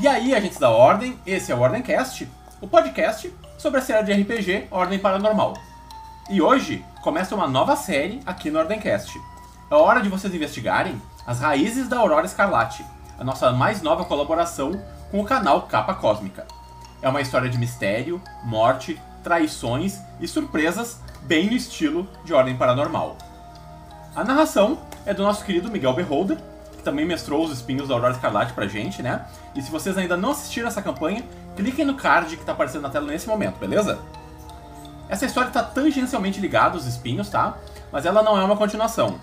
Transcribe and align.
E 0.00 0.06
aí, 0.06 0.32
agentes 0.32 0.58
da 0.58 0.70
Ordem, 0.70 1.18
esse 1.26 1.50
é 1.50 1.54
o 1.56 1.58
Ordemcast, 1.58 2.28
o 2.60 2.68
podcast 2.68 3.34
sobre 3.58 3.80
a 3.80 3.82
série 3.82 4.06
de 4.06 4.12
RPG 4.12 4.68
Ordem 4.70 4.96
Paranormal. 4.96 5.54
E 6.30 6.40
hoje 6.40 6.84
começa 7.02 7.34
uma 7.34 7.48
nova 7.48 7.74
série 7.74 8.20
aqui 8.24 8.48
no 8.48 8.60
Ordemcast. 8.60 9.20
É 9.68 9.74
hora 9.74 10.00
de 10.00 10.08
vocês 10.08 10.32
investigarem 10.32 11.02
as 11.26 11.40
raízes 11.40 11.88
da 11.88 11.98
Aurora 11.98 12.26
Escarlate, 12.26 12.86
a 13.18 13.24
nossa 13.24 13.50
mais 13.50 13.82
nova 13.82 14.04
colaboração 14.04 14.80
com 15.10 15.18
o 15.18 15.24
canal 15.24 15.62
Capa 15.62 15.94
Cósmica. 15.94 16.46
É 17.02 17.08
uma 17.08 17.20
história 17.20 17.50
de 17.50 17.58
mistério, 17.58 18.22
morte, 18.44 19.02
traições 19.24 19.98
e 20.20 20.28
surpresas 20.28 21.00
bem 21.22 21.46
no 21.46 21.56
estilo 21.56 22.08
de 22.24 22.32
Ordem 22.32 22.56
Paranormal. 22.56 23.16
A 24.14 24.22
narração 24.22 24.78
é 25.04 25.12
do 25.12 25.24
nosso 25.24 25.44
querido 25.44 25.68
Miguel 25.68 25.94
Beholder, 25.94 26.38
também 26.88 27.04
mestrou 27.04 27.44
os 27.44 27.52
espinhos 27.52 27.88
da 27.88 27.94
Aurora 27.94 28.14
Escarlate 28.14 28.54
pra 28.54 28.66
gente, 28.66 29.02
né? 29.02 29.26
E 29.54 29.60
se 29.60 29.70
vocês 29.70 29.98
ainda 29.98 30.16
não 30.16 30.30
assistiram 30.30 30.68
essa 30.68 30.80
campanha, 30.80 31.22
cliquem 31.54 31.84
no 31.84 31.94
card 31.94 32.34
que 32.34 32.44
tá 32.44 32.52
aparecendo 32.52 32.80
na 32.80 32.88
tela 32.88 33.06
nesse 33.06 33.28
momento, 33.28 33.58
beleza? 33.58 33.98
Essa 35.06 35.26
história 35.26 35.50
tá 35.50 35.62
tangencialmente 35.62 36.40
ligada 36.40 36.76
aos 36.76 36.86
espinhos, 36.86 37.28
tá? 37.28 37.58
Mas 37.92 38.06
ela 38.06 38.22
não 38.22 38.38
é 38.38 38.42
uma 38.42 38.56
continuação. 38.56 39.20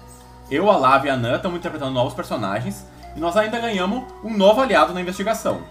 Eu, 0.50 0.70
a 0.70 0.78
Lava 0.78 1.08
e 1.08 1.09
a 1.09 1.18
Nan 1.18 1.38
estamos 1.38 1.58
interpretando 1.58 1.92
novos 1.92 2.14
personagens 2.14 2.86
e 3.16 3.20
nós 3.20 3.36
ainda 3.36 3.59
ganhamos 3.59 4.04
um 4.23 4.38
novo 4.38 4.62
aliado 4.62 4.94
na 4.94 5.02
investigação. 5.02 5.64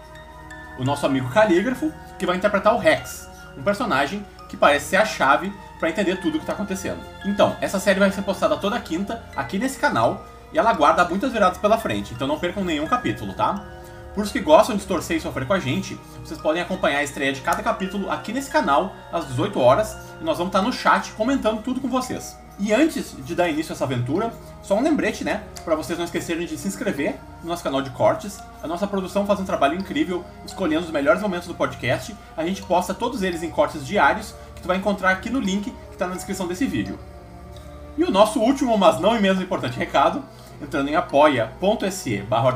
O 0.77 0.83
nosso 0.83 1.05
amigo 1.05 1.29
Calígrafo, 1.29 1.93
que 2.19 2.25
vai 2.25 2.35
interpretar 2.35 2.75
o 2.75 2.77
Rex, 2.77 3.29
um 3.57 3.63
personagem 3.63 4.25
que 4.49 4.57
parece 4.57 4.87
ser 4.87 4.97
a 4.97 5.05
chave 5.05 5.53
para 5.79 5.89
entender 5.89 6.17
tudo 6.17 6.35
o 6.35 6.37
que 6.39 6.43
está 6.43 6.51
acontecendo. 6.51 6.99
Então, 7.25 7.55
essa 7.61 7.79
série 7.79 8.01
vai 8.01 8.11
ser 8.11 8.21
postada 8.23 8.57
toda 8.57 8.77
quinta 8.81 9.23
aqui 9.33 9.57
nesse 9.57 9.79
canal 9.79 10.25
e 10.55 10.57
ela 10.57 10.71
guarda 10.71 11.03
muitas 11.03 11.33
viradas 11.33 11.57
pela 11.57 11.77
frente, 11.77 12.13
então 12.13 12.25
não 12.25 12.39
percam 12.39 12.63
nenhum 12.63 12.87
capítulo, 12.87 13.33
tá? 13.33 13.61
Por 14.13 14.23
os 14.23 14.31
que 14.31 14.39
gostam 14.39 14.77
de 14.77 14.85
torcer 14.85 15.17
e 15.17 15.19
sofrer 15.19 15.45
com 15.45 15.51
a 15.51 15.59
gente, 15.59 15.99
vocês 16.23 16.39
podem 16.39 16.61
acompanhar 16.61 16.99
a 16.99 17.03
estreia 17.03 17.33
de 17.33 17.41
cada 17.41 17.61
capítulo 17.61 18.09
aqui 18.09 18.31
nesse 18.31 18.49
canal 18.49 18.95
às 19.11 19.27
18 19.27 19.59
horas 19.59 19.97
e 20.21 20.23
nós 20.23 20.37
vamos 20.37 20.51
estar 20.51 20.61
no 20.61 20.71
chat 20.71 21.11
comentando 21.11 21.61
tudo 21.61 21.81
com 21.81 21.89
vocês. 21.89 22.37
E 22.57 22.73
antes 22.73 23.13
de 23.17 23.35
dar 23.35 23.49
início 23.49 23.73
a 23.73 23.75
essa 23.75 23.83
aventura, 23.83 24.33
só 24.63 24.77
um 24.77 24.81
lembrete, 24.81 25.25
né? 25.25 25.43
Para 25.65 25.75
vocês 25.75 25.97
não 25.97 26.05
esquecerem 26.05 26.47
de 26.47 26.57
se 26.57 26.69
inscrever 26.69 27.17
no 27.43 27.49
nosso 27.49 27.61
canal 27.61 27.81
de 27.81 27.89
cortes. 27.89 28.39
A 28.63 28.67
nossa 28.67 28.87
produção 28.87 29.25
faz 29.25 29.41
um 29.41 29.45
trabalho 29.45 29.77
incrível 29.77 30.23
escolhendo 30.45 30.85
os 30.85 30.91
melhores 30.91 31.21
momentos 31.21 31.49
do 31.49 31.53
podcast. 31.53 32.15
A 32.37 32.45
gente 32.45 32.63
posta 32.63 32.93
todos 32.93 33.23
eles 33.23 33.43
em 33.43 33.49
cortes 33.49 33.85
diários 33.85 34.33
que 34.55 34.61
tu 34.61 34.69
vai 34.69 34.77
encontrar 34.77 35.09
aqui 35.09 35.29
no 35.29 35.41
link 35.41 35.69
que 35.69 35.75
está 35.91 36.07
na 36.07 36.15
descrição 36.15 36.47
desse 36.47 36.65
vídeo. 36.65 36.97
E 37.97 38.03
o 38.05 38.11
nosso 38.11 38.39
último, 38.39 38.77
mas 38.77 39.01
não 39.01 39.19
menos 39.19 39.41
importante 39.41 39.77
recado, 39.77 40.23
entrando 40.61 40.89
em 40.89 40.95
apoia.se 40.95 42.17
barra 42.23 42.53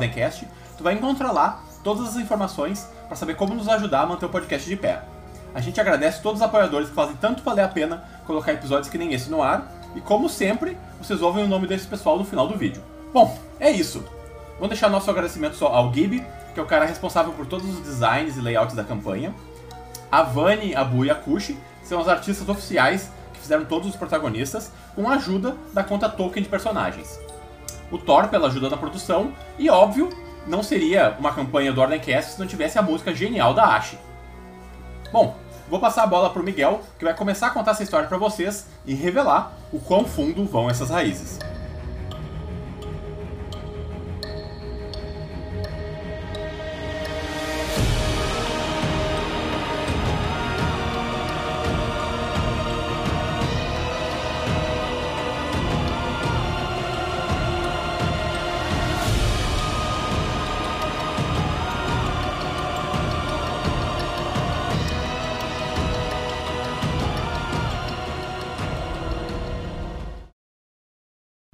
tu 0.78 0.83
vai 0.83 0.94
encontrar 0.94 1.31
lá 1.31 1.64
todas 1.83 2.09
as 2.09 2.16
informações 2.16 2.88
para 3.08 3.16
saber 3.16 3.36
como 3.36 3.56
nos 3.56 3.67
ajudar 3.67 4.02
a 4.02 4.06
manter 4.06 4.25
o 4.25 4.30
podcast 4.30 4.67
de 4.67 4.75
pé. 4.75 5.02
A 5.53 5.61
gente 5.61 5.81
agradece 5.81 6.22
todos 6.22 6.41
os 6.41 6.45
apoiadores 6.45 6.89
que 6.89 6.95
fazem 6.95 7.16
tanto 7.16 7.44
valer 7.44 7.64
a 7.64 7.67
pena 7.67 8.03
colocar 8.25 8.53
episódios 8.53 8.89
que 8.89 8.97
nem 8.97 9.14
esse 9.14 9.30
no 9.30 9.41
ar 9.41 9.80
e 9.95 10.02
como 10.02 10.30
sempre, 10.30 10.78
vocês 11.02 11.22
ouvem 11.22 11.44
o 11.44 11.47
nome 11.47 11.67
desse 11.67 11.88
pessoal 11.88 12.17
no 12.17 12.25
final 12.25 12.47
do 12.47 12.58
vídeo. 12.58 12.83
Bom, 13.14 13.38
é 13.59 13.72
isso. 13.72 14.03
Vamos 14.56 14.69
deixar 14.69 14.89
nosso 14.89 15.09
agradecimento 15.09 15.56
só 15.56 15.67
ao 15.67 15.94
Gibi, 15.94 16.23
que 16.53 16.59
é 16.59 16.63
o 16.63 16.66
cara 16.66 16.86
responsável 16.86 17.34
por 17.34 17.45
todos 17.45 17.67
os 17.67 17.80
designs 17.81 18.38
e 18.38 18.41
layouts 18.41 18.75
da 18.75 18.84
campanha. 18.84 19.34
A 20.11 20.22
Vani, 20.22 20.75
a 20.75 20.84
Bu 20.84 21.06
e 21.06 21.09
a 21.09 21.16
Kushi 21.16 21.58
são 21.84 22.00
os 22.00 22.08
artistas 22.08 22.47
oficiais 22.47 23.09
que 23.34 23.39
fizeram 23.39 23.66
todos 23.66 23.88
os 23.88 23.95
protagonistas, 23.95 24.72
com 24.95 25.09
a 25.09 25.13
ajuda 25.13 25.56
da 25.73 25.84
conta 25.84 26.09
token 26.09 26.44
de 26.44 26.50
personagens. 26.50 27.19
O 27.91 27.97
Thor 27.97 28.27
pela 28.27 28.47
ajuda 28.47 28.69
na 28.69 28.77
produção, 28.77 29.33
e 29.57 29.69
óbvio, 29.69 30.09
não 30.47 30.63
seria 30.63 31.16
uma 31.19 31.33
campanha 31.33 31.72
do 31.72 31.81
Ordencast 31.81 32.33
se 32.33 32.39
não 32.39 32.47
tivesse 32.47 32.77
a 32.77 32.81
música 32.81 33.13
genial 33.13 33.53
da 33.53 33.66
Ashi. 33.66 33.97
Bom, 35.11 35.35
vou 35.69 35.79
passar 35.79 36.03
a 36.03 36.07
bola 36.07 36.29
pro 36.29 36.44
Miguel, 36.44 36.81
que 36.97 37.05
vai 37.05 37.16
começar 37.16 37.47
a 37.47 37.51
contar 37.51 37.72
essa 37.72 37.83
história 37.83 38.07
para 38.07 38.17
vocês 38.17 38.67
e 38.85 38.94
revelar 38.94 39.53
o 39.72 39.79
quão 39.79 40.05
fundo 40.05 40.45
vão 40.45 40.69
essas 40.69 40.89
raízes. 40.89 41.39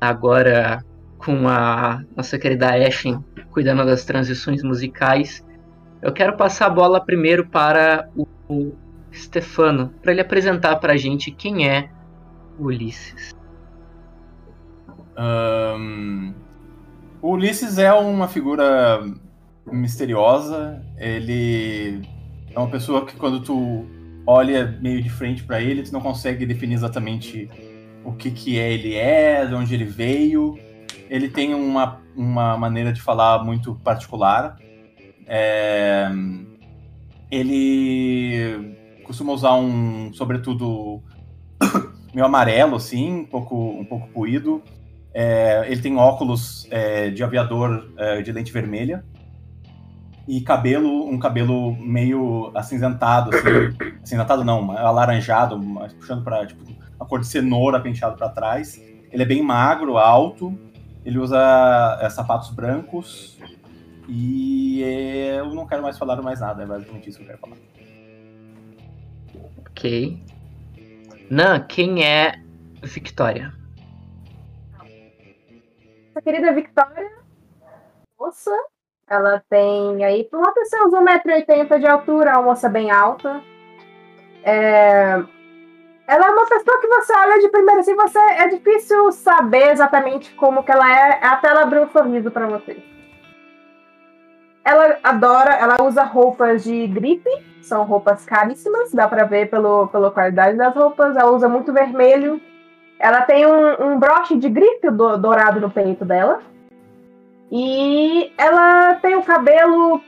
Agora 0.08 0.84
com 1.18 1.48
a 1.48 2.04
nossa 2.16 2.38
querida 2.38 2.76
Ashen 2.76 3.24
cuidando 3.52 3.86
das 3.86 4.04
transições 4.04 4.62
musicais. 4.62 5.44
Eu 6.02 6.12
quero 6.12 6.36
passar 6.36 6.68
a 6.68 6.70
bola 6.70 7.04
primeiro 7.04 7.48
para 7.48 8.10
o, 8.16 8.74
Stefano, 9.14 9.94
para 10.04 10.12
ele 10.12 10.20
apresentar 10.20 10.76
para 10.76 10.94
a 10.94 10.98
gente 10.98 11.32
quem 11.32 11.70
é 11.70 11.90
Ulisses. 12.60 13.34
Um, 15.18 16.34
o 17.22 17.32
Ulisses 17.32 17.78
é 17.78 17.94
uma 17.94 18.28
figura 18.28 19.02
misteriosa. 19.66 20.84
Ele 20.98 22.02
é 22.54 22.60
uma 22.60 22.70
pessoa 22.70 23.06
que 23.06 23.16
quando 23.16 23.40
tu 23.40 23.86
olha 24.28 24.78
meio 24.82 25.02
de 25.02 25.10
frente 25.10 25.44
para 25.44 25.62
ele, 25.62 25.82
tu 25.84 25.94
não 25.94 26.02
consegue 26.02 26.46
definir 26.46 26.76
exatamente 26.76 27.50
o 28.06 28.14
que, 28.14 28.32
que 28.32 28.60
é, 28.60 28.72
ele 28.72 28.96
é, 28.96 29.46
de 29.46 29.54
onde 29.54 29.74
ele 29.74 29.86
veio. 29.86 30.58
Ele 31.10 31.30
tem 31.30 31.54
uma, 31.54 32.02
uma 32.16 32.58
maneira 32.58 32.94
de 32.94 33.02
falar 33.02 33.44
muito 33.44 33.76
particular. 33.76 34.58
É, 35.28 36.10
ele 37.32 38.78
costuma 39.04 39.34
usar 39.34 39.56
um, 39.56 40.14
sobretudo, 40.14 41.02
meio 42.14 42.26
amarelo, 42.26 42.76
assim, 42.76 43.22
um 43.22 43.26
pouco, 43.26 43.56
um 43.56 43.86
pouco 43.86 44.08
puído. 44.10 44.62
É, 45.14 45.66
ele 45.68 45.82
tem 45.82 45.98
óculos 45.98 46.68
é, 46.70 47.10
de 47.10 47.24
aviador 47.24 47.92
é, 47.98 48.22
de 48.22 48.32
lente 48.32 48.52
vermelha 48.52 49.04
e 50.28 50.42
cabelo, 50.42 51.08
um 51.08 51.20
cabelo 51.20 51.76
meio 51.76 52.52
acinzentado, 52.56 53.30
assim, 53.36 54.00
acinzentado 54.04 54.44
não, 54.44 54.72
alaranjado, 54.72 55.58
mas 55.62 55.94
puxando 55.94 56.24
para 56.24 56.46
tipo, 56.46 56.64
a 57.00 57.06
cor 57.06 57.20
de 57.20 57.28
cenoura 57.28 57.80
penteado 57.80 58.18
para 58.18 58.30
trás. 58.30 58.82
Ele 59.12 59.24
é 59.24 59.26
bem 59.26 59.42
magro, 59.42 59.98
alto. 59.98 60.58
Ele 61.04 61.20
usa 61.20 62.00
é, 62.02 62.10
sapatos 62.10 62.50
brancos. 62.50 63.38
E 64.08 64.84
é, 64.84 65.40
eu 65.40 65.54
não 65.54 65.66
quero 65.66 65.82
mais 65.82 65.98
falar 65.98 66.22
mais 66.22 66.40
nada, 66.40 66.64
é 66.64 66.66
basicamente 66.66 67.10
isso 67.10 67.18
que 67.18 67.24
eu 67.24 67.28
quero 67.28 67.40
falar. 67.40 67.58
Ok. 69.60 70.24
Nan, 71.30 71.66
quem 71.68 72.04
é 72.04 72.40
Victoria? 72.84 73.52
Essa 76.12 76.22
querida 76.22 76.54
Victoria, 76.54 77.12
moça, 78.18 78.52
ela 79.10 79.44
tem 79.50 80.04
aí, 80.06 80.24
por 80.24 80.38
uma 80.38 80.54
pessoa, 80.54 80.90
1,80m 80.90 81.80
de 81.80 81.88
altura, 81.88 82.34
uma 82.34 82.44
moça 82.44 82.70
bem 82.70 82.90
alta. 82.92 83.42
É, 84.44 85.22
ela 86.08 86.28
é 86.28 86.30
uma 86.30 86.46
pessoa 86.46 86.80
que 86.80 86.88
você 86.88 87.14
olha 87.18 87.40
de 87.40 87.50
primeira 87.50 87.82
assim, 87.82 87.96
você 87.96 88.20
é 88.20 88.48
difícil 88.48 89.12
saber 89.12 89.72
exatamente 89.72 90.34
como 90.36 90.64
que 90.64 90.72
ela 90.72 90.92
é 90.92 91.26
até 91.26 91.50
ela 91.50 91.64
abrir 91.64 91.80
um 91.80 91.90
sorriso 91.90 92.30
para 92.30 92.48
você. 92.48 92.78
Ela 94.64 94.98
adora, 95.04 95.54
ela 95.54 95.84
usa 95.84 96.04
roupas 96.04 96.64
de 96.64 96.88
gripe, 96.88 97.30
são 97.62 97.84
roupas 97.84 98.26
caríssimas, 98.26 98.92
dá 98.92 99.08
para 99.08 99.24
ver 99.24 99.50
pelo, 99.50 99.88
pela 99.88 100.12
qualidade 100.12 100.58
das 100.58 100.76
roupas. 100.76 101.16
Ela 101.16 101.32
usa 101.32 101.48
muito 101.48 101.72
vermelho. 101.72 102.42
Ela 102.98 103.22
tem 103.22 103.46
um, 103.46 103.86
um 103.86 104.00
broche 104.00 104.38
de 104.38 104.50
gripe 104.50 104.90
do, 104.90 105.18
dourado 105.18 105.60
no 105.60 105.70
peito 105.70 106.04
dela. 106.04 106.42
E 107.52 108.32
ela 108.38 108.96
tem 108.96 109.16
o 109.16 109.24
cabelo 109.24 110.02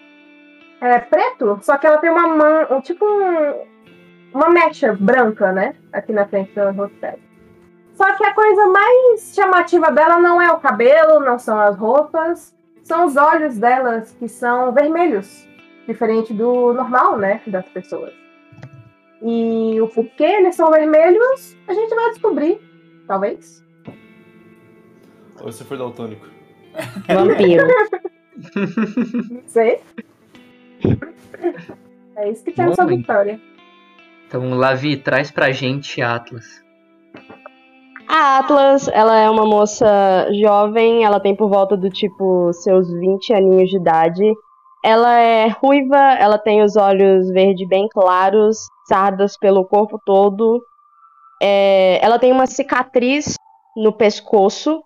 é, 0.82 1.00
preto, 1.00 1.60
só 1.62 1.78
que 1.78 1.86
ela 1.86 2.00
tem 2.00 2.10
uma 2.10 2.28
mão, 2.28 2.82
tipo 2.82 3.06
um, 3.06 3.62
uma 4.34 4.50
mecha 4.50 4.94
branca, 4.94 5.52
né? 5.52 5.76
Aqui 5.92 6.12
na 6.12 6.28
frente 6.28 6.54
do 6.54 6.72
rosto 6.72 6.96
dela. 7.00 7.20
Só 7.96 8.16
que 8.16 8.24
a 8.26 8.34
coisa 8.34 8.68
mais 8.68 9.34
chamativa 9.34 9.92
dela 9.92 10.20
não 10.20 10.40
é 10.42 10.52
o 10.52 10.60
cabelo, 10.60 11.20
não 11.20 11.40
são 11.40 11.60
as 11.60 11.76
roupas, 11.76 12.56
são 12.84 13.06
os 13.06 13.18
olhos 13.18 13.58
delas 13.58 14.16
que 14.20 14.30
são 14.30 14.72
vermelhos, 14.72 15.48
diferente 15.88 16.32
do 16.32 16.74
normal, 16.74 17.18
né, 17.18 17.42
das 17.48 17.66
pessoas. 17.70 18.14
E 19.22 19.82
o 19.82 19.88
porquê 19.88 20.24
eles 20.24 20.56
são 20.56 20.70
vermelhos, 20.70 21.58
a 21.68 21.74
gente 21.74 21.96
vai 21.96 22.10
descobrir, 22.12 22.62
talvez. 23.08 23.64
Ou 25.42 25.52
se 25.52 25.64
for 25.64 25.78
daltônico. 25.78 26.28
Vampiro. 27.08 27.66
Não 29.32 29.42
sei. 29.48 29.82
É 32.16 32.30
isso 32.30 32.44
que 32.44 32.52
tem 32.52 32.66
essa 32.66 32.86
vitória. 32.86 33.42
Então, 34.28 34.54
Lavi, 34.54 34.98
traz 34.98 35.32
pra 35.32 35.52
gente 35.52 36.02
Atlas. 36.02 36.46
A 38.10 38.40
Atlas, 38.40 38.88
ela 38.88 39.18
é 39.18 39.30
uma 39.30 39.46
moça 39.46 39.86
jovem, 40.42 41.04
ela 41.04 41.20
tem 41.20 41.36
por 41.36 41.50
volta 41.50 41.76
do 41.76 41.90
tipo 41.90 42.52
seus 42.54 42.90
20 42.92 43.34
aninhos 43.34 43.70
de 43.70 43.78
idade. 43.78 44.24
Ela 44.84 45.18
é 45.20 45.48
ruiva, 45.48 45.98
ela 45.98 46.38
tem 46.38 46.64
os 46.64 46.76
olhos 46.78 47.30
verde 47.32 47.66
bem 47.68 47.88
claros, 47.90 48.68
sardas 48.88 49.38
pelo 49.38 49.66
corpo 49.66 50.00
todo. 50.06 50.62
É, 51.42 52.00
ela 52.04 52.18
tem 52.18 52.32
uma 52.32 52.46
cicatriz 52.48 53.36
no 53.76 53.92
pescoço, 53.92 54.82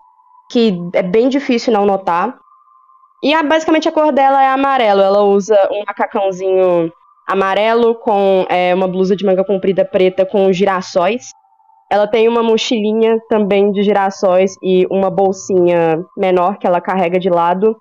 que 0.51 0.73
é 0.93 1.03
bem 1.03 1.29
difícil 1.29 1.71
não 1.73 1.85
notar. 1.85 2.37
E 3.23 3.33
a- 3.33 3.43
basicamente 3.43 3.87
a 3.87 3.91
cor 3.91 4.11
dela 4.11 4.41
é 4.43 4.47
amarelo. 4.47 5.01
Ela 5.01 5.21
usa 5.23 5.55
um 5.71 5.83
macacãozinho 5.85 6.91
amarelo 7.31 7.95
com 7.95 8.45
é, 8.49 8.75
uma 8.75 8.89
blusa 8.89 9.15
de 9.15 9.25
manga 9.25 9.45
comprida 9.45 9.85
preta 9.85 10.25
com 10.25 10.51
girassóis. 10.51 11.31
Ela 11.89 12.05
tem 12.05 12.27
uma 12.27 12.43
mochilinha 12.43 13.17
também 13.29 13.71
de 13.71 13.83
girassóis 13.83 14.55
e 14.61 14.85
uma 14.91 15.09
bolsinha 15.09 16.03
menor 16.17 16.57
que 16.57 16.67
ela 16.67 16.81
carrega 16.81 17.17
de 17.17 17.29
lado. 17.29 17.75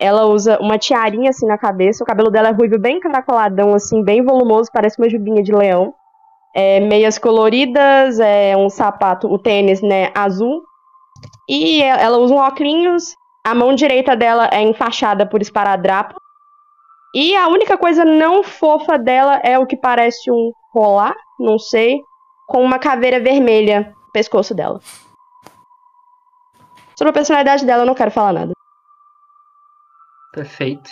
Ela 0.00 0.26
usa 0.26 0.58
uma 0.60 0.78
tiarinha 0.78 1.30
assim 1.30 1.46
na 1.46 1.58
cabeça. 1.58 2.04
O 2.04 2.06
cabelo 2.06 2.30
dela 2.30 2.48
é 2.48 2.52
ruivo, 2.52 2.78
bem 2.78 3.00
caracoladão, 3.00 3.74
assim, 3.74 4.02
bem 4.04 4.24
volumoso, 4.24 4.70
parece 4.72 4.96
uma 5.00 5.08
jubinha 5.08 5.42
de 5.42 5.52
leão. 5.52 5.92
É, 6.54 6.78
meias 6.78 7.18
coloridas, 7.18 8.20
é 8.20 8.56
um 8.56 8.68
sapato, 8.68 9.26
o 9.26 9.38
tênis, 9.38 9.82
né, 9.82 10.10
azul. 10.14 10.62
E 11.48 11.82
ela 11.82 12.18
usa 12.18 12.32
um 12.32 12.38
óculos. 12.38 13.16
A 13.44 13.54
mão 13.56 13.74
direita 13.74 14.14
dela 14.14 14.48
é 14.52 14.62
enfaixada 14.62 15.26
por 15.26 15.42
esparadrapo. 15.42 16.14
E 17.14 17.34
a 17.34 17.48
única 17.48 17.78
coisa 17.78 18.04
não 18.04 18.42
fofa 18.42 18.98
dela 18.98 19.40
é 19.42 19.58
o 19.58 19.66
que 19.66 19.76
parece 19.76 20.30
um 20.30 20.52
colar, 20.72 21.14
não 21.38 21.58
sei, 21.58 22.00
com 22.46 22.62
uma 22.62 22.78
caveira 22.78 23.20
vermelha 23.20 23.94
no 24.06 24.12
pescoço 24.12 24.54
dela. 24.54 24.80
Sobre 26.96 27.10
a 27.10 27.14
personalidade 27.14 27.64
dela, 27.64 27.82
eu 27.82 27.86
não 27.86 27.94
quero 27.94 28.10
falar 28.10 28.32
nada. 28.32 28.52
Perfeito. 30.32 30.90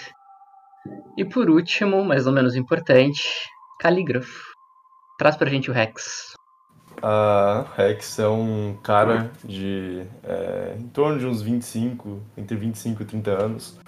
E 1.17 1.25
por 1.25 1.51
último, 1.51 2.05
mas 2.05 2.27
não 2.27 2.33
menos 2.33 2.57
importante, 2.57 3.49
Calígrafo. 3.81 4.55
Traz 5.19 5.37
pra 5.37 5.51
gente 5.51 5.71
o 5.71 5.75
Rex. 5.75 6.35
A 7.03 7.67
Rex 7.75 8.19
é 8.19 8.29
um 8.29 8.79
cara 8.83 9.31
de 9.45 10.07
é, 10.23 10.77
em 10.79 10.89
torno 10.89 11.19
de 11.19 11.27
uns 11.27 11.43
25, 11.43 12.23
entre 12.37 12.57
25 12.57 13.03
e 13.03 13.05
30 13.05 13.31
anos. 13.31 13.79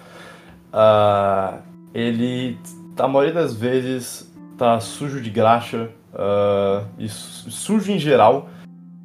Ah, 0.71 1.61
ele, 1.93 2.57
a 2.97 3.07
maioria 3.07 3.33
das 3.33 3.53
vezes, 3.53 4.31
tá 4.57 4.79
sujo 4.79 5.21
de 5.21 5.29
graxa 5.29 5.89
ah, 6.13 6.83
e 6.97 7.07
su- 7.07 7.49
sujo 7.49 7.91
em 7.91 7.99
geral. 7.99 8.49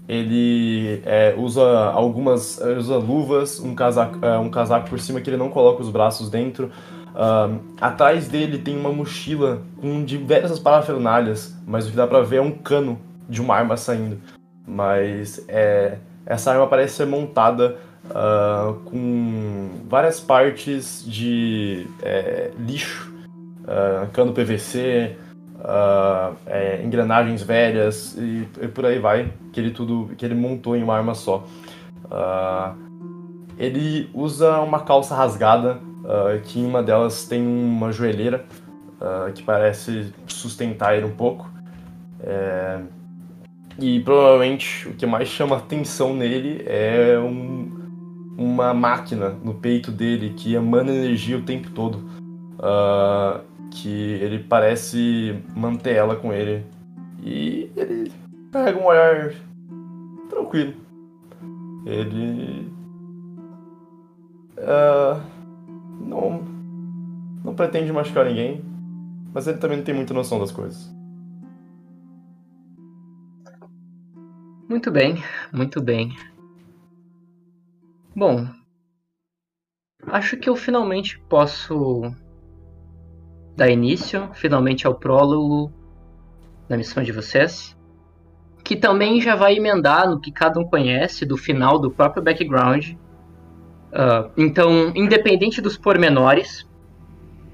Ele 0.06 1.00
é, 1.06 1.34
usa 1.38 1.62
algumas, 1.90 2.60
usa 2.60 2.98
luvas, 2.98 3.58
um 3.58 3.74
casaco, 3.74 4.18
é, 4.24 4.36
um 4.38 4.50
casaco 4.50 4.90
por 4.90 5.00
cima 5.00 5.18
que 5.20 5.30
ele 5.30 5.38
não 5.38 5.48
coloca 5.48 5.80
os 5.80 5.88
braços 5.88 6.28
dentro. 6.28 6.70
Ah, 7.14 7.48
atrás 7.80 8.28
dele 8.28 8.58
tem 8.58 8.76
uma 8.76 8.92
mochila 8.92 9.62
com 9.80 10.04
diversas 10.04 10.58
parafernálias, 10.58 11.56
mas 11.66 11.86
o 11.86 11.90
que 11.90 11.96
dá 11.96 12.06
pra 12.06 12.20
ver 12.20 12.36
é 12.36 12.42
um 12.42 12.50
cano 12.50 12.98
de 13.28 13.40
uma 13.40 13.54
arma 13.54 13.76
saindo. 13.78 14.20
Mas 14.66 15.42
é, 15.48 15.98
essa 16.26 16.52
arma 16.52 16.66
parece 16.66 16.96
ser 16.96 17.06
montada 17.06 17.76
ah, 18.10 18.74
com 18.84 19.70
várias 19.88 20.20
partes 20.20 21.04
de 21.06 21.86
é, 22.02 22.50
lixo, 22.58 23.12
ah, 23.66 24.06
cano 24.12 24.32
PVC, 24.32 25.16
ah, 25.62 26.32
é, 26.46 26.82
engrenagens 26.84 27.42
velhas 27.42 28.16
e, 28.18 28.48
e 28.60 28.68
por 28.68 28.84
aí 28.86 28.98
vai, 28.98 29.32
que 29.52 29.60
ele 29.60 29.70
tudo 29.70 30.10
que 30.16 30.24
ele 30.24 30.34
montou 30.34 30.76
em 30.76 30.82
uma 30.82 30.96
arma 30.96 31.14
só. 31.14 31.46
Ele 33.56 34.10
usa 34.12 34.60
uma 34.60 34.80
calça 34.80 35.14
rasgada, 35.14 35.80
que 36.44 36.60
em 36.60 36.66
uma 36.66 36.82
delas 36.82 37.26
tem 37.26 37.44
uma 37.44 37.90
joelheira 37.92 38.44
que 39.34 39.42
parece 39.42 40.12
sustentar 40.26 40.96
ele 40.96 41.06
um 41.06 41.12
pouco. 41.12 41.50
É, 42.20 42.80
e 43.78 44.00
provavelmente 44.00 44.88
o 44.88 44.94
que 44.94 45.06
mais 45.06 45.28
chama 45.28 45.56
atenção 45.56 46.14
nele 46.14 46.62
é 46.66 47.18
um- 47.18 47.73
uma 48.36 48.74
máquina 48.74 49.30
no 49.30 49.54
peito 49.54 49.90
dele 49.92 50.34
que 50.36 50.54
emana 50.54 50.90
energia 50.90 51.38
o 51.38 51.42
tempo 51.42 51.70
todo. 51.70 52.04
Ah, 52.58 53.40
que 53.70 53.88
ele 53.88 54.38
parece 54.38 55.42
manter 55.54 55.96
ela 55.96 56.16
com 56.16 56.32
ele. 56.32 56.64
E 57.22 57.70
ele 57.76 58.12
carrega 58.52 58.78
um 58.78 58.86
olhar 58.86 59.34
tranquilo. 60.28 60.74
Ele. 61.86 62.72
ah, 64.58 65.20
não. 66.00 66.54
Não 67.44 67.54
pretende 67.54 67.92
machucar 67.92 68.24
ninguém, 68.24 68.64
mas 69.32 69.46
ele 69.46 69.58
também 69.58 69.76
não 69.76 69.84
tem 69.84 69.94
muita 69.94 70.14
noção 70.14 70.38
das 70.38 70.50
coisas. 70.50 70.90
Muito 74.66 74.90
bem, 74.90 75.22
muito 75.52 75.82
bem. 75.82 76.16
Bom, 78.16 78.46
acho 80.06 80.36
que 80.36 80.48
eu 80.48 80.54
finalmente 80.54 81.18
posso 81.28 82.14
dar 83.56 83.68
início, 83.68 84.30
finalmente, 84.34 84.86
ao 84.86 84.94
prólogo 84.94 85.72
da 86.68 86.76
missão 86.76 87.02
de 87.02 87.10
vocês, 87.10 87.76
que 88.62 88.76
também 88.76 89.20
já 89.20 89.34
vai 89.34 89.56
emendar 89.56 90.08
no 90.08 90.20
que 90.20 90.30
cada 90.30 90.60
um 90.60 90.64
conhece 90.64 91.26
do 91.26 91.36
final 91.36 91.78
do 91.78 91.90
próprio 91.90 92.22
background. 92.22 92.92
Ah, 93.92 94.30
então, 94.36 94.92
independente 94.94 95.60
dos 95.60 95.76
pormenores, 95.76 96.68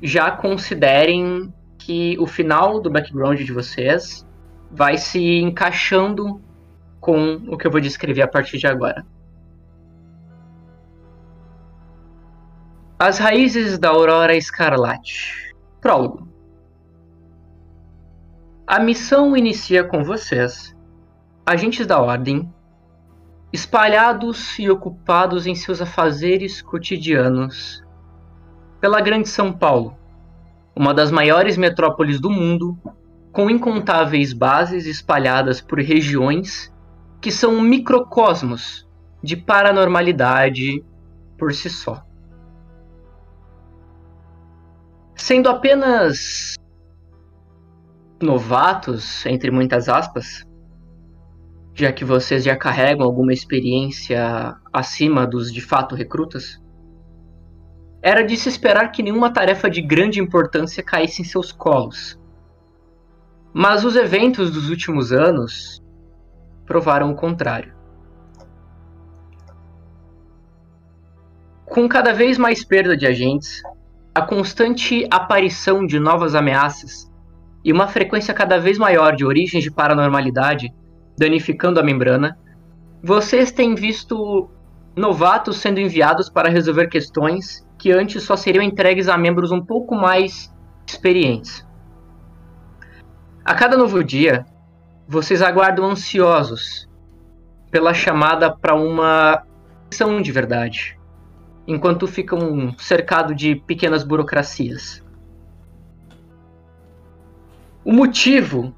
já 0.02 0.30
considerem 0.30 1.52
que 1.78 2.18
o 2.18 2.26
final 2.26 2.82
do 2.82 2.90
background 2.90 3.40
de 3.40 3.52
vocês 3.52 4.26
vai 4.70 4.98
se 4.98 5.38
encaixando 5.40 6.38
com 7.00 7.36
o 7.48 7.56
que 7.56 7.66
eu 7.66 7.70
vou 7.70 7.80
descrever 7.80 8.22
a 8.22 8.28
partir 8.28 8.58
de 8.58 8.66
agora. 8.66 9.06
As 13.02 13.18
raízes 13.18 13.78
da 13.78 13.88
Aurora 13.88 14.36
Escarlate. 14.36 15.54
Prólogo. 15.80 16.28
A 18.66 18.78
missão 18.78 19.34
inicia 19.34 19.82
com 19.82 20.04
vocês, 20.04 20.76
agentes 21.46 21.86
da 21.86 21.98
Ordem, 21.98 22.52
espalhados 23.50 24.58
e 24.58 24.68
ocupados 24.68 25.46
em 25.46 25.54
seus 25.54 25.80
afazeres 25.80 26.60
cotidianos 26.60 27.82
pela 28.82 29.00
Grande 29.00 29.30
São 29.30 29.50
Paulo, 29.50 29.96
uma 30.76 30.92
das 30.92 31.10
maiores 31.10 31.56
metrópoles 31.56 32.20
do 32.20 32.28
mundo, 32.28 32.78
com 33.32 33.48
incontáveis 33.48 34.34
bases 34.34 34.84
espalhadas 34.84 35.58
por 35.58 35.78
regiões 35.78 36.70
que 37.18 37.32
são 37.32 37.62
microcosmos 37.62 38.86
de 39.22 39.38
paranormalidade 39.38 40.84
por 41.38 41.54
si 41.54 41.70
só. 41.70 42.09
Sendo 45.20 45.50
apenas 45.50 46.54
novatos, 48.22 49.24
entre 49.26 49.50
muitas 49.50 49.86
aspas, 49.86 50.46
já 51.74 51.92
que 51.92 52.06
vocês 52.06 52.42
já 52.42 52.56
carregam 52.56 53.04
alguma 53.04 53.30
experiência 53.30 54.56
acima 54.72 55.26
dos 55.26 55.52
de 55.52 55.60
fato 55.60 55.94
recrutas, 55.94 56.58
era 58.02 58.22
de 58.22 58.34
se 58.34 58.48
esperar 58.48 58.90
que 58.90 59.02
nenhuma 59.02 59.30
tarefa 59.30 59.68
de 59.68 59.82
grande 59.82 60.18
importância 60.18 60.82
caísse 60.82 61.20
em 61.20 61.24
seus 61.24 61.52
colos. 61.52 62.18
Mas 63.52 63.84
os 63.84 63.96
eventos 63.96 64.50
dos 64.50 64.70
últimos 64.70 65.12
anos 65.12 65.82
provaram 66.64 67.10
o 67.10 67.14
contrário. 67.14 67.74
Com 71.66 71.86
cada 71.86 72.14
vez 72.14 72.38
mais 72.38 72.64
perda 72.64 72.96
de 72.96 73.06
agentes, 73.06 73.62
a 74.14 74.22
constante 74.22 75.06
aparição 75.10 75.86
de 75.86 75.98
novas 75.98 76.34
ameaças 76.34 77.10
e 77.64 77.72
uma 77.72 77.86
frequência 77.86 78.34
cada 78.34 78.58
vez 78.58 78.78
maior 78.78 79.14
de 79.14 79.24
origens 79.24 79.62
de 79.62 79.70
paranormalidade 79.70 80.72
danificando 81.16 81.78
a 81.78 81.82
membrana, 81.82 82.38
vocês 83.02 83.52
têm 83.52 83.74
visto 83.74 84.50
novatos 84.96 85.58
sendo 85.58 85.78
enviados 85.78 86.28
para 86.28 86.48
resolver 86.48 86.88
questões 86.88 87.66
que 87.78 87.92
antes 87.92 88.22
só 88.22 88.36
seriam 88.36 88.62
entregues 88.62 89.08
a 89.08 89.16
membros 89.16 89.52
um 89.52 89.64
pouco 89.64 89.94
mais 89.94 90.52
experientes. 90.86 91.66
A 93.44 93.54
cada 93.54 93.76
novo 93.76 94.02
dia, 94.04 94.44
vocês 95.08 95.40
aguardam 95.40 95.86
ansiosos 95.86 96.88
pela 97.70 97.94
chamada 97.94 98.54
para 98.54 98.74
uma 98.74 99.42
missão 99.90 100.20
de 100.20 100.30
verdade, 100.30 100.99
enquanto 101.70 102.08
ficam 102.08 102.74
cercados 102.76 103.36
de 103.36 103.54
pequenas 103.54 104.02
burocracias. 104.02 105.00
O 107.84 107.92
motivo 107.92 108.74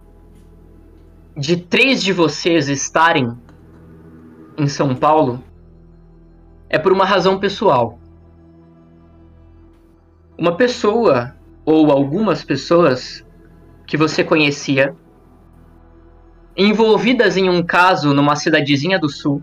de 1.34 1.56
três 1.56 2.02
de 2.02 2.12
vocês 2.12 2.68
estarem 2.68 3.34
em 4.58 4.68
São 4.68 4.94
Paulo 4.94 5.42
é 6.68 6.78
por 6.78 6.92
uma 6.92 7.06
razão 7.06 7.38
pessoal. 7.38 7.98
Uma 10.36 10.54
pessoa 10.54 11.34
ou 11.64 11.90
algumas 11.90 12.44
pessoas 12.44 13.24
que 13.86 13.96
você 13.96 14.22
conhecia 14.22 14.94
envolvidas 16.54 17.38
em 17.38 17.48
um 17.48 17.62
caso 17.62 18.12
numa 18.12 18.36
cidadezinha 18.36 18.98
do 18.98 19.08
sul, 19.08 19.42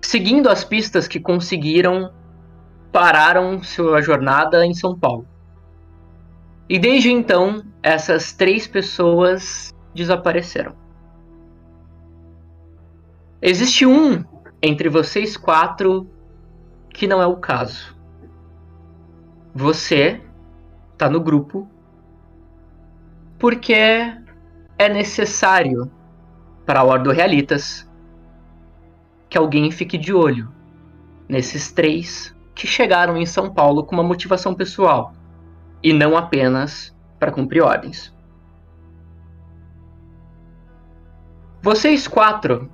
seguindo 0.00 0.48
as 0.48 0.64
pistas 0.64 1.08
que 1.08 1.20
conseguiram, 1.20 2.12
pararam 2.92 3.62
sua 3.62 4.00
jornada 4.00 4.64
em 4.64 4.74
São 4.74 4.98
Paulo. 4.98 5.26
E 6.68 6.78
desde 6.78 7.10
então, 7.10 7.62
essas 7.82 8.32
três 8.32 8.66
pessoas 8.66 9.74
desapareceram. 9.94 10.74
Existe 13.40 13.86
um 13.86 14.24
entre 14.60 14.88
vocês 14.88 15.36
quatro 15.36 16.10
que 16.90 17.06
não 17.06 17.22
é 17.22 17.26
o 17.26 17.36
caso. 17.36 17.96
Você 19.54 20.20
tá 20.96 21.08
no 21.08 21.20
grupo 21.20 21.68
porque 23.38 23.74
é 24.76 24.88
necessário 24.88 25.90
para 26.66 26.80
a 26.80 26.84
Ordo 26.84 27.10
Realitas 27.10 27.87
que 29.28 29.36
alguém 29.36 29.70
fique 29.70 29.98
de 29.98 30.12
olho 30.12 30.48
nesses 31.28 31.70
três 31.70 32.34
que 32.54 32.66
chegaram 32.66 33.16
em 33.16 33.26
São 33.26 33.52
Paulo 33.52 33.84
com 33.84 33.94
uma 33.94 34.02
motivação 34.02 34.54
pessoal 34.54 35.12
e 35.82 35.92
não 35.92 36.16
apenas 36.16 36.94
para 37.18 37.30
cumprir 37.30 37.62
ordens. 37.62 38.14
Vocês 41.62 42.08
quatro 42.08 42.70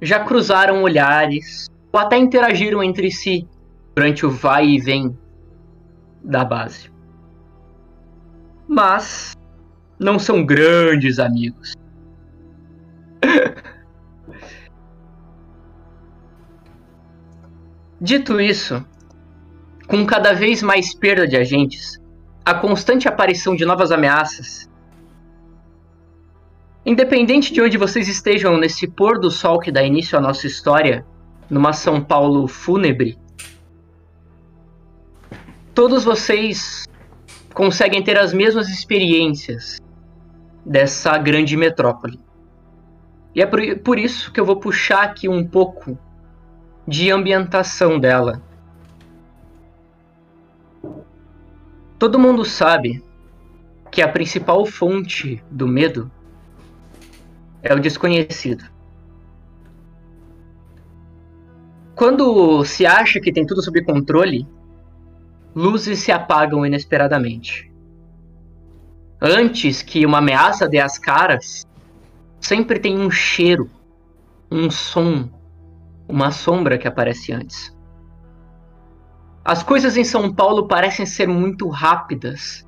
já 0.00 0.24
cruzaram 0.24 0.82
olhares 0.82 1.68
ou 1.92 2.00
até 2.00 2.16
interagiram 2.16 2.82
entre 2.82 3.10
si 3.10 3.46
durante 3.94 4.24
o 4.24 4.30
vai 4.30 4.66
e 4.66 4.80
vem 4.80 5.16
da 6.22 6.44
base. 6.44 6.90
Mas 8.66 9.36
não 9.98 10.18
são 10.18 10.44
grandes 10.44 11.18
amigos. 11.18 11.74
Dito 18.00 18.40
isso, 18.40 18.84
com 19.86 20.06
cada 20.06 20.32
vez 20.32 20.62
mais 20.62 20.94
perda 20.94 21.26
de 21.26 21.36
agentes, 21.36 22.00
a 22.44 22.54
constante 22.54 23.08
aparição 23.08 23.56
de 23.56 23.64
novas 23.64 23.90
ameaças 23.90 24.68
Independente 26.88 27.52
de 27.52 27.60
onde 27.60 27.76
vocês 27.76 28.08
estejam 28.08 28.56
nesse 28.56 28.88
pôr 28.88 29.20
do 29.20 29.30
sol 29.30 29.58
que 29.58 29.70
dá 29.70 29.82
início 29.82 30.16
à 30.16 30.22
nossa 30.22 30.46
história, 30.46 31.04
numa 31.50 31.74
São 31.74 32.02
Paulo 32.02 32.48
fúnebre, 32.48 33.18
todos 35.74 36.02
vocês 36.02 36.88
conseguem 37.52 38.02
ter 38.02 38.18
as 38.18 38.32
mesmas 38.32 38.70
experiências 38.70 39.78
dessa 40.64 41.18
grande 41.18 41.58
metrópole. 41.58 42.18
E 43.34 43.42
é 43.42 43.46
por, 43.46 43.98
isso 43.98 44.32
que 44.32 44.40
eu 44.40 44.46
vou 44.46 44.56
puxar 44.56 45.02
aqui 45.02 45.28
um 45.28 45.46
pouco 45.46 45.98
de 46.88 47.10
ambientação 47.10 48.00
dela. 48.00 48.40
Todo 51.98 52.18
mundo 52.18 52.46
sabe 52.46 53.04
que 53.90 54.00
a 54.00 54.08
principal 54.08 54.64
fonte 54.64 55.44
do 55.50 55.68
medo 55.68 56.10
é 57.62 57.74
o 57.74 57.78
desconhecido. 57.78 58.64
Quando 61.94 62.64
se 62.64 62.86
acha 62.86 63.20
que 63.20 63.32
tem 63.32 63.44
tudo 63.44 63.62
sob 63.62 63.84
controle, 63.84 64.48
luzes 65.54 65.98
se 65.98 66.10
apagam 66.10 66.64
inesperadamente. 66.64 67.70
Antes 69.20 69.82
que 69.82 70.06
uma 70.06 70.18
ameaça 70.18 70.66
dê 70.66 70.78
as 70.78 70.98
caras, 70.98 71.66
sempre 72.40 72.78
tem 72.78 72.98
um 72.98 73.10
cheiro, 73.10 73.68
um 74.50 74.70
som, 74.70 75.28
uma 76.08 76.30
sombra 76.30 76.78
que 76.78 76.88
aparece 76.88 77.32
antes. 77.32 77.76
As 79.44 79.62
coisas 79.62 79.96
em 79.96 80.04
São 80.04 80.32
Paulo 80.32 80.66
parecem 80.66 81.04
ser 81.04 81.28
muito 81.28 81.68
rápidas 81.68 82.66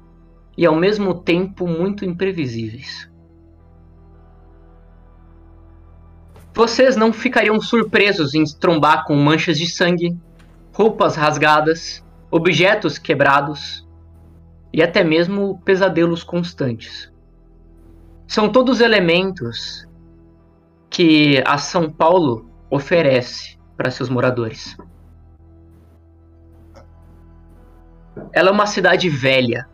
e 0.57 0.67
ao 0.67 0.77
mesmo 0.77 1.15
tempo 1.15 1.67
muito 1.67 2.05
imprevisíveis. 2.05 3.11
Vocês 6.53 6.97
não 6.97 7.13
ficariam 7.13 7.61
surpresos 7.61 8.35
em 8.35 8.45
trombar 8.45 9.07
com 9.07 9.15
manchas 9.15 9.57
de 9.57 9.69
sangue, 9.69 10.19
roupas 10.73 11.17
rasgadas, 11.17 12.05
objetos 12.31 12.99
quebrados 12.99 13.87
e 14.73 14.83
até 14.83 15.03
mesmo 15.03 15.61
pesadelos 15.65 16.23
constantes. 16.23 17.11
São 18.27 18.51
todos 18.51 18.81
elementos 18.81 19.89
que 20.89 21.43
a 21.47 21.57
São 21.57 21.91
Paulo 21.91 22.50
oferece 22.71 23.59
para 23.77 23.91
seus 23.91 24.09
moradores. 24.09 24.77
Ela 28.33 28.51
é 28.51 28.53
uma 28.53 28.67
cidade 28.67 29.09
velha, 29.09 29.69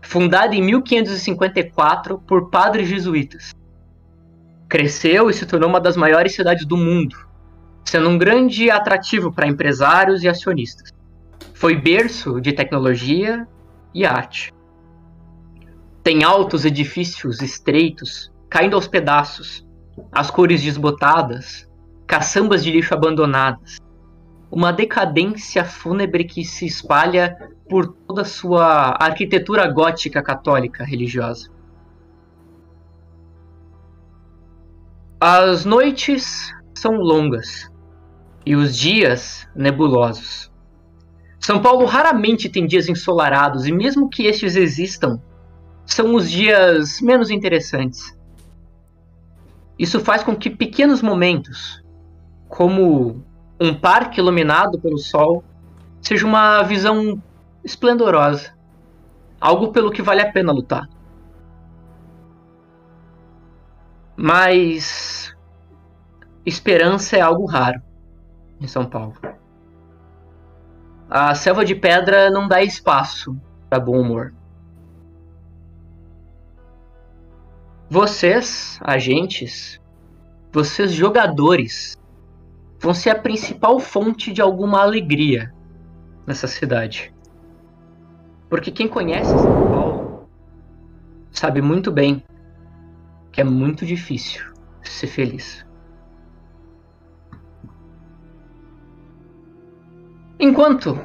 fundada 0.00 0.54
em 0.54 0.62
1554 0.62 2.18
por 2.20 2.48
padres 2.50 2.88
jesuítas 2.88 3.52
cresceu 4.68 5.30
e 5.30 5.34
se 5.34 5.46
tornou 5.46 5.68
uma 5.68 5.80
das 5.80 5.96
maiores 5.96 6.34
cidades 6.34 6.66
do 6.66 6.76
mundo, 6.76 7.16
sendo 7.84 8.08
um 8.08 8.18
grande 8.18 8.70
atrativo 8.70 9.32
para 9.32 9.48
empresários 9.48 10.22
e 10.22 10.28
acionistas. 10.28 10.92
Foi 11.54 11.74
berço 11.74 12.40
de 12.40 12.52
tecnologia 12.52 13.48
e 13.94 14.04
arte. 14.04 14.52
Tem 16.02 16.22
altos 16.22 16.64
edifícios 16.64 17.40
estreitos, 17.40 18.30
caindo 18.48 18.76
aos 18.76 18.86
pedaços, 18.86 19.66
as 20.12 20.30
cores 20.30 20.62
desbotadas, 20.62 21.67
caçambas 22.08 22.64
de 22.64 22.72
lixo 22.72 22.94
abandonadas. 22.94 23.76
Uma 24.50 24.72
decadência 24.72 25.62
fúnebre 25.62 26.24
que 26.24 26.42
se 26.42 26.64
espalha 26.64 27.36
por 27.68 27.86
toda 27.86 28.22
a 28.22 28.24
sua 28.24 28.96
arquitetura 28.98 29.70
gótica 29.70 30.22
católica 30.22 30.82
religiosa. 30.84 31.50
As 35.20 35.66
noites 35.66 36.50
são 36.74 36.94
longas 36.94 37.70
e 38.46 38.56
os 38.56 38.74
dias 38.74 39.46
nebulosos. 39.54 40.50
São 41.38 41.60
Paulo 41.60 41.84
raramente 41.84 42.48
tem 42.48 42.66
dias 42.66 42.88
ensolarados 42.88 43.66
e, 43.66 43.72
mesmo 43.72 44.08
que 44.08 44.24
estes 44.24 44.56
existam, 44.56 45.20
são 45.84 46.14
os 46.14 46.30
dias 46.30 47.00
menos 47.02 47.30
interessantes. 47.30 48.16
Isso 49.78 50.00
faz 50.00 50.22
com 50.22 50.34
que 50.34 50.50
pequenos 50.50 51.02
momentos, 51.02 51.82
como 52.48 53.22
um 53.60 53.74
parque 53.74 54.20
iluminado 54.20 54.80
pelo 54.80 54.98
sol, 54.98 55.44
seja 56.00 56.26
uma 56.26 56.62
visão 56.62 57.22
esplendorosa, 57.64 58.54
algo 59.40 59.72
pelo 59.72 59.90
que 59.90 60.02
vale 60.02 60.22
a 60.22 60.32
pena 60.32 60.52
lutar. 60.52 60.88
Mas 64.16 65.34
esperança 66.44 67.16
é 67.16 67.20
algo 67.20 67.44
raro 67.46 67.80
em 68.60 68.66
São 68.66 68.84
Paulo. 68.84 69.14
A 71.10 71.34
selva 71.34 71.64
de 71.64 71.74
pedra 71.74 72.30
não 72.30 72.48
dá 72.48 72.62
espaço 72.62 73.36
para 73.68 73.80
bom 73.80 74.00
humor. 74.00 74.34
Vocês, 77.88 78.78
agentes, 78.82 79.80
vocês 80.52 80.92
jogadores, 80.92 81.96
vão 82.80 82.94
ser 82.94 83.10
a 83.10 83.18
principal 83.18 83.78
fonte 83.80 84.32
de 84.32 84.40
alguma 84.40 84.80
alegria 84.80 85.52
nessa 86.26 86.46
cidade. 86.46 87.12
Porque 88.48 88.70
quem 88.70 88.88
conhece 88.88 89.30
São 89.30 89.68
Paulo 89.68 90.28
sabe 91.30 91.60
muito 91.60 91.90
bem 91.90 92.22
que 93.30 93.40
é 93.40 93.44
muito 93.44 93.84
difícil 93.84 94.44
ser 94.82 95.06
feliz. 95.06 95.66
Enquanto 100.40 100.98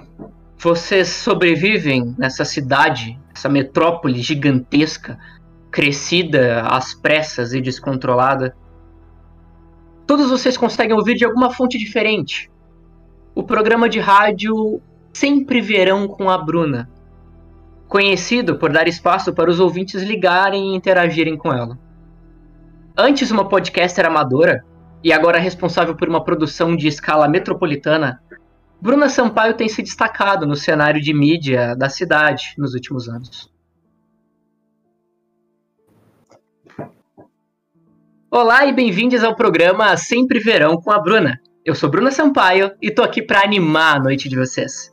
vocês 0.58 1.10
sobrevivem 1.10 2.16
nessa 2.18 2.46
cidade, 2.46 3.20
essa 3.36 3.50
metrópole 3.50 4.22
gigantesca, 4.22 5.18
crescida 5.72 6.62
às 6.62 6.94
pressas 6.94 7.52
e 7.52 7.60
descontrolada, 7.60 8.56
todos 10.06 10.30
vocês 10.30 10.58
conseguem 10.58 10.96
ouvir 10.96 11.16
de 11.16 11.26
alguma 11.26 11.52
fonte 11.52 11.78
diferente. 11.78 12.52
O 13.36 13.44
programa 13.44 13.90
de 13.90 14.00
rádio 14.00 14.82
Sempre 15.14 15.62
Verão 15.62 16.08
com 16.08 16.30
a 16.30 16.38
Bruna, 16.38 16.90
conhecido 17.88 18.58
por 18.58 18.72
dar 18.72 18.88
espaço 18.88 19.34
para 19.34 19.50
os 19.50 19.60
ouvintes 19.60 20.02
ligarem 20.02 20.72
e 20.72 20.76
interagirem 20.76 21.38
com 21.38 21.54
ela. 21.54 21.78
Antes 22.98 23.30
uma 23.30 23.48
podcaster 23.48 24.06
amadora 24.06 24.66
e 25.04 25.14
agora 25.14 25.40
responsável 25.40 25.96
por 25.96 26.10
uma 26.10 26.24
produção 26.24 26.76
de 26.76 26.88
escala 26.88 27.28
metropolitana, 27.28 28.20
Bruna 28.82 29.08
Sampaio 29.08 29.54
tem 29.54 29.70
se 29.70 29.84
destacado 29.84 30.48
no 30.48 30.56
cenário 30.56 31.00
de 31.00 31.14
mídia 31.14 31.76
da 31.76 31.90
cidade 31.90 32.56
nos 32.58 32.74
últimos 32.74 33.08
anos. 33.08 33.53
Olá 38.36 38.66
e 38.66 38.74
bem-vindos 38.74 39.24
ao 39.24 39.36
programa 39.36 39.96
Sempre 39.96 40.40
Verão 40.40 40.76
com 40.76 40.90
a 40.90 40.98
Bruna. 40.98 41.40
Eu 41.64 41.76
sou 41.76 41.88
Bruna 41.88 42.10
Sampaio 42.10 42.72
e 42.82 42.90
tô 42.90 43.04
aqui 43.04 43.22
para 43.22 43.44
animar 43.44 43.98
a 43.98 44.00
noite 44.00 44.28
de 44.28 44.36
vocês. 44.36 44.92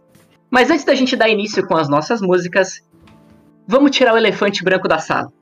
Mas 0.50 0.70
antes 0.70 0.84
da 0.84 0.94
gente 0.94 1.16
dar 1.16 1.26
início 1.26 1.66
com 1.66 1.74
as 1.74 1.88
nossas 1.88 2.20
músicas, 2.20 2.82
vamos 3.66 3.92
tirar 3.92 4.12
o 4.12 4.18
elefante 4.18 4.62
branco 4.62 4.86
da 4.86 4.98
sala. 4.98 5.32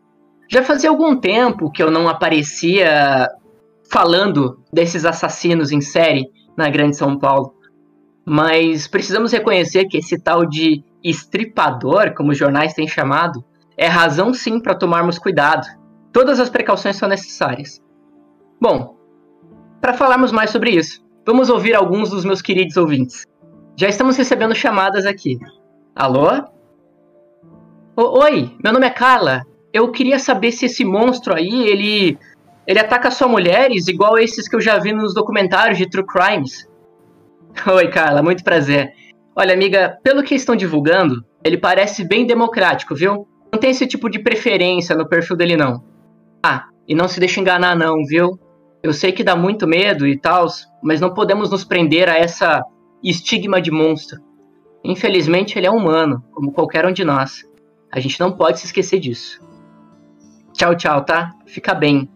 Já 0.48 0.62
fazia 0.62 0.88
algum 0.88 1.16
tempo 1.16 1.72
que 1.72 1.82
eu 1.82 1.90
não 1.90 2.08
aparecia 2.08 3.28
falando 3.90 4.62
desses 4.72 5.04
assassinos 5.04 5.72
em 5.72 5.80
série 5.80 6.30
na 6.56 6.70
Grande 6.70 6.96
São 6.96 7.18
Paulo. 7.18 7.52
Mas 8.24 8.86
precisamos 8.86 9.32
reconhecer 9.32 9.86
que 9.86 9.98
esse 9.98 10.22
tal 10.22 10.46
de 10.46 10.84
estripador, 11.02 12.14
como 12.14 12.30
os 12.30 12.38
jornais 12.38 12.74
têm 12.74 12.86
chamado, 12.86 13.44
é 13.76 13.88
razão 13.88 14.32
sim 14.32 14.60
para 14.60 14.76
tomarmos 14.76 15.18
cuidado. 15.18 15.66
Todas 16.12 16.38
as 16.38 16.48
precauções 16.48 16.94
são 16.94 17.08
necessárias. 17.08 17.87
Bom, 18.60 18.96
para 19.80 19.94
falarmos 19.94 20.32
mais 20.32 20.50
sobre 20.50 20.70
isso, 20.70 21.04
vamos 21.24 21.48
ouvir 21.48 21.74
alguns 21.74 22.10
dos 22.10 22.24
meus 22.24 22.42
queridos 22.42 22.76
ouvintes. 22.76 23.24
Já 23.76 23.88
estamos 23.88 24.16
recebendo 24.16 24.54
chamadas 24.54 25.06
aqui. 25.06 25.38
Alô? 25.94 26.42
O 27.94 28.18
Oi, 28.20 28.56
meu 28.62 28.72
nome 28.72 28.86
é 28.86 28.90
Carla. 28.90 29.46
Eu 29.72 29.92
queria 29.92 30.18
saber 30.18 30.50
se 30.50 30.66
esse 30.66 30.84
monstro 30.84 31.34
aí, 31.34 31.68
ele 31.68 32.18
ele 32.66 32.80
ataca 32.80 33.10
só 33.10 33.28
mulheres 33.28 33.88
igual 33.88 34.18
esses 34.18 34.48
que 34.48 34.56
eu 34.56 34.60
já 34.60 34.78
vi 34.78 34.92
nos 34.92 35.14
documentários 35.14 35.78
de 35.78 35.88
True 35.88 36.04
Crimes. 36.04 36.68
Oi, 37.66 37.88
Carla, 37.88 38.22
muito 38.22 38.42
prazer. 38.42 38.92
Olha, 39.34 39.54
amiga, 39.54 39.98
pelo 40.02 40.22
que 40.24 40.34
estão 40.34 40.56
divulgando, 40.56 41.24
ele 41.44 41.56
parece 41.56 42.04
bem 42.04 42.26
democrático, 42.26 42.94
viu? 42.94 43.26
Não 43.52 43.60
tem 43.60 43.70
esse 43.70 43.86
tipo 43.86 44.10
de 44.10 44.18
preferência 44.18 44.96
no 44.96 45.08
perfil 45.08 45.36
dele, 45.36 45.56
não. 45.56 45.82
Ah, 46.44 46.66
e 46.86 46.94
não 46.94 47.06
se 47.06 47.20
deixe 47.20 47.40
enganar, 47.40 47.76
não, 47.76 48.04
viu? 48.04 48.38
Eu 48.82 48.92
sei 48.92 49.12
que 49.12 49.24
dá 49.24 49.34
muito 49.34 49.66
medo 49.66 50.06
e 50.06 50.16
tal, 50.16 50.46
mas 50.82 51.00
não 51.00 51.12
podemos 51.12 51.50
nos 51.50 51.64
prender 51.64 52.08
a 52.08 52.16
essa 52.16 52.64
estigma 53.02 53.60
de 53.60 53.70
monstro. 53.70 54.22
Infelizmente, 54.84 55.58
ele 55.58 55.66
é 55.66 55.70
humano, 55.70 56.24
como 56.32 56.52
qualquer 56.52 56.86
um 56.86 56.92
de 56.92 57.04
nós. 57.04 57.44
A 57.90 57.98
gente 58.00 58.20
não 58.20 58.32
pode 58.32 58.60
se 58.60 58.66
esquecer 58.66 59.00
disso. 59.00 59.40
Tchau, 60.52 60.74
tchau, 60.76 61.04
tá? 61.04 61.34
Fica 61.46 61.74
bem. 61.74 62.10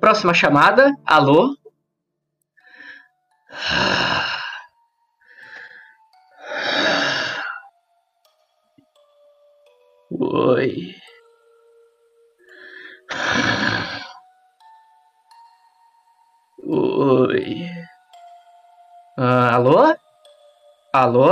Próxima 0.00 0.34
chamada. 0.34 0.94
Alô? 1.04 1.56
Oi. 10.10 10.94
Oi. 16.68 17.70
Ah, 19.16 19.54
alô? 19.54 19.94
Alô? 20.92 21.30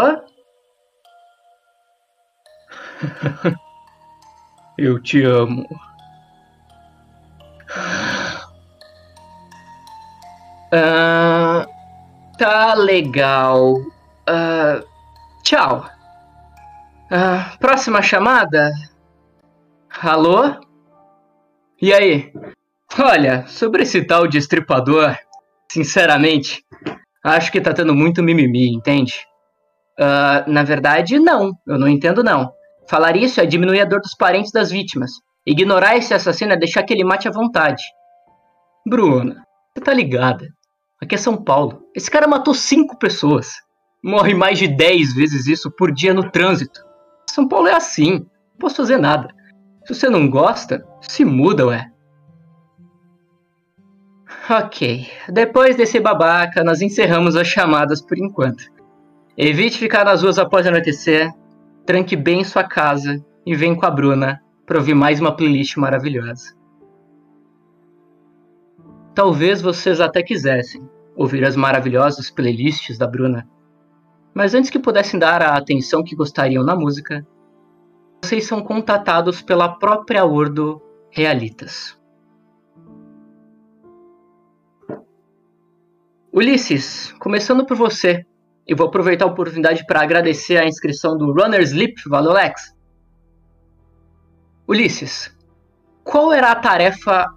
Eu 4.78 5.02
te 5.02 5.24
amo. 5.24 5.66
Ah, 10.72 11.66
tá 12.38 12.74
legal. 12.74 13.74
Ah, 14.28 14.84
tchau. 15.42 15.84
Ah, 17.10 17.56
próxima 17.58 18.00
chamada? 18.02 18.70
Alô? 20.00 20.60
E 21.82 21.92
aí? 21.92 22.32
Olha, 22.98 23.44
sobre 23.48 23.82
esse 23.82 24.04
tal 24.04 24.28
de 24.28 24.38
estripador, 24.38 25.16
sinceramente, 25.70 26.64
acho 27.24 27.50
que 27.50 27.60
tá 27.60 27.72
tendo 27.72 27.92
muito 27.92 28.22
mimimi, 28.22 28.68
entende? 28.68 29.14
Uh, 29.98 30.48
na 30.48 30.62
verdade, 30.62 31.18
não. 31.18 31.52
Eu 31.66 31.78
não 31.78 31.88
entendo, 31.88 32.22
não. 32.22 32.52
Falar 32.88 33.16
isso 33.16 33.40
é 33.40 33.46
diminuir 33.46 33.80
a 33.80 33.84
dor 33.84 34.00
dos 34.00 34.14
parentes 34.14 34.52
das 34.52 34.70
vítimas. 34.70 35.10
Ignorar 35.44 35.96
esse 35.96 36.14
assassino 36.14 36.52
é 36.52 36.56
deixar 36.56 36.84
que 36.84 36.92
ele 36.92 37.04
mate 37.04 37.26
à 37.26 37.32
vontade. 37.32 37.82
Bruna, 38.86 39.44
você 39.74 39.82
tá 39.82 39.92
ligada? 39.92 40.46
Aqui 41.02 41.16
é 41.16 41.18
São 41.18 41.36
Paulo. 41.36 41.82
Esse 41.96 42.10
cara 42.10 42.28
matou 42.28 42.54
cinco 42.54 42.96
pessoas. 42.98 43.54
Morre 44.02 44.34
mais 44.34 44.58
de 44.58 44.68
dez 44.68 45.12
vezes 45.14 45.46
isso 45.46 45.70
por 45.70 45.92
dia 45.92 46.14
no 46.14 46.30
trânsito. 46.30 46.80
São 47.28 47.48
Paulo 47.48 47.66
é 47.66 47.74
assim. 47.74 48.20
Não 48.20 48.58
posso 48.60 48.76
fazer 48.76 48.98
nada. 48.98 49.28
Se 49.84 49.94
você 49.94 50.08
não 50.08 50.30
gosta, 50.30 50.86
se 51.00 51.24
muda, 51.24 51.66
ué. 51.66 51.93
Ok. 54.50 55.08
Depois 55.28 55.74
desse 55.74 55.98
babaca, 55.98 56.62
nós 56.62 56.82
encerramos 56.82 57.34
as 57.34 57.46
chamadas 57.46 58.02
por 58.02 58.18
enquanto. 58.18 58.64
Evite 59.36 59.78
ficar 59.78 60.04
nas 60.04 60.22
ruas 60.22 60.38
após 60.38 60.66
anoitecer. 60.66 61.32
Tranque 61.86 62.14
bem 62.14 62.44
sua 62.44 62.62
casa 62.62 63.24
e 63.46 63.54
vem 63.54 63.74
com 63.74 63.86
a 63.86 63.90
Bruna 63.90 64.42
para 64.66 64.78
ouvir 64.78 64.94
mais 64.94 65.18
uma 65.18 65.34
playlist 65.34 65.76
maravilhosa. 65.76 66.54
Talvez 69.14 69.62
vocês 69.62 70.00
até 70.00 70.22
quisessem 70.22 70.86
ouvir 71.16 71.44
as 71.44 71.56
maravilhosas 71.56 72.30
playlists 72.30 72.98
da 72.98 73.06
Bruna, 73.06 73.48
mas 74.34 74.54
antes 74.54 74.68
que 74.70 74.78
pudessem 74.78 75.18
dar 75.20 75.40
a 75.40 75.56
atenção 75.56 76.02
que 76.02 76.16
gostariam 76.16 76.64
na 76.64 76.74
música, 76.74 77.24
vocês 78.22 78.46
são 78.46 78.60
contatados 78.60 79.40
pela 79.40 79.68
própria 79.68 80.24
Ordo 80.24 80.82
Realitas. 81.10 81.96
Ulisses, 86.36 87.12
começando 87.20 87.64
por 87.64 87.76
você, 87.76 88.26
e 88.66 88.74
vou 88.74 88.88
aproveitar 88.88 89.24
a 89.24 89.28
oportunidade 89.28 89.86
para 89.86 90.02
agradecer 90.02 90.56
a 90.56 90.66
inscrição 90.66 91.16
do 91.16 91.32
Runner 91.32 91.60
Sleep 91.60 91.94
Valolex. 92.08 92.74
Ulisses, 94.66 95.32
qual 96.02 96.32
era 96.32 96.50
a 96.50 96.56
tarefa 96.56 97.32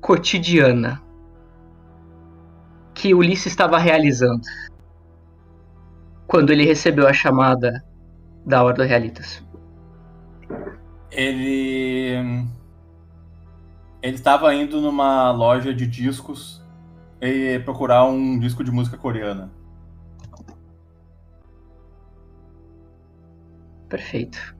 cotidiana 0.00 1.02
que 2.94 3.12
Ulisses 3.12 3.48
estava 3.48 3.76
realizando 3.76 4.40
quando 6.26 6.50
ele 6.50 6.64
recebeu 6.64 7.06
a 7.06 7.12
chamada 7.12 7.84
da 8.46 8.64
Ordem 8.64 8.86
Realitas? 8.86 9.44
Ele. 11.10 12.46
Ele 14.00 14.14
estava 14.14 14.54
indo 14.54 14.80
numa 14.80 15.30
loja 15.30 15.74
de 15.74 15.86
discos 15.86 16.63
e 17.24 17.58
procurar 17.60 18.04
um 18.04 18.38
disco 18.38 18.62
de 18.62 18.70
música 18.70 18.98
coreana. 18.98 19.50
Perfeito. 23.88 24.54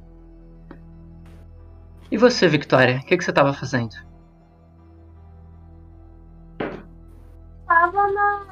E 2.11 2.17
você, 2.17 2.49
Victoria? 2.49 2.99
O 2.99 3.05
que, 3.05 3.17
que 3.17 3.25
você 3.25 3.31
estava 3.31 3.53
fazendo? 3.53 3.95
Tava 7.67 8.09
na. 8.13 8.45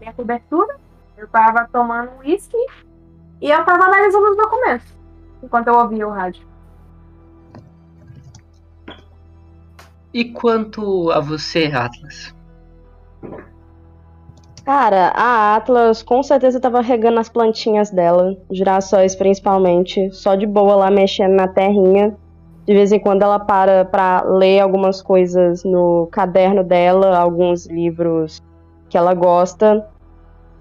Minha 0.00 0.12
cobertura. 0.12 0.78
Eu 1.16 1.28
tava 1.28 1.66
tomando 1.72 2.18
uísque 2.18 2.56
e 3.40 3.50
eu 3.50 3.64
tava 3.64 3.84
analisando 3.84 4.30
os 4.30 4.36
documentos 4.36 4.94
enquanto 5.42 5.68
eu 5.68 5.74
ouvia 5.74 6.06
o 6.06 6.10
rádio. 6.10 6.46
E 10.16 10.24
quanto 10.24 11.10
a 11.10 11.20
você, 11.20 11.66
Atlas? 11.66 12.34
Cara, 14.64 15.08
a 15.14 15.54
Atlas 15.54 16.02
com 16.02 16.22
certeza 16.22 16.58
tava 16.58 16.80
regando 16.80 17.20
as 17.20 17.28
plantinhas 17.28 17.90
dela, 17.90 18.34
girassóis 18.50 19.14
principalmente, 19.14 20.10
só 20.12 20.34
de 20.34 20.46
boa 20.46 20.74
lá 20.74 20.90
mexendo 20.90 21.34
na 21.34 21.46
terrinha. 21.46 22.16
De 22.64 22.72
vez 22.72 22.92
em 22.92 22.98
quando 22.98 23.24
ela 23.24 23.38
para 23.38 23.84
pra 23.84 24.22
ler 24.22 24.60
algumas 24.60 25.02
coisas 25.02 25.62
no 25.64 26.08
caderno 26.10 26.64
dela, 26.64 27.18
alguns 27.18 27.66
livros 27.66 28.42
que 28.88 28.96
ela 28.96 29.12
gosta. 29.12 29.86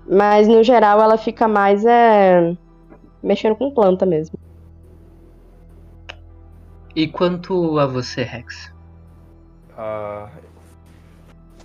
Mas 0.05 0.49
no 0.49 0.65
geral 0.65 0.99
ela 0.99 1.17
fica 1.17 1.47
mais 1.47 1.85
é, 1.85 2.57
mexendo 3.23 3.55
com 3.55 3.71
planta 3.71 4.05
mesmo. 4.05 4.37
E 6.93 7.07
quanto 7.07 7.79
a 7.79 7.85
você, 7.85 8.21
Rex? 8.21 8.74
Ah, 9.77 10.29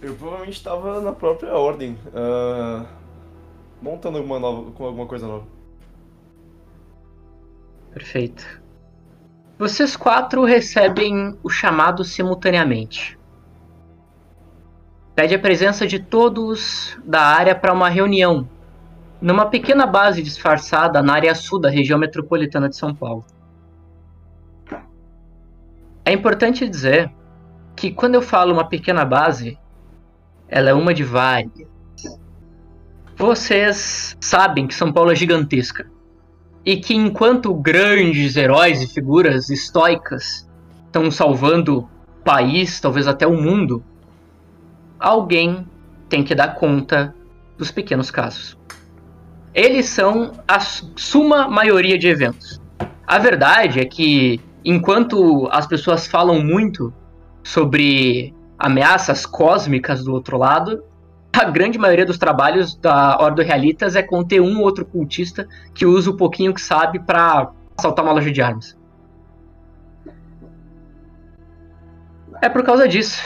eu 0.02 0.14
provavelmente 0.14 0.56
estava 0.56 1.00
na 1.00 1.12
própria 1.12 1.54
ordem, 1.54 1.98
ah, 2.14 2.86
montando 3.80 4.18
alguma, 4.18 4.38
nova, 4.38 4.70
com 4.72 4.84
alguma 4.84 5.06
coisa 5.06 5.26
nova. 5.26 5.46
Perfeito. 7.92 8.60
Vocês 9.58 9.96
quatro 9.96 10.44
recebem 10.44 11.36
o 11.42 11.50
chamado 11.50 12.02
simultaneamente. 12.02 13.18
Pede 15.14 15.34
a 15.34 15.38
presença 15.38 15.86
de 15.86 15.98
todos 15.98 16.96
da 17.04 17.20
área 17.20 17.54
para 17.54 17.72
uma 17.72 17.88
reunião 17.88 18.48
numa 19.20 19.46
pequena 19.46 19.86
base 19.86 20.22
disfarçada 20.22 21.02
na 21.02 21.12
área 21.12 21.34
sul 21.34 21.60
da 21.60 21.68
região 21.68 21.98
metropolitana 21.98 22.68
de 22.68 22.76
São 22.76 22.94
Paulo. 22.94 23.24
É 26.04 26.12
importante 26.12 26.66
dizer 26.66 27.12
que 27.80 27.90
quando 27.90 28.14
eu 28.14 28.20
falo 28.20 28.52
uma 28.52 28.68
pequena 28.68 29.06
base, 29.06 29.58
ela 30.46 30.68
é 30.68 30.74
uma 30.74 30.92
de 30.92 31.02
várias. 31.02 31.66
Vocês 33.16 34.14
sabem 34.20 34.66
que 34.66 34.74
São 34.74 34.92
Paulo 34.92 35.10
é 35.10 35.14
gigantesca 35.14 35.90
e 36.62 36.76
que 36.76 36.94
enquanto 36.94 37.54
grandes 37.54 38.36
heróis 38.36 38.82
e 38.82 38.86
figuras 38.86 39.48
estoicas 39.48 40.46
estão 40.84 41.10
salvando 41.10 41.78
o 41.78 41.88
país, 42.22 42.78
talvez 42.80 43.06
até 43.08 43.26
o 43.26 43.32
mundo, 43.32 43.82
alguém 44.98 45.66
tem 46.06 46.22
que 46.22 46.34
dar 46.34 46.56
conta 46.56 47.14
dos 47.56 47.70
pequenos 47.70 48.10
casos. 48.10 48.58
Eles 49.54 49.86
são 49.86 50.32
a 50.46 50.60
suma 50.60 51.48
maioria 51.48 51.98
de 51.98 52.08
eventos. 52.08 52.60
A 53.06 53.18
verdade 53.18 53.80
é 53.80 53.86
que 53.86 54.38
enquanto 54.62 55.48
as 55.50 55.66
pessoas 55.66 56.06
falam 56.06 56.44
muito 56.44 56.92
sobre 57.42 58.34
ameaças 58.58 59.24
cósmicas 59.24 60.04
do 60.04 60.12
outro 60.12 60.36
lado, 60.36 60.82
a 61.32 61.44
grande 61.44 61.78
maioria 61.78 62.04
dos 62.04 62.18
trabalhos 62.18 62.74
da 62.74 63.16
Ordo 63.20 63.42
Realitas 63.42 63.94
é 63.94 64.02
conter 64.02 64.40
um 64.40 64.58
ou 64.58 64.64
outro 64.64 64.84
cultista 64.84 65.48
que 65.74 65.86
usa 65.86 66.10
o 66.10 66.16
pouquinho 66.16 66.52
que 66.52 66.60
sabe 66.60 66.98
para 66.98 67.50
assaltar 67.78 68.04
uma 68.04 68.12
loja 68.12 68.30
de 68.30 68.42
armas. 68.42 68.76
É 72.42 72.48
por 72.48 72.64
causa 72.64 72.88
disso 72.88 73.22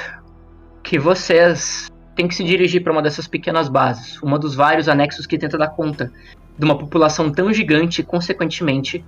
que 0.82 0.98
vocês 0.98 1.90
têm 2.14 2.28
que 2.28 2.34
se 2.34 2.44
dirigir 2.44 2.82
para 2.82 2.92
uma 2.92 3.02
dessas 3.02 3.26
pequenas 3.26 3.68
bases, 3.68 4.20
uma 4.22 4.38
dos 4.38 4.54
vários 4.54 4.88
anexos 4.88 5.26
que 5.26 5.38
tenta 5.38 5.56
dar 5.56 5.68
conta 5.68 6.12
de 6.58 6.64
uma 6.64 6.76
população 6.76 7.32
tão 7.32 7.52
gigante 7.52 8.00
e, 8.00 8.04
consequentemente, 8.04 9.04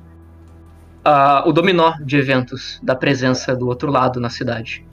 uh, 1.06 1.48
o 1.48 1.52
dominó 1.52 1.94
de 2.00 2.16
eventos 2.16 2.80
da 2.82 2.96
presença 2.96 3.54
do 3.54 3.68
outro 3.68 3.90
lado 3.90 4.18
na 4.18 4.30
cidade. 4.30 4.84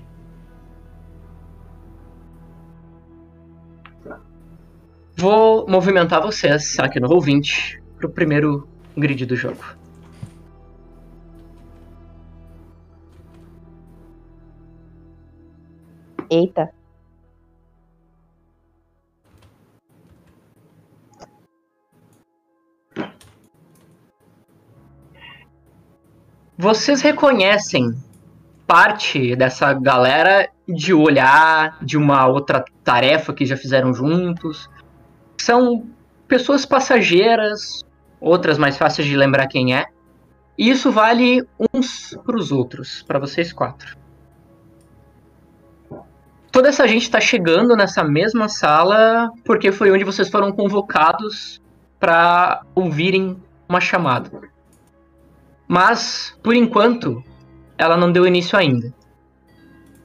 Vou 5.15 5.67
movimentar 5.69 6.21
vocês 6.21 6.77
aqui 6.79 6.99
no 6.99 7.07
Roll20 7.07 7.79
para 7.97 8.07
o 8.07 8.09
primeiro 8.09 8.67
grid 8.97 9.25
do 9.25 9.35
jogo. 9.35 9.63
Eita. 16.29 16.73
Vocês 26.57 27.01
reconhecem 27.01 27.93
parte 28.65 29.35
dessa 29.35 29.73
galera 29.73 30.49
de 30.67 30.93
olhar 30.93 31.77
de 31.83 31.97
uma 31.97 32.25
outra 32.25 32.63
tarefa 32.83 33.33
que 33.33 33.45
já 33.45 33.57
fizeram 33.57 33.93
juntos. 33.93 34.69
São 35.37 35.85
pessoas 36.27 36.65
passageiras, 36.65 37.83
outras 38.19 38.57
mais 38.57 38.77
fáceis 38.77 39.07
de 39.07 39.15
lembrar 39.15 39.47
quem 39.47 39.75
é. 39.75 39.85
E 40.57 40.69
isso 40.69 40.91
vale 40.91 41.45
uns 41.73 42.17
para 42.25 42.37
os 42.37 42.51
outros, 42.51 43.03
para 43.03 43.19
vocês 43.19 43.51
quatro. 43.51 43.97
Toda 46.51 46.69
essa 46.69 46.87
gente 46.87 47.01
está 47.01 47.19
chegando 47.19 47.75
nessa 47.75 48.03
mesma 48.03 48.47
sala 48.47 49.31
porque 49.43 49.71
foi 49.71 49.91
onde 49.91 50.03
vocês 50.03 50.29
foram 50.29 50.51
convocados 50.51 51.59
para 51.99 52.61
ouvirem 52.75 53.41
uma 53.67 53.81
chamada. 53.81 54.29
Mas, 55.67 56.37
por 56.43 56.53
enquanto, 56.53 57.23
ela 57.77 57.97
não 57.97 58.11
deu 58.11 58.27
início 58.27 58.57
ainda. 58.57 58.93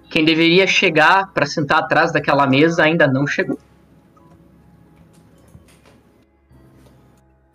Quem 0.09 0.25
deveria 0.25 0.67
chegar 0.67 1.33
para 1.35 1.45
sentar 1.45 1.81
atrás 1.81 2.13
daquela 2.13 2.47
mesa 2.47 2.83
ainda 2.83 3.07
não 3.07 3.27
chegou. 3.27 3.59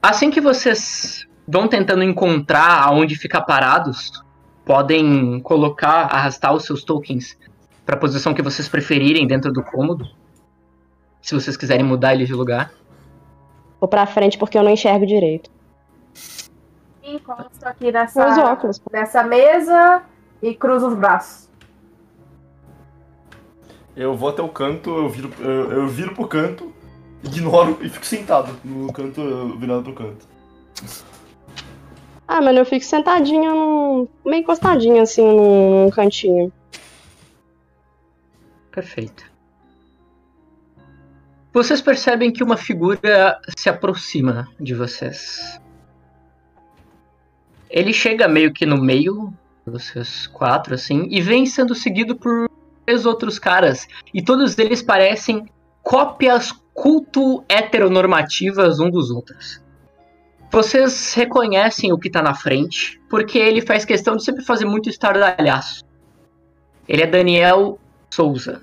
Assim 0.04 0.30
que 0.30 0.42
vocês 0.42 1.26
vão 1.48 1.66
tentando 1.66 2.04
encontrar 2.04 2.84
aonde 2.84 3.16
ficar 3.16 3.40
parados, 3.44 4.12
podem 4.66 5.40
colocar, 5.40 6.14
arrastar 6.14 6.54
os 6.54 6.66
seus 6.66 6.84
tokens 6.84 7.38
para 7.86 7.96
a 7.96 7.98
posição 7.98 8.34
que 8.34 8.42
vocês 8.42 8.68
preferirem 8.68 9.26
dentro 9.26 9.50
do 9.54 9.64
cômodo. 9.64 10.06
Se 11.22 11.34
vocês 11.34 11.56
quiserem 11.56 11.86
mudar 11.86 12.14
ele 12.14 12.26
de 12.26 12.34
lugar. 12.34 12.74
Vou 13.80 13.88
para 13.88 14.06
frente 14.06 14.38
porque 14.38 14.58
eu 14.58 14.64
não 14.64 14.72
enxergo 14.72 15.06
direito. 15.06 15.50
Encosto 17.02 17.66
aqui 17.66 17.90
nessa, 17.90 18.58
nessa 18.92 19.24
mesa 19.24 20.04
e 20.42 20.54
cruzo 20.54 20.88
os 20.88 20.96
braços. 20.96 21.50
Eu 23.96 24.18
vou 24.18 24.28
até 24.28 24.42
o 24.42 24.50
canto, 24.50 24.90
eu 24.90 25.08
viro, 25.08 25.32
eu, 25.40 25.72
eu 25.72 25.88
viro 25.88 26.14
pro 26.14 26.28
canto, 26.28 26.73
ignoro 27.24 27.78
e 27.82 27.90
fico 27.90 28.06
sentado 28.06 28.56
no 28.64 28.92
canto, 28.92 29.58
virado 29.58 29.84
pro 29.84 29.94
canto. 29.94 30.28
Ah, 32.28 32.42
mano, 32.42 32.60
eu 32.60 32.66
fico 32.66 32.84
sentadinha, 32.86 33.52
num, 33.52 34.08
meio 34.26 34.42
encostadinha 34.42 35.04
assim 35.04 35.22
num, 35.22 35.86
num 35.86 35.90
cantinho. 35.90 36.52
Perfeito. 38.72 39.32
Vocês 41.54 41.82
percebem 41.82 42.32
que 42.32 42.44
uma 42.44 42.58
figura 42.58 43.40
se 43.56 43.70
aproxima 43.70 44.48
de 44.60 44.74
vocês. 44.74 45.62
Ele 47.70 47.94
chega 47.94 48.28
meio 48.28 48.52
que 48.52 48.66
no 48.66 48.82
meio, 48.82 49.32
vocês 49.66 50.26
quatro, 50.28 50.74
assim, 50.74 51.08
e 51.12 51.22
vem 51.22 51.46
sendo 51.46 51.76
seguido 51.76 52.16
por 52.16 52.50
três 52.86 53.06
outros 53.06 53.38
caras. 53.38 53.88
E 54.12 54.22
todos 54.24 54.58
eles 54.58 54.82
parecem 54.82 55.46
cópias 55.84 56.52
culto 56.74 57.44
heteronormativas 57.48 58.80
um 58.80 58.90
dos 58.90 59.12
outros. 59.12 59.62
Vocês 60.52 61.14
reconhecem 61.14 61.92
o 61.92 61.98
que 61.98 62.10
tá 62.10 62.22
na 62.22 62.36
frente, 62.36 63.02
porque 63.10 63.40
ele 63.40 63.62
faz 63.62 63.86
questão 63.86 64.16
de 64.16 64.24
sempre 64.24 64.44
fazer 64.44 64.66
muito 64.66 64.90
estardalhaço. 64.90 65.84
Ele 66.88 67.02
é 67.02 67.08
Daniel 67.08 67.80
Souza. 68.10 68.62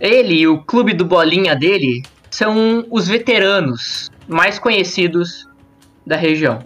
Ele 0.00 0.34
e 0.34 0.48
o 0.48 0.64
clube 0.64 0.94
do 0.94 1.04
bolinha 1.04 1.54
dele 1.54 2.02
são 2.30 2.86
os 2.90 3.06
veteranos 3.06 4.10
mais 4.26 4.58
conhecidos 4.58 5.48
da 6.06 6.16
região. 6.16 6.60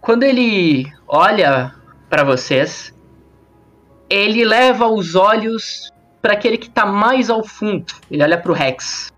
Quando 0.00 0.22
ele 0.22 0.90
olha 1.06 1.74
para 2.08 2.24
vocês, 2.24 2.92
ele 4.10 4.44
leva 4.44 4.88
os 4.88 5.14
olhos 5.14 5.92
para 6.20 6.32
aquele 6.32 6.58
que 6.58 6.66
está 6.66 6.84
mais 6.84 7.30
ao 7.30 7.44
fundo. 7.44 7.94
Ele 8.10 8.22
olha 8.22 8.36
para 8.36 8.50
o 8.50 8.54
Rex. 8.54 9.12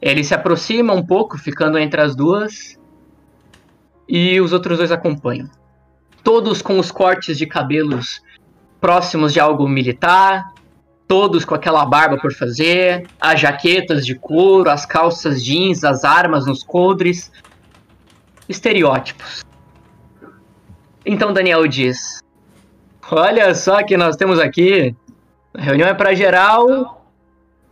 Ele 0.00 0.22
se 0.22 0.32
aproxima 0.32 0.94
um 0.94 1.04
pouco, 1.04 1.36
ficando 1.36 1.76
entre 1.76 2.00
as 2.00 2.14
duas, 2.14 2.78
e 4.08 4.40
os 4.40 4.52
outros 4.52 4.78
dois 4.78 4.92
acompanham. 4.92 5.50
Todos 6.22 6.62
com 6.62 6.78
os 6.78 6.92
cortes 6.92 7.36
de 7.36 7.46
cabelos 7.46 8.22
próximos 8.80 9.32
de 9.32 9.40
algo 9.40 9.68
militar, 9.68 10.52
todos 11.08 11.44
com 11.44 11.54
aquela 11.54 11.84
barba 11.84 12.18
por 12.18 12.32
fazer, 12.32 13.08
as 13.20 13.40
jaquetas 13.40 14.06
de 14.06 14.14
couro, 14.14 14.70
as 14.70 14.86
calças 14.86 15.44
jeans, 15.44 15.82
as 15.82 16.04
armas 16.04 16.46
nos 16.46 16.62
coldres. 16.62 17.32
Estereótipos. 18.48 19.44
Então 21.04 21.32
Daniel 21.32 21.66
diz: 21.66 22.22
Olha 23.10 23.54
só 23.54 23.82
que 23.82 23.96
nós 23.96 24.16
temos 24.16 24.38
aqui. 24.38 24.94
A 25.54 25.60
reunião 25.60 25.88
é 25.88 25.94
para 25.94 26.14
geral, 26.14 27.06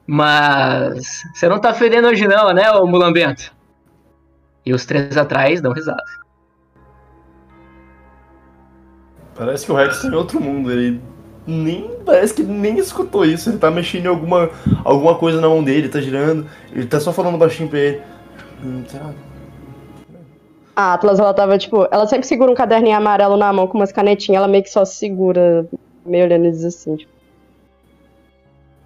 mas 0.06 1.22
você 1.34 1.48
não 1.48 1.60
tá 1.60 1.74
fedendo 1.74 2.08
hoje 2.08 2.26
não, 2.26 2.52
né, 2.52 2.70
ô 2.70 2.86
mulambento? 2.86 3.52
E 4.64 4.72
os 4.72 4.86
três 4.86 5.16
atrás 5.16 5.60
dão 5.60 5.72
risada. 5.72 6.02
Parece 9.34 9.66
que 9.66 9.72
o 9.72 9.74
Rex 9.74 10.00
tá 10.00 10.08
em 10.08 10.14
outro 10.14 10.40
mundo, 10.40 10.70
ele 10.70 11.02
nem 11.46 11.90
parece 12.06 12.32
que 12.32 12.42
nem 12.42 12.78
escutou 12.78 13.24
isso, 13.24 13.50
ele 13.50 13.58
tá 13.58 13.70
mexendo 13.70 14.06
em 14.06 14.08
alguma, 14.08 14.48
alguma 14.84 15.16
coisa 15.16 15.40
na 15.40 15.48
mão 15.48 15.62
dele, 15.62 15.88
tá 15.88 16.00
girando, 16.00 16.46
ele 16.72 16.86
tá 16.86 17.00
só 17.00 17.12
falando 17.12 17.36
baixinho 17.36 17.68
pra 17.68 17.78
ele. 17.78 18.02
Hum, 18.64 18.84
será? 18.86 19.10
A 20.76 20.94
Atlas, 20.94 21.20
ela 21.20 21.32
tava, 21.32 21.56
tipo, 21.56 21.86
ela 21.90 22.06
sempre 22.06 22.26
segura 22.26 22.50
um 22.50 22.54
caderninho 22.54 22.96
amarelo 22.96 23.36
na 23.36 23.52
mão 23.52 23.66
com 23.66 23.78
umas 23.78 23.92
canetinhas, 23.92 24.38
ela 24.38 24.48
meio 24.48 24.64
que 24.64 24.70
só 24.70 24.84
segura, 24.84 25.68
meio 26.04 26.24
olhando 26.24 26.46
eles 26.46 26.64
assim, 26.64 26.96
tipo. 26.96 27.12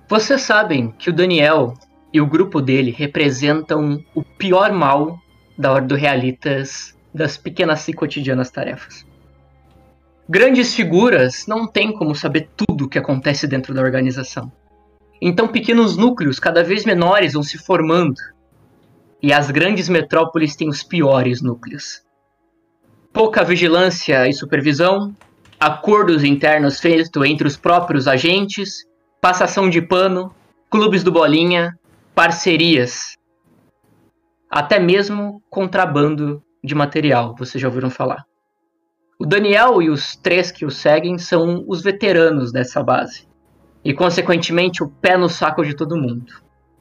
Vocês 0.08 0.40
sabem 0.42 0.92
que 0.98 1.10
o 1.10 1.12
Daniel 1.12 1.74
e 2.12 2.20
o 2.20 2.26
grupo 2.26 2.60
dele 2.60 2.90
representam 2.90 4.02
o 4.14 4.22
pior 4.22 4.72
mal 4.72 5.18
da 5.56 5.72
Ordem 5.72 5.88
do 5.88 5.94
Realitas 5.94 6.96
das 7.12 7.36
pequenas 7.36 7.86
e 7.88 7.92
cotidianas 7.92 8.50
tarefas. 8.50 9.06
Grandes 10.28 10.74
figuras 10.74 11.46
não 11.46 11.66
têm 11.66 11.92
como 11.92 12.14
saber 12.14 12.48
tudo 12.56 12.84
o 12.84 12.88
que 12.88 12.98
acontece 12.98 13.46
dentro 13.46 13.74
da 13.74 13.82
organização. 13.82 14.52
Então 15.20 15.48
pequenos 15.48 15.96
núcleos 15.96 16.38
cada 16.38 16.62
vez 16.62 16.84
menores 16.84 17.32
vão 17.32 17.42
se 17.42 17.58
formando. 17.58 18.20
E 19.22 19.32
as 19.32 19.50
grandes 19.50 19.88
metrópoles 19.88 20.54
têm 20.54 20.68
os 20.68 20.82
piores 20.82 21.42
núcleos. 21.42 22.02
Pouca 23.12 23.44
vigilância 23.44 24.28
e 24.28 24.32
supervisão, 24.32 25.14
acordos 25.58 26.22
internos 26.22 26.78
feitos 26.78 27.10
entre 27.24 27.46
os 27.46 27.56
próprios 27.56 28.06
agentes, 28.06 28.86
passação 29.20 29.68
de 29.68 29.82
pano, 29.82 30.32
clubes 30.70 31.02
do 31.02 31.10
bolinha, 31.10 31.76
parcerias, 32.14 33.18
até 34.50 34.78
mesmo 34.78 35.42
contrabando 35.50 36.42
de 36.64 36.74
material, 36.74 37.34
vocês 37.38 37.60
já 37.60 37.68
ouviram 37.68 37.90
falar. 37.90 38.24
O 39.18 39.26
Daniel 39.26 39.82
e 39.82 39.90
os 39.90 40.16
três 40.16 40.50
que 40.50 40.64
o 40.64 40.70
seguem 40.70 41.18
são 41.18 41.64
os 41.66 41.82
veteranos 41.82 42.50
dessa 42.50 42.82
base. 42.82 43.28
E, 43.84 43.92
consequentemente, 43.92 44.82
o 44.82 44.88
pé 44.88 45.16
no 45.16 45.28
saco 45.28 45.64
de 45.64 45.74
todo 45.74 45.96
mundo. 45.96 46.32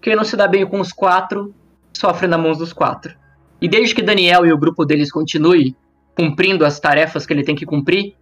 Quem 0.02 0.15
não 0.15 0.23
se 0.23 0.38
dá 0.38 0.47
bem 0.47 0.65
com 0.65 0.80
os 0.80 0.93
quatro, 0.93 1.54
sofre 1.98 2.28
na 2.28 2.38
mão 2.38 2.54
dos 2.54 2.74
quatro. 2.74 3.16
E 3.62 3.68
desde 3.68 3.96
que 3.96 4.02
Daniel 4.02 4.46
e 4.46 4.54
o 4.54 4.58
grupo 4.58 4.86
deles 4.86 5.12
continue 5.12 5.76
cumprindo 6.16 6.66
as 6.66 6.80
tarefas 6.80 7.26
que 7.26 7.34
ele 7.34 7.44
tem 7.44 7.56
que 7.56 7.66
cumprir, 7.66 8.16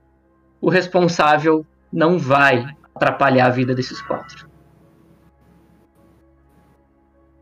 o 0.60 0.70
responsável 0.70 1.66
não 1.92 2.18
vai 2.18 2.76
atrapalhar 2.94 3.48
a 3.48 3.50
vida 3.50 3.76
desses 3.76 4.02
quatro. 4.02 4.50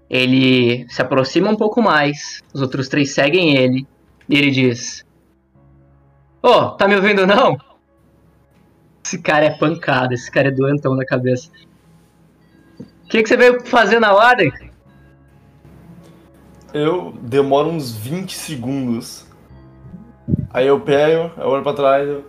Ele 0.10 0.88
se 0.90 1.02
aproxima 1.02 1.50
um 1.50 1.56
pouco 1.56 1.82
mais, 1.82 2.44
os 2.54 2.62
outros 2.62 2.88
três 2.88 3.14
seguem 3.14 3.56
ele, 3.58 3.88
e 4.30 4.38
ele 4.38 4.52
diz: 4.52 5.04
Ô, 6.42 6.50
oh, 6.50 6.72
tá 6.72 6.88
me 6.88 6.96
ouvindo 6.96 7.26
não? 7.26 7.58
Esse 9.04 9.20
cara 9.20 9.46
é 9.46 9.50
pancada, 9.50 10.14
esse 10.14 10.32
cara 10.32 10.50
é 10.50 10.52
doentão 10.52 10.96
na 10.96 11.06
cabeça. 11.06 11.50
O 12.80 13.08
que, 13.08 13.24
que 13.24 13.30
você 13.30 13.38
veio 13.38 13.66
fazer 13.66 14.00
na 14.00 14.14
ordem? 14.14 14.52
Eu 16.74 17.14
demoro 17.22 17.70
uns 17.70 17.96
20 17.96 18.36
segundos. 18.36 19.28
Aí 20.50 20.66
eu 20.66 20.80
pego, 20.80 21.32
eu 21.40 21.48
olho 21.48 21.64
pra 21.64 21.74
trás 21.74 22.08
eu. 22.08 22.26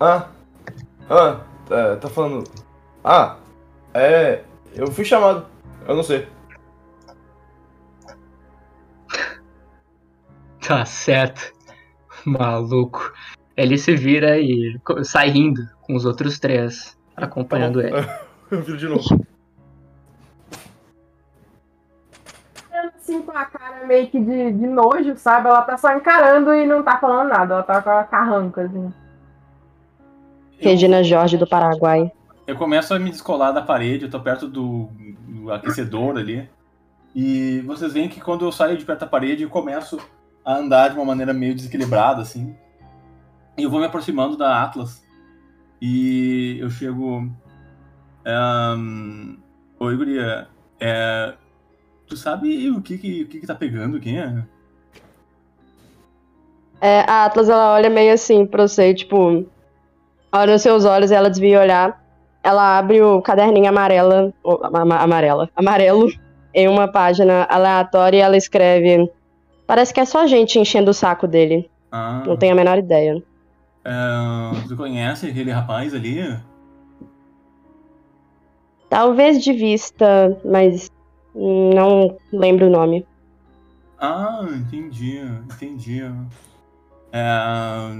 Ah! 0.00 0.28
Ah! 1.08 1.40
É, 1.70 1.96
tá 1.96 2.08
falando. 2.08 2.44
Ah! 3.04 3.36
É. 3.92 4.42
Eu 4.74 4.86
fui 4.90 5.04
chamado. 5.04 5.46
Eu 5.86 5.94
não 5.94 6.02
sei. 6.02 6.26
Tá 10.66 10.84
certo. 10.84 11.52
Maluco. 12.24 13.12
Ele 13.56 13.76
se 13.76 13.96
vira 13.96 14.38
e 14.38 14.78
sai 15.02 15.28
rindo 15.30 15.60
com 15.82 15.96
os 15.96 16.04
outros 16.04 16.38
três, 16.38 16.96
acompanhando 17.16 17.80
ele. 17.80 17.96
Eu 18.50 18.62
viro 18.62 18.78
de 18.78 18.86
novo. 18.88 19.26
Com 23.30 23.38
a 23.38 23.44
cara 23.44 23.86
meio 23.86 24.08
que 24.08 24.18
de, 24.18 24.52
de 24.52 24.66
nojo, 24.66 25.16
sabe? 25.16 25.48
Ela 25.48 25.62
tá 25.62 25.76
só 25.78 25.94
encarando 25.94 26.52
e 26.52 26.66
não 26.66 26.82
tá 26.82 26.98
falando 26.98 27.28
nada. 27.28 27.54
Ela 27.54 27.62
tá 27.62 27.80
com 27.80 27.90
a 27.90 28.04
carranca, 28.04 28.62
assim. 28.62 28.92
Regina 30.58 31.02
Jorge 31.02 31.36
do 31.36 31.46
Paraguai. 31.46 32.10
Eu 32.46 32.56
começo 32.56 32.92
a 32.92 32.98
me 32.98 33.10
descolar 33.10 33.52
da 33.52 33.62
parede, 33.62 34.04
eu 34.04 34.10
tô 34.10 34.20
perto 34.20 34.48
do, 34.48 34.90
do 35.28 35.52
aquecedor 35.52 36.18
ali. 36.18 36.50
E 37.14 37.60
vocês 37.60 37.92
veem 37.92 38.08
que 38.08 38.20
quando 38.20 38.44
eu 38.44 38.52
saio 38.52 38.76
de 38.76 38.84
perto 38.84 39.00
da 39.00 39.06
parede, 39.06 39.44
eu 39.44 39.48
começo 39.48 39.98
a 40.44 40.54
andar 40.54 40.88
de 40.88 40.96
uma 40.96 41.04
maneira 41.04 41.32
meio 41.32 41.54
desequilibrada, 41.54 42.22
assim. 42.22 42.54
E 43.56 43.62
eu 43.62 43.70
vou 43.70 43.78
me 43.78 43.86
aproximando 43.86 44.36
da 44.36 44.62
Atlas. 44.62 45.02
E 45.80 46.58
eu 46.60 46.68
chego. 46.68 47.30
Um, 48.26 49.38
Oi, 49.78 49.96
Guria. 49.96 50.48
É, 50.78 51.34
tu 52.10 52.16
sabe 52.16 52.68
o 52.70 52.82
que 52.82 52.98
que, 52.98 53.22
o 53.22 53.28
que 53.28 53.38
que 53.40 53.46
tá 53.46 53.54
pegando 53.54 53.96
aqui? 53.96 54.14
É, 56.80 57.00
a 57.08 57.24
Atlas, 57.24 57.48
ela 57.48 57.74
olha 57.74 57.88
meio 57.88 58.12
assim 58.12 58.44
pra 58.44 58.66
você, 58.66 58.92
tipo... 58.92 59.46
Olha 60.32 60.52
nos 60.52 60.62
seus 60.62 60.84
olhos, 60.84 61.10
ela 61.10 61.30
desvia 61.30 61.60
olhar. 61.60 62.02
Ela 62.42 62.78
abre 62.78 63.00
o 63.00 63.22
caderninho 63.22 63.68
amarela... 63.68 64.32
Amarela. 64.72 65.48
Amarelo. 65.54 66.08
Em 66.52 66.68
uma 66.68 66.88
página 66.88 67.44
aleatória 67.48 68.18
e 68.18 68.20
ela 68.20 68.36
escreve... 68.36 69.10
Parece 69.66 69.94
que 69.94 70.00
é 70.00 70.04
só 70.04 70.26
gente 70.26 70.58
enchendo 70.58 70.90
o 70.90 70.94
saco 70.94 71.28
dele. 71.28 71.70
Ah, 71.92 72.24
Não 72.26 72.36
tenho 72.36 72.52
a 72.52 72.56
menor 72.56 72.78
ideia. 72.78 73.22
é, 73.84 74.66
tu 74.66 74.76
conhece 74.76 75.26
aquele 75.28 75.52
rapaz 75.52 75.94
ali? 75.94 76.36
Talvez 78.88 79.42
de 79.44 79.52
vista, 79.52 80.36
mas 80.44 80.90
não 81.34 82.16
lembro 82.32 82.66
o 82.66 82.70
nome. 82.70 83.06
Ah, 83.98 84.46
entendi, 84.48 85.18
entendi. 85.18 86.02
É, 87.12 87.90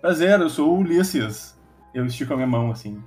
prazer, 0.00 0.40
eu 0.40 0.48
sou 0.48 0.70
o 0.70 0.78
Ulisses. 0.78 1.58
Eu 1.92 2.06
estico 2.06 2.32
a 2.32 2.36
minha 2.36 2.48
mão 2.48 2.70
assim. 2.70 3.02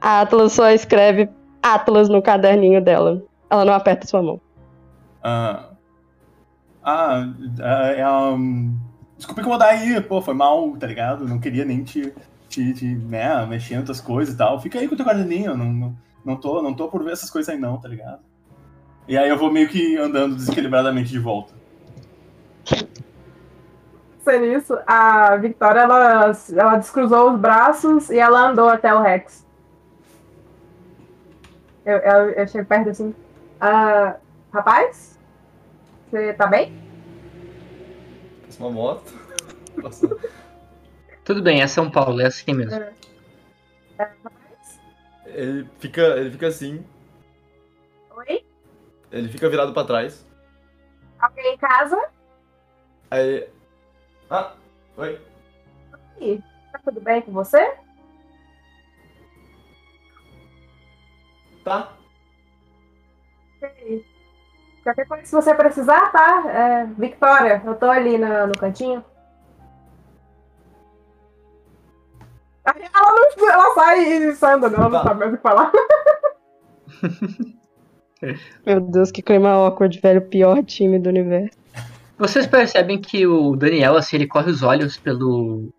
A 0.00 0.20
Atlas 0.20 0.52
só 0.52 0.70
escreve 0.70 1.28
Atlas 1.62 2.08
no 2.08 2.20
caderninho 2.20 2.82
dela. 2.82 3.22
Ela 3.48 3.64
não 3.64 3.72
aperta 3.72 4.06
sua 4.06 4.22
mão. 4.22 4.40
Ah, 5.22 5.68
ah, 6.82 7.32
é, 7.60 8.00
é, 8.00 8.10
um, 8.10 8.76
desculpa 9.16 9.40
incomodar 9.40 9.68
aí, 9.68 10.00
pô, 10.00 10.20
foi 10.20 10.34
mal, 10.34 10.76
tá 10.76 10.86
ligado? 10.86 11.28
Não 11.28 11.38
queria 11.38 11.64
nem 11.64 11.84
te, 11.84 12.12
te, 12.48 12.74
te 12.74 12.86
né, 12.86 13.46
mexer 13.46 13.74
em 13.74 13.78
outras 13.78 14.00
coisas 14.00 14.34
e 14.34 14.36
tal. 14.36 14.60
Fica 14.60 14.80
aí 14.80 14.88
com 14.88 14.94
o 14.94 14.96
teu 14.96 15.06
caderninho, 15.06 15.56
não, 15.56 15.72
não, 15.72 15.96
não, 16.24 16.36
tô, 16.36 16.62
não 16.62 16.74
tô 16.74 16.88
por 16.88 17.02
ver 17.02 17.12
essas 17.12 17.30
coisas 17.30 17.52
aí 17.52 17.60
não, 17.60 17.78
tá 17.78 17.88
ligado? 17.88 18.20
E 19.08 19.18
aí 19.18 19.28
eu 19.28 19.36
vou 19.36 19.50
meio 19.50 19.68
que 19.68 19.96
andando 19.96 20.36
desequilibradamente 20.36 21.10
de 21.10 21.18
volta. 21.18 21.52
Sendo 24.20 24.44
isso, 24.44 24.78
a 24.86 25.36
Victoria, 25.36 25.80
ela, 25.80 26.32
ela 26.52 26.76
descruzou 26.76 27.32
os 27.32 27.40
braços 27.40 28.08
e 28.08 28.18
ela 28.18 28.48
andou 28.48 28.68
até 28.68 28.94
o 28.94 29.02
Rex. 29.02 29.44
Eu, 31.84 31.96
eu, 31.98 32.30
eu 32.30 32.46
chego 32.46 32.68
perto 32.68 32.90
assim. 32.90 33.12
Ah, 33.60 34.16
rapaz? 34.52 35.18
Você 36.08 36.32
tá 36.34 36.46
bem? 36.46 36.80
Uma 38.60 38.70
moto. 38.70 39.12
Tudo 41.24 41.42
bem, 41.42 41.60
é 41.60 41.66
São 41.66 41.90
Paulo, 41.90 42.20
é 42.20 42.26
assim 42.26 42.52
mesmo. 42.54 42.80
É, 42.80 42.92
rapaz? 43.98 44.41
Ele 45.32 45.68
fica, 45.78 46.02
ele 46.18 46.30
fica 46.30 46.46
assim, 46.48 46.84
Oi? 48.16 48.44
ele 49.10 49.28
fica 49.28 49.48
virado 49.48 49.72
pra 49.72 49.84
trás. 49.84 50.26
Alguém 51.18 51.54
em 51.54 51.58
casa? 51.58 51.98
Aí. 53.10 53.48
Ah, 54.30 54.54
oi. 54.96 55.20
Ih, 56.20 56.42
Tá 56.72 56.80
tudo 56.84 57.00
bem 57.00 57.20
com 57.22 57.32
você? 57.32 57.74
Tá. 61.64 61.92
Qualquer 64.82 65.06
coisa, 65.06 65.24
se 65.24 65.32
você 65.32 65.54
precisar, 65.54 66.10
tá? 66.10 66.44
É, 66.50 66.84
Victoria, 66.98 67.62
eu 67.64 67.74
tô 67.76 67.86
ali 67.88 68.18
na- 68.18 68.46
no 68.46 68.58
cantinho. 68.58 69.04
Ela, 72.64 73.10
não, 73.36 73.50
ela 73.50 73.74
sai 73.74 74.00
e 74.04 74.34
sai 74.36 74.54
andando, 74.54 74.74
ela 74.76 74.84
não 74.88 74.98
Tá. 74.98 75.02
sabe 75.04 75.20
mais 75.20 75.32
o 75.32 75.36
que 75.36 75.42
falar. 75.42 75.72
Meu 78.64 78.80
Deus, 78.80 79.10
que 79.10 79.20
clima 79.22 79.50
awkward, 79.50 79.98
velho. 80.00 80.22
Pior 80.28 80.62
time 80.64 80.98
do 80.98 81.08
universo. 81.08 81.56
Vocês 82.16 82.46
percebem 82.46 83.00
que 83.00 83.26
o 83.26 83.56
Daniel, 83.56 83.96
assim, 83.96 84.16
ele 84.16 84.28
corre 84.28 84.50
os 84.50 84.62
olhos 84.62 84.96
pelo 84.96 85.72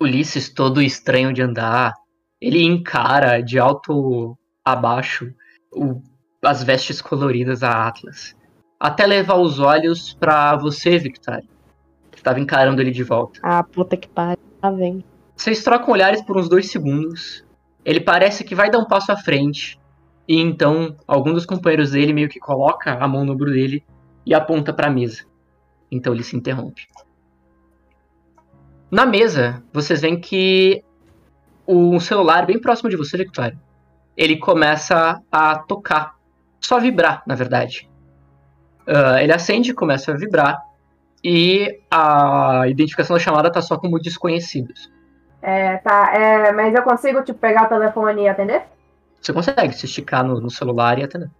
Ulisses 0.00 0.48
todo 0.48 0.80
estranho 0.80 1.32
de 1.32 1.42
andar. 1.42 1.92
Ele 2.40 2.62
encara 2.62 3.40
de 3.42 3.58
alto 3.58 4.38
a 4.64 4.76
baixo 4.76 5.32
o- 5.72 6.00
as 6.44 6.62
vestes 6.62 7.02
coloridas 7.02 7.60
da 7.60 7.88
Atlas. 7.88 8.36
Até 8.78 9.04
levar 9.06 9.34
os 9.38 9.58
olhos 9.58 10.14
pra 10.14 10.54
você, 10.54 10.98
Victoria. 10.98 11.42
Que 12.12 12.22
tava 12.22 12.38
encarando 12.38 12.80
ele 12.80 12.92
de 12.92 13.02
volta. 13.02 13.40
Ah, 13.42 13.64
puta 13.64 13.96
que 13.96 14.06
pariu. 14.06 14.38
Tá 14.60 14.70
vendo? 14.70 15.02
Vocês 15.38 15.62
trocam 15.62 15.94
olhares 15.94 16.20
por 16.20 16.36
uns 16.36 16.48
dois 16.48 16.68
segundos. 16.68 17.44
Ele 17.84 18.00
parece 18.00 18.42
que 18.42 18.56
vai 18.56 18.68
dar 18.70 18.80
um 18.80 18.84
passo 18.84 19.12
à 19.12 19.16
frente. 19.16 19.78
E 20.26 20.36
então, 20.36 20.96
algum 21.06 21.32
dos 21.32 21.46
companheiros 21.46 21.92
dele 21.92 22.12
meio 22.12 22.28
que 22.28 22.40
coloca 22.40 22.92
a 22.92 23.06
mão 23.06 23.24
no 23.24 23.34
ombro 23.34 23.52
dele 23.52 23.84
e 24.26 24.34
aponta 24.34 24.72
pra 24.72 24.90
mesa. 24.90 25.24
Então 25.92 26.12
ele 26.12 26.24
se 26.24 26.36
interrompe. 26.36 26.88
Na 28.90 29.06
mesa, 29.06 29.62
vocês 29.72 30.00
veem 30.00 30.20
que 30.20 30.82
um 31.66 32.00
celular 32.00 32.44
bem 32.44 32.60
próximo 32.60 32.90
de 32.90 32.96
você, 32.96 33.16
Victoria, 33.16 33.56
ele 34.16 34.38
começa 34.38 35.22
a 35.30 35.58
tocar 35.60 36.16
só 36.60 36.80
vibrar, 36.80 37.22
na 37.24 37.36
verdade. 37.36 37.88
Uh, 38.88 39.18
ele 39.20 39.32
acende, 39.32 39.72
começa 39.72 40.10
a 40.10 40.16
vibrar 40.16 40.60
e 41.22 41.80
a 41.90 42.64
identificação 42.66 43.16
da 43.16 43.22
chamada 43.22 43.52
tá 43.52 43.62
só 43.62 43.78
como 43.78 44.00
desconhecidos. 44.00 44.90
É, 45.40 45.76
tá. 45.78 46.12
É, 46.14 46.52
mas 46.52 46.74
eu 46.74 46.82
consigo, 46.82 47.22
tipo, 47.22 47.38
pegar 47.38 47.64
o 47.64 47.68
telefone 47.68 48.22
e 48.22 48.28
atender? 48.28 48.62
Você 49.20 49.32
consegue 49.32 49.72
se 49.72 49.86
esticar 49.86 50.24
no, 50.24 50.40
no 50.40 50.50
celular 50.50 50.98
e 50.98 51.04
atender. 51.04 51.30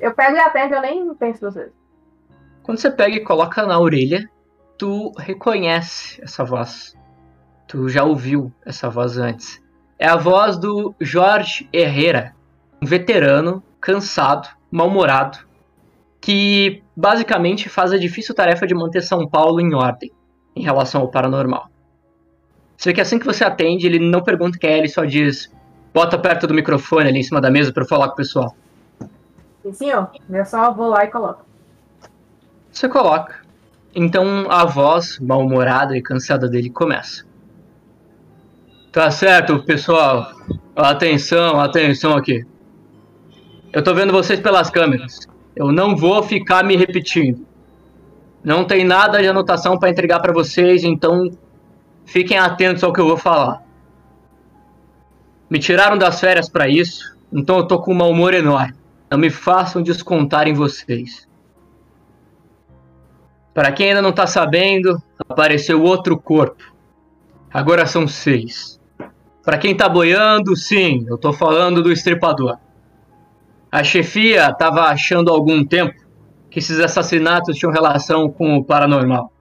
Eu 0.00 0.14
pego 0.14 0.36
e 0.36 0.40
atendo, 0.40 0.74
eu 0.74 0.82
nem 0.82 1.14
penso 1.14 1.40
duas 1.40 1.54
vezes. 1.54 1.72
Quando 2.62 2.78
você 2.78 2.90
pega 2.90 3.16
e 3.16 3.24
coloca 3.24 3.64
na 3.66 3.78
orelha, 3.78 4.28
tu 4.76 5.12
reconhece 5.18 6.20
essa 6.22 6.44
voz. 6.44 6.96
Tu 7.66 7.88
já 7.88 8.04
ouviu 8.04 8.52
essa 8.64 8.88
voz 8.88 9.18
antes. 9.18 9.62
É 9.98 10.06
a 10.06 10.16
voz 10.16 10.58
do 10.58 10.94
Jorge 11.00 11.68
Herrera, 11.72 12.34
um 12.82 12.86
veterano, 12.86 13.62
cansado, 13.80 14.48
mal-humorado, 14.70 15.38
que 16.20 16.82
basicamente 16.94 17.68
faz 17.68 17.92
a 17.92 17.98
difícil 17.98 18.34
tarefa 18.34 18.66
de 18.66 18.74
manter 18.74 19.02
São 19.02 19.26
Paulo 19.28 19.60
em 19.60 19.74
ordem 19.74 20.12
em 20.54 20.62
relação 20.62 21.02
ao 21.02 21.08
paranormal. 21.08 21.70
Você 22.76 22.90
vê 22.90 22.94
que 22.94 23.00
assim 23.00 23.18
que 23.18 23.26
você 23.26 23.44
atende, 23.44 23.86
ele 23.86 23.98
não 23.98 24.22
pergunta 24.22 24.58
quem 24.58 24.70
é, 24.70 24.78
ele 24.78 24.88
só 24.88 25.04
diz: 25.04 25.50
bota 25.94 26.18
perto 26.18 26.46
do 26.46 26.54
microfone 26.54 27.08
ali 27.08 27.20
em 27.20 27.22
cima 27.22 27.40
da 27.40 27.50
mesa 27.50 27.72
para 27.72 27.82
eu 27.82 27.88
falar 27.88 28.08
com 28.08 28.14
o 28.14 28.16
pessoal. 28.16 28.54
Sim, 29.62 29.72
senhor. 29.72 30.10
Eu 30.28 30.44
só 30.44 30.72
vou 30.72 30.88
lá 30.88 31.04
e 31.04 31.08
coloco. 31.08 31.44
Você 32.70 32.88
coloca. 32.88 33.40
Então 33.94 34.46
a 34.50 34.64
voz 34.66 35.18
mal-humorada 35.18 35.96
e 35.96 36.02
cansada 36.02 36.48
dele 36.48 36.68
começa. 36.68 37.24
Tá 38.92 39.10
certo, 39.10 39.62
pessoal. 39.62 40.30
Atenção, 40.74 41.60
atenção 41.60 42.14
aqui. 42.14 42.46
Eu 43.72 43.82
tô 43.82 43.94
vendo 43.94 44.12
vocês 44.12 44.38
pelas 44.40 44.70
câmeras. 44.70 45.20
Eu 45.54 45.72
não 45.72 45.96
vou 45.96 46.22
ficar 46.22 46.62
me 46.62 46.76
repetindo. 46.76 47.46
Não 48.44 48.64
tem 48.64 48.84
nada 48.84 49.20
de 49.20 49.26
anotação 49.26 49.78
para 49.78 49.90
entregar 49.90 50.20
para 50.20 50.32
vocês, 50.32 50.84
então 50.84 51.30
fiquem 52.06 52.38
atentos 52.38 52.82
ao 52.82 52.92
que 52.92 53.00
eu 53.00 53.06
vou 53.06 53.18
falar. 53.18 53.62
Me 55.50 55.58
tiraram 55.58 55.98
das 55.98 56.18
férias 56.18 56.48
para 56.48 56.68
isso, 56.68 57.14
então 57.30 57.58
eu 57.58 57.66
tô 57.66 57.78
com 57.80 57.92
um 57.92 57.96
mau 57.96 58.10
humor 58.10 58.32
enorme. 58.32 58.74
Não 59.10 59.18
me 59.18 59.30
façam 59.30 59.82
descontar 59.82 60.48
em 60.48 60.54
vocês. 60.54 61.28
Para 63.52 63.72
quem 63.72 63.88
ainda 63.88 64.02
não 64.02 64.12
tá 64.12 64.26
sabendo, 64.26 65.00
apareceu 65.28 65.82
outro 65.82 66.18
corpo. 66.18 66.62
Agora 67.52 67.86
são 67.86 68.06
seis. 68.06 68.80
Para 69.42 69.58
quem 69.58 69.76
tá 69.76 69.88
boiando, 69.88 70.56
sim, 70.56 71.06
eu 71.08 71.16
tô 71.16 71.32
falando 71.32 71.82
do 71.82 71.92
estripador. 71.92 72.58
A 73.70 73.84
chefia 73.84 74.48
estava 74.48 74.82
achando 74.86 75.30
há 75.30 75.34
algum 75.34 75.64
tempo 75.64 75.94
que 76.50 76.58
esses 76.58 76.80
assassinatos 76.80 77.56
tinham 77.56 77.72
relação 77.72 78.28
com 78.28 78.56
o 78.56 78.64
paranormal. 78.64 79.32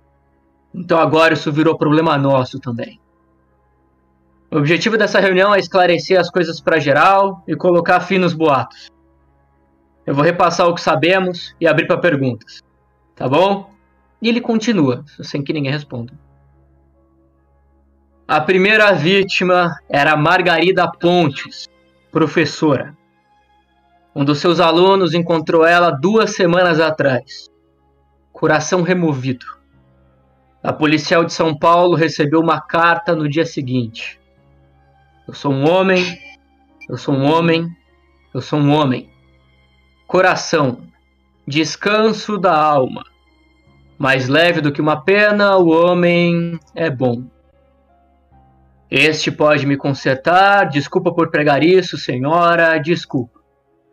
Então 0.76 1.00
agora 1.00 1.34
isso 1.34 1.52
virou 1.52 1.78
problema 1.78 2.18
nosso 2.18 2.60
também. 2.60 3.00
O 4.52 4.58
objetivo 4.58 4.98
dessa 4.98 5.20
reunião 5.20 5.56
é 5.56 5.60
esclarecer 5.60 6.20
as 6.20 6.30
coisas 6.30 6.60
para 6.60 6.80
geral 6.80 7.44
e 7.48 7.56
colocar 7.56 8.02
fim 8.02 8.18
nos 8.18 8.34
boatos. 8.34 8.92
Eu 10.06 10.14
vou 10.14 10.24
repassar 10.24 10.68
o 10.68 10.76
que 10.76 10.82
sabemos 10.82 11.56
e 11.60 11.68
abrir 11.68 11.88
para 11.88 11.98
perguntas. 11.98 12.62
Tá 13.16 13.28
bom? 13.28 13.72
E 14.22 14.28
ele 14.28 14.42
continua, 14.42 15.04
sem 15.22 15.42
que 15.42 15.54
ninguém 15.54 15.72
responda. 15.72 16.14
A 18.28 18.42
primeira 18.42 18.92
vítima 18.94 19.80
era 19.90 20.18
Margarida 20.18 20.92
Pontes, 20.92 21.68
professora. 22.12 22.96
Um 24.16 24.26
dos 24.26 24.40
seus 24.40 24.60
alunos 24.60 25.14
encontrou 25.14 25.66
ela 25.66 25.90
duas 25.90 26.36
semanas 26.36 26.80
atrás. 26.80 27.50
Coração 28.32 28.82
removido. 28.82 29.55
A 30.65 30.73
policial 30.73 31.23
de 31.23 31.32
São 31.32 31.56
Paulo 31.56 31.95
recebeu 31.95 32.39
uma 32.39 32.60
carta 32.60 33.15
no 33.15 33.30
dia 33.30 33.45
seguinte. 33.45 34.19
Eu 35.28 35.34
sou 35.36 35.54
um 35.54 35.69
homem, 35.69 36.04
eu 36.89 36.97
sou 36.97 37.13
um 37.13 37.23
homem, 37.32 37.69
eu 38.34 38.41
sou 38.41 38.58
um 38.58 38.73
homem. 38.73 39.08
Coração, 40.08 40.80
descanso 41.47 42.39
da 42.39 42.60
alma. 42.60 43.04
Mais 43.95 44.28
leve 44.28 44.60
do 44.60 44.71
que 44.71 44.82
uma 44.82 44.99
pena, 44.99 45.56
o 45.56 45.69
homem 45.69 46.60
é 46.73 46.89
bom. 46.89 47.30
Este 48.89 49.32
pode 49.32 49.67
me 49.67 49.78
consertar, 49.78 50.63
desculpa 50.67 51.13
por 51.13 51.30
pregar 51.30 51.63
isso, 51.63 51.95
senhora, 51.95 52.80
desculpa. 52.80 53.39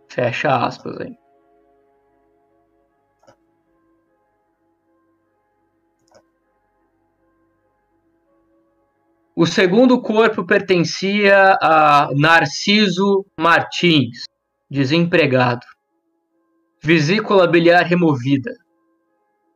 Fecha 0.08 0.48
aspas 0.56 0.98
aí. 1.02 1.21
O 9.34 9.46
segundo 9.46 9.98
corpo 9.98 10.44
pertencia 10.44 11.56
a 11.62 12.10
Narciso 12.14 13.24
Martins, 13.40 14.24
desempregado. 14.70 15.64
Vesícula 16.82 17.46
biliar 17.46 17.82
removida. 17.86 18.52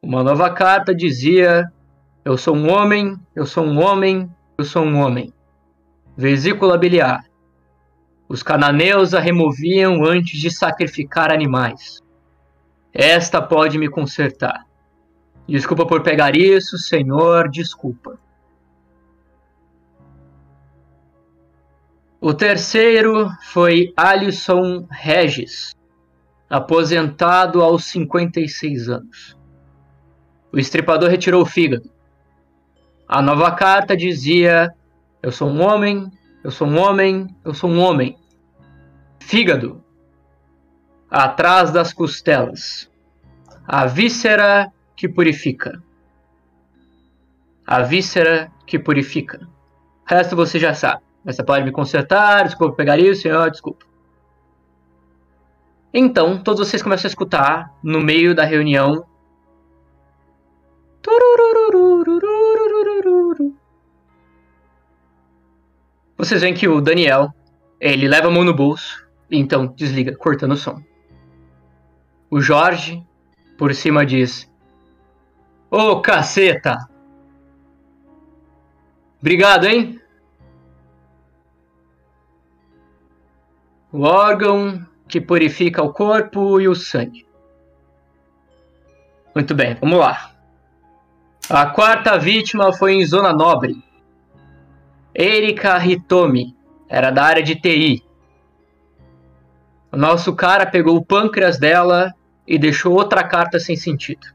Uma 0.03 0.23
nova 0.25 0.49
carta 0.49 0.95
dizia: 0.95 1.71
Eu 2.25 2.39
sou 2.39 2.57
um 2.57 2.73
homem, 2.73 3.19
eu 3.35 3.45
sou 3.45 3.65
um 3.65 3.79
homem, 3.79 4.31
eu 4.57 4.65
sou 4.65 4.83
um 4.83 4.97
homem. 4.97 5.31
Vesícula 6.17 6.79
biliar. 6.79 7.27
Os 8.31 8.43
cananeus 8.43 9.13
a 9.13 9.21
removiam 9.21 10.03
antes 10.07 10.41
de 10.41 10.51
sacrificar 10.51 11.31
animais. 11.31 12.01
Esta 12.95 13.43
pode 13.43 13.77
me 13.77 13.91
consertar. 13.91 14.65
Desculpa 15.47 15.87
por 15.87 16.03
pegar 16.03 16.35
isso, 16.35 16.79
senhor, 16.79 17.51
desculpa. 17.51 18.19
O 22.29 22.35
terceiro 22.35 23.31
foi 23.41 23.93
Alisson 23.97 24.85
Regis, 24.91 25.77
aposentado 26.51 27.63
aos 27.63 27.85
56 27.85 28.89
anos. 28.89 29.39
O 30.53 30.59
estripador 30.59 31.09
retirou 31.09 31.43
o 31.43 31.47
fígado. 31.47 31.89
A 33.07 33.23
nova 33.23 33.53
carta 33.53 33.97
dizia: 33.97 34.75
Eu 35.23 35.31
sou 35.31 35.49
um 35.49 35.63
homem, 35.63 36.11
eu 36.43 36.51
sou 36.51 36.67
um 36.67 36.77
homem, 36.81 37.29
eu 37.45 37.55
sou 37.55 37.71
um 37.71 37.79
homem. 37.79 38.19
Fígado. 39.21 39.85
Atrás 41.09 41.71
das 41.71 41.93
costelas. 41.93 42.91
A 43.69 43.87
víscera 43.87 44.73
que 44.97 45.09
purifica. 45.09 45.81
A 47.65 47.83
víscera 47.83 48.51
que 48.67 48.81
purifica. 48.81 49.49
O 50.05 50.13
resto 50.13 50.35
você 50.35 50.59
já 50.59 50.75
sabe. 50.75 51.06
Mas 51.27 51.35
você 51.35 51.43
pode 51.43 51.65
me 51.65 51.73
consertar, 51.73 52.45
desculpa 52.45 52.77
pegar 52.77 52.97
isso, 52.97 53.23
senhor, 53.23 53.51
desculpa. 53.51 53.85
Então, 55.93 56.39
todos 56.39 56.67
vocês 56.67 56.83
começam 56.83 57.09
a 57.09 57.11
escutar 57.11 57.75
no 57.83 58.01
meio 58.01 58.33
da 58.35 58.45
reunião 58.45 59.05
vocês 66.17 66.41
veem 66.41 66.55
que 66.55 66.67
o 66.67 66.81
Daniel, 66.81 67.33
ele 67.81 68.09
leva 68.09 68.29
a 68.29 68.31
mão 68.31 68.43
no 68.43 68.55
bolso, 68.55 69.07
e 69.31 69.39
então 69.39 69.67
desliga, 69.67 70.17
cortando 70.17 70.53
o 70.53 70.57
som. 70.57 70.83
O 72.31 72.41
Jorge, 72.41 73.05
por 73.57 73.75
cima, 73.75 74.05
diz: 74.05 74.51
Ô 75.71 75.79
oh, 75.79 76.01
caceta! 76.01 76.77
Obrigado, 79.21 79.67
hein? 79.67 80.01
O 83.99 84.03
órgão 84.03 84.87
que 85.09 85.19
purifica 85.19 85.83
o 85.83 85.91
corpo 85.91 86.61
e 86.61 86.69
o 86.69 86.75
sangue. 86.75 87.27
Muito 89.35 89.55
bem, 89.55 89.75
vamos 89.81 89.99
lá. 89.99 90.33
A 91.49 91.65
quarta 91.65 92.19
vítima 92.19 92.75
foi 92.75 92.93
em 92.93 93.07
Zona 93.07 93.33
Nobre. 93.33 93.83
Erika 95.15 95.83
Hitomi, 95.83 96.55
era 96.91 97.11
da 97.11 97.25
área 97.25 97.43
de 97.43 97.55
TI. 97.55 98.05
O 99.91 99.97
nosso 99.97 100.37
cara 100.37 100.67
pegou 100.67 100.95
o 100.97 101.05
pâncreas 101.05 101.59
dela 101.59 102.13
e 102.47 102.59
deixou 102.59 102.93
outra 102.93 103.25
carta 103.25 103.59
sem 103.59 103.77
sentido. 103.77 104.27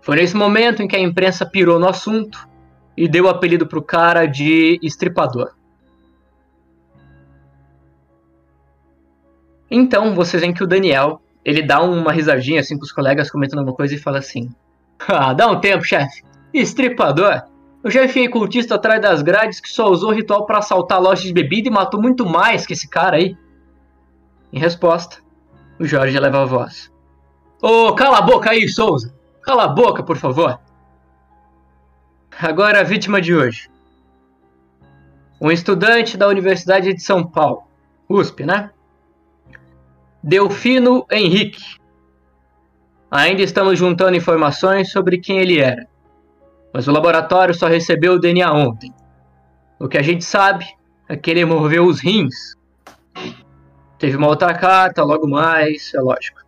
Foi 0.00 0.16
nesse 0.16 0.34
momento 0.34 0.82
em 0.82 0.88
que 0.88 0.96
a 0.96 1.00
imprensa 1.00 1.44
pirou 1.44 1.78
no 1.78 1.86
assunto 1.86 2.48
e 2.96 3.06
deu 3.06 3.26
o 3.26 3.28
apelido 3.28 3.66
pro 3.66 3.82
cara 3.82 4.24
de 4.24 4.80
estripador. 4.82 5.59
Então, 9.70 10.14
vocês 10.14 10.40
veem 10.40 10.52
que 10.52 10.64
o 10.64 10.66
Daniel, 10.66 11.20
ele 11.44 11.62
dá 11.62 11.80
uma 11.82 12.12
risadinha 12.12 12.60
assim 12.60 12.76
com 12.76 12.84
os 12.84 12.92
colegas 12.92 13.30
comentando 13.30 13.60
alguma 13.60 13.76
coisa 13.76 13.94
e 13.94 13.98
fala 13.98 14.18
assim: 14.18 14.50
ah, 15.08 15.32
dá 15.32 15.46
um 15.48 15.60
tempo, 15.60 15.84
chefe. 15.84 16.22
Estripador? 16.52 17.42
Eu 17.82 17.90
já 17.90 18.04
enfiei 18.04 18.28
cultista 18.28 18.74
atrás 18.74 19.00
das 19.00 19.22
grades 19.22 19.60
que 19.60 19.68
só 19.70 19.88
usou 19.88 20.12
ritual 20.12 20.44
para 20.44 20.58
assaltar 20.58 21.00
lojas 21.00 21.24
de 21.24 21.32
bebida 21.32 21.68
e 21.68 21.72
matou 21.72 22.00
muito 22.00 22.26
mais 22.26 22.66
que 22.66 22.74
esse 22.74 22.88
cara 22.88 23.16
aí. 23.16 23.36
Em 24.52 24.58
resposta, 24.58 25.18
O 25.78 25.86
Jorge 25.86 26.14
eleva 26.14 26.42
a 26.42 26.44
voz. 26.44 26.90
Ô, 27.62 27.88
oh, 27.88 27.94
cala 27.94 28.18
a 28.18 28.22
boca 28.22 28.50
aí, 28.50 28.68
Souza! 28.68 29.14
Cala 29.42 29.64
a 29.64 29.68
boca, 29.68 30.02
por 30.02 30.16
favor! 30.16 30.58
Agora 32.38 32.80
a 32.80 32.82
vítima 32.82 33.20
de 33.20 33.34
hoje. 33.34 33.70
Um 35.40 35.50
estudante 35.50 36.18
da 36.18 36.28
Universidade 36.28 36.92
de 36.92 37.02
São 37.02 37.26
Paulo. 37.26 37.62
USP, 38.08 38.44
né? 38.44 38.70
Delfino 40.22 41.06
Henrique. 41.10 41.62
Ainda 43.10 43.42
estamos 43.42 43.78
juntando 43.78 44.16
informações 44.16 44.92
sobre 44.92 45.18
quem 45.18 45.38
ele 45.38 45.58
era. 45.58 45.86
Mas 46.72 46.86
o 46.86 46.92
laboratório 46.92 47.54
só 47.54 47.66
recebeu 47.66 48.14
o 48.14 48.18
DNA 48.18 48.52
ontem. 48.52 48.92
O 49.78 49.88
que 49.88 49.98
a 49.98 50.02
gente 50.02 50.24
sabe 50.24 50.66
é 51.08 51.16
que 51.16 51.30
ele 51.30 51.44
moveu 51.44 51.86
os 51.86 52.00
rins. 52.00 52.54
Teve 53.98 54.16
uma 54.16 54.28
outra 54.28 54.54
carta, 54.54 55.02
logo 55.02 55.26
mais, 55.26 55.92
é 55.94 56.00
lógico. 56.00 56.40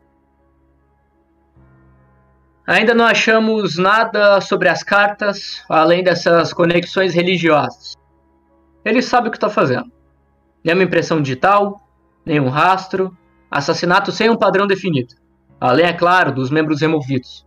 Ainda 2.66 2.94
não 2.94 3.06
achamos 3.06 3.76
nada 3.76 4.40
sobre 4.40 4.68
as 4.68 4.84
cartas, 4.84 5.64
além 5.68 6.04
dessas 6.04 6.52
conexões 6.52 7.12
religiosas. 7.14 7.96
Ele 8.84 9.02
sabe 9.02 9.28
o 9.28 9.30
que 9.30 9.36
está 9.36 9.48
fazendo. 9.48 9.90
Nenhuma 10.62 10.84
impressão 10.84 11.20
digital, 11.20 11.82
nenhum 12.24 12.48
rastro, 12.48 13.16
assassinato 13.52 14.10
sem 14.10 14.30
um 14.30 14.36
padrão 14.36 14.66
definido. 14.66 15.14
Além, 15.60 15.86
é 15.86 15.92
claro, 15.92 16.32
dos 16.32 16.50
membros 16.50 16.80
removidos. 16.80 17.46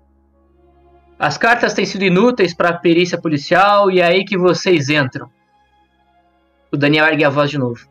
As 1.17 1.37
cartas 1.37 1.73
têm 1.73 1.85
sido 1.85 2.03
inúteis 2.03 2.53
para 2.53 2.69
a 2.69 2.77
perícia 2.77 3.19
policial 3.19 3.89
e 3.89 3.99
é 3.99 4.05
aí 4.05 4.23
que 4.23 4.37
vocês 4.37 4.89
entram. 4.89 5.29
O 6.71 6.77
Daniel 6.77 7.07
ergue 7.07 7.23
a 7.23 7.29
voz 7.29 7.49
de 7.49 7.57
novo. 7.57 7.87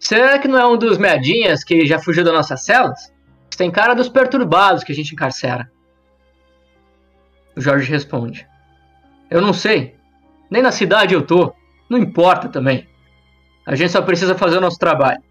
Será 0.00 0.38
que 0.38 0.48
não 0.48 0.58
é 0.58 0.66
um 0.66 0.78
dos 0.78 0.96
meadinhas 0.96 1.62
que 1.62 1.84
já 1.86 1.98
fugiu 1.98 2.24
das 2.24 2.32
nossas 2.32 2.64
celas? 2.64 3.12
Tem 3.56 3.70
cara 3.70 3.94
dos 3.94 4.08
perturbados 4.08 4.84
que 4.84 4.92
a 4.92 4.94
gente 4.94 5.12
encarcera. 5.12 5.70
O 7.56 7.60
Jorge 7.60 7.90
responde. 7.90 8.46
Eu 9.30 9.40
não 9.40 9.52
sei. 9.52 9.96
Nem 10.50 10.62
na 10.62 10.70
cidade 10.70 11.14
eu 11.14 11.22
tô. 11.22 11.54
Não 11.88 11.98
importa 11.98 12.48
também. 12.48 12.86
A 13.64 13.74
gente 13.74 13.90
só 13.90 14.02
precisa 14.02 14.34
fazer 14.34 14.58
o 14.58 14.60
nosso 14.60 14.78
trabalho. 14.78 15.22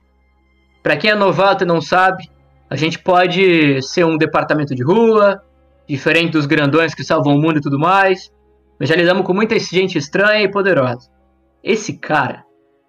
Para 0.85 0.97
quem 0.97 1.09
é 1.09 1.15
novato 1.15 1.63
e 1.63 1.67
não 1.67 1.81
sabe, 1.81 2.29
a 2.69 2.75
gente 2.75 2.99
pode 2.99 3.81
ser 3.81 4.05
um 4.05 4.19
departamento 4.19 4.75
de 4.75 4.83
rua, 4.83 5.41
diferente 5.89 6.33
dos 6.33 6.45
grandões 6.45 6.93
que 6.93 7.03
salvam 7.03 7.35
o 7.35 7.41
mundo 7.41 7.57
e 7.57 7.61
tudo 7.61 7.79
mais, 7.79 8.31
mas 8.79 8.89
já 8.89 8.95
lidamos 8.95 9.25
com 9.25 9.33
muita 9.33 9.57
gente 9.57 9.97
estranha 9.97 10.43
e 10.43 10.51
poderosa. 10.51 11.09
Esse 11.63 11.97
cara, 11.97 12.45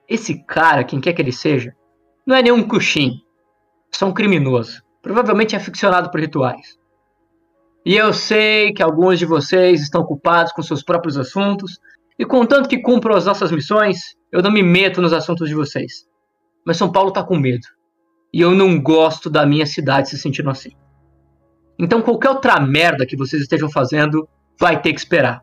esse 0.07 0.45
cara, 0.45 0.85
quem 0.85 1.01
quer 1.01 1.15
que 1.15 1.23
ele 1.23 1.33
seja, 1.33 1.73
não 2.27 2.37
é 2.37 2.43
nenhum 2.43 2.69
coxim. 2.69 3.13
É 3.91 3.97
só 3.97 4.05
um 4.05 4.13
criminoso. 4.13 4.83
Provavelmente 5.01 5.55
é 5.55 5.59
aficionado 5.59 6.11
por 6.11 6.21
rituais. 6.21 6.77
E 7.83 7.97
eu 7.97 8.13
sei 8.13 8.75
que 8.75 8.83
alguns 8.83 9.19
de 9.19 9.25
vocês 9.25 9.81
estão 9.81 10.03
ocupados 10.03 10.53
com 10.53 10.61
seus 10.61 10.85
próprios 10.85 11.17
assuntos, 11.17 11.79
e 12.19 12.27
contanto 12.27 12.69
que 12.69 12.83
cumpram 12.83 13.17
as 13.17 13.25
nossas 13.25 13.51
missões, 13.51 14.01
eu 14.31 14.43
não 14.43 14.51
me 14.51 14.63
meto 14.63 15.01
nos 15.01 15.15
assuntos 15.15 15.49
de 15.49 15.55
vocês. 15.55 16.07
Mas 16.63 16.77
São 16.77 16.93
Paulo 16.93 17.11
tá 17.11 17.25
com 17.25 17.39
medo. 17.39 17.67
E 18.37 18.41
eu 18.43 18.55
não 18.55 18.79
gosto 18.79 19.31
da 19.31 19.47
minha 19.47 19.65
cidade 19.65 20.11
se 20.11 20.19
sentindo 20.19 20.51
assim. 20.51 20.73
Então 21.79 22.03
qualquer 22.03 22.29
outra 22.29 22.61
merda 22.61 23.07
que 23.07 23.17
vocês 23.17 23.41
estejam 23.41 23.71
fazendo 23.71 24.29
vai 24.61 24.79
ter 24.79 24.93
que 24.93 24.99
esperar. 24.99 25.43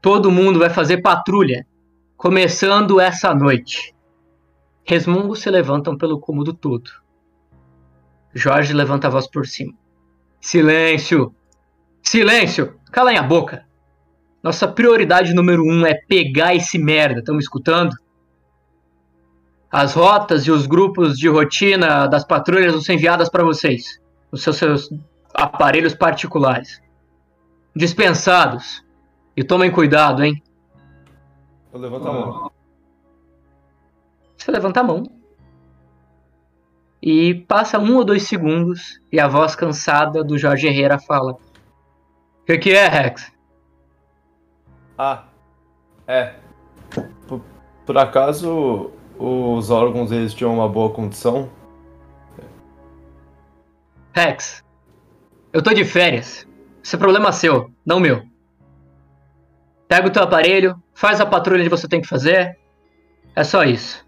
Todo 0.00 0.30
mundo 0.30 0.58
vai 0.58 0.70
fazer 0.70 1.02
patrulha, 1.02 1.66
começando 2.16 2.98
essa 2.98 3.34
noite. 3.34 3.94
Resmungos 4.82 5.40
se 5.40 5.50
levantam 5.50 5.94
pelo 5.98 6.18
cômodo 6.18 6.54
todo. 6.54 6.90
Jorge 8.32 8.72
levanta 8.72 9.08
a 9.08 9.10
voz 9.10 9.30
por 9.30 9.46
cima. 9.46 9.74
Silêncio! 10.40 11.34
Silêncio! 12.02 12.80
Calem 12.90 13.18
a 13.18 13.22
boca! 13.22 13.66
Nossa 14.42 14.66
prioridade 14.66 15.34
número 15.34 15.62
um 15.62 15.84
é 15.84 15.92
pegar 15.92 16.54
esse 16.54 16.78
merda, 16.78 17.18
estão 17.18 17.34
me 17.34 17.42
escutando? 17.42 17.94
As 19.70 19.94
rotas 19.94 20.46
e 20.46 20.50
os 20.50 20.66
grupos 20.66 21.18
de 21.18 21.28
rotina 21.28 22.06
das 22.06 22.24
patrulhas 22.24 22.72
vão 22.72 22.80
ser 22.80 22.94
enviadas 22.94 23.28
para 23.28 23.44
vocês, 23.44 24.00
os 24.32 24.42
seus, 24.42 24.56
seus 24.56 24.90
aparelhos 25.34 25.94
particulares. 25.94 26.80
Dispensados. 27.76 28.84
E 29.36 29.44
tomem 29.44 29.70
cuidado, 29.70 30.24
hein? 30.24 30.42
Eu 31.72 31.78
levanto 31.78 32.08
a 32.08 32.12
mão. 32.12 32.50
Você 34.36 34.50
levanta 34.50 34.80
a 34.80 34.84
mão. 34.84 35.02
E 37.00 37.34
passa 37.46 37.78
um 37.78 37.96
ou 37.96 38.04
dois 38.04 38.24
segundos 38.24 39.00
e 39.12 39.20
a 39.20 39.28
voz 39.28 39.54
cansada 39.54 40.24
do 40.24 40.36
Jorge 40.36 40.66
Herrera 40.66 40.98
fala: 40.98 41.32
O 41.32 42.44
que, 42.46 42.58
que, 42.58 42.72
é, 42.72 42.88
Rex? 42.88 43.32
Ah, 44.96 45.24
é. 46.06 46.34
Por, 47.28 47.40
por, 47.86 47.98
acaso 47.98 48.90
os 49.18 49.70
órgãos 49.70 50.12
eles 50.12 50.32
tinham 50.32 50.54
uma 50.54 50.68
boa 50.68 50.90
condição? 50.90 51.50
Rex, 54.12 54.64
eu 55.52 55.62
tô 55.62 55.72
de 55.72 55.84
férias. 55.84 56.46
Isso 56.82 56.96
é 56.96 56.98
problema 56.98 57.32
seu, 57.32 57.70
não 57.84 58.00
meu. 58.00 58.22
Pega 59.88 60.06
o 60.06 60.10
teu 60.10 60.22
aparelho, 60.22 60.80
faz 60.94 61.20
a 61.20 61.26
patrulha 61.26 61.62
que 61.62 61.70
você 61.70 61.88
tem 61.88 62.00
que 62.00 62.08
fazer. 62.08 62.58
É 63.34 63.44
só 63.44 63.64
isso. 63.64 64.06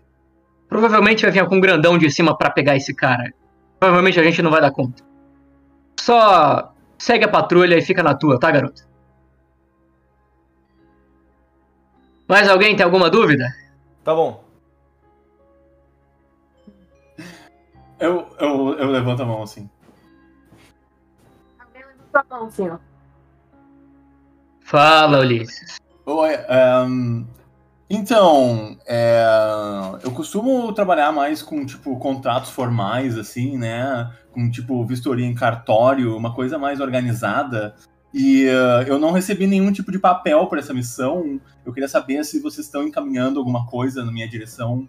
Provavelmente 0.69 1.23
vai 1.23 1.31
vir 1.31 1.47
com 1.47 1.57
um 1.57 1.61
grandão 1.61 1.99
de 1.99 2.11
cima 2.11 2.37
para 2.37 2.51
pegar 2.51 2.77
esse 2.77 2.95
cara. 2.95 3.33
Provavelmente 3.79 4.21
a 4.21 4.23
gente 4.23 4.43
não 4.43 4.51
vai 4.51 4.61
dar 4.61 4.71
conta. 4.71 5.03
Só 5.99 6.73
segue 6.99 7.25
a 7.25 7.29
patrulha 7.29 7.77
e 7.77 7.83
fica 7.83 8.03
na 8.03 8.15
tua, 8.15 8.39
tá, 8.39 8.51
garoto? 8.51 8.89
Mais 12.29 12.49
alguém 12.49 12.77
tem 12.77 12.85
alguma 12.85 13.11
dúvida? 13.11 13.45
Tá 14.05 14.15
bom. 14.15 14.49
Eu, 18.01 18.26
eu, 18.40 18.78
eu 18.78 18.90
levanto 18.90 19.22
a 19.22 19.26
mão 19.26 19.42
assim. 19.42 19.68
Alguém 21.59 21.82
levanta 21.84 22.20
a 22.20 22.24
mão 22.24 22.46
assim, 22.46 22.68
ó. 22.68 22.78
Fala, 24.62 25.20
Ulisses. 25.20 25.78
Oi, 26.07 26.30
um, 26.88 27.26
então, 27.92 28.78
é, 28.86 29.24
eu 30.05 30.12
costumo 30.12 30.72
trabalhar 30.72 31.11
mais 31.11 31.42
com, 31.42 31.66
tipo, 31.66 31.98
contratos 31.98 32.51
formais, 32.51 33.18
assim, 33.18 33.59
né? 33.59 34.11
Com, 34.32 34.48
tipo, 34.48 34.84
vistoria 34.86 35.26
em 35.26 35.34
cartório, 35.34 36.16
uma 36.16 36.32
coisa 36.32 36.57
mais 36.57 36.80
organizada. 36.80 37.74
E 38.14 38.46
uh, 38.46 38.86
eu 38.86 38.98
não 38.98 39.11
recebi 39.11 39.46
nenhum 39.46 39.72
tipo 39.72 39.90
de 39.90 39.98
papel 39.98 40.46
para 40.46 40.61
essa 40.61 40.72
missão. 40.72 41.40
Eu 41.66 41.72
queria 41.72 41.88
saber 41.88 42.24
se 42.24 42.40
vocês 42.40 42.66
estão 42.66 42.84
encaminhando 42.84 43.40
alguma 43.40 43.66
coisa 43.66 44.05
na 44.05 44.12
minha 44.12 44.28
direção. 44.28 44.88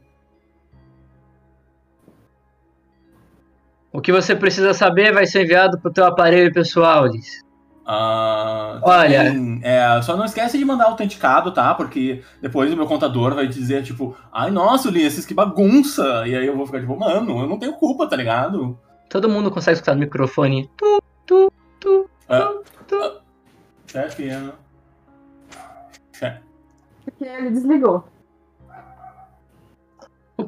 O 3.92 4.00
que 4.02 4.12
você 4.12 4.36
precisa 4.36 4.74
saber 4.74 5.14
vai 5.14 5.26
ser 5.26 5.44
enviado 5.44 5.78
para 5.80 5.90
o 5.90 5.94
teu 5.94 6.06
aparelho 6.06 6.54
pessoal, 6.54 7.04
Ulisses. 7.04 7.42
Uh, 7.82 8.80
Olha. 8.84 9.26
Também, 9.26 9.60
é, 9.64 10.02
só 10.02 10.16
não 10.16 10.24
esquece 10.24 10.58
de 10.58 10.64
mandar 10.64 10.86
autenticado, 10.86 11.52
tá? 11.52 11.74
Porque 11.74 12.24
depois 12.42 12.72
o 12.72 12.78
meu 12.78 12.86
contador 12.86 13.36
vai 13.36 13.48
dizer, 13.48 13.84
tipo, 13.84 14.16
ai, 14.32 14.50
nossa, 14.50 14.88
Ulisses, 14.88 15.26
que 15.26 15.34
bagunça! 15.34 16.24
E 16.26 16.36
aí 16.36 16.46
eu 16.46 16.56
vou 16.56 16.66
ficar 16.66 16.80
tipo, 16.80 16.98
mano, 16.98 17.42
eu 17.42 17.48
não 17.48 17.60
tenho 17.60 17.74
culpa, 17.74 18.08
tá 18.08 18.16
ligado? 18.16 18.80
Todo 19.10 19.28
mundo 19.28 19.52
consegue 19.52 19.74
escutar 19.74 19.94
no 19.94 20.00
microfone. 20.00 20.70
Tu, 20.78 21.04
tu, 21.26 21.52
tu, 21.80 22.10
É. 22.30 22.40
tu, 22.40 22.64
tu. 22.88 23.12
Chefe, 23.88 24.30
é. 24.30 24.42
Chefe. 26.14 26.40
Porque 27.04 27.26
ele 27.26 27.50
desligou. 27.50 28.06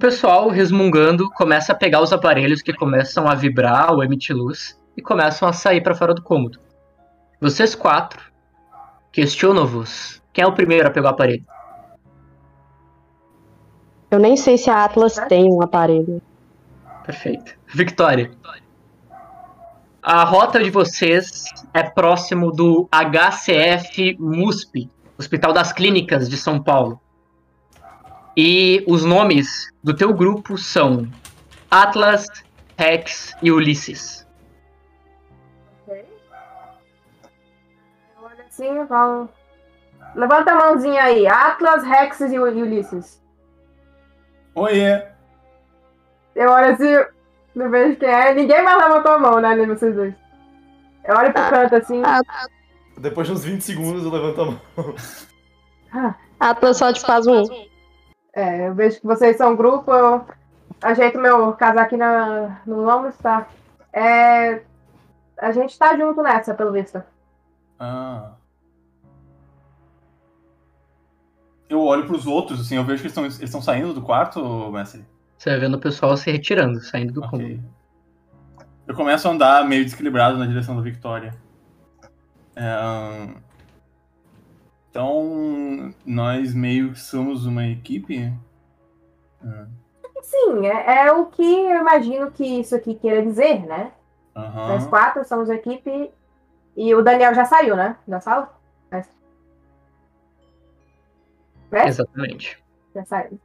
O 0.04 0.06
pessoal, 0.06 0.50
resmungando, 0.50 1.30
começa 1.30 1.72
a 1.72 1.76
pegar 1.76 2.02
os 2.02 2.12
aparelhos 2.12 2.62
que 2.62 2.74
começam 2.74 3.26
a 3.26 3.36
vibrar 3.36 3.90
ou 3.94 4.04
emitir 4.04 4.36
luz 4.36 4.78
e 4.98 5.02
começam 5.02 5.48
a 5.48 5.54
sair 5.54 5.80
para 5.80 5.96
fora 5.96 6.14
do 6.14 6.22
cômodo. 6.22 6.60
Vocês 7.40 7.74
quatro, 7.74 8.22
questiono-vos. 9.14 10.22
Quem 10.34 10.44
é 10.44 10.46
o 10.46 10.52
primeiro 10.52 10.90
a 10.90 10.92
pegar 10.92 11.08
o 11.08 11.12
aparelho? 11.12 11.46
Eu 14.12 14.20
nem 14.20 14.36
sei 14.36 14.58
se 14.58 14.70
a 14.70 14.84
Atlas 14.84 15.16
tem 15.30 15.46
um 15.50 15.64
aparelho. 15.64 16.22
Perfeito. 17.06 17.58
Victória. 17.74 18.30
A 20.02 20.26
rota 20.26 20.62
de 20.62 20.70
vocês 20.70 21.46
é 21.74 21.82
próximo 21.82 22.52
do 22.52 22.90
HCF 22.92 24.18
MUSP, 24.20 24.90
Hospital 25.18 25.54
das 25.54 25.72
Clínicas 25.72 26.28
de 26.28 26.36
São 26.36 26.62
Paulo. 26.62 27.00
E 28.36 28.84
os 28.88 29.06
nomes 29.06 29.72
do 29.84 29.96
teu 29.96 30.14
grupo 30.14 30.58
são 30.58 31.08
Atlas, 31.70 32.28
Rex 32.78 33.36
e 33.42 33.52
Ulisses. 33.52 34.28
Ok. 35.88 36.06
Eu 38.18 38.24
olho 38.24 38.44
assim 38.48 38.88
falo. 38.88 39.30
Levanta 40.16 40.52
a 40.52 40.56
mãozinha 40.56 41.04
aí. 41.04 41.28
Atlas, 41.28 41.84
Rex 41.84 42.22
e 42.22 42.40
Ulisses. 42.40 43.22
Oiê! 44.56 45.04
Eu 46.36 46.50
olho 46.50 46.74
assim. 46.74 47.06
Não 47.54 47.70
vejo 47.70 47.98
quem 47.98 48.10
é. 48.10 48.34
Ninguém 48.34 48.64
mais 48.64 48.84
levantou 48.84 49.12
a 49.12 49.20
mão, 49.20 49.40
né, 49.40 49.50
ali 49.50 49.66
vocês 49.68 49.94
dois. 49.96 50.14
Eu 51.04 51.16
olho 51.16 51.34
pro 51.34 51.50
canto 51.50 51.76
assim. 51.76 52.02
Ah, 52.04 52.22
Depois 52.98 53.28
de 53.28 53.34
uns 53.34 53.44
20 53.44 53.62
segundos 53.62 54.04
eu 54.04 54.12
levanto 54.12 54.42
a 54.42 54.46
mão. 54.46 56.16
Atlas 56.40 56.78
só 56.78 56.92
te 56.92 57.02
faz 57.02 57.28
um. 57.28 57.44
É, 58.34 58.68
eu 58.68 58.74
vejo 58.74 59.00
que 59.00 59.06
vocês 59.06 59.38
são 59.38 59.54
um 59.54 59.56
grupo, 59.56 59.92
eu 59.92 60.26
ajeito 60.82 61.20
meu 61.20 61.54
casaco 61.54 61.96
na, 61.96 62.62
no 62.66 62.90
ombro, 62.90 63.14
tá? 63.22 63.48
É, 63.92 64.64
a 65.38 65.52
gente 65.52 65.78
tá 65.78 65.96
junto 65.96 66.22
nessa, 66.24 66.54
pelo 66.54 66.72
visto. 66.72 67.02
Ah. 67.80 68.32
Eu 71.70 71.82
olho 71.82 72.06
pros 72.06 72.26
outros, 72.26 72.62
assim, 72.62 72.76
eu 72.76 72.84
vejo 72.84 73.02
que 73.02 73.20
eles 73.20 73.40
estão 73.40 73.62
saindo 73.62 73.94
do 73.94 74.02
quarto, 74.02 74.72
mestre. 74.72 75.06
Você 75.38 75.50
vai 75.52 75.60
vendo 75.60 75.76
o 75.76 75.80
pessoal 75.80 76.16
se 76.18 76.32
retirando, 76.32 76.80
saindo 76.82 77.14
do 77.14 77.24
Ok. 77.24 77.32
cômodo. 77.32 77.64
Eu 78.88 78.96
começo 78.96 79.28
a 79.28 79.32
andar 79.32 79.68
meio 79.68 79.84
desequilibrado 79.84 80.38
na 80.38 80.46
direção 80.46 80.76
da 80.76 80.82
Victoria. 80.82 81.34
É, 82.56 83.28
Então, 84.94 85.92
nós 86.06 86.54
meio 86.54 86.92
que 86.94 87.00
somos 87.00 87.48
uma 87.48 87.66
equipe? 87.66 88.32
Ah, 89.44 89.66
Sim, 90.22 90.68
é, 90.68 91.08
é 91.08 91.12
o 91.12 91.26
que 91.26 91.42
eu 91.42 91.80
imagino 91.82 92.30
que 92.30 92.46
isso 92.60 92.76
aqui 92.76 92.94
queira 92.94 93.24
dizer, 93.24 93.66
né? 93.66 93.92
Aham. 94.36 94.68
Nós 94.68 94.86
quatro 94.86 95.26
somos 95.26 95.50
a 95.50 95.56
equipe. 95.56 96.12
E 96.78 96.94
o 96.94 97.02
Daniel 97.02 97.34
já 97.34 97.44
saiu, 97.44 97.76
né? 97.76 97.98
Da 98.08 98.22
sala? 98.22 98.56
Mas- 98.92 99.10
Né? 101.72 101.88
Exatamente. 101.88 102.64
Já 102.94 103.04
saiu. 103.04 103.40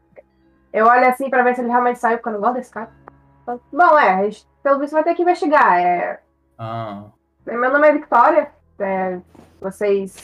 Eu 0.70 0.84
olho 0.84 1.08
assim 1.08 1.30
pra 1.30 1.42
ver 1.42 1.54
se 1.54 1.62
ele 1.62 1.70
realmente 1.70 1.98
saiu, 1.98 2.18
porque 2.18 2.28
eu 2.28 2.34
não 2.34 2.40
gosto 2.40 2.56
desse 2.56 2.70
cara. 2.70 2.90
Bom, 3.72 3.98
é, 3.98 4.10
a 4.16 4.24
gente, 4.24 4.46
pelo 4.62 4.78
visto 4.80 4.92
vai 4.92 5.02
ter 5.02 5.14
que 5.14 5.22
investigar. 5.22 5.78
É, 5.78 6.20
Ah, 6.58 7.04
meu 7.46 7.72
nome 7.72 7.88
é 7.88 7.92
Victoria. 7.94 8.52
É, 8.78 9.18
vocês. 9.62 10.14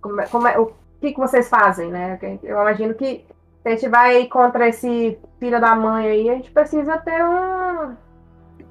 Como, 0.00 0.20
é- 0.20 0.26
como 0.26 0.46
é- 0.48 0.58
o 0.58 0.72
que, 1.00 1.12
que 1.12 1.18
vocês 1.18 1.48
fazem, 1.48 1.90
né? 1.90 2.18
Eu 2.42 2.60
imagino 2.60 2.94
que 2.94 3.24
se 3.62 3.68
a 3.68 3.70
gente 3.70 3.88
vai 3.88 4.26
contra 4.26 4.68
esse 4.68 5.18
filho 5.38 5.60
da 5.60 5.74
mãe 5.74 6.06
aí, 6.08 6.30
a 6.30 6.34
gente 6.34 6.50
precisa 6.50 6.96
ter 6.98 7.22
um. 7.24 7.94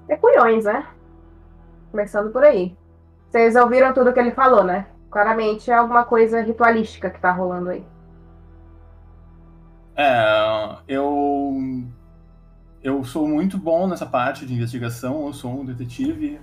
ter 0.07 0.17
culhões, 0.17 0.65
né? 0.65 0.87
Começando 1.91 2.31
por 2.31 2.43
aí. 2.43 2.75
Vocês 3.29 3.55
ouviram 3.55 3.93
tudo 3.93 4.13
que 4.13 4.19
ele 4.19 4.31
falou, 4.31 4.63
né? 4.63 4.87
Claramente 5.11 5.69
é 5.71 5.75
alguma 5.75 6.03
coisa 6.05 6.41
ritualística 6.41 7.09
que 7.09 7.19
tá 7.19 7.31
rolando 7.31 7.69
aí. 7.69 7.85
É, 9.95 10.77
eu. 10.87 11.53
Eu 12.83 13.03
sou 13.03 13.27
muito 13.27 13.57
bom 13.57 13.87
nessa 13.87 14.05
parte 14.05 14.45
de 14.45 14.53
investigação, 14.53 15.25
eu 15.25 15.33
sou 15.33 15.51
um 15.51 15.65
detetive. 15.65 16.39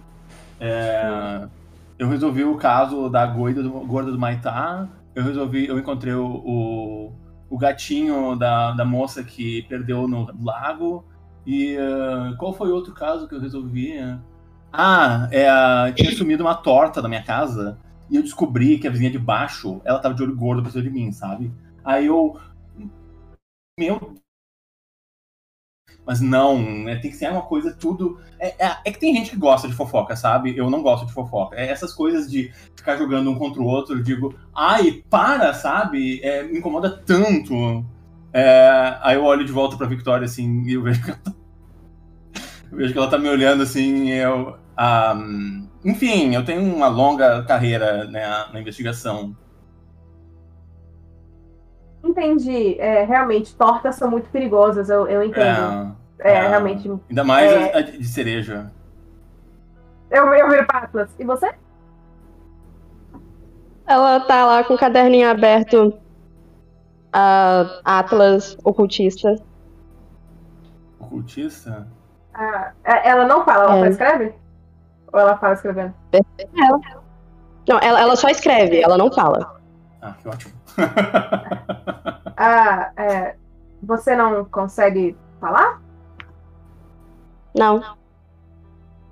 É, 0.59 1.47
eu 1.99 2.09
resolvi 2.09 2.45
o 2.45 2.57
caso 2.57 3.09
da 3.09 3.27
gorda 3.27 3.63
do, 3.63 3.71
gorda 3.71 4.11
do 4.11 4.19
Maitá. 4.19 4.89
Eu 5.15 5.25
resolvi, 5.25 5.67
eu 5.67 5.79
encontrei 5.79 6.15
o, 6.15 6.27
o, 6.27 7.13
o 7.51 7.59
gatinho 7.59 8.35
da, 8.35 8.73
da 8.73 8.85
moça 8.85 9.23
que 9.23 9.63
perdeu 9.63 10.09
no 10.09 10.29
lago. 10.43 11.05
E 11.47 11.77
ah, 11.77 12.35
qual 12.39 12.53
foi 12.53 12.71
outro 12.71 12.93
caso 12.93 13.29
que 13.29 13.35
eu 13.35 13.41
resolvi? 13.41 13.95
Ah, 14.73 15.29
é, 15.31 15.93
tinha 15.93 16.13
sumido 16.13 16.43
uma 16.43 16.55
torta 16.55 17.03
da 17.03 17.09
minha 17.09 17.23
casa. 17.23 17.79
E 18.11 18.17
eu 18.17 18.23
descobri 18.23 18.79
que 18.79 18.87
a 18.87 18.91
vizinha 18.91 19.11
de 19.11 19.19
baixo, 19.19 19.81
ela 19.85 19.99
tava 19.99 20.15
de 20.15 20.23
olho 20.23 20.37
gordo 20.37 20.63
pra 20.63 20.71
cima 20.71 20.85
de 20.85 20.91
mim, 20.91 21.13
sabe? 21.13 21.53
Aí 21.85 22.07
eu. 22.07 22.39
Meu. 23.79 24.15
Mas 26.05 26.21
não, 26.21 26.59
né, 26.59 26.97
tem 26.97 27.11
que 27.11 27.17
ser 27.17 27.31
uma 27.31 27.43
coisa 27.43 27.73
tudo. 27.73 28.19
É, 28.39 28.49
é- 28.67 28.77
é 28.87 28.91
que 28.93 28.99
tem 28.99 29.15
gente 29.15 29.31
que 29.31 29.37
gosta 29.37 29.69
de 29.69 29.75
fofoca, 29.75 30.17
sabe? 30.17 30.57
Eu 30.57 30.69
não 30.69 30.83
gosto 30.83 31.07
de 31.07 31.13
fofoca. 31.13 31.57
É 31.57 31.69
essas 31.71 31.93
coisas 31.95 32.29
de 32.31 32.51
ficar 32.77 32.97
jogando 32.97 33.31
um 33.31 33.37
contra 33.39 33.63
o 33.63 33.67
outro, 33.67 33.95
eu 33.97 34.03
digo, 34.03 34.35
ai, 34.55 35.03
para, 35.09 35.55
sabe? 35.55 36.21
É, 36.23 36.43
me 36.43 36.59
incomoda 36.59 36.91
tanto. 37.07 37.85
É, 38.33 38.97
aí 39.03 39.17
eu 39.17 39.25
olho 39.25 39.45
de 39.45 39.53
volta 39.53 39.77
pra 39.77 39.87
Victoria 39.87 40.25
assim 40.25 40.63
e 40.67 40.73
eu 40.75 40.83
vejo 40.83 41.03
que 41.05 41.11
ela 41.11 41.21
tá, 41.23 41.33
eu 42.71 42.79
vejo 42.79 42.93
que 42.93 42.99
ela 42.99 43.09
tá 43.11 43.19
me 43.19 43.29
olhando 43.29 43.63
assim. 43.63 44.09
Eu, 44.09 44.57
ah, 44.77 45.15
enfim, 45.85 46.35
eu 46.35 46.45
tenho 46.45 46.63
uma 46.63 46.89
longa 46.89 47.43
carreira 47.45 48.05
né, 48.07 48.27
na 48.53 48.61
investigação. 48.61 49.37
Entendi. 52.05 52.77
É, 52.81 53.05
realmente, 53.05 53.55
tortas 53.55 53.95
são 53.97 54.11
muito 54.11 54.29
perigosas, 54.31 54.91
eu, 54.91 55.07
eu 55.07 55.23
entendo. 55.23 55.97
É, 56.19 56.33
é. 56.35 56.49
realmente. 56.49 56.91
Ainda 57.09 57.25
mais 57.25 57.51
É. 57.51 57.73
a, 57.75 57.79
a 57.79 57.81
de 57.83 58.05
cereja. 58.05 58.71
Eu, 60.11 60.27
eu 60.35 60.49
viro 60.51 60.67
pra 60.67 60.81
Atlas. 60.81 61.11
E 61.19 61.25
você? 61.25 61.53
Ela 63.87 64.21
tá 64.21 64.45
lá 64.47 64.65
com 64.65 64.75
o 64.75 64.79
caderninho 64.79 65.29
aberto. 65.31 65.95
A 67.13 67.67
Atlas 67.85 68.57
ocultista. 68.65 69.37
Ocultista? 70.99 71.87
Ah, 72.33 72.73
é- 72.85 73.09
ela 73.11 73.27
não 73.27 73.45
fala, 73.45 73.65
ela 73.65 73.77
É. 73.77 73.81
só 73.81 73.87
escreve? 73.91 74.35
Ou 75.13 75.21
ela 75.21 75.37
fala 75.37 75.53
escrevendo? 75.53 75.93
Não, 77.69 77.79
ela, 77.81 78.01
ela 78.01 78.17
só 78.17 78.29
escreve, 78.29 78.81
ela 78.81 78.97
não 78.97 79.13
fala. 79.13 79.61
Ah, 80.01 80.15
que 80.21 80.27
ótimo. 80.27 80.53
Ah, 82.45 82.91
é, 82.97 83.37
você 83.81 84.17
não 84.17 84.45
consegue 84.47 85.17
falar? 85.41 85.81
Não. 87.55 87.81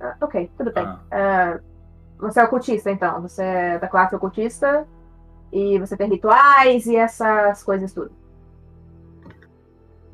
Ah, 0.00 0.16
ok, 0.20 0.50
tudo 0.56 0.72
bem. 0.72 0.84
Ah, 0.84 1.00
Ah, 1.12 1.60
você 2.18 2.40
é 2.40 2.44
ocultista, 2.44 2.90
então. 2.90 3.20
Você 3.22 3.42
é 3.42 3.78
da 3.78 3.88
classe 3.88 4.14
ocultista. 4.14 4.86
E 5.52 5.78
você 5.78 5.96
tem 5.96 6.08
rituais 6.08 6.86
e 6.86 6.96
essas 6.96 7.62
coisas 7.62 7.92
tudo. 7.92 8.12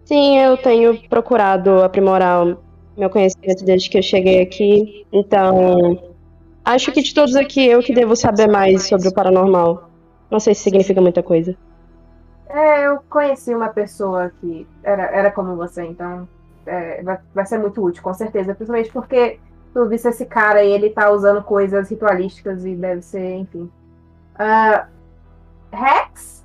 Sim, 0.04 0.38
eu 0.38 0.56
tenho 0.56 1.08
procurado 1.08 1.82
aprimorar 1.82 2.56
meu 2.96 3.10
conhecimento 3.10 3.64
desde 3.64 3.90
que 3.90 3.98
eu 3.98 4.02
cheguei 4.02 4.40
aqui. 4.40 5.06
Então, 5.12 6.14
acho 6.64 6.92
que 6.92 7.02
de 7.02 7.12
todos 7.12 7.34
aqui 7.36 7.66
eu 7.66 7.82
que 7.82 7.92
devo 7.92 8.16
saber 8.16 8.48
mais 8.48 8.84
sobre 8.84 9.08
o 9.08 9.12
paranormal. 9.12 9.90
Não 10.30 10.40
sei 10.40 10.54
se 10.54 10.62
significa 10.62 11.00
muita 11.00 11.22
coisa. 11.22 11.56
É, 12.48 12.86
eu 12.86 13.00
conheci 13.10 13.54
uma 13.54 13.68
pessoa 13.68 14.30
que 14.40 14.66
era, 14.82 15.04
era 15.04 15.30
como 15.30 15.56
você, 15.56 15.84
então 15.84 16.28
é, 16.64 17.02
vai, 17.02 17.18
vai 17.34 17.46
ser 17.46 17.58
muito 17.58 17.82
útil, 17.82 18.02
com 18.02 18.14
certeza. 18.14 18.54
Principalmente 18.54 18.92
porque 18.92 19.38
tu 19.72 19.86
visse 19.86 20.08
esse 20.08 20.26
cara 20.26 20.64
e 20.64 20.70
ele 20.70 20.90
tá 20.90 21.10
usando 21.10 21.42
coisas 21.42 21.90
ritualísticas 21.90 22.64
e 22.64 22.74
deve 22.74 23.02
ser, 23.02 23.36
enfim. 23.36 23.70
Ah, 24.34 24.88
Rex? 25.72 26.44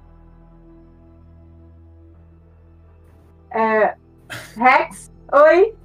É, 3.51 3.95
Rex? 4.55 5.11
Oi? 5.31 5.75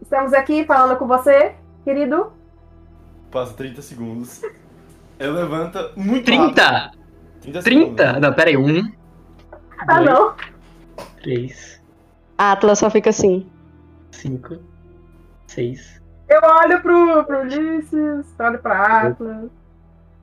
Estamos 0.00 0.32
aqui 0.32 0.64
falando 0.64 0.98
com 0.98 1.06
você, 1.06 1.54
querido. 1.84 2.32
Passa 3.30 3.54
30 3.54 3.82
segundos. 3.82 4.42
Ele 5.18 5.30
levanta 5.30 5.92
muito 5.96 6.30
rápido. 6.30 7.01
30! 7.42 7.60
30 7.60 7.62
segundos. 7.62 7.96
30! 7.96 8.20
Não, 8.20 8.32
pera 8.32 8.50
aí. 8.50 8.56
Um, 8.56 8.92
Ah, 9.86 9.94
dois, 10.00 10.10
não. 10.10 10.34
três, 11.22 11.82
A 12.38 12.52
Atlas 12.52 12.78
só 12.78 12.88
fica 12.90 13.10
assim. 13.10 13.46
cinco, 14.10 14.58
seis, 15.46 16.00
Eu 16.28 16.40
olho 16.42 16.80
pro, 16.80 17.24
pro 17.24 17.40
Ulisses, 17.42 18.26
olho 18.38 18.58
pra 18.60 19.08
Atlas. 19.08 19.50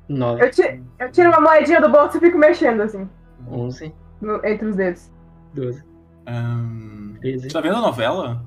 nove, 0.07 0.43
Eu, 0.45 0.51
ti- 0.51 0.81
eu 0.99 1.11
tiro 1.11 1.29
uma 1.29 1.39
moedinha 1.41 1.79
do 1.81 1.89
bolso 1.89 2.17
e 2.17 2.19
fico 2.19 2.37
mexendo, 2.37 2.81
assim, 2.81 3.07
onze, 3.49 3.93
no- 4.21 4.43
entre 4.45 4.67
os 4.67 4.75
dedos. 4.75 5.11
doze, 5.53 5.83
ahn, 6.25 7.15
treze. 7.19 7.41
você 7.43 7.53
tá 7.53 7.61
vendo 7.61 7.75
a 7.77 7.81
novela? 7.81 8.43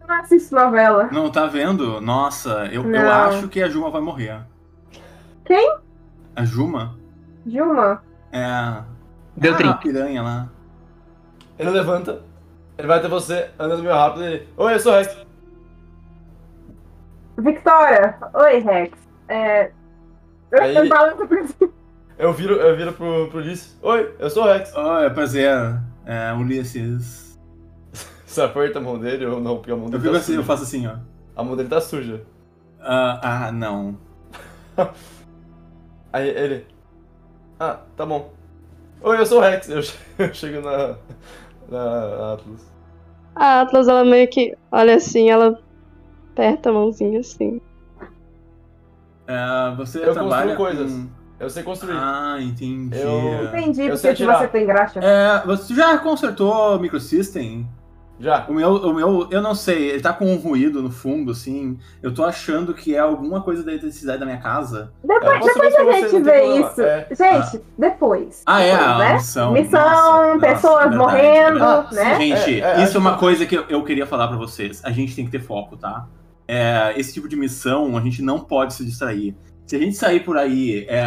Eu 0.00 0.06
não 0.08 0.14
assisto 0.20 0.54
novela. 0.54 1.08
Não, 1.12 1.30
tá 1.30 1.46
vendo? 1.46 2.00
Nossa, 2.00 2.66
eu, 2.72 2.90
eu 2.92 3.10
acho 3.10 3.48
que 3.48 3.62
a 3.62 3.68
Juma 3.68 3.90
vai 3.90 4.00
morrer. 4.00 4.40
Quem? 5.44 5.76
A 6.36 6.44
Juma? 6.44 6.96
Dilma? 7.44 8.02
É. 8.32 8.44
a- 8.44 8.84
Deu 9.36 9.54
ah, 9.54 9.56
30. 9.56 9.72
a 9.72 9.76
piranha 9.78 10.22
lá. 10.22 10.48
Ele 11.58 11.70
levanta, 11.70 12.22
ele 12.78 12.86
vai 12.88 12.98
até 12.98 13.08
você, 13.08 13.50
andando 13.58 13.82
meio 13.82 13.94
rápido, 13.94 14.24
ele. 14.24 14.48
Oi, 14.56 14.74
eu 14.74 14.80
sou 14.80 14.92
o 14.92 14.96
Rex. 14.96 15.16
Victoria! 17.38 18.16
Oi, 18.34 18.58
Rex. 18.60 18.98
É. 19.28 19.70
Eu 20.50 20.62
Aí- 20.62 20.76
eu 20.76 20.88
balanço 20.88 21.26
pra 21.26 21.46
cima. 21.46 21.70
Eu 22.18 22.32
viro, 22.34 22.54
eu 22.54 22.76
viro 22.76 22.92
pro, 22.92 23.28
pro 23.28 23.38
Ulisses. 23.38 23.78
Oi, 23.82 24.14
eu 24.18 24.28
sou 24.28 24.44
o 24.44 24.46
Rex. 24.52 24.74
Oi, 24.74 25.10
prazer. 25.10 25.50
É, 26.04 26.32
Ulisses. 26.34 27.38
Você 28.26 28.42
aperta 28.42 28.78
a 28.78 28.82
mão 28.82 28.98
dele 28.98 29.24
ou 29.26 29.40
não? 29.40 29.56
Porque 29.56 29.70
a 29.72 29.76
mão 29.76 29.86
Eu 29.86 29.90
dele 29.92 30.02
fico 30.02 30.12
tá 30.14 30.18
assim, 30.18 30.32
eu 30.32 30.42
suja. 30.42 30.46
faço 30.46 30.62
assim, 30.64 30.86
ó. 30.86 30.96
A 31.34 31.42
mão 31.42 31.56
dele 31.56 31.68
tá 31.68 31.80
suja. 31.80 32.22
Ah, 32.80 33.46
ah, 33.46 33.52
não. 33.52 33.96
Aí 36.12 36.28
ele. 36.28 36.66
Ah, 37.58 37.78
tá 37.96 38.04
bom. 38.06 38.32
Oi, 39.02 39.18
eu 39.18 39.26
sou 39.26 39.38
o 39.38 39.40
Rex. 39.40 39.68
Eu, 39.68 39.82
che- 39.82 39.98
eu 40.18 40.34
chego 40.34 40.60
na. 40.60 40.96
na 41.68 42.32
Atlas. 42.34 42.70
A 43.34 43.60
Atlas, 43.62 43.88
ela 43.88 44.04
meio 44.04 44.28
que 44.28 44.56
olha 44.72 44.96
assim, 44.96 45.30
ela 45.30 45.58
aperta 46.32 46.70
a 46.70 46.72
mãozinha 46.72 47.20
assim. 47.20 47.60
É, 49.26 49.74
você 49.76 49.98
Eu 50.04 50.12
trabalha 50.12 50.54
construo 50.54 50.56
coisas. 50.56 50.92
com- 50.92 51.08
Eu 51.38 51.48
sei 51.50 51.62
construir. 51.62 51.96
Ah, 51.96 52.36
entendi. 52.40 52.98
Eu- 53.00 53.44
Entendi 53.46 53.82
Eu 53.82 53.86
porque 53.96 54.14
sei 54.14 54.26
você 54.26 54.48
tem 54.48 54.66
graxa. 54.66 55.00
É, 55.00 55.46
você 55.46 55.74
já 55.74 55.96
consertou 55.98 56.76
o 56.76 56.80
microsystem? 56.80 57.66
Já. 58.20 58.44
O 58.48 58.52
meu, 58.52 58.74
o 58.76 58.92
meu, 58.94 59.28
eu 59.30 59.40
não 59.40 59.54
sei, 59.54 59.92
ele 59.92 60.00
tá 60.02 60.12
com 60.12 60.26
um 60.26 60.36
ruído 60.36 60.82
no 60.82 60.90
fundo, 60.90 61.32
assim. 61.32 61.78
Eu 62.02 62.12
tô 62.12 62.22
achando 62.22 62.74
que 62.74 62.94
é 62.94 62.98
alguma 62.98 63.40
coisa 63.40 63.64
da 63.64 63.72
eletricidade 63.72 64.20
da 64.20 64.26
minha 64.26 64.38
casa. 64.38 64.92
Depois, 65.02 65.24
É, 65.24 65.38
depois 65.40 65.74
ver 65.74 65.88
a 65.88 66.08
gente 66.08 66.22
vê 66.22 66.44
isso. 66.60 66.82
É. 66.82 67.06
Gente, 67.10 67.64
depois. 67.78 68.42
Ah, 68.44 68.60
é, 68.62 68.72
Depois, 68.72 68.90
a 68.90 68.98
né? 68.98 69.12
missão. 69.14 69.52
Missão, 69.52 69.80
Nossa, 69.80 70.26
nossa, 70.26 70.38
pessoas 70.40 70.78
verdade, 70.90 70.96
morrendo, 70.98 71.50
verdade. 71.58 71.94
né? 71.94 72.16
Gente, 72.20 72.60
É, 72.60 72.80
é, 72.80 72.84
isso 72.84 72.96
é 72.96 73.00
uma 73.00 73.16
coisa 73.16 73.46
que 73.46 73.56
eu, 73.56 73.64
eu 73.70 73.82
queria 73.84 74.06
falar 74.06 74.28
pra 74.28 74.36
vocês. 74.36 74.84
A 74.84 74.90
gente 74.90 75.16
tem 75.16 75.24
que 75.24 75.30
ter 75.30 75.40
foco, 75.40 75.78
tá? 75.78 76.06
É, 76.46 76.92
esse 76.96 77.14
tipo 77.14 77.26
de 77.26 77.36
missão, 77.36 77.96
a 77.96 78.00
gente 78.02 78.20
não 78.20 78.38
pode 78.40 78.74
se 78.74 78.84
distrair. 78.84 79.34
Se 79.70 79.76
a 79.76 79.78
gente 79.78 79.94
sair 79.96 80.24
por 80.24 80.36
aí 80.36 80.84
é, 80.88 81.04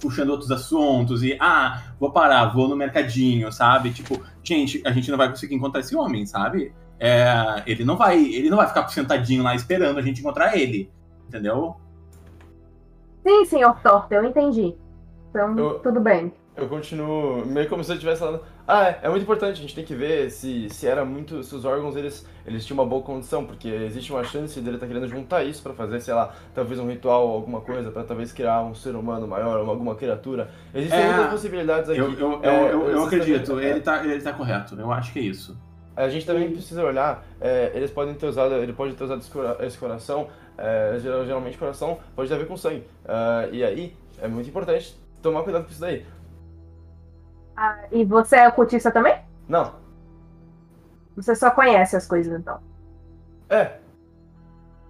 puxando 0.00 0.30
outros 0.30 0.50
assuntos 0.50 1.22
e, 1.22 1.36
ah, 1.38 1.84
vou 2.00 2.10
parar, 2.10 2.46
vou 2.46 2.66
no 2.66 2.74
mercadinho, 2.74 3.52
sabe? 3.52 3.92
Tipo, 3.92 4.20
gente, 4.42 4.82
a 4.84 4.90
gente 4.90 5.08
não 5.08 5.16
vai 5.16 5.28
conseguir 5.28 5.54
encontrar 5.54 5.78
esse 5.78 5.94
homem, 5.94 6.26
sabe? 6.26 6.74
É, 6.98 7.62
ele 7.64 7.84
não 7.84 7.96
vai, 7.96 8.20
ele 8.20 8.50
não 8.50 8.56
vai 8.56 8.66
ficar 8.66 8.88
sentadinho 8.88 9.44
lá 9.44 9.54
esperando 9.54 10.00
a 10.00 10.02
gente 10.02 10.18
encontrar 10.18 10.56
ele, 10.58 10.90
entendeu? 11.28 11.76
Sim, 13.24 13.44
senhor 13.44 13.78
Torta, 13.80 14.16
eu 14.16 14.24
entendi. 14.24 14.74
Então, 15.30 15.56
Eu- 15.56 15.78
tudo 15.78 16.00
bem. 16.00 16.32
Eu 16.54 16.68
continuo 16.68 17.46
meio 17.46 17.66
como 17.66 17.82
se 17.82 17.90
eu 17.90 17.94
estivesse 17.94 18.20
falando. 18.20 18.42
Ah, 18.68 18.86
é, 18.88 19.00
é 19.04 19.08
muito 19.08 19.22
importante, 19.22 19.52
a 19.58 19.60
gente 19.62 19.74
tem 19.74 19.84
que 19.84 19.94
ver 19.94 20.30
se, 20.30 20.68
se 20.68 20.86
era 20.86 21.02
muito. 21.02 21.42
Se 21.42 21.54
os 21.54 21.64
órgãos 21.64 21.96
eles, 21.96 22.26
eles 22.46 22.66
tinham 22.66 22.78
uma 22.78 22.86
boa 22.88 23.00
condição, 23.02 23.46
porque 23.46 23.68
existe 23.68 24.12
uma 24.12 24.22
chance 24.22 24.60
dele 24.60 24.76
estar 24.76 24.86
querendo 24.86 25.08
juntar 25.08 25.42
isso 25.44 25.62
pra 25.62 25.72
fazer, 25.72 25.98
sei 26.00 26.12
lá, 26.12 26.34
talvez 26.54 26.78
um 26.78 26.86
ritual 26.86 27.26
ou 27.26 27.34
alguma 27.36 27.62
coisa, 27.62 27.90
pra 27.90 28.04
talvez 28.04 28.32
criar 28.32 28.62
um 28.62 28.74
ser 28.74 28.94
humano 28.94 29.26
maior, 29.26 29.62
uma- 29.62 29.72
alguma 29.72 29.94
criatura. 29.94 30.50
Existem 30.74 31.00
É, 31.00 31.06
muitas 31.06 31.30
possibilidades 31.30 31.88
aqui. 31.88 31.98
Eu, 32.00 32.12
eu, 32.18 32.40
É, 32.42 32.72
eu, 32.72 32.88
eu 32.90 33.04
acredito, 33.04 33.46
também- 33.46 33.70
ele 33.70 33.80
tá, 33.80 34.04
ele 34.04 34.20
tá 34.20 34.32
correto, 34.34 34.78
eu 34.78 34.92
acho 34.92 35.10
que 35.12 35.20
é 35.20 35.22
isso. 35.22 35.56
A 35.96 36.08
gente 36.10 36.26
também 36.26 36.50
precisa 36.50 36.84
olhar, 36.84 37.24
é, 37.40 37.72
eles 37.74 37.90
podem 37.90 38.14
ter 38.14 38.26
usado, 38.26 38.54
ele 38.56 38.72
pode 38.74 38.94
ter 38.94 39.04
usado 39.04 39.20
esse 39.20 39.30
cora- 39.30 39.56
esse 39.60 39.78
coração, 39.78 40.28
é, 40.58 40.98
geral- 41.00 41.24
geralmente 41.24 41.56
coração 41.56 41.98
pode 42.14 42.28
ter 42.28 42.34
a 42.34 42.38
ver 42.38 42.46
com 42.46 42.56
sangue. 42.58 42.84
Ah, 43.06 43.48
e 43.50 43.64
aí, 43.64 43.96
é 44.20 44.28
muito 44.28 44.48
importante 44.50 44.94
tomar 45.22 45.42
cuidado 45.44 45.64
com 45.64 45.70
isso 45.70 45.80
daí. 45.80 46.04
Ah, 47.56 47.86
e 47.92 48.04
você 48.04 48.36
é 48.36 48.48
ocultista 48.48 48.90
também? 48.90 49.18
Não, 49.48 49.74
Você 51.16 51.34
só 51.34 51.50
conhece 51.50 51.96
as 51.96 52.06
coisas, 52.06 52.38
então. 52.38 52.58
É. 53.48 53.78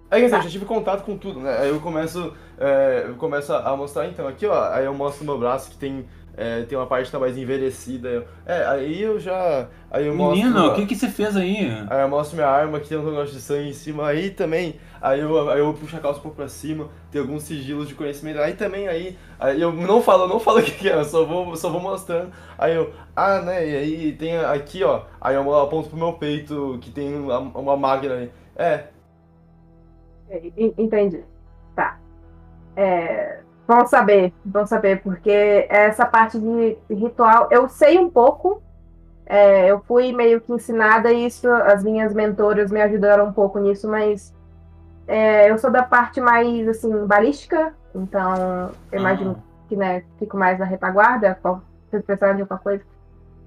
É 0.09 0.23
assim, 0.25 0.35
eu 0.35 0.41
já 0.41 0.49
tive 0.49 0.65
contato 0.65 1.03
com 1.03 1.17
tudo, 1.17 1.39
né? 1.39 1.57
Aí 1.57 1.69
eu 1.69 1.81
começo, 1.81 2.35
é, 2.57 3.05
eu 3.07 3.15
começo 3.15 3.51
a 3.51 3.75
mostrar, 3.75 4.07
então, 4.07 4.27
aqui, 4.27 4.45
ó, 4.45 4.71
aí 4.71 4.85
eu 4.85 4.93
mostro 4.93 5.25
meu 5.25 5.39
braço 5.39 5.71
que 5.71 5.77
tem, 5.77 6.07
é, 6.35 6.63
tem 6.63 6.77
uma 6.77 6.87
parte 6.87 7.05
que 7.05 7.11
tá 7.11 7.19
mais 7.19 7.37
envelhecida. 7.37 8.25
é, 8.45 8.65
aí 8.65 9.01
eu 9.01 9.19
já. 9.19 9.67
Aí 9.91 10.07
eu 10.07 10.15
mostro. 10.15 10.47
Menino, 10.47 10.67
o 10.67 10.75
que, 10.75 10.85
que 10.87 10.95
você 10.95 11.07
fez 11.07 11.37
aí? 11.37 11.67
Aí 11.89 12.01
eu 12.01 12.09
mostro 12.09 12.35
minha 12.35 12.47
arma 12.47 12.79
que 12.79 12.89
tem 12.89 12.97
um 12.97 13.05
negócio 13.05 13.33
de 13.35 13.41
sangue 13.41 13.69
em 13.69 13.73
cima. 13.73 14.07
Aí 14.07 14.31
também, 14.31 14.75
aí 15.01 15.19
eu, 15.19 15.49
aí 15.49 15.59
eu 15.59 15.73
puxo 15.73 15.95
a 15.95 15.99
calça 15.99 16.19
um 16.19 16.23
pouco 16.23 16.37
pra 16.37 16.47
cima, 16.47 16.89
tem 17.11 17.21
alguns 17.21 17.43
sigilos 17.43 17.87
de 17.87 17.95
conhecimento. 17.95 18.39
Aí 18.39 18.53
também, 18.53 18.87
aí, 18.87 19.17
aí 19.39 19.61
eu 19.61 19.71
não 19.71 20.01
falo, 20.01 20.23
eu 20.23 20.27
não 20.29 20.39
falo 20.39 20.59
o 20.61 20.63
que 20.63 20.71
que 20.71 20.89
é, 20.89 20.95
eu 20.95 21.05
só 21.05 21.23
vou, 21.25 21.55
só 21.55 21.69
vou 21.69 21.81
mostrando. 21.81 22.31
Aí 22.57 22.73
eu, 22.75 22.91
ah, 23.15 23.39
né, 23.41 23.67
e 23.67 23.75
aí 23.75 24.11
tem 24.13 24.37
aqui, 24.37 24.83
ó, 24.83 25.03
aí 25.21 25.35
eu 25.35 25.59
aponto 25.59 25.89
pro 25.89 25.97
meu 25.97 26.13
peito 26.13 26.77
que 26.81 26.89
tem 26.91 27.13
uma, 27.15 27.37
uma 27.39 27.77
máquina 27.77 28.15
aí. 28.15 28.31
É, 28.55 28.85
E- 30.29 30.73
Entendi. 30.77 31.23
Tá. 31.75 31.99
É, 32.75 33.42
vamos 33.67 33.89
saber, 33.89 34.33
vamos 34.45 34.69
saber, 34.69 35.01
porque 35.01 35.65
essa 35.69 36.05
parte 36.05 36.39
de 36.39 36.77
ritual 36.89 37.47
eu 37.51 37.67
sei 37.69 37.97
um 37.97 38.09
pouco. 38.09 38.61
é, 39.25 39.67
eu 39.71 39.81
fui 39.87 40.11
meio 40.11 40.41
que 40.41 40.51
ensinada 40.51 41.11
isso, 41.11 41.49
as 41.49 41.83
minhas 41.83 42.13
mentoras 42.13 42.71
me 42.71 42.81
ajudaram 42.81 43.25
um 43.27 43.33
pouco 43.33 43.57
nisso, 43.59 43.89
mas 43.89 44.33
é, 45.07 45.49
eu 45.49 45.57
sou 45.57 45.71
da 45.71 45.83
parte 45.83 46.19
mais 46.21 46.67
assim 46.67 47.05
balística, 47.05 47.73
então 47.95 48.71
eu 48.91 48.99
imagino 48.99 49.41
que 49.69 49.75
né, 49.75 50.03
fico 50.19 50.37
mais 50.37 50.59
na 50.59 50.65
retaguarda, 50.65 51.39
se 51.89 51.99
precisar 52.01 52.33
de 52.33 52.41
alguma 52.41 52.59
coisa. 52.59 52.83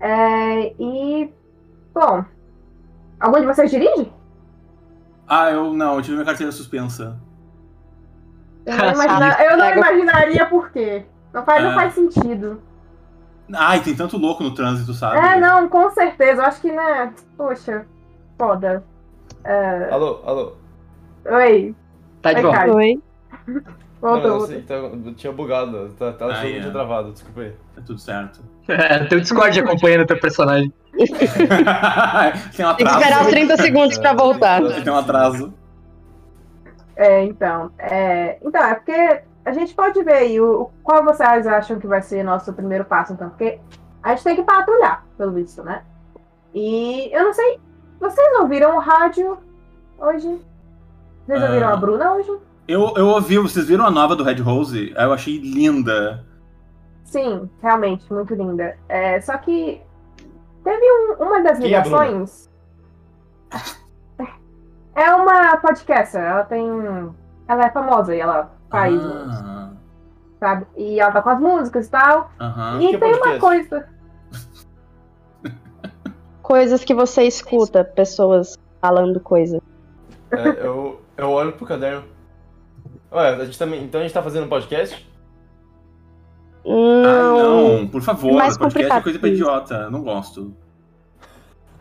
É, 0.00 0.74
e 0.78 1.32
bom, 1.94 2.24
algum 3.20 3.40
de 3.40 3.46
vocês 3.46 3.70
dirige? 3.70 4.12
Ah, 5.28 5.50
eu 5.50 5.72
não, 5.72 5.96
eu 5.96 6.02
tive 6.02 6.14
minha 6.14 6.26
carteira 6.26 6.52
suspensa. 6.52 7.18
Eu 8.66 8.76
não, 8.76 8.92
imagina- 8.92 9.44
eu 9.44 9.56
não 9.56 9.70
imaginaria 9.70 10.46
por 10.46 10.70
quê. 10.70 11.04
Não 11.32 11.44
faz, 11.44 11.62
não 11.62 11.70
É. 11.72 11.74
faz 11.74 11.94
sentido. 11.94 12.60
Ai, 13.54 13.78
tem 13.80 13.94
tanto 13.94 14.16
louco 14.18 14.42
no 14.42 14.52
trânsito, 14.54 14.92
sabe? 14.92 15.18
É, 15.18 15.38
não, 15.38 15.68
com 15.68 15.88
certeza. 15.90 16.42
Eu 16.42 16.46
acho 16.46 16.60
que, 16.60 16.72
né? 16.72 17.12
Poxa, 17.36 17.86
foda. 18.36 18.82
alô, 19.90 20.20
alô. 20.26 20.52
Oi, 21.26 21.74
Tá 22.22 22.32
de 22.32 22.42
volta. 22.42 22.72
Oi. 22.72 23.00
voltou. 24.00 24.30
não, 24.30 24.40
sei, 24.46 24.62
tá, 24.62 24.74
eu 24.74 25.14
tinha 25.14 25.32
bugado, 25.32 25.90
tá, 25.98 26.12
tava 26.12 26.32
Ah, 26.32 26.42
todo 26.42 26.48
é. 26.48 26.70
travado, 26.70 27.12
desculpa 27.12 27.40
aí. 27.42 27.52
Tá 27.74 27.82
tudo 27.86 27.98
certo. 28.00 28.40
É, 28.68 29.04
teu 29.04 29.20
Discord 29.20 29.60
acompanhando 29.60 30.06
teu 30.06 30.18
personagem. 30.18 30.72
tem 32.56 32.66
um 32.66 32.74
Tem 32.74 32.86
que 32.86 32.92
esperar 32.92 33.22
os 33.22 33.28
30 33.28 33.56
segundos 33.58 33.98
pra 33.98 34.12
voltar. 34.12 34.60
Tem 34.82 34.92
um 34.92 34.96
atraso. 34.98 35.54
É, 36.96 37.22
então. 37.24 37.70
É, 37.78 38.38
então, 38.42 38.62
é 38.64 38.74
porque 38.74 39.22
a 39.44 39.52
gente 39.52 39.74
pode 39.74 40.02
ver 40.02 40.14
aí 40.14 40.40
o, 40.40 40.62
o- 40.62 40.70
qual 40.82 41.04
vocês 41.04 41.46
acham 41.46 41.78
que 41.78 41.86
vai 41.86 42.00
ser 42.02 42.22
nosso 42.24 42.52
primeiro 42.52 42.84
passo, 42.84 43.12
então. 43.12 43.28
Porque 43.28 43.60
a 44.02 44.10
gente 44.10 44.24
tem 44.24 44.36
que 44.36 44.42
patrulhar, 44.42 45.04
pelo 45.18 45.32
visto, 45.32 45.62
né? 45.62 45.82
E 46.54 47.10
eu 47.14 47.24
não 47.24 47.32
sei. 47.34 47.60
Vocês 48.00 48.40
ouviram 48.40 48.76
o 48.76 48.80
rádio 48.80 49.38
hoje? 49.98 50.40
Vocês 51.26 51.42
Ah. 51.42 51.46
ouviram 51.46 51.68
a 51.68 51.76
Bruna 51.76 52.14
hoje? 52.14 52.30
Eu, 52.68 52.94
eu 52.96 53.06
ouvi, 53.08 53.38
vocês 53.38 53.66
viram 53.68 53.84
a 53.86 53.90
nova 53.90 54.16
do 54.16 54.24
Red 54.24 54.40
Rose? 54.40 54.92
Eu 54.96 55.12
achei 55.12 55.38
linda. 55.38 56.24
Sim, 57.04 57.48
realmente, 57.62 58.12
muito 58.12 58.34
linda. 58.34 58.76
É, 58.88 59.20
só 59.20 59.36
que 59.38 59.80
teve 60.64 60.84
um- 60.84 61.22
uma 61.22 61.40
das 61.42 61.60
é 61.60 61.62
ligações. 61.62 62.50
É 64.96 65.14
uma 65.14 65.56
podcaster, 65.58 66.20
ela 66.22 66.42
tem. 66.44 66.66
Ela 67.46 67.66
é 67.66 67.70
famosa 67.70 68.16
e 68.16 68.18
ela 68.20 68.50
faz, 68.70 68.92
música, 68.94 69.44
Ah, 69.44 69.70
sabe? 70.40 70.66
E 70.76 70.98
ela 70.98 71.12
tá 71.12 71.22
com 71.22 71.30
as 71.30 71.38
músicas 71.40 71.86
e 71.86 71.90
tal. 71.90 72.30
e 72.80 72.88
que 72.88 72.96
é 72.96 72.98
tem 72.98 73.08
uma 73.14 73.18
podcast? 73.38 73.40
coisa. 73.40 73.88
Coisas 76.42 76.84
que 76.84 76.94
você 76.94 77.22
escuta, 77.24 77.84
pessoas 77.84 78.58
falando 78.80 79.18
coisa. 79.20 79.60
É, 80.30 80.48
eu, 80.66 81.00
eu 81.16 81.30
olho 81.30 81.52
pro 81.52 81.66
caderno. 81.66 82.04
Ué, 83.12 83.28
a 83.34 83.44
gente 83.44 83.58
também. 83.58 83.82
Então 83.84 84.00
a 84.00 84.04
gente 84.04 84.12
tá 84.14 84.22
fazendo 84.22 84.46
um 84.46 84.48
podcast? 84.48 85.08
Ah, 86.64 86.68
Não. 86.68 87.78
não, 87.78 87.86
por 87.88 88.02
favor, 88.02 88.32
Mais 88.32 88.56
podcast 88.58 88.86
é 88.86 88.88
complicado 88.88 89.02
coisa 89.04 89.18
pra 89.18 89.28
idiota, 89.28 89.74
eu 89.74 89.90
não 89.90 90.02
gosto. 90.02 90.54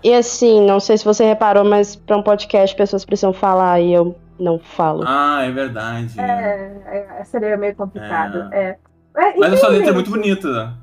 E 0.06 0.14
assim, 0.14 0.64
não 0.64 0.80
sei 0.80 1.00
se 1.00 1.04
você 1.04 1.26
reparou, 1.26 1.66
mas 1.66 1.96
pra 1.96 2.16
um 2.16 2.22
podcast 2.22 2.76
pessoas 2.76 3.04
precisam 3.04 3.34
falar 3.34 3.80
e 3.80 3.92
eu 3.92 4.16
não 4.40 4.60
falo. 4.60 5.04
Ah, 5.04 5.42
é 5.44 5.52
verdade. 5.52 6.20
É, 6.22 7.18
é, 7.20 7.24
seria 7.24 7.58
meio 7.58 7.76
complicado. 7.76 8.54
É. 8.54 8.78
É, 9.18 9.36
Mas 9.36 9.54
a 9.54 9.58
sua 9.58 9.70
letra 9.70 9.90
é 9.90 9.94
muito 9.94 10.12
bonita. 10.12 10.74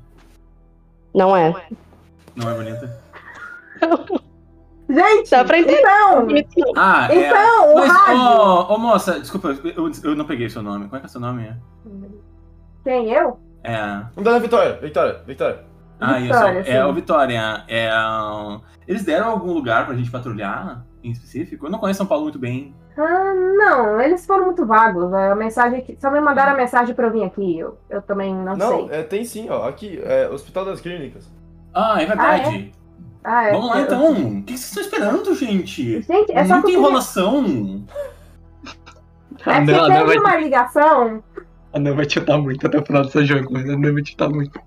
Não 1.15 1.37
é. 1.37 1.53
Não 2.35 2.49
é 2.49 2.53
bonita? 2.53 2.99
Gente, 4.89 5.29
Dá 5.31 5.45
pra 5.45 5.57
entender. 5.59 5.79
então, 5.79 6.27
Ah, 6.75 7.07
é. 7.09 7.15
então, 7.29 7.71
o 7.73 7.75
Mas, 7.75 7.91
rádio. 7.91 8.21
ô, 8.21 8.73
ô, 8.73 8.77
moça, 8.77 9.19
desculpa, 9.21 9.57
eu, 9.63 9.89
eu 10.03 10.15
não 10.15 10.25
peguei 10.25 10.49
seu 10.49 10.61
nome. 10.61 10.85
Como 10.85 10.97
é 10.97 10.99
que 10.99 11.05
é 11.05 11.09
seu 11.09 11.21
nome? 11.21 11.49
Quem, 12.83 13.09
eu? 13.13 13.39
É. 13.63 13.77
Vamos 14.13 14.23
dar 14.25 14.31
na 14.33 14.39
Vitória, 14.39 14.73
Vitória, 14.81 15.21
Vitória. 15.25 15.59
Ah, 15.99 16.19
isso. 16.19 16.33
É, 16.69 16.85
o 16.85 16.93
Vitória. 16.93 17.63
É, 17.67 17.89
eles 18.87 19.03
deram 19.05 19.29
algum 19.29 19.53
lugar 19.53 19.85
pra 19.85 19.95
gente 19.95 20.11
patrulhar 20.11 20.83
em 21.03 21.11
específico? 21.11 21.65
Eu 21.67 21.71
não 21.71 21.79
conheço 21.79 21.97
São 21.99 22.05
Paulo 22.07 22.23
muito 22.23 22.39
bem. 22.39 22.75
Ah, 22.97 23.33
não, 23.57 23.99
eles 24.01 24.25
foram 24.25 24.45
muito 24.45 24.65
vagos. 24.65 25.11
A 25.13 25.33
mensagem 25.35 25.81
que, 25.81 25.97
só 25.99 26.11
me 26.11 26.19
mandaram 26.21 26.51
a 26.53 26.55
mensagem 26.55 26.93
pra 26.93 27.07
eu 27.07 27.11
vir 27.11 27.23
aqui. 27.23 27.57
Eu, 27.57 27.77
eu 27.89 28.01
também 28.01 28.33
não, 28.35 28.55
Não, 28.55 28.87
sei. 28.87 28.99
é, 28.99 29.03
tem 29.03 29.23
sim, 29.25 29.49
ó. 29.49 29.67
Aqui, 29.67 29.99
é 30.03 30.29
Hospital 30.29 30.65
das 30.65 30.79
Clínicas. 30.81 31.31
Ah, 31.73 32.01
é 32.01 32.05
verdade. 32.05 32.71
Ah, 33.23 33.45
é. 33.47 33.51
Vamos 33.51 33.69
lá 33.69 33.77
eu- 33.79 33.83
então. 33.85 34.11
O 34.11 34.43
que 34.43 34.57
vocês 34.57 34.65
estão 34.77 34.83
esperando, 34.83 35.33
gente? 35.35 36.01
Gente, 36.01 36.31
é 36.33 36.43
só 36.45 36.53
Muita 36.55 36.61
porque 36.61 36.71
enrolação. 36.77 37.85
é 38.65 39.43
que 39.43 39.49
a 39.49 39.61
Nan 39.61 39.87
teve 39.87 40.05
vai, 40.05 40.17
uma 40.17 40.35
ligação. 40.37 41.23
a 41.73 41.79
Nan 41.79 41.95
vai 41.95 42.09
chutar 42.09 42.37
muito 42.37 42.67
até 42.67 42.77
o 42.77 42.85
final 42.85 43.03
desse 43.03 43.25
jogo. 43.25 43.47
mas 43.51 43.67
A 43.69 43.77
Nan 43.77 43.93
vai 43.93 44.05
chutar 44.05 44.29
muito. 44.29 44.59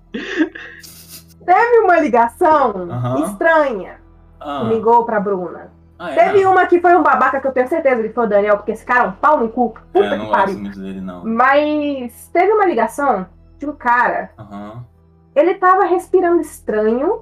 Teve 1.47 1.79
uma 1.79 1.97
ligação 1.99 2.89
Aham. 2.91 3.23
estranha 3.23 4.01
Ah, 4.39 4.59
que 4.67 4.73
ligou 4.75 5.05
pra 5.05 5.17
Bruna. 5.19 5.71
Ah, 5.97 6.11
é? 6.11 6.15
Teve 6.15 6.45
uma 6.45 6.65
que 6.67 6.79
foi 6.81 6.93
um 6.93 7.01
babaca 7.01 7.39
que 7.39 7.47
eu 7.47 7.53
tenho 7.53 7.69
certeza 7.69 8.03
que 8.03 8.13
foi 8.13 8.25
o 8.25 8.29
Daniel, 8.29 8.57
porque 8.57 8.73
esse 8.73 8.85
cara 8.85 9.05
é 9.05 9.07
um 9.07 9.11
pau 9.13 9.39
no 9.39 9.47
cu. 9.49 9.73
É, 9.93 9.99
Puta 10.01 10.15
eu 10.15 10.25
que 10.25 10.29
pariu. 10.31 10.71
dele, 10.71 10.99
não. 11.01 11.23
Mas 11.25 12.29
teve 12.33 12.51
uma 12.51 12.65
ligação 12.65 13.25
de 13.57 13.65
um 13.65 13.73
cara. 13.73 14.29
Aham. 14.37 14.83
Ele 15.33 15.55
tava 15.55 15.85
respirando 15.85 16.41
estranho. 16.41 17.21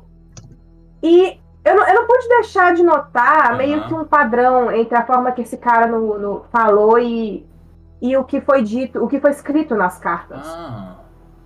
E 1.04 1.40
eu 1.64 1.76
não, 1.76 1.88
eu 1.88 1.94
não 1.96 2.08
pude 2.08 2.28
deixar 2.28 2.74
de 2.74 2.82
notar 2.84 3.50
Aham. 3.52 3.58
meio 3.58 3.84
que 3.88 3.94
um 3.94 4.06
padrão 4.06 4.72
entre 4.72 4.98
a 4.98 5.06
forma 5.06 5.32
que 5.34 5.44
esse 5.44 5.58
cara 5.58 5.86
no, 5.88 6.18
no- 6.18 6.46
falou 6.52 6.98
e, 6.98 7.48
e 8.02 8.18
o 8.18 8.24
que 8.24 8.42
foi 8.42 8.64
dito, 8.64 9.04
o 9.04 9.08
que 9.08 9.20
foi 9.22 9.30
escrito 9.32 9.76
nas 9.76 9.98
cartas. 10.00 10.42
Ah. 10.46 10.96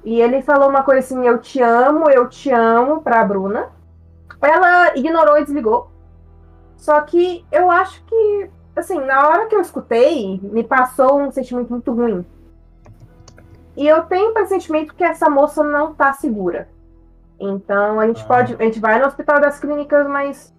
E 0.10 0.20
ele 0.20 0.42
falou 0.42 0.68
uma 0.70 0.82
coisa 0.82 1.02
assim: 1.02 1.24
Eu 1.28 1.38
te 1.38 1.62
amo, 1.62 2.10
eu 2.10 2.28
te 2.28 2.50
amo 2.52 3.00
pra 3.02 3.24
Bruna. 3.24 3.68
Ela 4.42 4.98
ignorou 4.98 5.38
e 5.38 5.44
desligou. 5.44 5.92
Só 6.76 7.00
que 7.02 7.46
eu 7.52 7.70
acho 7.70 8.04
que, 8.06 8.50
assim, 8.76 9.00
na 9.06 9.28
hora 9.28 9.46
que 9.46 9.56
eu 9.56 9.62
escutei, 9.62 10.40
me 10.42 10.64
passou 10.64 11.22
um 11.22 11.30
sentimento 11.30 11.70
muito 11.70 11.94
ruim. 11.94 12.26
E 13.78 13.88
eu 13.88 14.02
tenho 14.06 14.32
um 14.32 14.34
pressentimento 14.34 14.96
que 14.96 15.04
essa 15.04 15.30
moça 15.30 15.64
não 15.64 15.94
tá 15.94 16.12
segura. 16.14 16.68
Então 17.40 18.00
a 18.00 18.08
gente 18.08 18.24
Ah. 18.24 18.28
pode. 18.28 18.56
A 18.60 18.64
gente 18.64 18.80
vai 18.80 18.98
no 19.00 19.06
hospital 19.06 19.40
das 19.40 19.60
clínicas, 19.60 20.08
mas. 20.08 20.52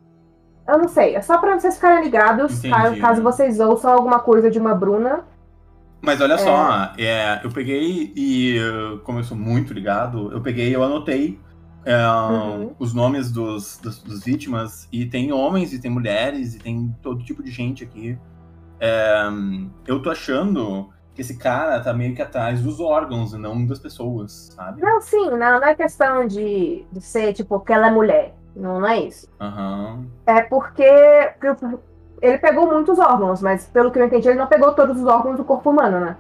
Eu 0.69 0.79
não 0.79 0.87
sei. 0.87 1.17
É 1.17 1.23
só 1.23 1.39
pra 1.39 1.59
vocês 1.59 1.75
ficarem 1.75 2.05
ligados, 2.05 2.59
Entendi, 2.65 2.73
caso, 2.73 3.01
caso 3.01 3.21
né? 3.21 3.25
vocês 3.33 3.59
ouçam 3.59 3.93
alguma 3.93 4.21
coisa 4.21 4.49
de 4.49 4.61
uma 4.61 4.75
Bruna. 4.77 5.25
Mas 6.03 6.21
olha 6.21 6.39
só, 6.39 6.93
é, 6.97 7.41
eu 7.45 7.51
peguei 7.51 8.13
e, 8.17 8.57
como 9.05 9.19
eu 9.19 9.25
sou 9.25 9.37
muito 9.37 9.75
ligado, 9.75 10.33
eu 10.33 10.41
peguei 10.41 10.75
eu 10.75 10.83
anotei 10.83 11.39
é, 11.85 11.97
Uhum. 12.07 12.75
os 12.79 12.93
nomes 12.95 13.31
dos, 13.31 13.79
dos, 13.79 14.03
dos 14.03 14.25
vítimas, 14.25 14.87
e 14.93 15.07
tem 15.07 15.33
homens, 15.33 15.73
e 15.73 15.81
tem 15.81 15.91
mulheres, 15.91 16.55
e 16.55 16.59
tem 16.59 16.95
todo 17.03 17.25
tipo 17.25 17.43
de 17.43 17.51
gente 17.51 17.85
aqui. 17.85 18.19
É, 18.79 19.25
eu 19.87 20.01
tô 20.01 20.11
achando 20.11 20.91
que 21.15 21.21
esse 21.23 21.37
cara 21.37 21.81
tá 21.81 21.93
meio 21.93 22.15
que 22.15 22.23
atrás 22.23 22.63
dos 22.63 22.81
órgãos 22.81 23.33
e 23.33 23.39
não 23.39 23.67
das 23.67 23.79
pessoas, 23.79 24.51
sabe? 24.55 24.81
Não, 24.81 25.01
sim, 25.01 25.31
não, 25.31 25.39
não 25.61 25.65
é 25.65 25.75
questão 25.75 26.27
de, 26.27 26.85
de 26.91 27.01
ser, 27.01 27.33
tipo, 27.33 27.61
que 27.61 27.73
ela 27.73 27.89
é 27.89 27.91
mulher. 27.91 28.35
Não, 28.55 28.81
não 28.81 28.89
é 28.89 29.01
isso. 29.01 29.29
Aham. 29.41 30.07
É 30.27 30.43
porque 30.43 30.85
ele 32.21 32.39
pegou 32.39 32.67
muitos 32.67 32.99
órgãos, 32.99 33.41
mas 33.41 33.67
pelo 33.67 33.91
que 33.91 33.99
eu 33.99 34.05
entendi, 34.05 34.29
ele 34.29 34.39
não 34.39 34.47
pegou 34.47 34.73
todos 34.73 35.01
os 35.01 35.07
órgãos 35.07 35.37
do 35.37 35.45
corpo 35.45 35.71
humano, 35.71 36.01
né? 36.01 36.17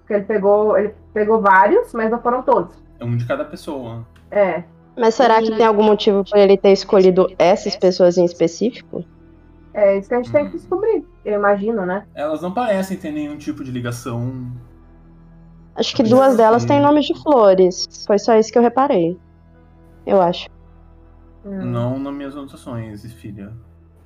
Porque 0.00 0.14
ele 0.14 0.24
pegou, 0.24 0.76
ele 0.76 0.94
pegou 1.12 1.40
vários, 1.40 1.92
mas 1.94 2.10
não 2.10 2.20
foram 2.20 2.42
todos. 2.42 2.76
É 3.00 3.04
um 3.04 3.16
de 3.16 3.26
cada 3.26 3.44
pessoa. 3.44 4.06
É. 4.30 4.64
Mas 4.96 5.14
será 5.14 5.40
que 5.40 5.56
tem 5.56 5.66
algum 5.66 5.82
motivo 5.82 6.24
por 6.24 6.38
ele 6.38 6.56
ter 6.56 6.72
escolhido 6.72 7.26
essas 7.38 7.74
pessoas 7.74 8.16
em 8.18 8.24
específico? 8.24 9.04
É 9.72 9.98
isso 9.98 10.08
que 10.08 10.14
a 10.14 10.18
gente 10.18 10.30
tem 10.30 10.46
que 10.46 10.52
descobrir, 10.52 11.04
eu 11.24 11.34
imagino, 11.34 11.84
né? 11.84 12.06
Elas 12.14 12.40
não 12.42 12.52
parecem 12.52 12.96
ter 12.96 13.10
nenhum 13.10 13.36
tipo 13.36 13.64
de 13.64 13.72
ligação. 13.72 14.52
Acho 15.74 15.96
que 15.96 16.02
duas 16.04 16.36
delas 16.36 16.64
têm 16.64 16.80
nomes 16.80 17.06
de 17.06 17.20
flores. 17.20 17.88
Foi 18.06 18.18
só 18.18 18.36
isso 18.38 18.52
que 18.52 18.58
eu 18.58 18.62
reparei. 18.62 19.18
Eu 20.06 20.20
acho. 20.20 20.48
Hum. 21.44 21.64
Não 21.64 21.98
nas 21.98 22.14
minhas 22.14 22.36
anotações, 22.36 23.02
filha. 23.14 23.52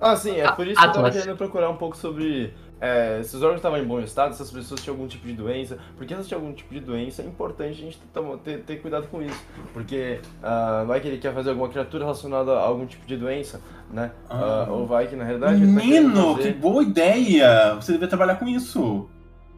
Ah, 0.00 0.16
sim, 0.16 0.36
é 0.36 0.50
por 0.52 0.66
isso 0.66 0.80
que 0.80 0.86
eu 0.86 0.92
tava 0.92 1.10
querendo 1.10 1.36
procurar 1.36 1.70
um 1.70 1.76
pouco 1.76 1.96
sobre 1.96 2.54
é, 2.80 3.20
se 3.24 3.34
os 3.34 3.42
órgãos 3.42 3.58
estavam 3.58 3.78
em 3.78 3.84
bom 3.84 4.00
estado, 4.00 4.32
se 4.34 4.40
as 4.40 4.50
pessoas 4.50 4.80
tinham 4.80 4.94
algum 4.94 5.08
tipo 5.08 5.26
de 5.26 5.32
doença. 5.32 5.78
Porque 5.96 6.08
se 6.08 6.14
elas 6.14 6.28
tinham 6.28 6.40
algum 6.40 6.52
tipo 6.52 6.72
de 6.72 6.80
doença, 6.80 7.22
é 7.22 7.26
importante 7.26 7.72
a 7.72 7.84
gente 7.84 7.98
ter, 8.44 8.58
ter, 8.60 8.76
cuidado 8.76 9.08
com 9.08 9.20
isso. 9.20 9.44
Porque 9.72 10.20
ah, 10.42 10.84
vai 10.86 11.00
que 11.00 11.08
ele 11.08 11.18
quer 11.18 11.34
fazer 11.34 11.50
alguma 11.50 11.68
criatura 11.68 12.04
relacionada 12.04 12.52
a 12.52 12.60
algum 12.60 12.86
tipo 12.86 13.04
de 13.06 13.16
doença, 13.16 13.60
né? 13.90 14.12
Ah. 14.30 14.66
Ah, 14.68 14.72
ou 14.72 14.86
vai 14.86 15.08
que 15.08 15.16
na 15.16 15.24
realidade 15.24 15.58
tá 15.58 15.66
Menino, 15.66 16.36
que 16.36 16.42
fazer... 16.42 16.54
boa 16.54 16.82
ideia! 16.82 17.74
Você 17.74 17.92
devia 17.92 18.08
trabalhar 18.08 18.36
com 18.36 18.46
isso. 18.46 19.08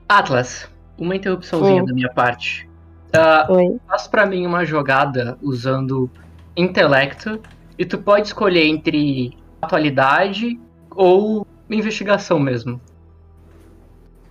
Atlas, 0.09 0.69
uma 0.97 1.15
interrupçãozinha 1.15 1.85
da 1.85 1.93
minha 1.93 2.11
parte. 2.11 2.69
Ah, 3.13 3.47
Oi. 3.51 3.79
faz 3.87 4.07
pra 4.07 4.25
mim 4.25 4.47
uma 4.47 4.65
jogada 4.65 5.37
usando 5.43 6.11
intelecto 6.57 7.41
e 7.79 7.85
tu 7.85 7.99
pode 7.99 8.29
escolher 8.29 8.67
entre 8.67 9.37
atualidade 9.63 10.59
ou 10.95 11.47
investigação 11.69 12.39
mesmo. 12.39 12.81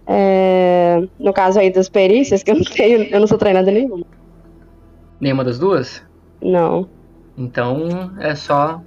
É, 0.07 1.07
no 1.19 1.31
caso 1.31 1.59
aí 1.59 1.71
das 1.71 1.87
perícias, 1.87 2.41
que 2.41 2.51
eu 2.51 2.55
não 2.55 2.63
tenho, 2.63 3.03
eu 3.03 3.19
não 3.19 3.27
sou 3.27 3.37
treinada 3.37 3.71
nenhuma. 3.71 4.05
Nenhuma 5.19 5.43
das 5.43 5.59
duas? 5.59 6.03
Não. 6.41 6.89
Então 7.37 8.11
é 8.19 8.33
só 8.35 8.81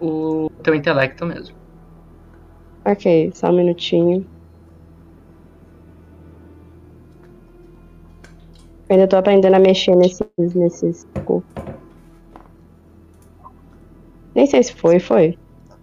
o 0.00 0.50
teu 0.62 0.74
intelecto 0.74 1.24
mesmo. 1.24 1.56
Ok, 2.84 3.30
só 3.34 3.48
um 3.48 3.56
minutinho. 3.56 4.26
Eu 8.88 8.94
ainda 8.94 9.08
tô 9.08 9.16
aprendendo 9.16 9.54
a 9.54 9.58
mexer 9.58 9.94
nesses. 9.94 10.26
nesses... 10.54 11.06
Nem 14.34 14.46
sei 14.46 14.62
se 14.62 14.72
foi, 14.72 14.98
foi. 14.98 15.38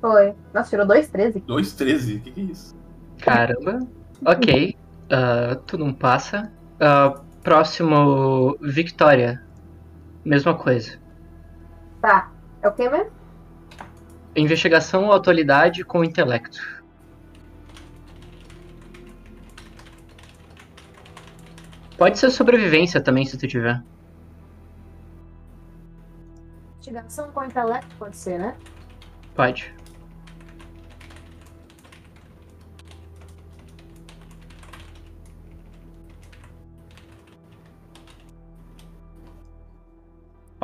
Foi. 0.06 0.36
Nossa, 0.54 0.70
tirou 0.70 0.86
2,13. 0.86 1.44
2,13, 1.48 2.18
o 2.18 2.22
que, 2.22 2.32
que 2.32 2.42
é 2.42 2.44
isso? 2.44 2.76
Caramba. 3.24 3.80
Ok. 4.24 4.78
ah, 5.10 5.58
tu 5.66 5.80
não 5.80 5.92
passa. 5.92 6.54
Ah, 6.80 7.20
próximo, 7.42 8.56
Victoria. 8.62 9.42
Mesma 10.24 10.54
coisa. 10.54 11.00
Tá. 12.00 12.32
É 12.62 12.68
o 12.68 12.72
que 12.72 12.88
mesmo? 12.88 13.10
Investigação 14.36 15.06
ou 15.06 15.14
atualidade 15.14 15.84
com 15.84 16.04
intelecto. 16.04 16.60
Pode 21.98 22.20
ser 22.20 22.30
sobrevivência 22.30 23.02
também, 23.02 23.26
se 23.26 23.40
tu 23.40 23.48
tiver. 23.48 23.82
Investigação 26.76 27.32
com 27.32 27.44
intelecto 27.44 27.96
pode 27.98 28.16
ser, 28.16 28.38
né? 28.38 28.56
Pode. 29.34 29.75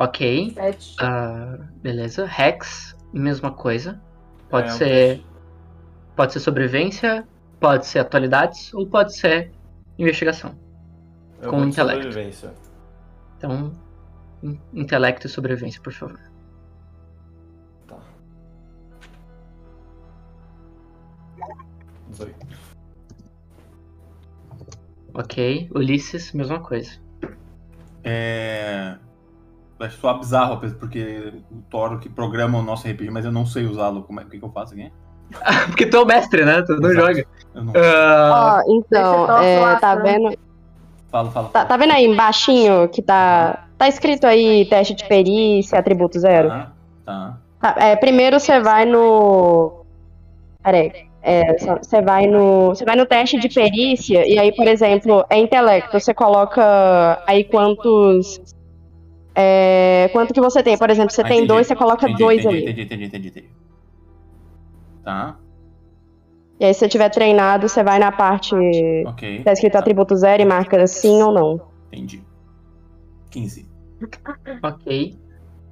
Ok. 0.04 0.54
7. 0.54 0.95
ah, 0.99 1.58
beleza. 1.82 2.26
Hex, 2.26 2.95
mesma 3.14 3.52
coisa. 3.52 4.02
Pode 4.49 4.68
É, 4.70 4.72
ser. 4.72 5.26
Pode 6.16 6.34
ser 6.34 6.39
sobrevivência, 6.39 7.28
pode 7.60 7.86
ser 7.86 7.99
atualidades 7.99 8.74
ou 8.74 8.86
pode 8.88 9.16
ser 9.16 9.52
investigação. 9.97 10.56
Eu 11.41 11.49
com 11.49 11.64
intelecto. 11.64 12.04
sobrevivência. 12.04 12.54
Então, 13.38 13.72
in- 14.43 14.60
intelecto 14.74 15.26
e 15.28 15.30
sobrevivência, 15.30 15.82
por 15.82 15.93
favor. 15.93 16.20
Tá. 17.88 17.97
18. 22.10 22.36
Ok. 25.14 25.70
Ulisses, 25.76 26.32
mesma 26.34 26.60
coisa. 26.60 26.91
É. 28.04 28.97
Acho 29.82 29.98
só 30.00 30.14
bizarro, 30.14 30.60
porque 30.80 31.34
o 31.52 31.62
Toro 31.70 32.00
que 32.00 32.10
programa 32.10 32.60
o 32.60 32.64
nosso 32.64 32.88
RPG, 32.88 33.10
mas 33.10 33.26
eu 33.26 33.32
não 33.32 33.46
sei 33.46 33.66
usá-lo. 33.66 34.04
Como 34.04 34.20
é 34.20 34.24
o 34.24 34.28
que, 34.28 34.40
que 34.40 34.46
eu 34.46 34.52
faço 34.52 34.74
aqui? 34.74 34.92
Porque 35.68 35.86
tu 35.86 35.96
é 35.96 36.00
o 36.02 36.06
mestre, 36.06 36.44
né? 36.44 36.62
Tu 36.62 36.76
não 36.76 36.92
Exato. 36.92 37.08
joga. 37.08 37.26
Não. 37.54 37.74
Ah, 37.76 38.64
Ó, 38.66 38.74
então, 38.74 39.42
é, 39.42 39.76
tá 39.78 39.96
vendo? 39.96 40.38
Fala, 41.10 41.32
fala. 41.32 41.50
Tá, 41.50 41.66
tá 41.66 41.78
vendo 41.78 41.94
aí 41.94 42.06
embaixinho 42.06 42.88
que 42.90 43.02
tá. 43.02 43.68
Tá 43.78 43.88
escrito 43.88 44.26
aí 44.26 44.66
teste 44.70 44.94
de 44.94 45.06
perícia, 45.06 45.80
atributo 45.80 46.20
zero? 46.20 46.50
Tá, 46.50 46.72
tá. 47.06 47.38
Tá, 47.60 47.76
é, 47.78 47.96
primeiro 47.96 48.40
você 48.40 48.60
vai 48.60 48.86
no. 48.86 49.86
Peraí. 50.64 50.92
É, 51.24 51.56
você 51.78 52.02
vai 52.02 52.28
no. 52.28 52.70
Você 52.70 52.84
vai 52.84 52.96
no 52.96 53.06
teste 53.06 53.40
de 53.40 53.50
perícia, 53.50 54.26
e 54.28 54.40
aí, 54.40 54.52
por 54.52 54.68
exemplo, 54.68 55.26
é 55.30 55.38
intelecto. 55.38 56.00
Você 56.00 56.14
coloca 56.14 57.22
aí 57.28 57.44
quantos. 57.44 58.42
É, 59.34 60.10
quanto 60.12 60.34
que 60.34 60.42
você 60.42 60.62
tem? 60.62 60.78
Por 60.78 60.90
exemplo, 60.90 61.12
você 61.12 61.22
Ah, 61.22 61.26
tem 61.26 61.38
entendi. 61.38 61.48
dois, 61.48 61.68
você 61.68 61.76
coloca 61.76 62.06
Entendi, 62.06 62.24
dois 62.24 62.40
entendi, 62.40 62.56
ali. 62.56 62.64
Entendi, 62.64 62.82
entendi, 62.82 63.04
entendi, 63.06 63.28
entendi. 63.30 63.50
Tá, 65.04 65.38
E 66.60 66.66
aí, 66.66 66.74
se 66.74 66.82
você 66.82 66.88
tiver 66.90 67.10
treinado, 67.10 67.68
você 67.68 67.84
vai 67.84 67.98
na 67.98 68.12
parte. 68.12 68.54
ok. 69.08 69.42
Tá 69.44 69.52
escrito 69.54 69.78
atributo 69.78 70.16
zero 70.16 70.44
e 70.44 70.46
marca 70.46 70.86
sim 70.86 71.22
ou 71.24 71.32
não. 71.32 71.62
Entendi. 71.88 72.24
15. 73.32 73.68
ok. 74.62 75.18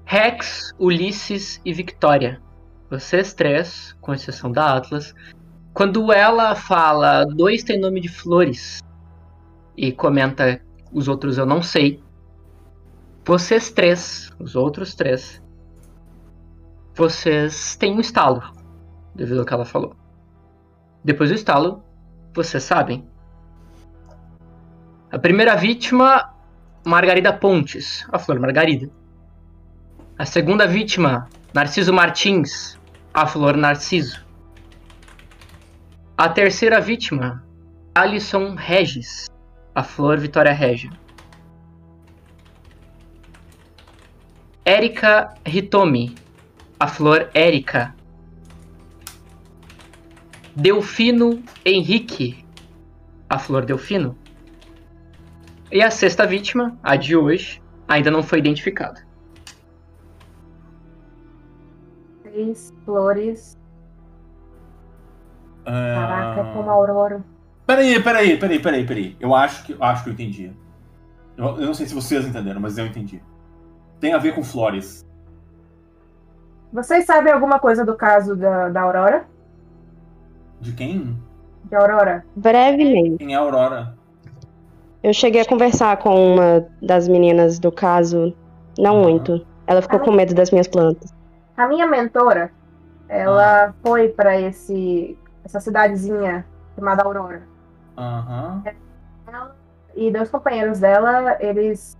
Rex, 0.05 0.73
Ulisses 0.79 1.61
e 1.63 1.71
Victoria. 1.73 2.41
Vocês 2.89 3.33
três, 3.33 3.95
com 4.01 4.13
exceção 4.13 4.51
da 4.51 4.75
Atlas. 4.77 5.13
Quando 5.73 6.11
ela 6.11 6.55
fala 6.55 7.23
dois 7.25 7.63
tem 7.63 7.79
nome 7.79 8.01
de 8.01 8.09
flores 8.09 8.81
e 9.77 9.91
comenta 9.91 10.59
os 10.91 11.07
outros 11.07 11.37
eu 11.37 11.45
não 11.45 11.61
sei. 11.61 12.01
Vocês 13.29 13.69
três, 13.69 14.31
os 14.39 14.55
outros 14.55 14.95
três, 14.95 15.39
vocês 16.95 17.75
têm 17.75 17.95
um 17.95 17.99
estalo 17.99 18.41
devido 19.13 19.41
ao 19.41 19.45
que 19.45 19.53
ela 19.53 19.65
falou. 19.65 19.95
Depois 21.05 21.29
do 21.29 21.35
estalo, 21.35 21.83
vocês 22.33 22.63
sabem. 22.63 23.07
A 25.11 25.19
primeira 25.19 25.55
vítima, 25.55 26.33
Margarida 26.83 27.31
Pontes, 27.31 28.03
a 28.11 28.17
flor 28.17 28.39
Margarida. 28.39 28.89
A 30.17 30.25
segunda 30.25 30.65
vítima, 30.65 31.29
Narciso 31.53 31.93
Martins, 31.93 32.79
a 33.13 33.27
flor 33.27 33.55
Narciso. 33.55 34.25
A 36.17 36.27
terceira 36.29 36.81
vítima, 36.81 37.43
Alisson 37.93 38.55
Regis, 38.55 39.29
a 39.75 39.83
flor 39.83 40.17
Vitória 40.17 40.51
Regia. 40.51 40.89
Érica 44.69 45.33
Hitomi, 45.43 46.13
a 46.79 46.87
flor 46.87 47.31
Érica. 47.33 47.95
Delfino 50.55 51.41
Henrique, 51.65 52.45
a 53.27 53.39
flor 53.39 53.65
Delfino. 53.65 54.15
E 55.71 55.81
a 55.81 55.89
sexta 55.89 56.27
vítima, 56.27 56.77
a 56.83 56.95
de 56.95 57.15
hoje, 57.15 57.59
ainda 57.87 58.11
não 58.11 58.21
foi 58.21 58.37
identificada. 58.37 59.03
Três 62.21 62.71
flores. 62.85 63.57
Caraca, 65.65 66.41
Ah, 66.41 66.53
como 66.53 66.69
a 66.69 66.73
Aurora. 66.73 67.25
Peraí, 67.65 68.03
peraí, 68.03 68.37
peraí, 68.37 68.59
peraí, 68.59 68.85
peraí. 68.85 69.17
Eu 69.19 69.33
acho 69.33 69.63
que, 69.63 69.71
eu 69.71 69.83
acho 69.83 70.03
que 70.03 70.09
eu 70.11 70.13
entendi. 70.13 70.53
Eu, 71.35 71.59
eu 71.59 71.65
não 71.65 71.73
sei 71.73 71.87
se 71.87 71.95
vocês 71.95 72.23
entenderam, 72.23 72.61
mas 72.61 72.77
eu 72.77 72.85
entendi. 72.85 73.19
Tem 73.99 74.13
a 74.13 74.17
ver 74.17 74.33
com 74.33 74.43
flores. 74.43 75.05
Vocês 76.71 77.05
sabem 77.05 77.33
alguma 77.33 77.59
coisa 77.59 77.83
do 77.83 77.95
caso 77.95 78.35
da, 78.35 78.69
da 78.69 78.81
Aurora? 78.81 79.25
De 80.61 80.71
quem? 80.73 81.17
De 81.65 81.75
Aurora? 81.75 82.25
Brevemente. 82.35 83.17
Quem 83.17 83.33
é 83.33 83.37
a 83.37 83.39
Aurora? 83.39 83.97
Eu 85.01 85.13
cheguei 85.13 85.41
a 85.41 85.45
conversar 85.45 85.97
com 85.97 86.33
uma 86.33 86.67
das 86.81 87.07
meninas 87.07 87.57
do 87.57 87.71
caso, 87.71 88.33
não 88.77 88.97
Aham. 88.97 89.03
muito. 89.03 89.45
Ela 89.65 89.81
ficou 89.81 89.99
com 89.99 90.11
medo 90.11 90.33
das 90.33 90.51
minhas 90.51 90.67
plantas. 90.67 91.13
A 91.55 91.67
minha 91.67 91.87
mentora, 91.87 92.51
ela 93.07 93.73
foi 93.83 94.09
pra 94.09 94.39
esse 94.39 95.17
essa 95.43 95.59
cidadezinha 95.59 96.45
chamada 96.75 97.03
Aurora. 97.03 97.41
Aham. 97.97 98.63
Ela 99.27 99.55
e 99.95 100.11
dois 100.11 100.29
companheiros 100.29 100.79
dela, 100.79 101.37
eles 101.39 101.97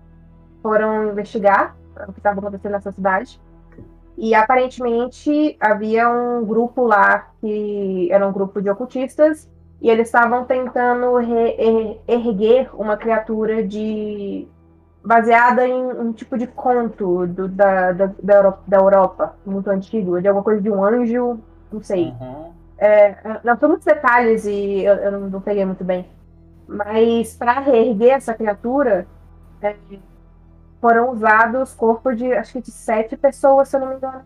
foram 0.61 1.09
investigar 1.09 1.75
o 2.07 2.13
que 2.13 2.19
estava 2.19 2.39
acontecendo 2.39 2.73
nessa 2.73 2.91
cidade. 2.91 3.39
E 4.17 4.35
aparentemente 4.35 5.55
havia 5.59 6.09
um 6.09 6.45
grupo 6.45 6.83
lá 6.83 7.29
que 7.39 8.09
era 8.11 8.27
um 8.27 8.31
grupo 8.33 8.61
de 8.61 8.69
ocultistas 8.69 9.49
e 9.81 9.89
eles 9.89 10.07
estavam 10.09 10.43
tentando 10.43 11.19
er- 11.21 11.97
erguer 12.07 12.69
uma 12.73 12.97
criatura 12.97 13.63
de 13.65 14.45
baseada 15.03 15.65
em 15.65 15.73
um 15.81 16.11
tipo 16.11 16.37
de 16.37 16.45
conto 16.47 17.25
do- 17.27 17.47
da, 17.47 17.93
da, 17.93 18.05
da, 18.21 18.35
Euro- 18.35 18.57
da 18.67 18.77
Europa, 18.77 19.35
muito 19.45 19.69
antigo, 19.69 20.21
de 20.21 20.27
alguma 20.27 20.43
coisa 20.43 20.61
de 20.61 20.69
um 20.69 20.83
anjo, 20.83 21.39
não 21.71 21.81
sei. 21.81 22.13
Uhum. 22.19 22.51
É, 22.77 23.15
não 23.43 23.57
foi 23.57 23.69
muitos 23.69 23.85
detalhes 23.85 24.45
e 24.45 24.83
eu, 24.83 24.95
eu 24.95 25.11
não, 25.13 25.19
não 25.29 25.41
peguei 25.41 25.65
muito 25.65 25.83
bem. 25.83 26.05
Mas 26.67 27.35
para 27.35 27.59
reerguer 27.59 28.11
essa 28.11 28.33
criatura, 28.33 29.07
é, 29.61 29.75
foram 30.81 31.11
usados 31.11 31.73
corpos 31.73 32.17
de 32.17 32.31
acho 32.33 32.53
que 32.53 32.61
de 32.61 32.71
sete 32.71 33.17
pessoas, 33.17 33.67
se 33.67 33.75
eu 33.75 33.81
não 33.81 33.89
me 33.89 33.95
engano. 33.95 34.23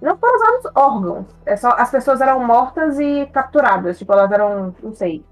Não 0.00 0.16
foram 0.16 0.36
usados 0.36 0.72
órgãos. 0.74 1.26
É 1.44 1.56
só, 1.56 1.70
as 1.70 1.90
pessoas 1.90 2.20
eram 2.20 2.44
mortas 2.44 2.98
e 3.00 3.26
capturadas. 3.26 3.98
Tipo, 3.98 4.12
elas 4.12 4.30
eram, 4.30 4.74
não 4.82 4.94
sei. 4.94 5.24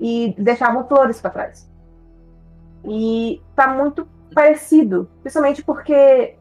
E 0.00 0.34
deixavam 0.38 0.86
flores 0.86 1.20
para 1.20 1.30
trás. 1.30 1.70
E 2.84 3.42
tá 3.54 3.68
muito 3.68 4.08
parecido. 4.34 5.10
Principalmente 5.20 5.62
porque 5.62 6.36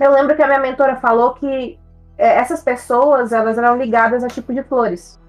eu 0.00 0.10
lembro 0.12 0.34
que 0.34 0.42
a 0.42 0.46
minha 0.46 0.58
mentora 0.58 0.96
falou 0.96 1.34
que 1.34 1.78
é, 2.18 2.36
essas 2.36 2.62
pessoas 2.62 3.32
elas 3.32 3.56
eram 3.56 3.76
ligadas 3.76 4.24
a 4.24 4.28
tipo 4.28 4.52
de 4.52 4.62
flores. 4.64 5.20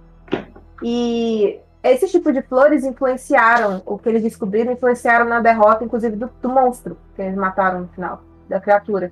E 0.84 1.60
esse 1.84 2.08
tipo 2.08 2.32
de 2.32 2.42
flores 2.42 2.84
influenciaram 2.84 3.82
o 3.86 3.98
que 3.98 4.08
eles 4.08 4.22
descobriram, 4.22 4.72
influenciaram 4.72 5.26
na 5.26 5.40
derrota, 5.40 5.84
inclusive, 5.84 6.16
do, 6.16 6.30
do 6.42 6.50
monstro 6.50 6.98
que 7.16 7.22
eles 7.22 7.36
mataram 7.36 7.82
no 7.82 7.88
final, 7.88 8.22
da 8.48 8.60
criatura. 8.60 9.12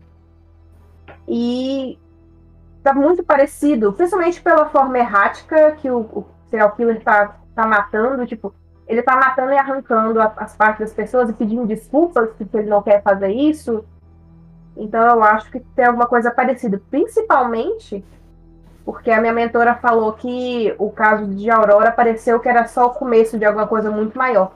E 1.27 1.97
tá 2.83 2.93
muito 2.93 3.23
parecido, 3.23 3.91
principalmente 3.93 4.41
pela 4.41 4.67
forma 4.69 4.97
errática 4.97 5.71
que 5.73 5.89
o, 5.89 5.99
o 5.99 6.25
serial 6.49 6.71
killer 6.71 7.01
tá, 7.03 7.35
tá 7.55 7.65
matando, 7.67 8.25
tipo, 8.25 8.53
ele 8.87 9.01
tá 9.01 9.15
matando 9.15 9.51
e 9.51 9.57
arrancando 9.57 10.19
a- 10.21 10.33
as 10.37 10.55
partes 10.55 10.79
das 10.79 10.93
pessoas 10.93 11.29
e 11.29 11.33
pedindo 11.33 11.65
desculpas 11.65 12.29
porque 12.37 12.57
ele 12.57 12.69
não 12.69 12.81
quer 12.81 13.01
fazer 13.03 13.29
isso. 13.29 13.83
Então 14.77 15.05
eu 15.05 15.23
acho 15.23 15.51
que 15.51 15.59
tem 15.59 15.85
alguma 15.85 16.07
coisa 16.07 16.31
parecida, 16.31 16.81
principalmente 16.89 18.03
porque 18.91 19.11
a 19.11 19.21
minha 19.21 19.31
mentora 19.31 19.75
falou 19.75 20.13
que 20.13 20.73
o 20.79 20.89
caso 20.89 21.27
de 21.27 21.47
Aurora 21.47 21.91
pareceu 21.91 22.39
que 22.39 22.49
era 22.49 22.67
só 22.67 22.87
o 22.87 22.89
começo 22.89 23.37
de 23.37 23.45
alguma 23.45 23.67
coisa 23.67 23.91
muito 23.91 24.17
maior. 24.17 24.51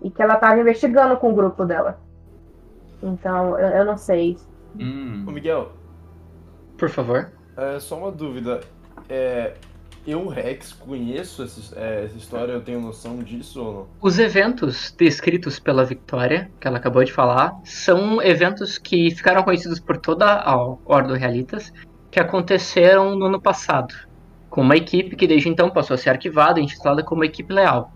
E 0.00 0.10
que 0.10 0.22
ela 0.22 0.34
estava 0.34 0.60
investigando 0.60 1.16
com 1.16 1.32
o 1.32 1.34
grupo 1.34 1.64
dela. 1.64 1.98
Então, 3.02 3.58
eu, 3.58 3.68
eu 3.78 3.84
não 3.84 3.96
sei. 3.96 4.38
Hum. 4.78 5.24
Ô 5.26 5.32
Miguel, 5.32 5.72
Por 6.78 6.88
favor. 6.88 7.32
é, 7.56 7.80
só 7.80 7.98
uma 7.98 8.12
dúvida. 8.12 8.60
É, 9.08 9.54
eu, 10.06 10.28
Rex, 10.28 10.72
conheço 10.72 11.42
essa, 11.42 11.76
é, 11.76 12.04
essa 12.04 12.16
história, 12.16 12.52
eu 12.52 12.60
tenho 12.60 12.80
noção 12.80 13.18
disso 13.18 13.60
ou 13.60 13.72
não? 13.72 13.86
Os 14.00 14.20
eventos 14.20 14.94
descritos 14.96 15.58
pela 15.58 15.84
Victoria, 15.84 16.48
que 16.60 16.68
ela 16.68 16.76
acabou 16.76 17.02
de 17.02 17.12
falar, 17.12 17.58
são 17.64 18.22
eventos 18.22 18.78
que 18.78 19.10
ficaram 19.10 19.42
conhecidos 19.42 19.80
por 19.80 19.96
toda 19.96 20.26
a 20.26 20.56
Ordo 20.84 21.14
Realitas, 21.14 21.72
que 22.14 22.20
aconteceram 22.20 23.16
no 23.16 23.26
ano 23.26 23.42
passado, 23.42 23.92
com 24.48 24.60
uma 24.60 24.76
equipe 24.76 25.16
que 25.16 25.26
desde 25.26 25.48
então 25.48 25.68
passou 25.68 25.94
a 25.94 25.98
ser 25.98 26.10
arquivada 26.10 26.60
e 26.60 26.62
intitulada 26.62 27.02
como 27.02 27.24
Equipe 27.24 27.52
Leal. 27.52 27.92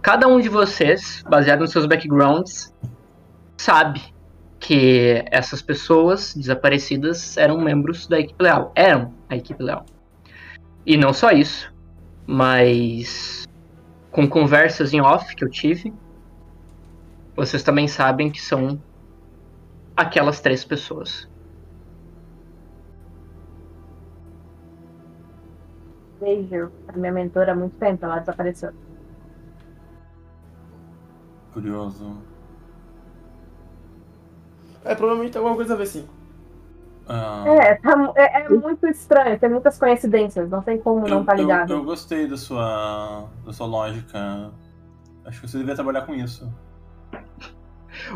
Cada 0.00 0.26
um 0.26 0.40
de 0.40 0.48
vocês, 0.48 1.22
baseado 1.28 1.60
nos 1.60 1.72
seus 1.72 1.84
backgrounds, 1.84 2.74
sabe 3.58 4.00
que 4.58 5.22
essas 5.30 5.60
pessoas 5.60 6.34
desaparecidas 6.34 7.36
eram 7.36 7.60
membros 7.60 8.06
da 8.06 8.18
Equipe 8.18 8.42
Leal, 8.42 8.72
eram 8.74 9.12
a 9.28 9.36
Equipe 9.36 9.62
Leal. 9.62 9.84
E 10.86 10.96
não 10.96 11.12
só 11.12 11.32
isso, 11.32 11.70
mas 12.26 13.46
com 14.10 14.26
conversas 14.26 14.94
em 14.94 15.02
off 15.02 15.36
que 15.36 15.44
eu 15.44 15.50
tive, 15.50 15.92
vocês 17.36 17.62
também 17.62 17.86
sabem 17.86 18.30
que 18.30 18.40
são 18.40 18.80
aquelas 19.94 20.40
três 20.40 20.64
pessoas. 20.64 21.30
Vejo 26.22 26.70
a 26.86 26.92
minha 26.96 27.10
mentora 27.12 27.50
há 27.50 27.54
muito 27.54 27.74
tempo, 27.78 28.04
ela 28.04 28.20
desapareceu. 28.20 28.70
Curioso. 31.52 32.16
É, 34.84 34.94
provavelmente 34.94 35.32
tem 35.32 35.40
alguma 35.40 35.56
coisa 35.56 35.74
a 35.74 35.76
ver 35.76 35.86
sim. 35.86 36.06
Ah, 37.08 37.42
É, 37.46 37.74
tá 37.74 38.12
é, 38.14 38.42
é 38.42 38.48
muito 38.48 38.86
estranho, 38.86 39.36
tem 39.38 39.50
muitas 39.50 39.76
coincidências, 39.78 40.48
não 40.48 40.62
tem 40.62 40.78
como 40.78 41.00
não 41.08 41.18
eu, 41.18 41.24
tá 41.24 41.32
eu- 41.34 41.38
ligado. 41.38 41.72
eu 41.72 41.84
gostei 41.84 42.28
da 42.28 42.36
sua, 42.36 43.28
da 43.44 43.52
sua 43.52 43.66
lógica. 43.66 44.52
Acho 45.24 45.40
que 45.40 45.48
você 45.48 45.58
devia 45.58 45.74
trabalhar 45.74 46.02
com 46.02 46.14
isso. 46.14 46.48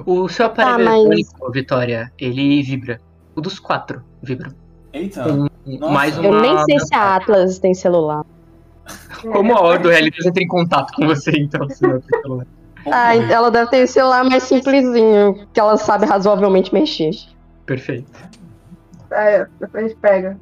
O 0.06 0.28
seu 0.28 0.46
aparelho 0.46 0.84
Tá, 0.84 1.08
mas- 1.08 1.52
Vitória, 1.52 2.12
ele 2.18 2.62
vibra. 2.62 3.00
O 3.34 3.40
dos 3.40 3.58
quatro 3.58 4.02
vibra. 4.22 4.50
Eita! 4.96 5.24
Com 5.24 5.48
Nossa. 5.78 5.92
mais 5.92 6.18
uma. 6.18 6.26
Eu 6.26 6.40
nem 6.40 6.58
sei 6.64 6.80
se 6.80 6.94
a 6.94 7.16
Atlas 7.16 7.58
tem 7.58 7.74
celular. 7.74 8.24
Como 9.20 9.54
a 9.54 9.60
Ordo 9.60 9.88
Realitas 9.88 10.24
entra 10.24 10.42
em 10.42 10.46
contato 10.48 10.92
com 10.94 11.06
você, 11.06 11.32
então, 11.32 11.68
se 11.68 11.82
não 11.82 12.00
tem 12.00 12.20
celular. 12.20 12.46
Ah, 12.86 13.16
ela 13.16 13.50
deve 13.50 13.70
ter 13.70 13.86
celular 13.88 14.24
mais 14.24 14.44
simplesinho, 14.44 15.46
que 15.52 15.58
ela 15.58 15.76
sabe 15.76 16.06
razoavelmente 16.06 16.72
mexer. 16.72 17.10
Perfeito. 17.66 18.10
É, 19.10 19.46
depois 19.60 19.84
a 19.84 19.88
gente 19.88 19.98
pega. 19.98 20.38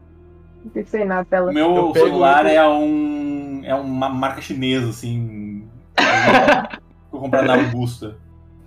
Não 0.62 0.70
pensei 0.70 1.04
na 1.04 1.24
tela. 1.24 1.50
O 1.50 1.54
meu 1.54 1.74
Eu 1.74 1.92
celular 1.94 2.46
é 2.46 2.66
um. 2.66 3.62
é 3.64 3.74
uma 3.74 4.08
marca 4.08 4.40
chinesa, 4.40 4.90
assim. 4.90 5.66
Vou 7.10 7.22
comprar 7.22 7.42
na 7.42 7.54
Augusta. 7.54 8.16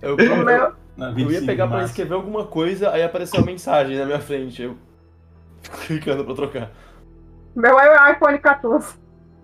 Eu, 0.02 0.16
O 0.16 0.20
eu, 0.20 0.48
eu 0.48 1.14
25 1.14 1.32
ia 1.32 1.42
pegar 1.46 1.68
pra 1.68 1.84
escrever 1.84 2.14
alguma 2.14 2.44
coisa, 2.44 2.90
aí 2.90 3.02
apareceu 3.02 3.40
uma 3.40 3.46
mensagem 3.46 3.96
na 3.96 4.04
minha 4.04 4.20
frente. 4.20 4.62
Eu 4.62 4.76
clicando 5.86 6.24
pra 6.24 6.34
trocar. 6.34 6.70
meu 7.54 7.78
é 7.78 8.10
o 8.10 8.12
iPhone 8.12 8.38
14. 8.38 8.96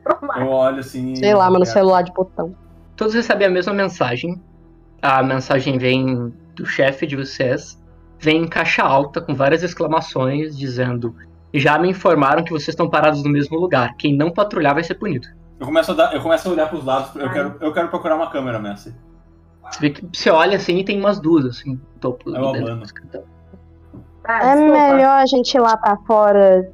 Pro 0.02 0.18
Max. 0.26 0.40
Eu 0.40 0.48
olho 0.48 0.78
assim. 0.78 1.16
Sei 1.16 1.34
lá, 1.34 1.50
mano, 1.50 1.64
é, 1.64 1.66
celular 1.66 2.02
de 2.02 2.12
botão. 2.12 2.54
Todos 2.96 3.14
recebem 3.14 3.46
a 3.46 3.50
mesma 3.50 3.72
mensagem. 3.72 4.40
A 5.00 5.22
mensagem 5.22 5.78
vem 5.78 6.32
do 6.54 6.66
chefe 6.66 7.06
de 7.06 7.16
vocês. 7.16 7.82
Vem 8.18 8.42
em 8.42 8.48
caixa 8.48 8.82
alta, 8.82 9.20
com 9.20 9.34
várias 9.34 9.62
exclamações, 9.62 10.56
dizendo: 10.56 11.14
Já 11.52 11.78
me 11.78 11.88
informaram 11.88 12.44
que 12.44 12.52
vocês 12.52 12.68
estão 12.68 12.88
parados 12.88 13.22
no 13.24 13.30
mesmo 13.30 13.58
lugar. 13.58 13.96
Quem 13.96 14.16
não 14.16 14.30
patrulhar 14.30 14.74
vai 14.74 14.84
ser 14.84 14.94
punido. 14.94 15.26
Eu 15.58 15.66
começo 15.66 15.92
a, 15.92 15.94
dar, 15.94 16.14
eu 16.14 16.20
começo 16.20 16.48
a 16.48 16.52
olhar 16.52 16.68
pros 16.68 16.84
lados, 16.84 17.14
eu 17.14 17.30
quero, 17.30 17.56
eu 17.60 17.72
quero 17.72 17.88
procurar 17.88 18.16
uma 18.16 18.28
câmera, 18.28 18.58
Messi. 18.58 18.94
Você 19.70 19.80
vê 19.80 19.90
que 19.90 20.06
você 20.12 20.30
olha 20.30 20.56
assim 20.56 20.78
e 20.78 20.84
tem 20.84 20.98
umas 20.98 21.20
duas, 21.20 21.46
assim, 21.46 21.74
no 21.74 22.00
topo 22.00 22.30
dentro 22.30 22.48
abano. 22.48 22.76
do 22.78 22.84
escritório. 22.84 23.26
Ah, 24.26 24.38
É 24.52 24.54
desculpa. 24.54 24.78
melhor 24.94 25.20
a 25.20 25.26
gente 25.26 25.54
ir 25.54 25.60
lá 25.60 25.76
pra 25.76 25.96
fora. 26.06 26.70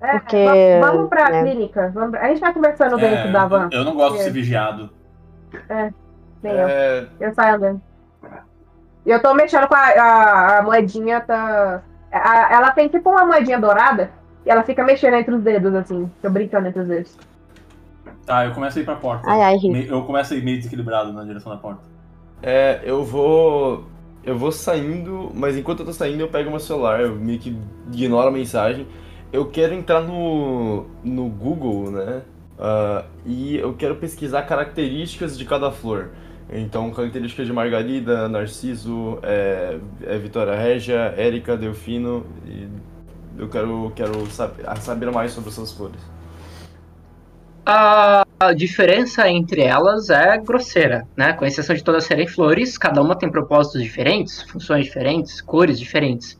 É, 0.00 0.12
porque, 0.18 0.78
va- 0.80 0.90
Vamos 0.90 1.08
pra 1.08 1.30
né. 1.30 1.42
clínica. 1.42 1.90
Vamos- 1.94 2.14
A 2.14 2.28
gente 2.28 2.40
vai 2.40 2.52
conversando 2.52 2.96
dentro 2.96 3.28
É, 3.28 3.32
da 3.32 3.46
van. 3.46 3.68
eu, 3.72 3.78
eu 3.80 3.84
não 3.84 3.94
gosto 3.94 4.14
de 4.14 4.20
É. 4.20 4.24
ser 4.24 4.30
vigiado. 4.30 4.90
Nem 6.42 6.52
eu. 6.52 6.68
É, 6.68 7.06
Eu 7.20 7.34
saio 7.34 7.54
andando. 7.56 7.80
E 9.04 9.10
eu 9.10 9.20
tô 9.20 9.34
mexendo 9.34 9.66
com 9.68 9.74
a, 9.74 9.78
a- 9.80 10.58
a 10.58 10.62
moedinha, 10.62 11.20
tá. 11.20 11.82
a- 12.12 12.52
ela 12.52 12.70
tem 12.72 12.88
tipo 12.88 13.10
uma 13.10 13.24
moedinha 13.24 13.58
dourada 13.58 14.10
e 14.46 14.50
ela 14.50 14.62
fica 14.62 14.84
mexendo 14.84 15.14
entre 15.14 15.34
os 15.34 15.42
dedos, 15.42 15.74
assim. 15.74 16.10
Tô 16.20 16.30
brincando 16.30 16.68
entre 16.68 16.80
os 16.82 16.88
dedos. 16.88 17.18
Tá, 18.26 18.44
eu 18.46 18.52
começo 18.52 18.78
a 18.78 18.82
ir 18.82 18.84
pra 18.84 18.94
porta. 18.96 19.28
Ai, 19.28 19.40
ai, 19.42 19.56
Eu 19.88 20.04
começo 20.04 20.32
a 20.34 20.36
ir 20.36 20.44
meio 20.44 20.56
desequilibrado 20.58 21.12
na 21.12 21.24
direção 21.24 21.50
da 21.52 21.58
porta. 21.58 21.80
é, 22.42 22.80
eu 22.84 23.04
vou. 23.04 23.84
Eu 24.24 24.38
vou 24.38 24.52
saindo, 24.52 25.32
mas 25.34 25.56
enquanto 25.56 25.80
eu 25.80 25.86
tô 25.86 25.92
saindo, 25.92 26.20
eu 26.20 26.28
pego 26.28 26.50
meu 26.50 26.60
celular, 26.60 27.00
eu 27.00 27.16
meio 27.16 27.38
que 27.38 27.56
ignoro 27.92 28.28
a 28.28 28.30
mensagem. 28.30 28.86
Eu 29.32 29.46
quero 29.46 29.74
entrar 29.74 30.00
no, 30.00 30.86
no 31.02 31.28
Google, 31.28 31.90
né? 31.90 32.22
Ah, 32.58 33.04
e 33.26 33.56
eu 33.56 33.74
quero 33.74 33.96
pesquisar 33.96 34.42
características 34.42 35.36
de 35.36 35.44
cada 35.44 35.72
flor. 35.72 36.10
Então, 36.52 36.90
características 36.90 37.46
de 37.46 37.52
Margarida, 37.52 38.28
Narciso, 38.28 39.18
é, 39.22 39.78
é 40.02 40.18
Vitória 40.18 40.54
Régia, 40.54 41.14
Érica, 41.16 41.56
Delfino. 41.56 42.26
Eu 43.38 43.48
quero, 43.48 43.92
quero 43.96 44.30
saber, 44.30 44.64
saber 44.76 45.10
mais 45.10 45.32
sobre 45.32 45.50
essas 45.50 45.72
flores. 45.72 46.11
A 47.64 48.52
diferença 48.56 49.28
entre 49.28 49.62
elas 49.62 50.10
é 50.10 50.36
grosseira, 50.38 51.06
né? 51.16 51.32
Com 51.32 51.44
exceção 51.44 51.76
de 51.76 51.84
todas 51.84 52.04
serem 52.04 52.26
flores, 52.26 52.76
cada 52.76 53.00
uma 53.00 53.16
tem 53.16 53.30
propósitos 53.30 53.82
diferentes, 53.82 54.42
funções 54.42 54.84
diferentes, 54.86 55.40
cores 55.40 55.78
diferentes. 55.78 56.36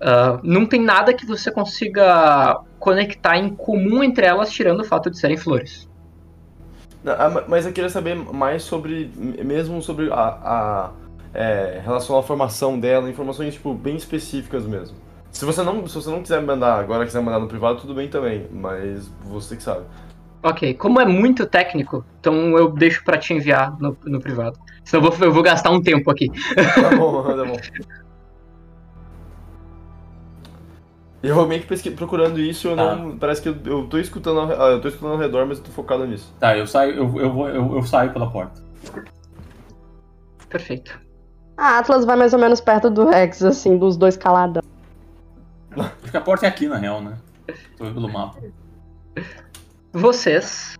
Ah, 0.00 0.40
não 0.42 0.64
tem 0.66 0.80
nada 0.82 1.12
que 1.12 1.26
você 1.26 1.50
consiga 1.50 2.58
conectar 2.78 3.36
em 3.36 3.54
comum 3.54 4.02
entre 4.02 4.24
elas, 4.26 4.50
tirando 4.50 4.80
o 4.80 4.84
fato 4.84 5.10
de 5.10 5.18
serem 5.18 5.36
flores. 5.36 5.86
Ah, 7.04 7.28
ma- 7.28 7.44
Mas 7.46 7.66
eu 7.66 7.72
queria 7.72 7.90
saber 7.90 8.14
mais 8.14 8.62
sobre, 8.62 9.10
mesmo 9.44 9.82
sobre 9.82 10.10
a, 10.10 10.16
a 10.16 10.90
é, 11.34 11.80
relação 11.84 12.18
à 12.18 12.22
formação 12.22 12.78
dela, 12.80 13.10
informações 13.10 13.54
tipo 13.54 13.74
bem 13.74 13.96
específicas 13.96 14.64
mesmo. 14.64 14.96
Se 15.30 15.44
você 15.44 15.62
não, 15.62 15.86
se 15.86 15.94
você 15.94 16.10
não 16.10 16.22
quiser 16.22 16.42
mandar 16.42 16.78
agora, 16.80 17.04
quiser 17.04 17.20
mandar 17.20 17.38
no 17.38 17.46
privado, 17.46 17.80
tudo 17.80 17.94
bem 17.94 18.08
também, 18.08 18.48
mas 18.50 19.08
você 19.22 19.54
que 19.54 19.62
sabe. 19.62 19.84
Ok, 20.42 20.72
como 20.74 20.98
é 21.00 21.04
muito 21.04 21.44
técnico, 21.46 22.02
então 22.18 22.56
eu 22.56 22.70
deixo 22.72 23.04
pra 23.04 23.18
te 23.18 23.34
enviar 23.34 23.78
no, 23.78 23.96
no 24.06 24.20
privado. 24.20 24.58
Senão 24.84 25.04
eu 25.04 25.10
vou, 25.10 25.26
eu 25.26 25.32
vou 25.32 25.42
gastar 25.42 25.70
um 25.70 25.82
tempo 25.82 26.10
aqui. 26.10 26.28
Tá 26.54 26.96
bom, 26.96 27.22
tá 27.22 27.44
bom. 27.44 27.56
Eu 31.22 31.34
vou 31.34 31.46
meio 31.46 31.60
que 31.60 31.66
pesqui- 31.68 31.90
procurando 31.90 32.40
isso, 32.40 32.68
eu 32.68 32.76
Tá. 32.76 32.96
não. 32.96 33.18
Parece 33.18 33.42
que 33.42 33.48
eu, 33.50 33.56
eu 33.66 33.86
tô 33.86 33.98
escutando 33.98 34.40
ao, 34.40 34.50
ah, 34.62 34.70
eu 34.70 34.80
tô 34.80 34.88
escutando 34.88 35.12
ao 35.12 35.18
redor, 35.18 35.44
mas 35.46 35.58
eu 35.58 35.64
tô 35.64 35.70
focado 35.70 36.06
nisso. 36.06 36.32
Tá, 36.40 36.56
eu 36.56 36.66
saio, 36.66 36.94
eu, 36.94 37.20
eu, 37.20 37.30
vou, 37.32 37.48
eu, 37.48 37.76
eu 37.76 37.82
saio 37.82 38.10
pela 38.10 38.30
porta. 38.30 38.62
Perfeito. 40.48 40.98
A 41.58 41.78
Atlas 41.78 42.06
vai 42.06 42.16
mais 42.16 42.32
ou 42.32 42.38
menos 42.38 42.58
perto 42.62 42.88
do 42.88 43.06
Rex, 43.06 43.42
assim, 43.42 43.76
dos 43.76 43.98
dois 43.98 44.16
caladão. 44.16 44.62
Acho 45.76 46.10
que 46.10 46.16
a 46.16 46.20
porta 46.22 46.46
é 46.46 46.48
aqui, 46.48 46.66
na 46.66 46.78
real, 46.78 47.02
né? 47.02 47.18
Tô 47.76 47.84
vendo 47.84 47.94
pelo 47.94 48.08
mapa. 48.10 48.38
Vocês 49.92 50.76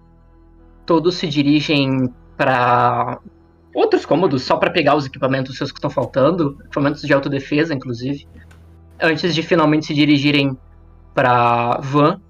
todos 0.87 1.17
se 1.17 1.27
dirigem 1.27 2.13
para 2.37 3.19
outros 3.75 4.07
cômodos 4.07 4.43
só 4.43 4.57
para 4.57 4.71
pegar 4.71 4.97
os 4.97 5.07
equipamentos 5.07 5.57
seus 5.57 5.71
que 5.71 5.79
estão 5.79 5.91
faltando, 5.91 6.57
equipamentos 6.65 7.03
de 7.03 7.13
autodefesa, 7.13 7.75
inclusive, 7.75 8.27
antes 9.01 9.35
de 9.35 9.43
finalmente 9.43 9.87
se 9.87 9.95
dirigirem 9.95 10.57
para 11.15 11.79
van. 11.79 12.21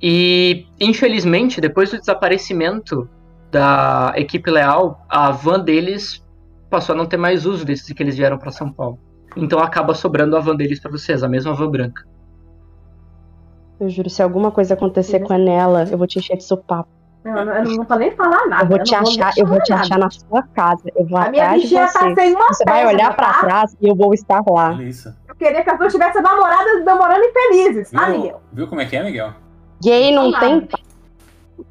E 0.00 0.66
infelizmente, 0.78 1.60
depois 1.60 1.90
do 1.90 1.98
desaparecimento 1.98 3.08
da 3.50 4.12
equipe 4.16 4.50
leal, 4.50 5.04
a 5.08 5.30
van 5.30 5.60
deles 5.60 6.24
passou 6.70 6.94
a 6.94 6.98
não 6.98 7.06
ter 7.06 7.16
mais 7.16 7.46
uso 7.46 7.64
desde 7.64 7.94
que 7.94 8.02
eles 8.02 8.16
vieram 8.16 8.38
para 8.38 8.52
São 8.52 8.70
Paulo. 8.70 8.98
Então 9.36 9.58
acaba 9.58 9.94
sobrando 9.94 10.36
a 10.36 10.40
van 10.40 10.56
deles 10.56 10.80
para 10.80 10.90
vocês, 10.90 11.22
a 11.22 11.28
mesma 11.28 11.54
van 11.54 11.70
branca. 11.70 12.06
Eu 13.80 13.88
juro, 13.88 14.10
se 14.10 14.22
alguma 14.22 14.50
coisa 14.50 14.74
acontecer 14.74 15.20
com 15.20 15.32
a 15.32 15.38
Nela, 15.38 15.84
eu 15.90 15.96
vou 15.98 16.06
te 16.06 16.18
encher 16.18 16.36
de 16.36 16.44
sopapo. 16.44 16.88
Eu, 17.24 17.32
não- 17.32 17.52
eu 17.54 17.64
não 17.64 17.84
vou 17.84 17.98
nem 17.98 18.10
falar 18.12 18.46
nada. 18.46 18.64
Eu 18.64 18.68
vou 18.68 18.82
te 18.82 18.92
não 18.92 19.00
achar, 19.00 19.24
deixar 19.26 19.32
eu 19.40 19.46
vou 19.46 19.60
te 19.62 19.70
nada. 19.70 19.82
achar 19.82 19.98
na 19.98 20.10
sua 20.10 20.42
casa. 20.54 20.82
Eu 20.96 21.06
vou 21.06 21.18
A 21.18 21.30
minha 21.30 21.52
bichinha 21.52 21.86
você. 21.88 21.98
tá 21.98 22.14
sem 22.14 22.34
uma 22.34 22.48
Você 22.48 22.64
vai 22.64 22.86
olhar 22.86 23.14
pra 23.14 23.32
tá? 23.34 23.40
trás 23.40 23.76
e 23.80 23.88
eu 23.88 23.94
vou 23.94 24.14
estar 24.14 24.42
lá. 24.48 24.72
Isso. 24.82 25.14
Eu 25.28 25.34
queria 25.34 25.62
que 25.62 25.70
as 25.70 25.78
duas 25.78 25.92
tivessem 25.92 26.22
namoradas 26.22 26.84
namorando 26.84 27.22
infelizes, 27.24 27.90
tá, 27.90 28.06
Viu, 28.06 28.16
Miguel? 28.20 28.42
viu 28.52 28.66
como 28.68 28.80
é 28.80 28.86
que 28.86 28.96
é, 28.96 29.02
Miguel? 29.04 29.32
Gay 29.82 30.12
não 30.12 30.32
Tá 30.32 30.40
tem. 30.40 30.68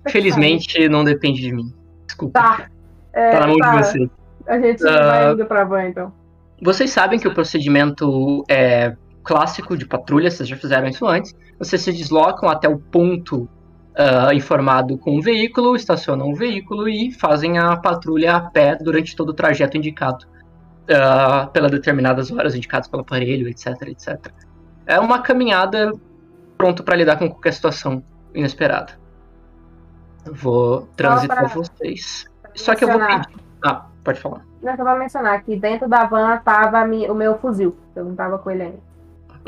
Felizmente 0.09 0.87
não 0.89 1.03
depende 1.03 1.41
de 1.41 1.53
mim. 1.53 1.73
Desculpa. 2.05 2.39
Tá. 2.39 2.65
É, 3.13 3.31
Tá 3.31 3.39
na 3.41 3.47
mão 3.47 3.57
tá. 3.57 3.71
de 3.71 3.77
vocês. 3.83 4.09
A 4.47 4.59
gente 4.59 4.87
Ah. 4.87 5.05
vai 5.07 5.31
indo 5.33 5.45
pra 5.45 5.63
van, 5.63 5.83
então. 5.85 6.13
Vocês 6.61 6.89
sabem 6.91 7.19
que 7.19 7.27
o 7.27 7.33
procedimento 7.33 8.43
é 8.49 8.95
clássico 9.27 9.75
de 9.75 9.85
patrulha, 9.85 10.31
vocês 10.31 10.47
já 10.47 10.55
fizeram 10.55 10.87
isso 10.87 11.05
antes. 11.05 11.35
Vocês 11.59 11.81
se 11.81 11.91
deslocam 11.91 12.47
até 12.49 12.69
o 12.69 12.79
ponto 12.79 13.47
ah, 13.95 14.33
informado 14.33 14.97
com 14.97 15.17
o 15.17 15.21
veículo, 15.21 15.75
estacionam 15.75 16.29
o 16.29 16.35
veículo 16.35 16.87
e 16.87 17.11
fazem 17.11 17.57
a 17.59 17.75
patrulha 17.75 18.37
a 18.37 18.41
pé 18.41 18.77
durante 18.77 19.15
todo 19.15 19.29
o 19.29 19.33
trajeto 19.33 19.75
indicado. 19.75 20.25
ah, 20.89 21.47
pelas 21.51 21.69
determinadas 21.69 22.31
horas 22.31 22.55
indicadas 22.55 22.87
pelo 22.87 23.01
aparelho, 23.01 23.49
etc, 23.49 23.67
etc. 23.87 24.31
É 24.85 24.97
uma 24.97 25.21
caminhada 25.21 25.91
pronto 26.57 26.81
para 26.81 26.95
lidar 26.95 27.17
com 27.17 27.29
qualquer 27.29 27.51
situação 27.51 28.01
inesperada. 28.33 28.93
Eu 30.25 30.33
vou 30.33 30.87
transitar 30.95 31.37
pra- 31.37 31.47
vocês. 31.49 32.25
Só 32.55 32.73
que 32.73 32.85
eu 32.85 32.89
vou 32.89 32.99
pedir. 33.05 33.27
Ah, 33.65 33.85
pode 34.01 34.19
falar. 34.21 34.45
Não, 34.61 34.75
só 34.77 34.83
pra 34.83 34.95
mencionar 34.95 35.43
que 35.43 35.57
dentro 35.57 35.89
da 35.89 36.05
van 36.05 36.37
tava 36.37 36.83
o 36.83 37.13
meu 37.13 37.37
fuzil. 37.37 37.75
Eu 37.93 38.05
não 38.05 38.15
tava 38.15 38.37
com 38.39 38.49
ele 38.49 38.63
ainda. 38.63 38.86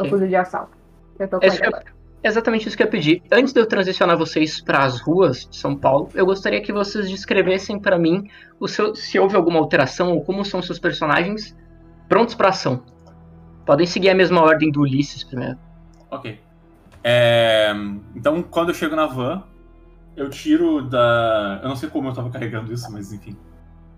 Ok. 0.02 0.10
fuzil 0.12 0.28
de 0.28 0.36
assalto. 0.36 0.78
Eu 1.20 1.28
tô 1.28 1.40
com 1.40 1.46
Esse 1.46 1.58
ele 1.58 1.66
é- 1.66 1.68
agora. 1.68 2.00
Exatamente 2.22 2.68
isso 2.68 2.76
que 2.76 2.84
eu 2.84 2.86
ia 2.88 2.92
pedir. 2.92 3.24
Antes 3.32 3.54
de 3.54 3.62
eu 3.62 3.66
transicionar 3.66 4.18
vocês 4.18 4.60
para 4.60 4.84
as 4.84 5.00
ruas 5.00 5.48
de 5.50 5.56
São 5.56 5.74
Paulo, 5.76 6.10
eu 6.14 6.26
gostaria 6.26 6.62
que 6.62 6.74
vocês 6.74 7.10
descrevessem 7.10 7.80
para 7.80 7.98
mim 7.98 8.30
o 8.60 8.68
seu, 8.68 8.94
se 8.94 9.18
houve 9.18 9.38
alguma 9.38 9.58
alteração 9.58 10.12
ou 10.12 10.22
como 10.22 10.44
são 10.44 10.62
seus 10.62 10.78
personagens 10.78 11.56
prontos 12.10 12.36
para 12.36 12.50
ação. 12.50 12.84
Podem 13.66 13.86
seguir 13.86 14.10
a 14.10 14.16
mesma 14.16 14.42
ordem 14.42 14.70
do 14.70 14.82
Ulisses 14.82 15.24
primeiro. 15.24 15.58
Ok. 16.12 16.40
É, 17.02 17.72
então, 18.14 18.44
quando 18.44 18.70
eu 18.70 18.76
chego 18.76 18.98
na 18.98 19.06
van, 19.06 19.44
eu 20.18 20.30
tiro 20.30 20.82
da. 20.82 21.62
Eu 21.64 21.70
não 21.70 21.76
sei 21.78 21.88
como 21.88 22.10
eu 22.10 22.14
tava 22.14 22.30
carregando 22.30 22.74
isso, 22.74 22.92
mas 22.92 23.14
enfim. 23.14 23.38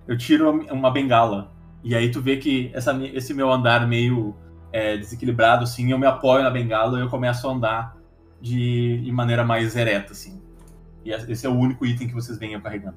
Eu 0.07 0.15
tiro 0.15 0.51
uma 0.71 0.91
bengala. 0.91 1.51
E 1.83 1.95
aí 1.95 2.11
tu 2.11 2.21
vê 2.21 2.37
que 2.37 2.69
essa, 2.73 2.95
esse 3.07 3.33
meu 3.33 3.51
andar 3.51 3.87
meio 3.87 4.35
é, 4.71 4.97
desequilibrado, 4.97 5.63
assim, 5.63 5.91
eu 5.91 5.99
me 5.99 6.05
apoio 6.05 6.43
na 6.43 6.49
bengala 6.49 6.97
e 6.97 7.01
eu 7.01 7.09
começo 7.09 7.47
a 7.47 7.51
andar 7.51 7.97
de, 8.39 9.01
de 9.01 9.11
maneira 9.11 9.43
mais 9.43 9.75
ereta, 9.75 10.13
assim. 10.13 10.41
E 11.03 11.11
esse 11.11 11.45
é 11.45 11.49
o 11.49 11.53
único 11.53 11.85
item 11.85 12.07
que 12.07 12.13
vocês 12.13 12.39
eu 12.41 12.61
carregando. 12.61 12.95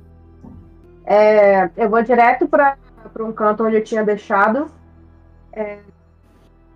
É, 1.05 1.71
eu 1.77 1.89
vou 1.89 2.03
direto 2.03 2.47
pra 2.49 2.77
um 3.21 3.33
canto 3.33 3.65
onde 3.65 3.77
eu 3.77 3.85
tinha 3.85 4.05
deixado. 4.05 4.71
É, 5.53 5.79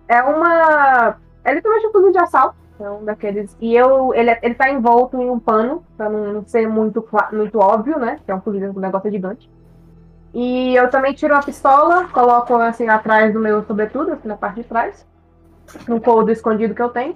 é 0.07 0.21
uma. 0.23 1.17
É 1.43 1.53
literalmente 1.53 1.87
um 1.87 1.91
fuzil 1.91 2.11
de 2.11 2.19
assalto. 2.19 2.55
É 2.79 2.89
um 2.89 3.03
daqueles. 3.03 3.55
E 3.59 3.75
eu, 3.75 4.13
ele, 4.13 4.37
ele 4.41 4.55
tá 4.55 4.69
envolto 4.69 5.21
em 5.21 5.29
um 5.29 5.39
pano, 5.39 5.83
pra 5.97 6.09
não, 6.09 6.33
não 6.33 6.47
ser 6.47 6.67
muito, 6.67 7.05
muito 7.33 7.59
óbvio, 7.59 7.99
né? 7.99 8.19
Que 8.25 8.31
é 8.31 8.35
um 8.35 8.41
fuzil, 8.41 8.71
um 8.71 8.79
negócio 8.79 9.11
gigante. 9.11 9.49
E 10.33 10.75
eu 10.75 10.89
também 10.89 11.13
tiro 11.13 11.33
uma 11.33 11.43
pistola, 11.43 12.07
coloco 12.09 12.53
assim 12.55 12.87
atrás 12.87 13.33
do 13.33 13.39
meu 13.39 13.63
sobretudo, 13.65 14.11
assim, 14.13 14.27
na 14.27 14.37
parte 14.37 14.57
de 14.61 14.63
trás. 14.63 15.05
No 15.87 15.99
couro 15.99 16.31
escondido 16.31 16.73
que 16.75 16.81
eu 16.81 16.89
tenho. 16.89 17.15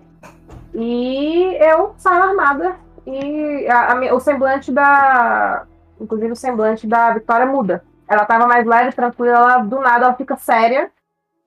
E 0.74 1.56
eu 1.60 1.94
saio 1.98 2.24
armada. 2.24 2.76
E 3.06 3.68
a- 3.68 3.94
a 3.94 4.16
o 4.16 4.20
semblante 4.20 4.72
da. 4.72 5.66
Inclusive 6.00 6.32
o 6.32 6.36
semblante 6.36 6.88
da 6.88 7.14
Vitória 7.14 7.46
muda. 7.46 7.84
Ela 8.08 8.26
tava 8.26 8.48
mais 8.48 8.66
leve, 8.66 8.92
tranquila, 8.96 9.36
ela, 9.38 9.58
do 9.60 9.80
nada 9.80 10.06
ela 10.06 10.14
fica 10.16 10.36
séria. 10.36 10.92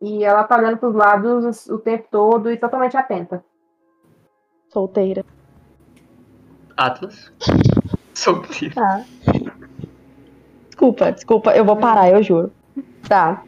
E 0.01 0.23
ela 0.25 0.45
tá 0.45 0.57
olhando 0.59 0.77
pros 0.79 0.95
lados 0.95 1.67
o 1.69 1.79
tempo 1.79 2.07
todo 2.11 2.51
e 2.51 2.57
totalmente 2.57 2.97
atenta. 2.97 3.43
Solteira. 4.69 5.25
Atlas. 6.77 7.33
Solteiro. 8.12 8.75
Tá. 8.75 9.05
Desculpa, 10.77 11.11
desculpa, 11.11 11.51
eu 11.57 11.64
vou 11.64 11.77
parar, 11.77 12.11
eu 12.11 12.22
juro. 12.22 12.53
Tá. 13.09 13.43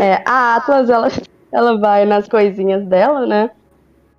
É, 0.00 0.22
a 0.26 0.56
Atlas, 0.56 0.90
ela, 0.90 1.08
ela 1.52 1.78
vai 1.78 2.04
nas 2.04 2.26
coisinhas 2.26 2.84
dela, 2.84 3.24
né? 3.26 3.50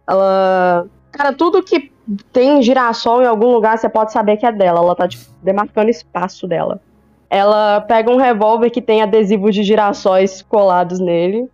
Ela 0.08 0.88
Cara, 1.16 1.32
tudo 1.32 1.64
que 1.64 1.91
tem 2.34 2.62
girassol 2.62 3.22
em 3.22 3.26
algum 3.26 3.53
lugar, 3.53 3.78
você 3.78 3.88
pode 3.88 4.12
saber 4.12 4.36
que 4.36 4.45
é 4.45 4.51
dela. 4.51 4.80
Ela 4.80 4.95
tá, 4.95 5.08
tipo, 5.08 5.24
demarcando 5.41 5.89
espaço 5.89 6.45
dela. 6.45 6.82
Ela 7.30 7.80
pega 7.82 8.12
um 8.12 8.18
revólver 8.18 8.70
que 8.70 8.82
tem 8.82 9.01
adesivos 9.01 9.56
de 9.56 9.64
girassóis 9.64 10.41
colados 10.41 10.99
nele. 10.99 11.49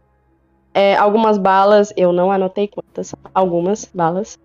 É, 0.73 0.95
algumas 0.95 1.37
balas, 1.37 1.93
eu 1.95 2.11
não 2.11 2.31
anotei 2.31 2.67
quantas, 2.67 3.13
algumas 3.35 3.85
balas. 3.93 4.39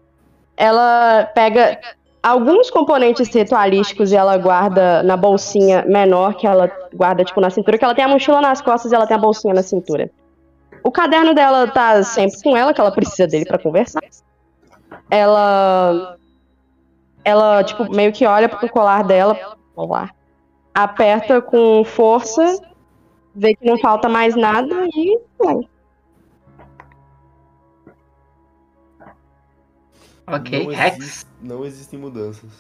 Ela 0.55 1.31
pega 1.35 1.79
alguns 2.27 2.71
componentes 2.71 3.33
ritualísticos 3.33 4.11
e 4.11 4.17
ela 4.17 4.37
guarda 4.37 5.01
na 5.05 5.17
bolsinha 5.17 5.85
menor 5.87 6.35
que 6.35 6.45
ela 6.45 6.69
guarda 6.93 7.25
tipo 7.25 7.41
na 7.41 7.51
cintura, 7.51 7.79
que 7.79 7.85
ela 7.85 7.95
tem 7.95 8.05
a 8.05 8.09
mochila 8.09 8.41
nas 8.41 8.61
costas 8.61 8.91
e 8.91 8.95
ela 8.97 9.07
tem 9.07 9.17
a 9.17 9.21
bolsinha 9.21 9.55
na 9.55 9.63
cintura. 9.63 10.11
O 10.83 10.91
caderno 10.91 11.35
dela 11.35 11.69
tá 11.69 12.03
sempre 12.03 12.43
com 12.43 12.57
ela, 12.57 12.75
que 12.75 12.81
ela 12.81 12.91
precisa 12.91 13.29
dele 13.29 13.45
para 13.45 13.59
conversar. 13.59 14.01
Ela 15.09 16.17
ela 17.25 17.63
tipo 17.63 17.89
meio 17.95 18.13
que 18.13 18.27
olha 18.27 18.49
pro 18.49 18.69
colar 18.71 19.05
dela, 19.05 19.57
colar. 19.73 20.13
Aperta 20.75 21.41
com 21.41 21.85
força, 21.85 22.61
vê 23.37 23.55
que 23.55 23.65
não 23.65 23.79
falta 23.79 24.09
mais 24.09 24.35
nada 24.35 24.75
e 24.97 25.17
vai. 25.39 25.61
Ok, 30.29 30.69
Rex 30.75 30.99
existe- 30.99 31.36
não 31.47 31.65
existem 31.65 31.99
mudanças. 31.99 32.51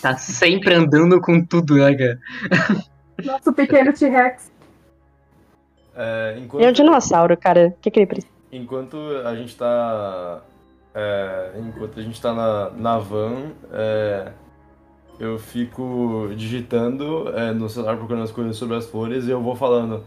tá 0.00 0.16
sempre 0.16 0.74
andando 0.74 1.20
com 1.20 1.44
tudo, 1.44 1.76
né, 1.76 1.94
cara? 1.94 2.20
Nosso 3.24 3.52
pequeno 3.52 3.92
T-Rex. 3.92 4.50
É, 5.94 6.36
enquanto, 6.38 6.60
Ele 6.60 6.66
é 6.66 6.70
um 6.70 6.72
dinossauro, 6.72 7.36
cara. 7.36 7.68
O 7.68 7.80
que, 7.80 7.90
que 7.90 8.00
ele 8.00 8.06
precisa? 8.06 8.40
enquanto 8.52 8.96
a 9.24 9.34
gente 9.34 9.56
tá. 9.56 10.42
é, 10.94 11.52
enquanto 11.56 11.98
a 11.98 12.02
gente 12.02 12.20
tá 12.20 12.32
na, 12.32 12.70
na 12.70 12.98
van, 12.98 13.52
é, 13.72 14.32
eu 15.18 15.38
fico 15.38 16.30
digitando 16.36 17.28
é, 17.36 17.52
no 17.52 17.68
celular 17.68 17.96
procurando 17.96 18.24
as 18.24 18.32
coisas 18.32 18.56
sobre 18.56 18.76
as 18.76 18.86
folhas 18.86 19.26
e 19.26 19.30
eu 19.30 19.40
vou 19.40 19.54
falando. 19.54 20.04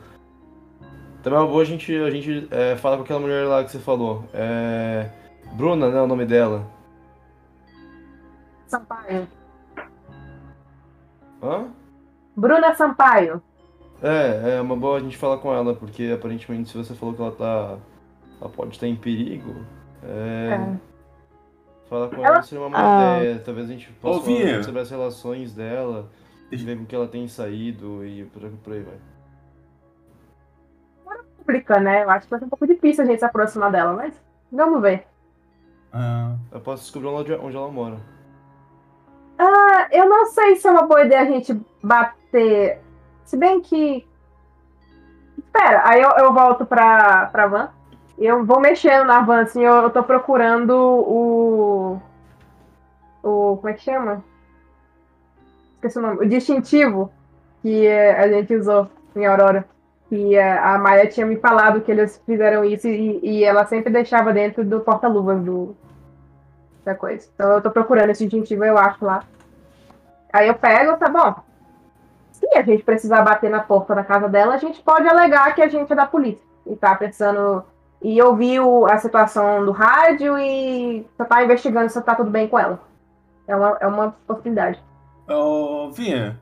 Também 1.22 1.39
é 1.39 1.41
uma 1.41 1.48
boa 1.48 1.62
a 1.62 1.66
gente, 1.66 1.96
a 1.96 2.10
gente 2.10 2.48
é, 2.52 2.76
falar 2.76 2.98
com 2.98 3.04
aquela 3.04 3.20
mulher 3.20 3.46
lá 3.46 3.64
que 3.64 3.72
você 3.72 3.80
falou. 3.80 4.26
É, 4.34 5.08
Bruna, 5.54 5.89
né? 5.89 6.02
O 6.02 6.08
nome 6.08 6.26
dela. 6.26 6.68
Sampaio. 8.78 9.28
Hã? 11.44 11.68
Bruna 12.36 12.74
Sampaio. 12.74 13.42
É, 14.02 14.56
é 14.56 14.62
uma 14.62 14.76
boa 14.76 14.98
a 14.98 15.00
gente 15.00 15.16
falar 15.16 15.38
com 15.38 15.54
ela, 15.54 15.76
porque 15.76 16.12
aparentemente 16.14 16.70
se 16.70 16.78
você 16.78 16.96
falou 16.96 17.14
que 17.14 17.22
ela 17.22 17.32
tá. 17.32 17.78
Ela 18.42 18.50
pode 18.50 18.72
estar 18.72 18.88
em 18.88 18.96
perigo. 18.96 19.54
É. 20.02 20.56
É. 20.56 20.78
Falar 21.88 22.10
com 22.10 22.16
Ela- 22.18 22.28
ela 22.28 22.42
seria 22.42 22.66
uma 22.66 22.70
boa 22.72 23.14
Ah. 23.14 23.18
ideia. 23.20 23.40
Talvez 23.40 23.70
a 23.70 23.72
gente 23.72 23.92
possa 23.94 24.20
Ô, 24.20 24.24
falar 24.24 24.64
sobre 24.64 24.82
as 24.82 24.90
relações 24.90 25.54
dela, 25.54 26.10
ver 26.52 26.78
com 26.78 26.86
que 26.86 26.96
ela 26.96 27.08
tem 27.08 27.28
saído 27.28 28.04
e 28.04 28.26
por, 28.26 28.42
por 28.64 28.74
aí 28.74 28.82
vai. 28.82 28.98
Pública, 31.38 31.80
né? 31.80 32.04
Eu 32.04 32.10
acho 32.10 32.26
que 32.26 32.32
vai 32.32 32.40
ser 32.40 32.46
um 32.46 32.50
pouco 32.50 32.66
difícil 32.66 33.04
a 33.04 33.08
gente 33.08 33.20
se 33.20 33.26
aproximar 33.26 33.72
dela, 33.72 33.94
mas 33.94 34.14
vamos 34.52 34.82
ver. 34.82 35.06
Ah, 35.92 36.36
Eu 36.52 36.60
posso 36.62 36.84
descobrir 36.84 37.10
onde 37.10 37.56
ela 37.56 37.70
mora. 37.70 37.98
Ah, 39.46 39.89
eu 39.91 40.08
não 40.08 40.26
sei 40.28 40.56
se 40.56 40.66
é 40.66 40.72
uma 40.72 40.84
boa 40.84 41.04
ideia 41.04 41.22
a 41.22 41.26
gente 41.26 41.60
bater. 41.84 42.80
Se 43.26 43.36
bem 43.36 43.60
que. 43.60 44.08
Espera, 45.38 45.84
aí 45.86 46.02
eu, 46.02 46.12
eu 46.12 46.34
volto 46.34 46.66
pra, 46.66 47.26
pra 47.26 47.48
van. 47.48 47.70
Eu 48.18 48.46
vou 48.46 48.62
mexendo 48.62 49.06
na 49.06 49.22
van, 49.22 49.41
assim, 49.41 49.62
eu, 49.62 49.74
eu 49.74 49.89
tô 49.89 50.02
procurando 50.02 50.72
o. 50.72 52.02
O. 53.22 53.58
Como 53.58 53.68
é 53.68 53.74
que 53.74 53.82
chama? 53.82 54.24
Esqueci 55.76 56.00
o 56.00 56.02
nome. 56.02 56.26
O 56.26 56.30
distintivo 56.30 57.12
que 57.62 57.86
eh, 57.86 58.18
a 58.18 58.28
gente 58.30 58.56
usou 58.56 58.89
em 59.14 59.26
Aurora. 59.26 59.66
Que 60.08 60.36
eh, 60.36 60.58
a 60.58 60.78
Maia 60.78 61.08
tinha 61.08 61.26
me 61.26 61.36
falado 61.36 61.82
que 61.82 61.91
eles 61.91 62.22
fizeram 62.26 62.64
isso 62.64 62.88
e, 62.88 63.20
e 63.22 63.44
ela 63.44 63.66
sempre 63.66 63.91
deixava 63.91 64.32
dentro 64.32 64.64
do 64.64 64.80
porta-luvas 64.80 65.44
do. 65.44 65.76
Da 66.84 66.96
coisa. 66.96 67.28
Então 67.34 67.52
eu 67.52 67.62
tô 67.62 67.72
procurando 67.72 68.10
esse 68.10 68.26
distintivo, 68.26 68.66
eu 68.66 68.78
acho 68.78 69.06
lá. 69.06 69.24
Aí 70.32 70.48
eu 70.48 70.56
pego, 70.56 70.98
tá 70.98 71.10
bom. 71.10 71.36
Se 72.32 72.48
a 72.58 72.62
gente 72.62 72.84
precisar 72.84 73.22
bater 73.22 73.50
na 73.50 73.62
porta 73.62 73.96
da 73.96 74.04
casa 74.04 74.28
dela, 74.28 74.56
a 74.56 74.58
gente 74.58 74.82
pode 74.82 75.08
alegar 75.08 75.54
que 75.56 75.62
a 75.62 75.68
gente 75.68 75.92
é 75.92 75.96
da 75.96 76.06
polícia. 76.06 76.44
E 76.66 76.76
tá 76.76 76.96
pensando. 76.96 77.64
E 78.02 78.22
ouviu 78.22 78.86
a 78.86 78.98
situação 78.98 79.64
do 79.66 79.72
rádio 79.72 80.38
e 80.38 81.08
só 81.16 81.24
tá 81.24 81.44
investigando 81.44 81.90
se 81.90 82.02
tá 82.02 82.16
tudo 82.16 82.30
bem 82.30 82.48
com 82.50 82.60
ela. 82.60 82.82
É 83.48 83.56
uma, 83.56 83.78
é 83.80 83.88
uma 83.88 84.16
possibilidade. 84.28 84.82
Ô, 85.30 85.90
Vinha, 85.92 86.38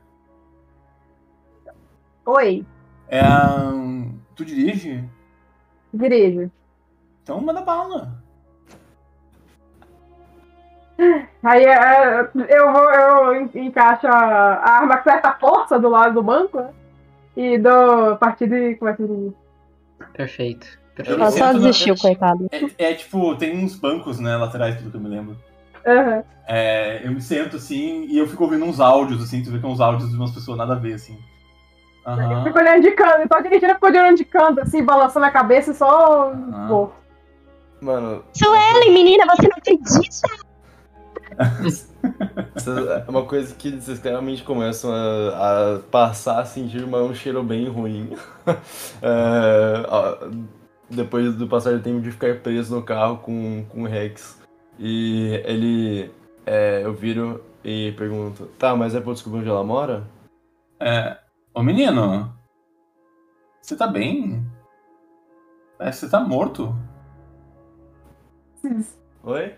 Oi, 2.24 2.64
é, 3.08 3.18
ahn, 3.18 4.12
tu 4.36 4.44
dirige? 4.44 5.04
dirige. 5.92 6.52
Então 7.20 7.40
manda 7.40 7.60
bala. 7.60 8.21
Aí 11.42 11.64
é, 11.64 12.20
eu 12.48 12.72
vou, 12.72 12.90
eu 12.90 13.34
en- 13.36 13.50
encaixo 13.66 14.06
a, 14.06 14.12
a 14.14 14.70
arma 14.78 14.98
com 14.98 15.04
certa 15.10 15.32
força 15.32 15.78
do 15.78 15.88
lado 15.88 16.14
do 16.14 16.22
banco, 16.22 16.58
né? 16.60 16.70
E 17.36 17.58
dou 17.58 18.16
partida 18.16 18.56
e 18.56 18.76
começo 18.76 19.34
a. 20.00 20.06
Perfeito. 20.12 20.66
Eu 21.06 21.14
Ela 21.16 21.30
só 21.30 21.46
eu 21.48 21.54
desistiu, 21.54 21.94
coitado. 21.96 22.46
É, 22.78 22.90
é 22.90 22.94
tipo, 22.94 23.34
tem 23.36 23.64
uns 23.64 23.74
bancos, 23.74 24.20
né, 24.20 24.36
laterais, 24.36 24.76
pelo 24.76 24.90
que 24.90 24.96
eu 24.96 25.00
me 25.00 25.08
lembro. 25.08 25.36
Aham. 25.86 26.22
É, 26.46 27.06
eu 27.06 27.12
me 27.12 27.20
sento 27.20 27.56
assim 27.56 28.04
e 28.08 28.18
eu 28.18 28.26
fico 28.26 28.44
ouvindo 28.44 28.64
uns 28.64 28.78
áudios, 28.78 29.22
assim, 29.22 29.42
tu 29.42 29.50
vê 29.50 29.58
que 29.58 29.64
é 29.64 29.68
uns 29.68 29.80
áudios 29.80 30.10
de 30.10 30.16
umas 30.16 30.32
pessoas 30.32 30.58
nada 30.58 30.74
a 30.74 30.78
ver, 30.78 30.94
assim. 30.94 31.18
Eu 32.04 32.12
Aham. 32.12 32.44
fico 32.44 32.58
olhando 32.58 32.82
de 32.82 32.90
canto, 32.92 33.20
eu 33.20 33.28
tô 33.28 33.40
dirigindo, 33.40 33.66
eu 33.72 33.74
fico 33.76 33.86
olhando 33.86 34.16
de 34.16 34.24
canto, 34.24 34.60
assim, 34.60 34.84
balançando 34.84 35.24
a 35.26 35.30
cabeça 35.30 35.70
e 35.70 35.74
só 35.74 36.32
vou. 36.68 36.92
Mano, 37.80 38.24
Suelen, 38.34 38.92
menina, 38.92 39.24
você 39.26 39.48
não 39.48 39.56
acredita? 39.56 39.88
essa 40.08 40.28
é 41.38 43.10
uma 43.10 43.24
coisa 43.24 43.54
que 43.54 43.70
vocês 43.70 43.98
claramente 43.98 44.42
começam 44.42 44.92
a, 44.92 45.76
a 45.76 45.78
passar 45.90 46.40
a 46.40 46.44
sentir 46.44 46.82
uma- 46.84 47.02
um 47.02 47.14
cheiro 47.14 47.42
bem 47.42 47.68
ruim. 47.68 48.10
É, 49.04 49.84
ó, 49.88 50.16
depois 50.90 51.34
do 51.36 51.48
passar 51.48 51.72
do 51.72 51.82
tempo 51.82 52.00
de 52.00 52.10
ficar 52.12 52.40
preso 52.40 52.74
no 52.74 52.82
carro 52.82 53.18
com, 53.18 53.64
com 53.68 53.82
o 53.82 53.86
Rex. 53.86 54.40
E 54.78 55.42
ele. 55.44 56.10
é, 56.46 56.84
eu 56.84 56.92
viro 56.92 57.42
e 57.64 57.92
pergunto: 57.92 58.46
Tá, 58.58 58.74
mas 58.76 58.94
é 58.94 59.00
pra 59.00 59.10
eu 59.10 59.14
descobrir 59.14 59.40
onde 59.40 59.48
ela 59.48 59.64
mora? 59.64 60.04
É, 60.80 61.18
ô 61.54 61.62
menino, 61.62 62.32
você 63.60 63.76
tá 63.76 63.86
bem? 63.86 64.44
Parece 65.78 66.00
que 66.00 66.06
você 66.06 66.10
tá 66.10 66.20
morto. 66.20 66.74
Oi? 69.24 69.54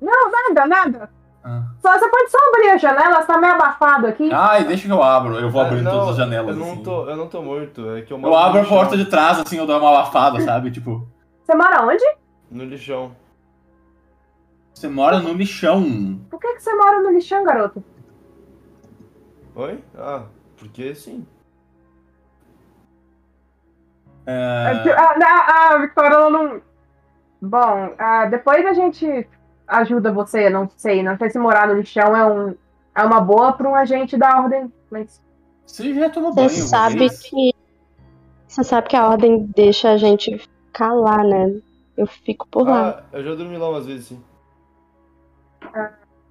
Nada, 0.00 0.66
nada. 0.66 1.10
Ah. 1.42 1.62
Só, 1.80 1.92
você 1.98 2.08
pode 2.08 2.30
só 2.30 2.38
abrir 2.48 2.70
a 2.70 2.76
janela, 2.76 3.22
tá 3.24 3.38
meio 3.38 3.54
abafado 3.54 4.06
aqui. 4.06 4.30
Ai, 4.32 4.64
deixa 4.64 4.86
que 4.86 4.92
eu 4.92 5.02
abro. 5.02 5.38
Eu 5.38 5.50
vou 5.50 5.62
Ah, 5.62 5.66
abrir 5.66 5.82
não, 5.82 5.90
todas 5.92 6.08
as 6.10 6.16
janelas. 6.16 6.54
Eu 6.56 6.62
não, 6.64 6.72
assim. 6.72 6.82
tô, 6.82 7.08
eu 7.08 7.16
não 7.16 7.28
tô 7.28 7.42
morto, 7.42 7.90
é 7.96 8.02
que 8.02 8.12
eu 8.12 8.20
Eu 8.20 8.34
abro 8.36 8.60
a 8.60 8.64
porta 8.64 8.96
de 8.96 9.06
trás, 9.06 9.38
assim, 9.38 9.56
eu 9.58 9.66
dou 9.66 9.78
uma 9.78 9.88
abafada, 9.90 10.40
sabe? 10.42 10.70
Tipo, 10.70 11.06
Você 11.42 11.54
mora 11.54 11.82
onde? 11.86 12.04
No 12.50 12.64
lixão. 12.64 13.16
você 14.74 14.88
mora 14.88 15.18
no 15.20 15.32
lixão. 15.32 16.20
Por 16.30 16.38
que, 16.40 16.54
que 16.54 16.62
você 16.62 16.74
mora 16.74 17.00
no 17.02 17.10
lixão, 17.10 17.42
garoto? 17.44 17.82
Oi? 19.54 19.82
Ah, 19.98 20.24
porque 20.58 20.94
sim. 20.94 21.26
É, 24.26 24.92
A, 24.94 25.70
a, 25.70 25.74
a 25.74 25.78
Victoria 25.78 26.14
ela 26.16 26.30
não. 26.30 26.60
Bom, 27.42 27.94
ah, 27.98 28.26
depois 28.26 28.64
a 28.66 28.74
gente 28.74 29.26
ajuda 29.70 30.12
você, 30.12 30.50
não 30.50 30.68
sei, 30.76 31.02
não 31.02 31.16
sei 31.16 31.30
se 31.30 31.38
morar 31.38 31.66
no 31.68 31.74
lixão 31.74 32.14
é, 32.16 32.24
um, 32.26 32.54
é 32.94 33.02
uma 33.04 33.20
boa 33.20 33.52
para 33.52 33.68
um 33.68 33.74
agente 33.74 34.16
da 34.16 34.38
ordem, 34.40 34.72
mas 34.90 35.20
você 35.66 35.94
já 35.94 36.10
tomou 36.10 36.32
Você 36.32 36.40
banho. 36.46 36.58
uma 36.60 36.66
sabe 36.68 36.98
vez? 36.98 37.22
que. 37.22 37.54
Você 38.48 38.64
sabe 38.64 38.88
que 38.88 38.96
a 38.96 39.08
ordem 39.08 39.46
deixa 39.54 39.90
a 39.92 39.96
gente 39.96 40.36
ficar 40.38 40.92
lá, 40.92 41.22
né? 41.22 41.54
Eu 41.96 42.06
fico 42.06 42.46
por 42.48 42.66
lá. 42.68 43.04
Ah, 43.12 43.16
eu 43.16 43.22
já 43.24 43.34
dormi 43.34 43.56
lá 43.56 43.68
umas 43.70 43.86
vezes 43.86 44.06
sim. 44.06 44.20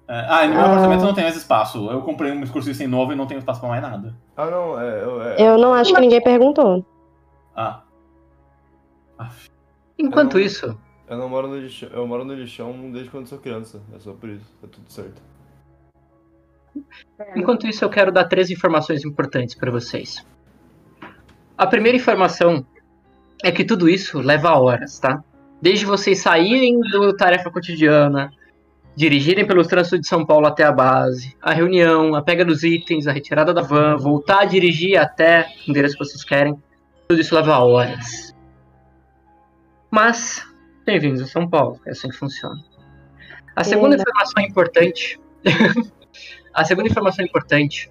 É, 0.08 0.26
ah, 0.28 0.44
e 0.44 0.48
no 0.48 0.54
meu 0.54 0.62
Ah. 0.62 0.66
apartamento 0.66 1.02
não 1.04 1.14
tem 1.14 1.24
mais 1.24 1.36
espaço. 1.36 1.88
Eu 1.90 2.02
comprei 2.02 2.32
um 2.32 2.42
excursista 2.42 2.86
novo 2.88 3.12
e 3.12 3.16
não 3.16 3.26
tenho 3.26 3.38
espaço 3.38 3.60
pra 3.60 3.68
mais 3.68 3.80
nada. 3.80 4.14
Ah, 4.36 4.46
não, 4.50 4.78
é. 4.80 5.02
eu- 5.02 5.22
é- 5.22 5.36
Eu 5.48 5.56
não 5.58 5.72
acho 5.72 5.94
que 5.94 6.00
ninguém 6.00 6.20
perguntou. 6.22 6.84
Ah. 7.56 7.80
Enquanto 9.98 10.34
Eu 10.36 10.40
não- 10.40 10.46
isso, 10.46 10.78
Eu 11.10 11.18
não 11.18 11.28
moro 11.28 11.48
no 11.48 11.58
lixão, 11.58 11.88
eu 11.92 12.06
moro 12.06 12.24
no 12.24 12.32
lixão 12.32 12.92
desde 12.92 13.10
quando 13.10 13.26
sou 13.26 13.36
criança. 13.38 13.82
É 13.92 13.98
só 13.98 14.12
por 14.12 14.28
isso, 14.28 14.46
tá 14.62 14.68
tudo 14.70 14.88
certo. 14.88 15.20
é, 17.18 17.36
enquanto 17.36 17.66
isso 17.66 17.84
eu 17.84 17.90
quero 17.90 18.12
dar 18.12 18.26
três 18.26 18.48
informações 18.48 19.04
importantes 19.04 19.56
pra 19.56 19.72
vocês. 19.72 20.24
A 21.58 21.66
primeira 21.66 21.98
informação 21.98 22.64
é 23.42 23.50
que 23.50 23.64
tudo 23.64 23.88
isso 23.88 24.20
leva 24.20 24.56
horas, 24.56 25.00
tá? 25.00 25.20
Desde 25.60 25.84
vocês 25.84 26.20
saírem 26.20 26.78
do 26.78 27.12
tarefa 27.16 27.50
cotidiana, 27.50 28.30
dirigirem 28.94 29.44
pelos 29.44 29.66
trânsitos 29.66 30.02
de 30.02 30.06
São 30.06 30.24
Paulo 30.24 30.46
até 30.46 30.62
a 30.62 30.70
base, 30.70 31.36
a 31.42 31.52
reunião, 31.52 32.14
a 32.14 32.22
pega 32.22 32.44
dos 32.44 32.62
itens, 32.62 33.08
a 33.08 33.12
retirada 33.12 33.52
da 33.52 33.62
van, 33.62 33.96
voltar 33.96 34.42
a 34.42 34.44
dirigir 34.44 34.96
até 34.96 35.48
o 35.66 35.70
endereço 35.70 35.98
que 35.98 36.04
vocês 36.04 36.22
querem, 36.22 36.56
tudo 37.08 37.20
isso 37.20 37.34
leva 37.34 37.58
horas. 37.58 38.32
Mas, 39.90 40.48
bem-vindos 40.84 41.20
a 41.22 41.26
São 41.26 41.48
Paulo, 41.48 41.80
é 41.86 41.90
assim 41.90 42.08
que 42.08 42.16
funciona. 42.16 42.62
A 43.54 43.64
segunda 43.64 43.96
Pena. 43.96 44.02
informação 44.02 44.42
importante. 44.42 45.20
a 46.54 46.64
segunda 46.64 46.88
informação 46.88 47.24
importante 47.24 47.90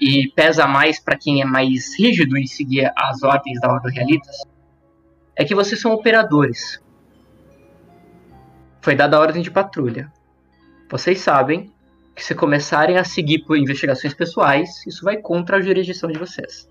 e 0.00 0.30
pesa 0.34 0.66
mais 0.66 1.00
para 1.00 1.16
quem 1.16 1.42
é 1.42 1.44
mais 1.44 1.98
rígido 1.98 2.36
em 2.36 2.46
seguir 2.46 2.92
as 2.96 3.22
ordens 3.22 3.60
da 3.60 3.72
Ordem 3.72 3.92
Realitas 3.92 4.36
é 5.34 5.44
que 5.44 5.54
vocês 5.54 5.80
são 5.80 5.92
operadores. 5.92 6.82
Foi 8.80 8.94
dada 8.94 9.16
a 9.16 9.20
ordem 9.20 9.42
de 9.42 9.50
patrulha. 9.50 10.12
Vocês 10.90 11.20
sabem 11.20 11.72
que 12.14 12.24
se 12.24 12.34
começarem 12.34 12.96
a 12.96 13.04
seguir 13.04 13.44
por 13.44 13.56
investigações 13.56 14.14
pessoais, 14.14 14.84
isso 14.86 15.04
vai 15.04 15.18
contra 15.18 15.56
a 15.56 15.60
jurisdição 15.60 16.10
de 16.10 16.18
vocês. 16.18 16.68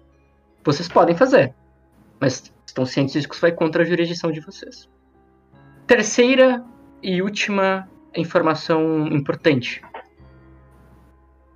Vocês 0.64 0.89
podem 0.89 1.15
fazer, 1.15 1.53
mas 2.19 2.52
estão 2.65 2.85
cientes 2.85 3.22
de 3.22 3.27
que 3.27 3.34
isso 3.34 3.41
vai 3.41 3.52
contra 3.52 3.84
a 3.84 3.85
jurisdição 3.85 4.31
de 4.31 4.41
vocês. 4.41 4.89
Terceira 5.88 6.65
e 7.01 7.22
última 7.22 7.88
informação 8.14 9.07
importante. 9.07 9.81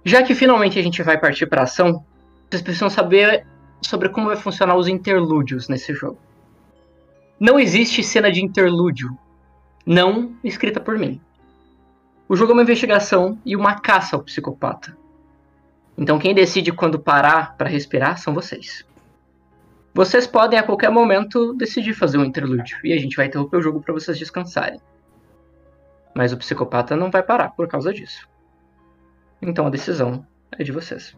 Já 0.06 0.24
que 0.24 0.34
finalmente 0.34 0.80
a 0.80 0.82
gente 0.82 1.04
vai 1.04 1.20
partir 1.20 1.48
para 1.48 1.64
ação, 1.64 2.06
vocês 2.50 2.62
precisam 2.62 2.90
saber 2.90 3.46
sobre 3.82 4.08
como 4.08 4.28
vai 4.28 4.38
funcionar 4.38 4.78
os 4.78 4.88
interlúdios 4.88 5.68
nesse 5.68 5.94
jogo. 5.94 6.18
Não 7.38 7.60
existe 7.60 8.02
cena 8.02 8.32
de 8.32 8.42
interlúdio, 8.42 9.18
não 9.86 10.34
escrita 10.46 10.80
por 10.80 10.98
mim. 10.98 11.20
O 12.30 12.36
jogo 12.38 12.52
é 12.52 12.54
uma 12.54 12.64
investigação 12.64 13.38
e 13.46 13.54
uma 13.54 13.82
caça 13.82 14.16
ao 14.16 14.24
psicopata. 14.24 14.96
Então 15.98 16.18
quem 16.18 16.34
decide 16.34 16.72
quando 16.72 16.98
parar 16.98 17.58
para 17.58 17.68
respirar 17.68 18.18
são 18.18 18.34
vocês. 18.34 18.86
Vocês 19.94 20.26
podem 20.26 20.58
a 20.58 20.64
qualquer 20.64 20.90
momento 20.90 21.54
decidir 21.54 21.94
fazer 21.94 22.18
um 22.18 22.24
interlúdio 22.24 22.78
e 22.84 22.94
a 22.94 22.98
gente 22.98 23.16
vai 23.16 23.26
interromper 23.26 23.58
o 23.58 23.62
jogo 23.62 23.82
para 23.82 23.94
vocês 23.94 24.18
descansarem. 24.18 24.80
Mas 26.16 26.32
o 26.32 26.38
psicopata 26.38 26.96
não 26.96 27.12
vai 27.12 27.24
parar 27.24 27.50
por 27.50 27.68
causa 27.68 27.94
disso. 27.94 28.28
Então 29.42 29.68
a 29.68 29.70
decisão 29.70 30.26
é 30.58 30.64
de 30.64 30.72
vocês. 30.72 31.18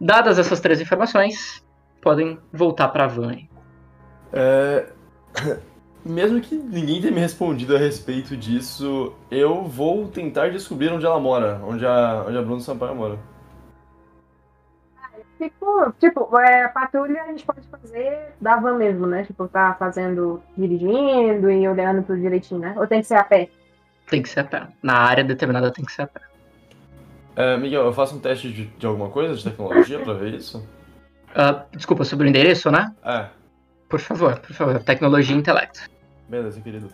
Dadas 0.00 0.38
essas 0.38 0.60
três 0.60 0.80
informações, 0.80 1.64
podem 2.00 2.38
voltar 2.52 2.88
para 2.88 3.04
a 3.04 3.08
van. 3.08 3.36
É, 4.32 4.92
Mesmo 6.04 6.38
que 6.38 6.54
ninguém 6.54 7.00
tenha 7.00 7.14
me 7.14 7.20
respondido 7.20 7.74
a 7.74 7.78
respeito 7.78 8.36
disso, 8.36 9.14
eu 9.30 9.64
vou 9.64 10.06
tentar 10.06 10.50
descobrir 10.50 10.90
onde 10.90 11.06
ela 11.06 11.18
mora, 11.18 11.58
onde 11.64 11.86
a, 11.86 12.26
onde 12.28 12.36
a 12.36 12.42
Bruno 12.42 12.60
Sampaio 12.60 12.94
mora. 12.94 13.18
Tipo, 15.38 15.92
tipo, 15.98 16.38
é, 16.38 16.68
patrulha 16.68 17.22
a 17.22 17.26
gente 17.26 17.44
pode 17.44 17.66
fazer 17.68 18.34
da 18.40 18.56
van 18.56 18.76
mesmo, 18.76 19.06
né? 19.06 19.24
Tipo, 19.24 19.48
tá 19.48 19.74
fazendo, 19.78 20.40
dirigindo 20.56 21.50
e 21.50 21.68
olhando 21.68 22.02
tudo 22.04 22.20
direitinho, 22.20 22.60
né? 22.60 22.74
Ou 22.76 22.86
tem 22.86 23.00
que 23.00 23.06
ser 23.06 23.16
a 23.16 23.24
pé? 23.24 23.48
Tem 24.08 24.22
que 24.22 24.28
ser 24.28 24.40
a 24.40 24.44
pé. 24.44 24.68
Na 24.82 24.94
área 24.98 25.24
determinada 25.24 25.72
tem 25.72 25.84
que 25.84 25.92
ser 25.92 26.02
a 26.02 26.06
pé. 26.06 26.20
É, 27.36 27.56
Miguel, 27.56 27.84
eu 27.84 27.92
faço 27.92 28.14
um 28.16 28.20
teste 28.20 28.52
de, 28.52 28.66
de 28.66 28.86
alguma 28.86 29.10
coisa, 29.10 29.34
de 29.34 29.42
tecnologia, 29.42 29.98
pra 29.98 30.12
ver 30.14 30.34
isso? 30.34 30.64
Ah, 31.34 31.64
desculpa, 31.72 32.04
sobre 32.04 32.28
o 32.28 32.30
endereço, 32.30 32.70
né? 32.70 32.94
É, 33.04 33.26
Por 33.88 33.98
favor, 33.98 34.38
por 34.38 34.54
favor. 34.54 34.82
Tecnologia 34.84 35.34
e 35.34 35.38
intelecto. 35.38 35.80
beleza, 36.28 36.60
querido. 36.60 36.88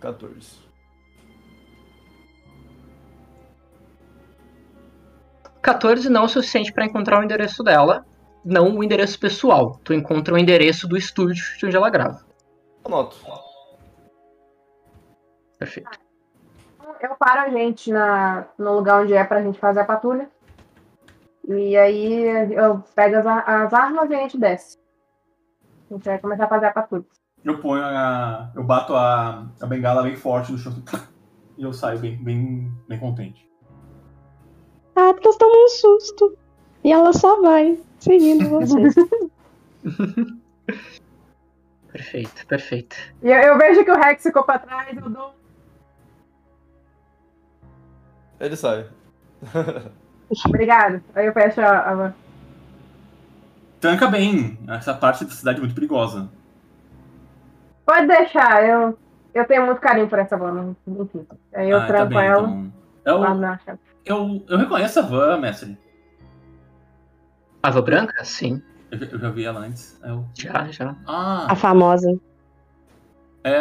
Quatorze. 0.00 0.67
14 5.68 6.08
não 6.08 6.22
é 6.22 6.24
o 6.24 6.28
suficiente 6.28 6.72
para 6.72 6.86
encontrar 6.86 7.20
o 7.20 7.22
endereço 7.22 7.62
dela, 7.62 8.06
não 8.42 8.74
o 8.74 8.82
endereço 8.82 9.20
pessoal. 9.20 9.78
Tu 9.84 9.92
encontra 9.92 10.32
o 10.32 10.38
endereço 10.38 10.88
do 10.88 10.96
estúdio 10.96 11.44
de 11.58 11.66
onde 11.66 11.76
ela 11.76 11.90
grava. 11.90 12.24
Anoto. 12.86 13.18
Perfeito. 15.58 15.90
Eu 17.02 17.14
paro 17.16 17.42
a 17.42 17.48
gente 17.50 17.92
na, 17.92 18.46
no 18.56 18.76
lugar 18.76 19.02
onde 19.02 19.12
é 19.12 19.22
pra 19.22 19.42
gente 19.42 19.58
fazer 19.58 19.80
a 19.80 19.84
patrulha. 19.84 20.30
E 21.46 21.76
aí 21.76 22.22
eu 22.50 22.82
pego 22.94 23.16
as, 23.16 23.26
as 23.26 23.74
armas 23.74 24.10
e 24.10 24.14
a 24.14 24.20
gente 24.20 24.38
desce. 24.38 24.78
A 25.90 25.94
gente 25.94 26.04
vai 26.06 26.18
começar 26.18 26.46
a 26.46 26.48
fazer 26.48 26.66
a 26.66 26.72
patrulha. 26.72 27.04
Eu 27.44 27.60
ponho 27.60 27.84
a. 27.84 28.50
Eu 28.54 28.64
bato 28.64 28.94
a, 28.96 29.46
a 29.60 29.66
bengala 29.66 30.02
bem 30.02 30.16
forte 30.16 30.50
no 30.50 30.56
chão. 30.56 30.72
E 31.58 31.64
eu 31.64 31.72
saio 31.72 31.98
bem, 31.98 32.16
bem, 32.22 32.72
bem 32.86 33.00
contente. 33.00 33.48
A 34.98 35.10
Atlas 35.10 35.36
toma 35.36 35.54
um 35.54 35.68
susto. 35.68 36.36
E 36.82 36.92
ela 36.92 37.12
só 37.12 37.40
vai 37.40 37.78
seguindo 38.00 38.48
vocês. 38.50 38.94
Perfeito, 41.90 42.46
perfeito. 42.46 42.96
E 43.22 43.28
eu, 43.28 43.38
eu 43.38 43.58
vejo 43.58 43.82
que 43.82 43.90
o 43.90 43.96
Rex 43.96 44.22
ficou 44.22 44.44
pra 44.44 44.58
trás, 44.58 44.94
eu 44.96 45.08
dou. 45.08 45.34
Ele 48.38 48.54
sai. 48.54 48.86
Obrigado. 50.46 51.02
Aí 51.14 51.26
eu 51.26 51.32
fecho 51.32 51.60
a. 51.60 52.06
a... 52.08 52.12
Tranca 53.80 54.06
bem. 54.06 54.58
Essa 54.68 54.94
parte 54.94 55.24
da 55.24 55.30
cidade 55.30 55.58
é 55.58 55.60
muito 55.60 55.74
perigosa. 55.74 56.28
Pode 57.86 58.06
deixar, 58.06 58.68
eu, 58.68 58.98
eu 59.32 59.46
tenho 59.46 59.64
muito 59.64 59.80
carinho 59.80 60.08
por 60.08 60.18
essa 60.18 60.36
van. 60.36 60.76
Enfim. 60.86 61.26
Aí 61.54 61.70
eu 61.70 61.78
Ah, 61.78 61.80
tá 61.80 61.86
tranco 61.86 62.14
bem, 62.14 62.26
ela 62.26 62.42
então. 62.42 62.72
Eu, 63.04 63.18
lá 63.18 63.34
na 63.34 63.58
chave. 63.58 63.78
Eu, 64.08 64.44
eu 64.48 64.58
reconheço 64.58 64.98
a 64.98 65.02
van, 65.02 65.36
mestre. 65.38 65.78
Ava 67.62 67.82
branca? 67.82 68.24
Sim. 68.24 68.62
Eu, 68.90 68.98
já- 68.98 69.06
eu 69.06 69.18
já 69.18 69.30
vi 69.30 69.44
ela 69.44 69.60
antes. 69.60 70.00
Eu... 70.02 70.24
Já, 70.34 70.66
já. 70.70 70.96
Ah, 71.06 71.46
A 71.52 71.54
famosa. 71.56 72.08
é, 73.44 73.56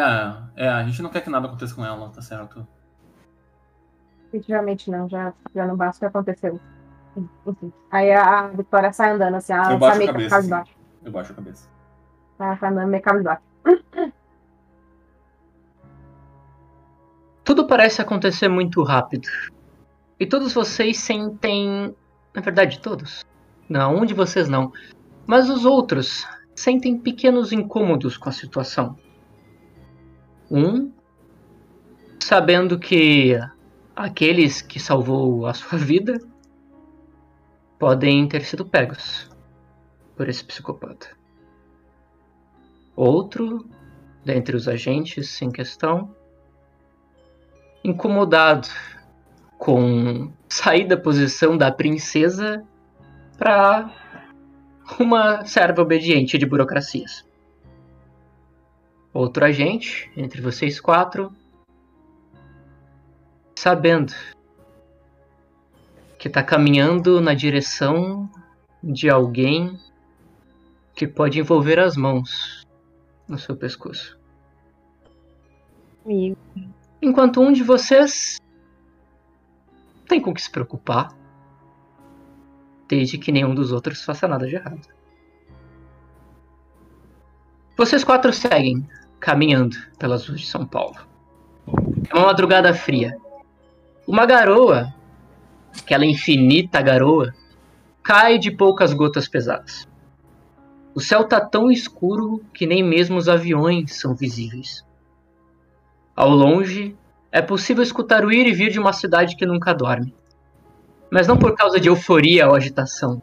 é, 0.56 0.70
a 0.70 0.84
gente 0.84 1.02
não 1.02 1.10
quer 1.10 1.22
que 1.22 1.30
nada 1.30 1.48
aconteça 1.48 1.76
com 1.76 1.86
ela, 1.86 2.10
tá 2.10 2.22
certo? 2.22 2.66
Definitivamente 4.26 4.92
não, 4.92 5.08
já, 5.10 5.34
já 5.56 5.66
não 5.66 5.76
basta 5.76 5.98
o 5.98 6.00
que 6.12 6.18
aconteceu. 6.18 6.60
Enfim. 7.48 7.74
Aí 7.92 8.12
a, 8.12 8.40
a 8.42 8.48
Vitória 8.50 8.92
sai 8.94 9.12
andando 9.12 9.36
assim, 9.36 9.54
ela 9.54 9.72
Eu 9.74 9.80
baixo 9.80 9.96
a 9.96 10.00
meio 10.00 10.12
cabeça, 10.12 10.36
cabisbaixa. 10.36 10.72
Eu 11.04 11.12
baixo 11.12 11.32
a 11.32 11.36
cabeça. 11.36 11.70
Ela 12.40 12.56
tá 12.58 12.70
andando 12.70 12.88
meio 12.90 13.04
cabisbaixa. 13.04 13.42
Tudo 17.44 17.66
parece 17.66 18.02
acontecer 18.02 18.48
muito 18.50 18.84
rápido. 18.84 19.28
E 20.20 20.26
todos 20.26 20.54
vocês 20.54 20.98
sentem. 20.98 21.96
Na 22.34 22.42
verdade, 22.42 22.80
todos. 22.80 23.24
Não, 23.70 23.98
um 23.98 24.06
de 24.06 24.14
vocês 24.14 24.48
não. 24.48 24.72
Mas 25.26 25.50
os 25.50 25.66
outros 25.66 26.26
sentem 26.56 26.98
pequenos 26.98 27.52
incômodos 27.52 28.18
com 28.18 28.30
a 28.30 28.32
situação. 28.32 28.98
Um, 30.50 30.92
sabendo 32.20 32.80
que 32.80 33.38
aqueles 33.96 34.62
que 34.62 34.80
salvou 34.80 35.46
a 35.46 35.54
sua 35.54 35.78
vida 35.78 36.20
podem 37.78 38.28
ter 38.28 38.44
sido 38.44 38.66
pegos 38.66 39.30
por 40.16 40.28
esse 40.28 40.44
psicopata. 40.44 41.16
Outro, 42.96 43.70
dentre 44.26 44.56
os 44.56 44.68
agentes 44.68 45.40
em 45.42 45.52
questão, 45.52 46.16
incomodado 47.84 48.68
com 49.58 50.32
sair 50.48 50.88
da 50.88 50.98
posição 50.98 51.58
da 51.58 51.72
princesa 51.72 52.64
para 53.38 53.92
uma 55.00 55.46
serva 55.46 55.82
obediente 55.82 56.38
de 56.38 56.46
burocracias. 56.46 57.26
Outro 59.14 59.46
agente, 59.46 60.12
entre 60.16 60.42
vocês 60.42 60.80
quatro, 60.80 61.32
sabendo 63.56 64.14
que 66.18 66.28
está 66.28 66.44
caminhando 66.44 67.20
na 67.20 67.34
direção 67.34 68.30
de 68.84 69.10
alguém 69.10 69.80
que 70.96 71.08
pode 71.08 71.40
envolver 71.40 71.80
as 71.80 71.96
mãos 71.96 72.66
no 73.28 73.38
seu 73.38 73.56
pescoço. 73.56 74.18
Enquanto 77.02 77.42
um 77.42 77.52
de 77.52 77.64
vocês 77.64 78.38
tem 80.08 80.22
com 80.22 80.34
que 80.34 80.42
se 80.42 80.50
preocupar, 80.50 81.10
desde 82.88 83.18
que 83.18 83.32
nenhum 83.32 83.54
dos 83.54 83.72
outros 83.72 84.04
faça 84.04 84.28
nada 84.28 84.48
de 84.48 84.56
errado. 84.56 84.88
Vocês 87.76 88.04
quatro 88.04 88.34
seguem 88.34 88.88
caminhando 89.20 89.76
pelas 90.00 90.28
ruas 90.28 90.42
de 90.42 90.48
São 90.48 90.66
Paulo. 90.66 90.98
É 92.10 92.16
uma 92.16 92.28
madrugada 92.28 92.74
fria. 92.74 93.18
Uma 94.08 94.26
garoa, 94.26 94.94
aquela 95.78 96.06
infinita 96.06 96.82
garoa, 96.82 97.36
cai 98.02 98.40
de 98.40 98.50
poucas 98.50 98.94
gotas 98.94 99.28
pesadas. 99.28 99.88
O 100.96 101.02
céu 101.02 101.28
tá 101.28 101.40
tão 101.40 101.70
escuro 101.70 102.44
que 102.54 102.66
nem 102.66 102.82
mesmo 102.82 103.18
os 103.18 103.30
aviões 103.30 103.94
são 104.00 104.16
visíveis. 104.16 104.84
Ao 106.16 106.30
longe, 106.30 106.96
é 107.32 107.42
possível 107.42 107.84
escutar 107.84 108.26
o 108.26 108.32
ir 108.32 108.48
e 108.48 108.54
vir 108.54 108.72
de 108.72 108.80
uma 108.80 108.94
cidade 108.94 109.36
que 109.36 109.46
nunca 109.46 109.74
dorme. 109.74 110.14
Mas 111.12 111.28
não 111.28 111.38
por 111.38 111.56
causa 111.56 111.80
de 111.80 111.90
euforia 111.90 112.48
ou 112.48 112.56
agitação. 112.56 113.22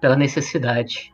Pela 0.00 0.16
necessidade. 0.16 1.12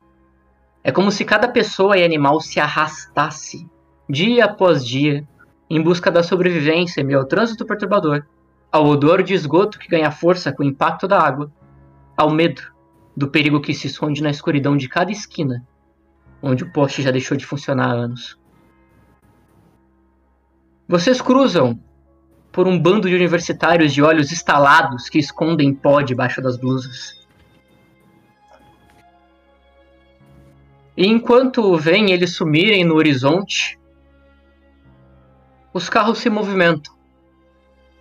É 0.82 0.92
como 0.92 1.10
se 1.10 1.24
cada 1.24 1.48
pessoa 1.48 1.98
e 1.98 2.04
animal 2.04 2.40
se 2.40 2.60
arrastasse, 2.60 3.68
dia 4.08 4.46
após 4.46 4.86
dia, 4.86 5.26
em 5.68 5.82
busca 5.82 6.10
da 6.10 6.22
sobrevivência 6.22 7.00
em 7.00 7.04
meio 7.04 7.18
ao 7.18 7.26
trânsito 7.26 7.66
perturbador, 7.66 8.24
ao 8.72 8.86
odor 8.86 9.22
de 9.22 9.34
esgoto 9.34 9.78
que 9.78 9.88
ganha 9.88 10.10
força 10.10 10.52
com 10.52 10.62
o 10.62 10.66
impacto 10.66 11.06
da 11.06 11.20
água, 11.20 11.52
ao 12.16 12.30
medo 12.30 12.62
do 13.16 13.28
perigo 13.28 13.60
que 13.60 13.74
se 13.74 13.86
esconde 13.86 14.22
na 14.22 14.30
escuridão 14.30 14.76
de 14.76 14.88
cada 14.88 15.10
esquina, 15.10 15.66
onde 16.40 16.64
o 16.64 16.72
poste 16.72 17.02
já 17.02 17.10
deixou 17.10 17.36
de 17.36 17.44
funcionar 17.44 17.90
há 17.90 17.92
anos. 17.92 18.38
Vocês 20.88 21.20
cruzam 21.20 21.78
por 22.50 22.66
um 22.66 22.80
bando 22.80 23.10
de 23.10 23.14
universitários 23.14 23.92
de 23.92 24.02
olhos 24.02 24.32
estalados 24.32 25.10
que 25.10 25.18
escondem 25.18 25.74
pó 25.74 26.00
debaixo 26.00 26.40
das 26.40 26.56
blusas. 26.56 27.14
E 30.96 31.06
enquanto 31.06 31.76
veem 31.76 32.10
eles 32.10 32.34
sumirem 32.34 32.84
no 32.84 32.94
horizonte, 32.94 33.78
os 35.74 35.90
carros 35.90 36.20
se 36.20 36.30
movimentam. 36.30 36.96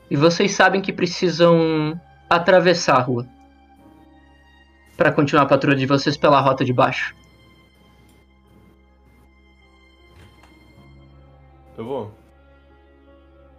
E 0.09 0.15
vocês 0.15 0.53
sabem 0.53 0.81
que 0.81 0.93
precisam 0.93 1.99
atravessar 2.29 2.95
a 2.95 3.01
rua 3.01 3.27
para 4.95 5.11
continuar 5.11 5.43
a 5.43 5.47
patrulha 5.47 5.77
de 5.77 5.85
vocês 5.85 6.15
pela 6.15 6.39
rota 6.39 6.63
de 6.63 6.71
baixo. 6.71 7.13
Eu 11.77 11.85
vou. 11.85 12.26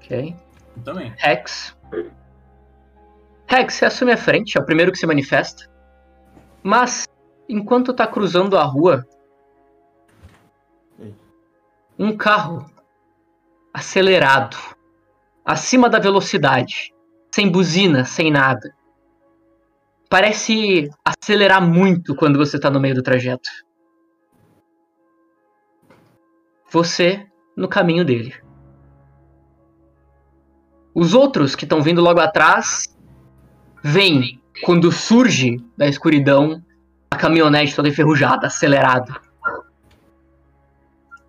Ok. 0.09 0.35
Eu 0.75 0.83
também. 0.83 1.13
Rex. 1.19 1.77
Rex, 3.47 3.75
você 3.75 3.85
assume 3.85 4.13
a 4.13 4.17
frente, 4.17 4.57
é 4.57 4.61
o 4.61 4.65
primeiro 4.65 4.91
que 4.91 4.97
se 4.97 5.07
manifesta. 5.07 5.71
Mas, 6.63 7.07
enquanto 7.47 7.93
tá 7.93 8.07
cruzando 8.07 8.57
a 8.57 8.63
rua, 8.63 9.07
Ei. 10.99 11.15
um 11.99 12.17
carro 12.17 12.65
acelerado, 13.73 14.57
acima 15.45 15.91
da 15.91 15.99
velocidade, 15.99 16.95
sem 17.31 17.51
buzina, 17.51 18.07
sem 18.07 18.31
nada. 18.31 18.75
Parece 20.09 20.91
acelerar 21.05 21.61
muito 21.61 22.17
quando 22.17 22.39
você 22.39 22.59
tá 22.59 22.71
no 22.71 22.81
meio 22.81 22.95
do 22.95 23.03
trajeto. 23.03 23.49
Você 26.71 27.27
no 27.55 27.69
caminho 27.69 28.07
dele. 28.07 28.48
Os 30.99 31.15
outros 31.15 31.55
que 31.55 31.65
estão 31.65 31.81
vindo 31.81 32.01
logo 32.03 32.19
atrás 32.19 32.93
veem 33.85 34.43
quando 34.65 34.91
surge 34.91 35.65
da 35.77 35.87
escuridão 35.87 36.61
a 37.13 37.17
caminhonete 37.17 37.77
toda 37.77 37.89
enferrujada, 37.89 38.49
acelerada. 38.49 39.15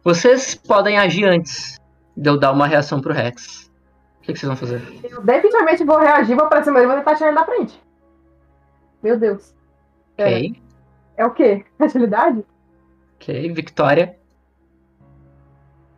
Vocês 0.04 0.56
podem 0.56 0.98
agir 0.98 1.26
antes 1.26 1.78
de 2.18 2.28
eu 2.28 2.36
dar 2.40 2.52
uma 2.52 2.66
reação 2.66 3.00
pro 3.00 3.14
Rex. 3.14 3.70
O 4.18 4.22
que, 4.24 4.34
que 4.34 4.40
vocês 4.40 4.48
vão 4.48 4.56
fazer? 4.58 4.82
Eu 5.04 5.22
definitivamente 5.22 5.84
vou 5.84 6.00
reagir, 6.00 6.36
vou 6.36 6.48
pra 6.48 6.64
cima 6.64 6.80
dele 6.80 6.92
e 6.92 6.96
vou 6.96 6.98
tentar 7.04 7.16
tirar 7.16 7.28
ele 7.28 7.38
da 7.38 7.46
frente. 7.46 7.80
Meu 9.04 9.20
Deus. 9.20 9.54
Ok, 10.18 10.60
É 11.16 11.26
o 11.28 11.32
quê? 11.32 11.64
Agilidade? 11.78 12.44
ok, 13.18 13.54
Victoria. 13.54 14.18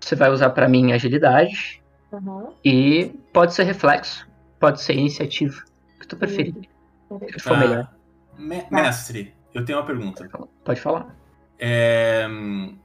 Você 0.02 0.14
vai 0.16 0.30
usar 0.30 0.50
pra 0.50 0.68
mim 0.68 0.92
agilidade 0.92 1.82
Aham. 2.12 2.50
e 2.66 3.18
pode 3.34 3.54
ser 3.54 3.64
reflexo, 3.64 4.28
pode 4.60 4.82
ser 4.82 4.94
iniciativa, 4.94 5.62
o 5.96 6.00
que 6.00 6.08
tu 6.08 6.16
preferir. 6.18 6.56
O 7.10 7.20
que 7.20 7.40
for 7.40 7.54
Tá. 7.54 7.58
melhor. 7.60 7.88
Me- 8.38 8.66
mestre, 8.72 9.34
eu 9.54 9.64
tenho 9.66 9.78
uma 9.80 9.86
pergunta. 9.86 10.28
Pode 10.64 10.80
falar. 10.82 11.16
É, 11.60 12.28
hum, 12.30 12.78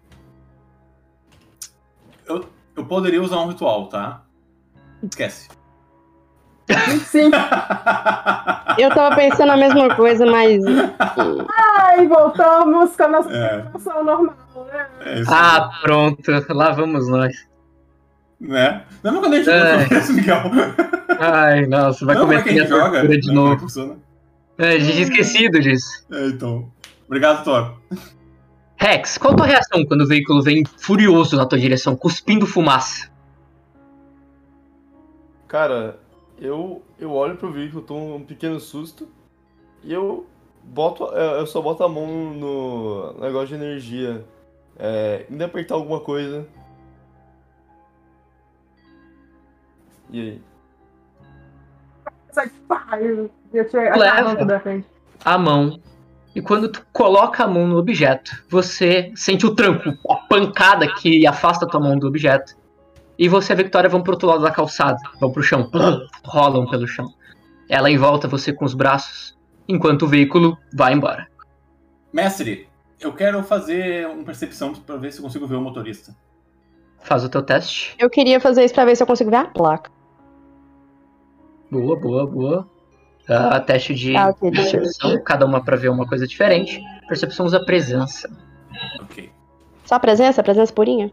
Eu, 2.28 2.44
eu 2.76 2.84
poderia 2.84 3.22
usar 3.22 3.38
um 3.38 3.46
ritual, 3.48 3.88
tá? 3.88 4.22
Esquece. 5.02 5.48
25. 6.68 7.30
Eu 8.76 8.92
tava 8.92 9.14
pensando 9.14 9.52
a 9.52 9.56
mesma 9.56 9.94
coisa, 9.94 10.26
mas. 10.26 10.60
Ai, 11.78 12.06
voltamos 12.08 12.96
com 12.96 13.02
a 13.04 13.08
nossa 13.08 13.30
É. 13.32 13.62
situação 13.62 14.02
normal, 14.04 14.34
né? 14.66 14.88
É 15.02 15.22
Ah, 15.28 15.70
pronto, 15.80 16.20
lá 16.50 16.72
vamos 16.72 17.08
nós. 17.08 17.32
Né? 18.40 18.84
Lembra 19.02 19.20
quando 19.20 19.34
a 19.34 19.36
gente 19.38 19.50
É. 19.50 19.80
jogou 19.80 19.98
isso, 19.98 20.12
Miguel? 20.12 20.42
Ai, 21.18 21.66
nossa, 21.66 22.04
vai 22.04 22.14
Não, 22.14 22.22
é 22.22 22.26
começar 22.42 22.44
que 22.50 22.60
a 22.60 22.64
a 22.64 22.66
joga? 22.66 22.90
tortura 23.00 23.20
de 23.20 23.30
é 23.30 23.32
novo. 23.32 23.66
É, 24.58 24.68
a 24.68 24.78
gente 24.78 24.92
tinha 24.92 25.02
esquecido 25.04 25.60
disso. 25.60 26.06
É, 26.12 26.26
então. 26.26 26.70
Obrigado, 27.06 27.44
Thor. 27.44 27.76
Rex, 28.78 29.16
qual 29.16 29.32
a 29.32 29.36
tua 29.36 29.46
reação 29.46 29.84
quando 29.86 30.02
o 30.02 30.06
veículo 30.06 30.42
vem 30.42 30.64
furioso 30.78 31.34
na 31.36 31.46
tua 31.46 31.58
direção, 31.58 31.96
cuspindo 31.96 32.46
fumaça? 32.46 33.08
Cara, 35.48 35.98
eu, 36.38 36.82
eu 36.98 37.12
olho 37.12 37.36
pro 37.36 37.50
veículo, 37.52 37.82
tomo 37.82 38.16
um 38.16 38.22
pequeno 38.22 38.58
susto 38.60 39.08
e 39.82 39.92
eu 39.92 40.26
boto. 40.62 41.04
Eu 41.04 41.38
eu 41.40 41.46
só 41.46 41.62
boto 41.62 41.82
a 41.84 41.88
mão 41.88 42.06
no 42.34 43.14
negócio 43.20 43.48
de 43.48 43.54
energia. 43.54 44.24
É, 44.78 45.24
indo 45.30 45.42
apertar 45.42 45.74
alguma 45.74 46.00
coisa. 46.00 46.46
E 50.10 50.20
aí? 50.20 50.42
Sai, 52.30 52.50
pá, 52.68 52.98
eu, 53.00 53.30
eu 53.52 53.66
a 53.92 53.96
Leva. 53.96 54.34
mão 54.34 54.46
da 54.46 54.60
frente. 54.60 54.86
A 55.24 55.38
mão. 55.38 55.80
E 56.34 56.42
quando 56.42 56.68
tu 56.68 56.84
coloca 56.92 57.44
a 57.44 57.48
mão 57.48 57.66
no 57.66 57.78
objeto, 57.78 58.44
você 58.48 59.10
sente 59.16 59.46
o 59.46 59.54
tranco, 59.54 59.96
a 60.10 60.16
pancada 60.16 60.86
que 60.86 61.26
afasta 61.26 61.66
tua 61.66 61.80
mão 61.80 61.98
do 61.98 62.06
objeto. 62.06 62.54
E 63.18 63.26
você 63.26 63.52
e 63.52 63.54
a 63.54 63.56
Victoria 63.56 63.88
vão 63.88 64.02
pro 64.02 64.12
outro 64.12 64.28
lado 64.28 64.42
da 64.42 64.50
calçada, 64.50 64.98
vão 65.18 65.32
pro 65.32 65.42
chão, 65.42 65.70
rolam 66.22 66.68
pelo 66.68 66.86
chão. 66.86 67.06
Ela 67.70 67.90
em 67.90 67.96
volta, 67.96 68.28
você 68.28 68.52
com 68.52 68.66
os 68.66 68.74
braços, 68.74 69.34
enquanto 69.66 70.02
o 70.02 70.06
veículo 70.06 70.58
vai 70.74 70.92
embora. 70.92 71.26
Mestre, 72.12 72.68
eu 73.00 73.14
quero 73.14 73.42
fazer 73.42 74.06
uma 74.06 74.24
percepção 74.24 74.74
pra 74.74 74.96
ver 74.96 75.12
se 75.12 75.18
eu 75.18 75.24
consigo 75.24 75.46
ver 75.46 75.56
o 75.56 75.60
motorista. 75.62 76.14
Faz 77.02 77.24
o 77.24 77.30
teu 77.30 77.42
teste. 77.42 77.94
Eu 77.98 78.10
queria 78.10 78.40
fazer 78.40 78.64
isso 78.64 78.74
pra 78.74 78.84
ver 78.84 78.94
se 78.94 79.02
eu 79.02 79.06
consigo 79.06 79.30
ver 79.30 79.36
a 79.36 79.44
placa. 79.46 79.90
Boa, 81.70 81.96
boa, 81.98 82.26
boa. 82.26 82.68
Ah, 83.28 83.58
teste 83.60 83.92
de 83.94 84.16
Ah, 84.16 84.32
percepção, 84.32 85.20
cada 85.22 85.44
uma 85.44 85.62
pra 85.64 85.76
ver 85.76 85.88
uma 85.88 86.06
coisa 86.06 86.26
diferente. 86.26 86.80
Percepção 87.08 87.44
usa 87.46 87.64
presença. 87.64 88.30
Ok. 89.02 89.32
Só 89.84 89.96
a 89.96 90.00
presença? 90.00 90.42
Presença 90.42 90.72
purinha? 90.72 91.10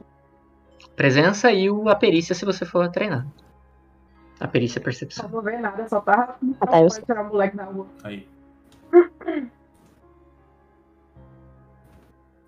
Presença 0.95 1.51
e 1.51 1.69
o, 1.71 1.89
a 1.89 1.95
perícia 1.95 2.35
se 2.35 2.45
você 2.45 2.65
for 2.65 2.87
treinar. 2.89 3.25
A 4.39 4.47
perícia 4.47 4.77
é 4.77 4.81
Não 4.81 4.83
percepção. 4.83 5.27
vou 5.29 5.41
ver 5.41 5.59
nada, 5.59 5.87
só 5.87 5.99
tá. 6.01 6.35
Ah, 6.61 6.67
tá, 6.67 6.81
eu 6.81 6.87
pode 6.87 7.05
tirar 7.05 7.21
o 7.23 7.29
moleque 7.29 7.57
da 7.57 7.63
rua. 7.63 7.87
Aí. 8.03 8.27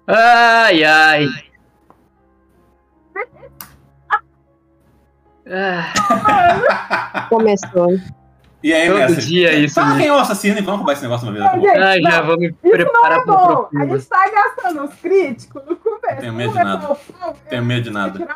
Ai, 0.08 0.84
ai. 0.84 1.28
Ah, 5.48 7.28
Começou. 7.30 7.98
E 8.64 8.74
aí, 8.74 8.88
todo 8.88 8.98
mestre? 8.98 9.26
dia 9.26 9.54
isso. 9.54 9.76
Fala 9.76 9.94
né? 9.94 10.00
quem 10.00 10.08
é 10.08 10.14
o 10.14 10.18
assassino 10.18 10.58
e 10.58 10.62
vamos 10.62 10.78
roubar 10.80 10.94
esse 10.94 11.04
negócio 11.04 11.28
uma 11.28 11.34
vez. 11.34 11.46
tá 11.46 11.56
bom? 11.56 11.62
Gente, 11.62 11.78
Ai, 11.78 12.02
já 12.02 12.22
vou 12.22 12.38
me 12.38 12.48
Isso 12.48 12.58
não 12.64 12.72
preparar 12.72 13.20
é 13.20 13.22
pro 13.22 13.34
bom. 13.34 13.70
A 13.80 13.86
gente 13.86 14.06
tá 14.08 14.32
gastando 14.32 14.84
os 14.86 14.94
críticos 14.96 15.62
no 15.68 15.76
começo. 15.76 16.20
Tenho 16.20 16.34
medo 16.34 16.54
de 16.54 16.64
nada. 16.64 16.98
Tenho 17.48 17.66
medo 17.66 17.82
de 17.84 17.90
eu 17.90 17.94
nada. 17.94 18.28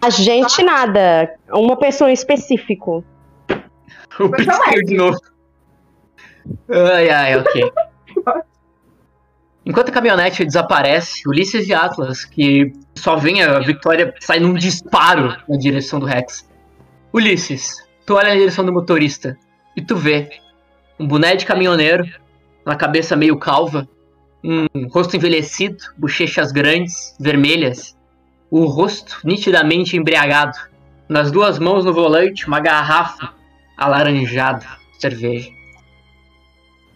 A 0.00 0.10
gente 0.10 0.62
nada. 0.62 1.34
Uma 1.50 1.76
pessoa 1.76 2.08
em 2.08 2.14
específico. 2.14 3.04
O 4.20 4.24
é. 4.26 4.64
caiu 4.64 4.84
de 4.84 4.96
novo. 4.96 5.18
Ai, 6.70 7.10
ai, 7.10 7.36
ok. 7.38 7.72
Enquanto 9.68 9.90
a 9.90 9.92
caminhonete 9.92 10.46
desaparece, 10.46 11.28
Ulisses 11.28 11.68
e 11.68 11.74
Atlas, 11.74 12.24
que 12.24 12.72
só 12.94 13.16
vem 13.16 13.42
a 13.42 13.58
Victoria 13.58 14.14
sair 14.18 14.40
num 14.40 14.54
disparo 14.54 15.36
na 15.46 15.58
direção 15.58 16.00
do 16.00 16.06
Rex. 16.06 16.48
Ulisses, 17.12 17.76
tu 18.06 18.14
olha 18.14 18.30
na 18.30 18.36
direção 18.36 18.64
do 18.64 18.72
motorista 18.72 19.36
e 19.76 19.82
tu 19.82 19.94
vê 19.94 20.30
um 20.98 21.06
boné 21.06 21.36
de 21.36 21.44
caminhoneiro, 21.44 22.06
uma 22.64 22.76
cabeça 22.76 23.14
meio 23.14 23.36
calva, 23.36 23.86
um 24.42 24.88
rosto 24.88 25.16
envelhecido, 25.16 25.84
bochechas 25.98 26.50
grandes, 26.50 27.14
vermelhas, 27.20 27.94
o 28.50 28.64
rosto 28.64 29.20
nitidamente 29.22 29.98
embriagado. 29.98 30.56
Nas 31.06 31.30
duas 31.30 31.58
mãos 31.58 31.84
no 31.84 31.92
volante, 31.92 32.46
uma 32.46 32.58
garrafa 32.58 33.34
alaranjada 33.76 34.64
de 34.94 35.00
cerveja. 35.02 35.50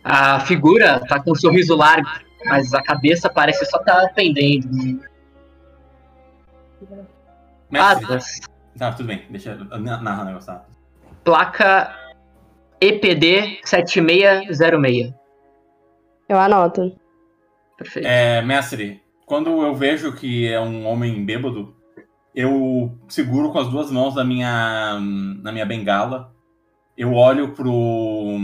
A 0.03 0.41
figura 0.41 1.01
tá 1.07 1.21
com 1.21 1.33
um 1.33 1.35
sorriso 1.35 1.77
largo, 1.77 2.09
mas 2.45 2.73
a 2.75 2.83
cabeça 2.83 3.29
parece 3.29 3.65
só 3.67 3.79
estar 3.79 4.01
tá 4.01 4.09
pendendo. 4.15 5.01
Atlas, 7.73 8.41
Tá, 8.79 8.93
tudo 8.93 9.07
bem. 9.07 9.25
Deixa 9.31 9.53
eu 9.53 9.79
narrar 9.79 10.23
o 10.23 10.25
negócio. 10.25 10.53
Tá? 10.53 10.65
placa 11.25 11.95
EPD 12.81 13.61
7606. 13.65 15.15
Eu 16.29 16.39
anoto. 16.39 16.97
Perfeito. 17.77 18.07
É, 18.07 18.43
mestre, 18.43 19.01
quando 19.27 19.63
eu 19.63 19.75
vejo 19.75 20.13
que 20.15 20.49
é 20.49 20.61
um 20.61 20.87
homem 20.87 21.25
bêbado, 21.25 21.75
eu 22.35 22.97
seguro 23.09 23.53
com 23.53 23.59
as 23.59 23.69
duas 23.69 23.91
mãos 23.91 24.15
na 24.15 24.25
minha, 24.25 24.99
na 25.43 25.53
minha 25.53 25.67
bengala. 25.67 26.33
Eu 26.97 27.15
olho 27.15 27.53
pro. 27.53 28.39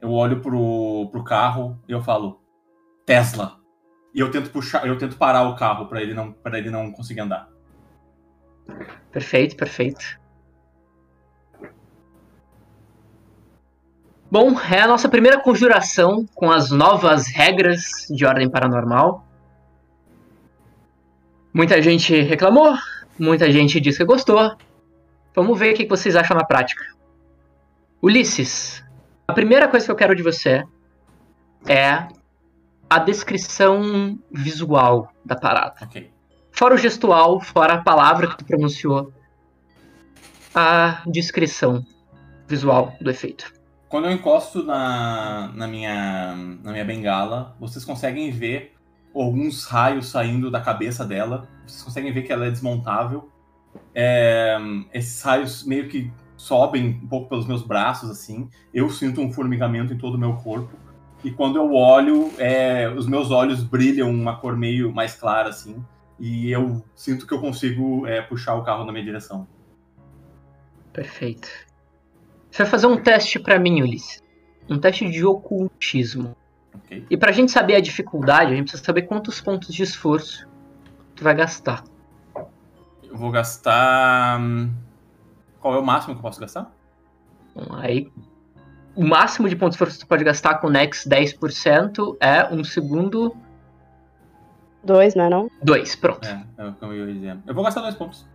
Eu 0.00 0.12
olho 0.12 0.40
pro, 0.40 1.08
pro 1.10 1.24
carro 1.24 1.78
e 1.88 1.92
eu 1.92 2.02
falo, 2.02 2.40
Tesla. 3.08 3.56
E 4.14 4.20
eu 4.20 4.30
tento 4.30 4.50
puxar, 4.50 4.86
eu 4.86 4.98
tento 4.98 5.16
parar 5.16 5.48
o 5.48 5.56
carro 5.56 5.86
pra 5.86 6.02
ele 6.02 6.12
não, 6.12 6.30
para 6.30 6.58
ele 6.58 6.68
não 6.68 6.92
conseguir 6.92 7.20
andar. 7.20 7.48
Perfeito, 9.10 9.56
perfeito. 9.56 10.20
Bom, 14.30 14.60
é 14.60 14.80
a 14.80 14.86
nossa 14.86 15.08
primeira 15.08 15.40
conjuração 15.40 16.26
com 16.34 16.50
as 16.50 16.70
novas 16.70 17.28
regras 17.28 18.06
de 18.10 18.26
ordem 18.26 18.50
paranormal. 18.50 19.26
Muita 21.54 21.80
gente 21.80 22.20
reclamou, 22.20 22.76
muita 23.18 23.50
gente 23.50 23.80
disse 23.80 23.96
que 23.96 24.04
gostou. 24.04 24.54
Vamos 25.34 25.58
ver 25.58 25.72
o 25.72 25.76
que 25.76 25.86
vocês 25.86 26.14
acham 26.14 26.36
na 26.36 26.44
prática. 26.44 26.84
Ulisses, 28.02 28.84
a 29.26 29.32
primeira 29.32 29.66
coisa 29.66 29.86
que 29.86 29.92
eu 29.92 29.96
quero 29.96 30.14
de 30.14 30.22
você 30.22 30.62
é 31.66 32.17
a 32.88 32.98
descrição 32.98 34.18
visual 34.30 35.12
da 35.24 35.36
parada. 35.36 35.76
Ok. 35.82 36.10
Fora 36.50 36.74
o 36.74 36.78
gestual, 36.78 37.40
fora 37.40 37.74
a 37.74 37.82
palavra 37.82 38.26
que 38.28 38.38
tu 38.38 38.44
pronunciou, 38.44 39.12
a 40.54 41.02
descrição 41.06 41.84
visual 42.48 42.94
do 43.00 43.10
efeito. 43.10 43.52
Quando 43.88 44.06
eu 44.06 44.12
encosto 44.12 44.62
na, 44.62 45.52
na, 45.54 45.66
minha, 45.66 46.34
na 46.62 46.72
minha 46.72 46.84
bengala, 46.84 47.56
vocês 47.60 47.84
conseguem 47.84 48.30
ver 48.30 48.74
alguns 49.14 49.64
raios 49.66 50.08
saindo 50.08 50.50
da 50.50 50.60
cabeça 50.60 51.04
dela. 51.04 51.48
Vocês 51.66 51.82
conseguem 51.82 52.12
ver 52.12 52.22
que 52.22 52.32
ela 52.32 52.46
é 52.46 52.50
desmontável. 52.50 53.30
É, 53.94 54.58
esses 54.92 55.22
raios 55.22 55.64
meio 55.64 55.88
que 55.88 56.10
sobem 56.36 57.00
um 57.02 57.08
pouco 57.08 57.28
pelos 57.28 57.46
meus 57.46 57.62
braços, 57.62 58.10
assim. 58.10 58.48
Eu 58.72 58.90
sinto 58.90 59.20
um 59.20 59.32
formigamento 59.32 59.92
em 59.92 59.98
todo 59.98 60.16
o 60.16 60.18
meu 60.18 60.34
corpo. 60.34 60.76
E 61.24 61.30
quando 61.32 61.56
eu 61.56 61.74
olho, 61.74 62.30
é, 62.38 62.88
os 62.88 63.06
meus 63.06 63.30
olhos 63.30 63.62
brilham 63.62 64.10
uma 64.10 64.36
cor 64.36 64.56
meio 64.56 64.92
mais 64.92 65.14
clara, 65.14 65.48
assim. 65.48 65.84
E 66.18 66.50
eu 66.50 66.84
sinto 66.94 67.26
que 67.26 67.34
eu 67.34 67.40
consigo 67.40 68.06
é, 68.06 68.22
puxar 68.22 68.54
o 68.54 68.62
carro 68.64 68.84
na 68.84 68.92
minha 68.92 69.04
direção. 69.04 69.46
Perfeito. 70.92 71.48
Você 72.50 72.62
vai 72.62 72.70
fazer 72.70 72.86
um 72.86 73.00
teste 73.02 73.38
pra 73.38 73.58
mim, 73.58 73.82
Ulisses. 73.82 74.22
Um 74.68 74.78
teste 74.78 75.08
de 75.10 75.24
ocultismo. 75.24 76.36
Ok? 76.74 77.04
E 77.08 77.16
pra 77.16 77.32
gente 77.32 77.52
saber 77.52 77.76
a 77.76 77.80
dificuldade, 77.80 78.52
a 78.52 78.54
gente 78.56 78.64
precisa 78.64 78.84
saber 78.84 79.02
quantos 79.02 79.40
pontos 79.40 79.72
de 79.72 79.82
esforço 79.82 80.46
tu 81.14 81.24
vai 81.24 81.34
gastar. 81.34 81.84
Eu 83.02 83.16
vou 83.16 83.30
gastar. 83.30 84.40
hum, 84.40 84.72
Qual 85.60 85.74
é 85.74 85.78
o 85.78 85.84
máximo 85.84 86.14
que 86.14 86.18
eu 86.18 86.22
posso 86.22 86.40
gastar? 86.40 86.70
Aí, 87.70 88.10
o 88.98 89.06
máximo 89.06 89.48
de 89.48 89.54
pontos 89.54 89.76
de 89.76 89.76
esforço 89.76 89.98
que 90.00 90.04
tu 90.04 90.08
pode 90.08 90.24
gastar 90.24 90.54
com 90.58 90.66
o 90.66 90.70
Nex 90.70 91.06
10% 91.06 92.16
é 92.20 92.52
um 92.52 92.64
segundo 92.64 93.36
Dois, 94.82 95.14
não 95.14 95.24
é 95.24 95.28
não? 95.28 95.50
2. 95.62 95.96
Pronto. 95.96 96.26
É, 96.26 96.44
é 96.56 96.66
o 96.66 96.72
que 96.72 96.84
eu 96.84 97.06
ia 97.06 97.12
dizer. 97.14 97.38
Eu 97.46 97.54
vou 97.54 97.62
gastar 97.64 97.80
dois 97.82 97.94
pontos. 97.94 98.26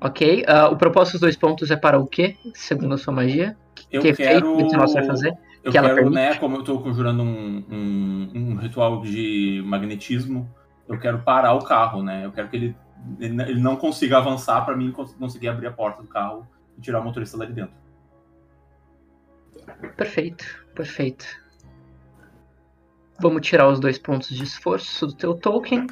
Ok. 0.00 0.44
ah, 0.46 0.68
o 0.68 0.76
propósito 0.76 1.12
dos 1.14 1.20
dois 1.20 1.36
pontos 1.36 1.70
é 1.70 1.76
para 1.76 1.98
o 1.98 2.06
quê? 2.06 2.36
Segundo 2.54 2.94
a 2.94 2.98
sua 2.98 3.12
magia? 3.12 3.56
Eu 3.90 4.00
que 4.02 4.08
efeito 4.08 4.30
quero. 4.30 4.56
que 4.68 4.76
você 4.76 4.94
vai 4.94 5.06
fazer? 5.06 5.34
Eu 5.62 5.70
que 5.70 5.80
quero, 5.80 6.10
né, 6.10 6.34
como 6.36 6.56
eu 6.56 6.64
tô 6.64 6.80
conjurando 6.80 7.22
um, 7.22 7.64
um, 7.70 8.30
um 8.34 8.56
ritual 8.56 9.00
de 9.02 9.62
magnetismo, 9.66 10.48
eu 10.88 10.98
quero 10.98 11.18
parar 11.20 11.52
o 11.54 11.62
carro, 11.62 12.02
né? 12.02 12.24
Eu 12.24 12.32
quero 12.32 12.48
que 12.48 12.56
ele, 12.56 12.76
ele 13.20 13.60
não 13.60 13.76
consiga 13.76 14.18
avançar 14.18 14.64
pra 14.64 14.76
mim 14.76 14.90
cons- 14.90 15.14
conseguir 15.14 15.48
abrir 15.48 15.66
a 15.68 15.72
porta 15.72 16.02
do 16.02 16.08
carro 16.08 16.46
e 16.76 16.80
tirar 16.80 17.00
o 17.00 17.04
motorista 17.04 17.36
lá 17.36 17.44
de 17.44 17.52
dentro. 17.52 17.74
Perfeito, 19.96 20.44
perfeito. 20.74 21.26
Vamos 23.20 23.46
tirar 23.46 23.68
os 23.68 23.78
dois 23.78 23.98
pontos 23.98 24.28
de 24.30 24.42
esforço 24.42 25.06
do 25.06 25.14
teu 25.14 25.34
token. 25.34 25.86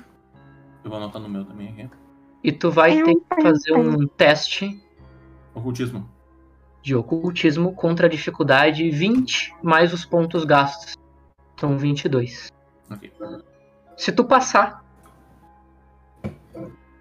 Eu 0.83 0.91
vou 0.91 0.99
anotar 0.99 1.21
no 1.21 1.29
meu 1.29 1.45
também 1.45 1.69
aqui. 1.69 1.91
E 2.43 2.51
tu 2.51 2.71
vai 2.71 3.03
ter 3.03 3.15
que 3.15 3.43
fazer 3.43 3.75
um 3.75 4.07
teste 4.07 4.83
Ocultismo. 5.55 6.09
de 6.83 6.95
ocultismo 6.95 7.75
contra 7.75 8.07
a 8.07 8.11
dificuldade 8.11 8.91
20 8.91 9.55
mais 9.63 9.93
os 9.93 10.05
pontos 10.05 10.45
gastos. 10.45 10.97
São 11.59 11.77
22. 11.77 12.51
Ok. 12.91 13.13
Se 13.97 14.11
tu 14.13 14.25
passar, 14.25 14.83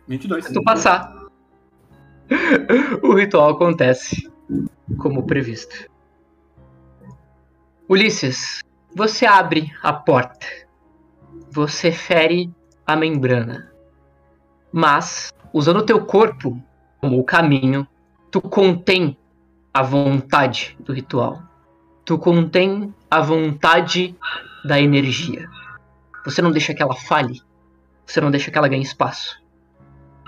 22. 0.07 0.45
se 0.45 0.53
tu 0.53 0.61
passar, 0.63 1.15
o 3.01 3.13
ritual 3.13 3.51
acontece 3.51 4.29
como 4.97 5.25
previsto. 5.25 5.89
Ulisses, 7.89 8.61
você 8.95 9.25
abre 9.25 9.73
a 9.81 9.91
porta. 9.91 10.45
Você 11.49 11.91
fere 11.91 12.53
a 12.85 12.95
membrana. 12.95 13.73
Mas, 14.71 15.33
usando 15.51 15.77
o 15.77 15.85
teu 15.85 16.05
corpo 16.05 16.63
como 17.01 17.19
o 17.19 17.23
caminho, 17.23 17.87
tu 18.29 18.41
contém 18.41 19.17
a 19.73 19.81
vontade 19.81 20.77
do 20.79 20.93
ritual. 20.93 21.41
Tu 22.05 22.15
contém 22.19 22.93
a 23.09 23.21
vontade 23.21 24.15
da 24.63 24.79
energia. 24.79 25.49
Você 26.23 26.43
não 26.43 26.51
deixa 26.51 26.75
que 26.75 26.83
ela 26.83 26.95
fale. 26.95 27.41
Você 28.05 28.21
não 28.21 28.29
deixa 28.29 28.51
que 28.51 28.57
ela 28.59 28.67
ganhe 28.67 28.83
espaço. 28.83 29.41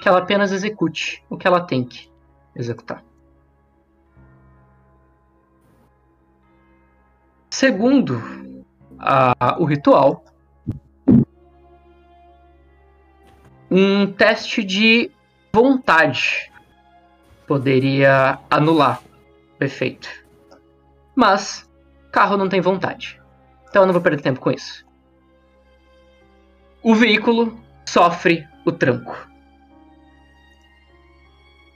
Que 0.01 0.07
ela 0.07 0.17
apenas 0.17 0.51
execute 0.51 1.23
o 1.29 1.37
que 1.37 1.45
ela 1.45 1.61
tem 1.61 1.83
que 1.83 2.09
executar. 2.55 3.03
Segundo 7.51 8.23
a- 8.97 9.57
o 9.59 9.65
ritual, 9.65 10.23
um 13.69 14.11
teste 14.11 14.63
de 14.63 15.11
vontade 15.53 16.49
poderia 17.45 18.39
anular 18.49 19.01
o 19.59 19.63
efeito. 19.63 20.07
Mas 21.13 21.69
carro 22.09 22.37
não 22.37 22.47
tem 22.47 22.61
vontade. 22.61 23.21
Então 23.69 23.83
eu 23.83 23.85
não 23.85 23.93
vou 23.93 24.01
perder 24.01 24.21
tempo 24.21 24.39
com 24.39 24.49
isso. 24.49 24.85
O 26.81 26.95
veículo 26.95 27.59
sofre 27.85 28.47
o 28.65 28.71
tranco. 28.71 29.29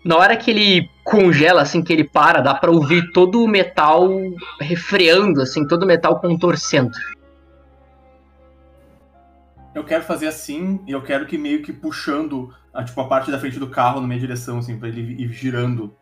Na 0.05 0.17
hora 0.17 0.37
que 0.37 0.51
ele 0.51 0.87
congela, 1.03 1.63
assim, 1.63 1.81
que 1.81 1.91
ele 1.91 2.03
para, 2.03 2.39
dá 2.39 2.53
pra 2.53 2.69
ouvir 2.69 3.11
todo 3.11 3.43
o 3.43 3.47
metal 3.47 4.07
refreando, 4.61 5.41
assim, 5.41 5.67
todo 5.67 5.81
o 5.81 5.87
metal 5.87 6.19
contorcendo. 6.19 6.95
Eu 9.73 9.83
quero 9.83 10.03
fazer 10.03 10.27
assim 10.27 10.79
e 10.85 10.91
eu 10.91 11.01
quero 11.01 11.25
que 11.25 11.39
meio 11.39 11.63
que 11.63 11.73
puxando 11.73 12.53
a, 12.71 12.83
tipo, 12.83 13.01
a 13.01 13.07
parte 13.07 13.31
da 13.31 13.39
frente 13.39 13.57
do 13.57 13.67
carro 13.67 13.99
na 13.99 14.05
minha 14.05 14.19
direção, 14.19 14.59
assim, 14.59 14.77
pra 14.77 14.89
ele 14.89 15.23
ir 15.23 15.27
girando 15.33 15.95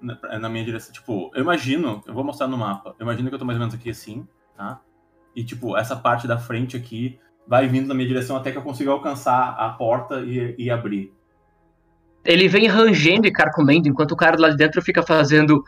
na, 0.00 0.40
na 0.40 0.48
minha 0.48 0.64
direção. 0.64 0.92
Tipo, 0.92 1.30
eu 1.36 1.40
imagino, 1.40 2.02
eu 2.04 2.12
vou 2.12 2.24
mostrar 2.24 2.48
no 2.48 2.58
mapa, 2.58 2.96
eu 2.98 3.04
imagino 3.04 3.28
que 3.28 3.34
eu 3.36 3.38
tô 3.38 3.44
mais 3.44 3.58
ou 3.58 3.60
menos 3.60 3.76
aqui 3.76 3.90
assim, 3.90 4.26
tá? 4.56 4.80
E, 5.36 5.44
tipo, 5.44 5.76
essa 5.76 5.94
parte 5.94 6.26
da 6.26 6.36
frente 6.36 6.76
aqui 6.76 7.20
vai 7.46 7.68
vindo 7.68 7.86
na 7.86 7.94
minha 7.94 8.08
direção 8.08 8.36
até 8.36 8.50
que 8.50 8.58
eu 8.58 8.62
consiga 8.62 8.90
alcançar 8.90 9.50
a 9.50 9.68
porta 9.70 10.18
e, 10.20 10.56
e 10.58 10.68
abrir. 10.68 11.14
Ele 12.24 12.46
vem 12.46 12.68
rangendo 12.68 13.26
e 13.26 13.32
carcomendo, 13.32 13.88
enquanto 13.88 14.12
o 14.12 14.16
cara 14.16 14.36
lá 14.38 14.48
de 14.50 14.56
dentro 14.56 14.80
fica 14.80 15.02
fazendo. 15.02 15.64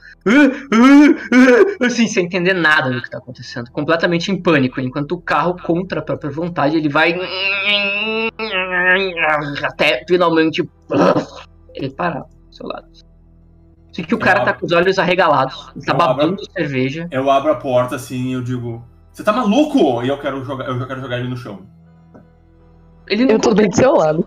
Assim, 1.84 2.06
sem 2.06 2.26
entender 2.26 2.54
nada 2.54 2.90
do 2.90 3.02
que 3.02 3.10
tá 3.10 3.18
acontecendo. 3.18 3.70
Completamente 3.72 4.30
em 4.30 4.40
pânico. 4.40 4.80
Enquanto 4.80 5.12
o 5.12 5.20
carro, 5.20 5.56
contra 5.60 5.98
a 5.98 6.02
própria 6.02 6.30
vontade, 6.30 6.76
ele 6.76 6.88
vai. 6.88 7.18
Até 9.64 10.04
finalmente. 10.08 10.68
Ele 11.74 11.90
parar 11.90 12.20
do 12.20 12.54
seu 12.54 12.66
lado. 12.66 12.86
Assim 13.90 14.02
que 14.04 14.14
o 14.14 14.18
cara 14.18 14.44
tá 14.44 14.52
com 14.52 14.66
os 14.66 14.72
olhos 14.72 14.98
arregalados. 14.98 15.72
Ele 15.74 15.84
tá 15.84 15.92
Eu 15.92 16.00
abro- 16.00 16.16
babando 16.16 16.52
cerveja. 16.52 17.08
Eu 17.10 17.30
abro 17.30 17.50
a 17.52 17.56
porta 17.56 17.96
assim 17.96 18.28
e 18.28 18.32
eu 18.32 18.42
digo: 18.42 18.84
Você 19.12 19.24
tá 19.24 19.32
maluco? 19.32 20.02
E 20.04 20.08
eu 20.08 20.18
quero 20.18 20.44
jogar, 20.44 20.66
eu 20.66 20.78
já 20.78 20.86
quero 20.86 21.00
jogar 21.00 21.18
ele 21.18 21.28
no 21.28 21.36
chão. 21.36 21.62
Ele 23.08 23.24
não 23.24 23.32
Eu 23.32 23.38
tô 23.40 23.54
bem 23.54 23.68
do 23.68 23.76
seu 23.76 23.92
lado. 23.94 24.24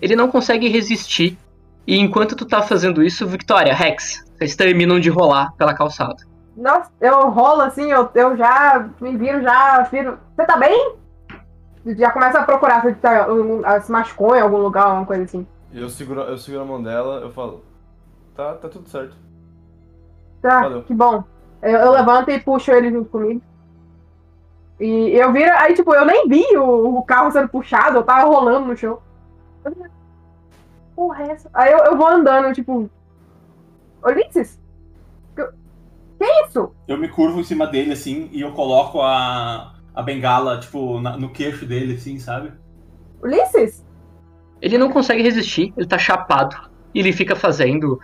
Ele 0.00 0.16
não 0.16 0.28
consegue 0.28 0.68
resistir. 0.68 1.38
E 1.86 1.98
enquanto 1.98 2.34
tu 2.34 2.44
tá 2.44 2.62
fazendo 2.62 3.02
isso, 3.02 3.26
Victoria, 3.26 3.72
Rex, 3.72 4.24
vocês 4.36 4.56
terminam 4.56 4.98
de 4.98 5.08
rolar 5.08 5.52
pela 5.56 5.74
calçada. 5.74 6.16
Nossa, 6.56 6.90
eu 7.00 7.28
rolo 7.28 7.60
assim, 7.62 7.92
eu, 7.92 8.08
eu 8.14 8.36
já 8.36 8.88
me 9.00 9.16
viro, 9.16 9.42
já 9.42 9.82
viro. 9.82 10.18
Você 10.34 10.46
tá 10.46 10.56
bem? 10.56 10.94
Já 11.84 12.10
começa 12.10 12.40
a 12.40 12.44
procurar 12.44 12.82
se, 12.82 12.94
tá, 12.94 13.30
um, 13.30 13.62
se 13.80 13.92
machucou 13.92 14.34
em 14.34 14.40
algum 14.40 14.56
lugar, 14.56 14.86
alguma 14.86 15.06
coisa 15.06 15.22
assim. 15.22 15.46
Eu 15.72 15.88
seguro, 15.88 16.22
eu 16.22 16.38
seguro 16.38 16.62
a 16.62 16.66
mão 16.66 16.82
dela, 16.82 17.20
eu 17.20 17.30
falo, 17.30 17.62
tá, 18.34 18.54
tá 18.54 18.68
tudo 18.68 18.88
certo. 18.88 19.14
Tá, 20.40 20.62
Valeu. 20.62 20.82
que 20.82 20.94
bom. 20.94 21.22
Eu, 21.62 21.78
eu 21.78 21.92
levanto 21.92 22.30
e 22.30 22.40
puxo 22.40 22.72
ele 22.72 22.90
junto 22.90 23.10
comigo. 23.10 23.42
E 24.80 25.10
eu 25.12 25.32
viro, 25.32 25.50
aí 25.56 25.74
tipo, 25.74 25.94
eu 25.94 26.04
nem 26.04 26.28
vi 26.28 26.44
o, 26.56 26.98
o 26.98 27.02
carro 27.02 27.30
sendo 27.30 27.48
puxado, 27.48 27.98
eu 27.98 28.02
tava 28.02 28.26
rolando 28.26 28.66
no 28.66 28.76
chão. 28.76 28.98
Porra, 30.94 31.24
é 31.24 31.30
essa? 31.32 31.50
Aí 31.52 31.72
eu, 31.72 31.78
eu 31.78 31.96
vou 31.96 32.06
andando, 32.06 32.52
tipo. 32.54 32.88
Ulisses? 34.04 34.60
Que, 35.34 35.42
é 35.42 36.46
isso? 36.46 36.72
Eu 36.88 36.96
me 36.98 37.08
curvo 37.08 37.40
em 37.40 37.44
cima 37.44 37.66
dele, 37.66 37.92
assim, 37.92 38.28
e 38.32 38.40
eu 38.40 38.52
coloco 38.52 39.00
a, 39.02 39.74
a 39.94 40.02
bengala, 40.02 40.58
tipo, 40.60 41.00
na- 41.00 41.16
no 41.16 41.28
queixo 41.30 41.66
dele, 41.66 41.94
assim, 41.94 42.18
sabe? 42.18 42.52
Ulisses? 43.22 43.84
Ele 44.62 44.78
não 44.78 44.90
consegue 44.90 45.22
resistir, 45.22 45.72
ele 45.76 45.86
tá 45.86 45.98
chapado. 45.98 46.56
E 46.94 47.00
ele 47.00 47.12
fica 47.12 47.36
fazendo. 47.36 48.00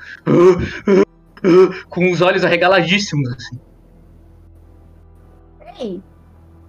Com 1.89 2.11
os 2.11 2.21
olhos 2.21 2.45
arregaladíssimos, 2.45 3.29
assim. 3.35 3.59
Ei, 5.81 6.03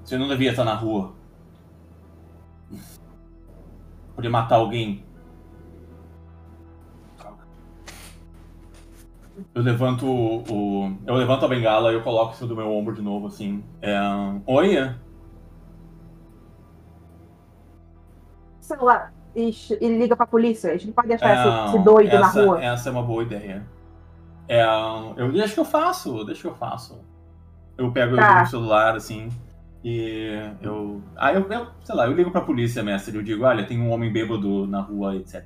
Você 0.03 0.18
não 0.18 0.28
devia 0.30 0.52
estar 0.52 0.64
na 0.64 0.74
rua. 0.74 1.14
Podia 4.15 4.30
matar 4.30 4.56
alguém. 4.56 5.03
Eu 9.56 9.64
levanto 9.64 10.06
o, 10.06 10.44
o- 10.88 10.98
Eu 11.07 11.15
levanto 11.15 11.45
a 11.45 11.48
bengala 11.48 11.91
e 11.91 11.95
eu 11.95 12.03
coloco 12.03 12.35
cima 12.35 12.48
do 12.48 12.56
meu 12.56 12.72
ombro 12.72 12.94
de 12.94 13.02
novo, 13.02 13.27
assim. 13.27 13.64
É, 13.81 13.98
Oi? 14.45 14.77
celular. 18.61 19.14
Ixi, 19.35 19.77
e 19.81 19.88
liga 19.98 20.15
pra 20.15 20.27
polícia. 20.27 20.69
A 20.69 20.73
gente 20.73 20.88
não 20.88 20.94
pode 20.94 21.07
deixar 21.07 21.30
É, 21.30 21.65
esse, 21.65 21.76
esse 21.76 21.84
doido 21.84 22.14
na 22.19 22.27
essa, 22.27 22.45
rua. 22.45 22.64
Essa 22.64 22.90
é 22.90 22.91
uma 22.91 23.02
boa 23.03 23.23
ideia. 23.23 23.65
É, 24.48 24.64
eu 25.18 25.31
deixa 25.31 25.53
que 25.56 25.60
eu 25.60 25.65
faço, 25.65 26.23
deixa 26.23 26.41
que 26.41 26.48
eu 26.48 26.53
faço. 26.56 26.99
Eu 27.77 27.91
pego 27.91 28.15
Tá. 28.15 28.44
o 28.44 28.45
celular, 28.45 28.95
assim, 28.95 29.30
e 29.84 30.49
eu. 30.61 31.01
Ah, 31.15 31.34
eu, 31.34 31.41
eu, 31.51 31.68
sei 31.84 31.95
lá, 31.95 32.05
eu 32.07 32.14
ligo 32.14 32.31
pra 32.31 32.41
polícia, 32.41 32.81
mestre. 32.81 33.15
Eu 33.15 33.23
digo, 33.23 33.43
olha, 33.43 33.65
tem 33.65 33.80
um 33.80 33.91
homem 33.91 34.11
bêbado 34.11 34.65
na 34.65 34.81
rua, 34.81 35.15
etc. 35.15 35.43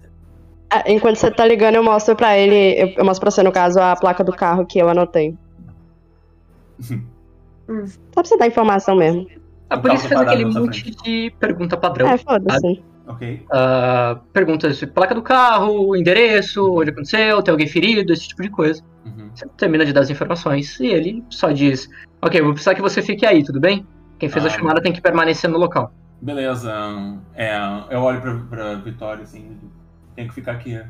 Ah, 0.70 0.84
Enquanto 0.86 1.16
você 1.16 1.32
tá 1.32 1.46
ligando, 1.46 1.76
eu 1.76 1.84
mostro 1.84 2.16
pra 2.16 2.38
ele, 2.38 2.80
eu, 2.80 2.88
eu 2.98 3.06
mostro 3.06 3.22
pra 3.22 3.32
você, 3.32 3.42
no 3.42 3.52
caso, 3.52 3.80
a 3.80 3.96
placa 3.96 4.24
do 4.24 4.32
carro 4.32 4.66
que 4.66 4.80
eu 4.80 4.90
anotei. 4.90 5.36
Hum. 7.70 7.86
Só 7.86 8.22
pra 8.22 8.24
você 8.24 8.38
dar 8.38 8.48
informação 8.48 8.96
mesmo. 8.96 9.28
A 9.70 9.76
O 9.76 9.82
polícia 9.82 10.08
fez 10.08 10.22
aquele 10.22 10.46
monte 10.46 10.90
de 11.04 11.34
pergunta 11.38 11.76
padrão. 11.76 12.08
É, 12.08 12.18
foda-se. 12.18 12.82
Ok? 13.06 13.46
Perguntas 14.32 14.78
de 14.78 14.88
placa 14.88 15.14
do 15.14 15.22
carro, 15.22 15.96
endereço, 15.96 16.80
onde 16.80 16.92
aconteceu, 16.92 17.42
tem 17.42 17.52
alguém 17.52 17.68
ferido, 17.68 18.14
esse 18.14 18.28
tipo 18.28 18.42
de 18.42 18.50
coisa. 18.50 18.82
Uhum. 19.06 19.30
Você 19.34 19.46
termina 19.58 19.86
de 19.86 19.92
dar 19.92 20.02
as 20.02 20.10
informações 20.10 20.80
e 20.80 20.88
ele 20.88 21.24
só 21.30 21.52
diz: 21.52 21.90
Ok, 22.22 22.42
vou 22.42 22.54
precisar 22.54 22.76
que 22.76 22.82
você 22.82 23.02
fique 23.02 23.26
aí, 23.26 23.44
tudo 23.44 23.60
bem? 23.60 23.86
Quem 24.20 24.30
fez 24.30 24.44
a 24.46 24.48
Ah. 24.48 24.52
chamada 24.52 24.82
tem 24.82 24.92
que 24.94 25.02
permanecer 25.02 25.50
no 25.50 25.58
local. 25.58 25.92
Beleza. 26.22 26.74
É, 27.36 27.56
eu 27.90 28.02
olho 28.02 28.22
pra, 28.22 28.36
pra 28.50 28.76
Vitória, 28.76 29.24
assim, 29.24 29.60
tenho 30.16 30.28
que 30.28 30.34
ficar 30.34 30.54
aqui. 30.54 30.82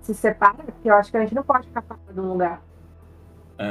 Se 0.00 0.14
separa, 0.14 0.54
porque 0.64 0.88
eu 0.90 0.94
acho 0.94 1.10
que 1.10 1.16
a 1.16 1.20
gente 1.20 1.34
não 1.34 1.42
pode 1.42 1.66
ficar 1.66 1.82
parado 1.82 2.12
num 2.14 2.32
lugar. 2.32 2.62
É, 3.58 3.68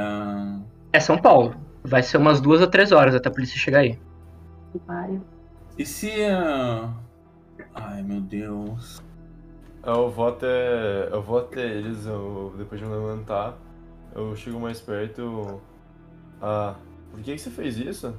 É 0.94 0.99
São 0.99 1.18
Paulo. 1.18 1.56
Vai 1.84 2.02
ser 2.02 2.18
umas 2.18 2.40
duas 2.40 2.61
a 2.61 2.68
três 2.68 2.91
horas 2.91 3.14
até 3.14 3.30
a 3.30 3.32
polícia 3.32 3.57
chegar 3.60 3.80
aí. 3.80 3.99
E 5.78 5.86
se. 5.86 6.10
ah, 6.26 6.90
Ai, 7.76 8.02
meu 8.02 8.22
Deus. 8.22 9.03
Eu 9.86 10.10
vou 10.10 10.30
até. 10.30 11.10
Eu 11.11 11.22
vou 11.22 11.40
até 11.40 11.61
eles, 11.65 12.06
eu, 12.06 12.53
depois 12.57 12.80
de 12.80 12.88
me 12.88 12.94
levantar, 12.95 13.57
eu 14.15 14.35
chego 14.35 14.60
mais 14.60 14.80
perto. 14.80 15.61
Ah, 16.41 16.76
por 17.11 17.22
que, 17.22 17.34
que 17.34 17.41
você 17.41 17.49
fez 17.49 17.77
isso? 17.77 18.15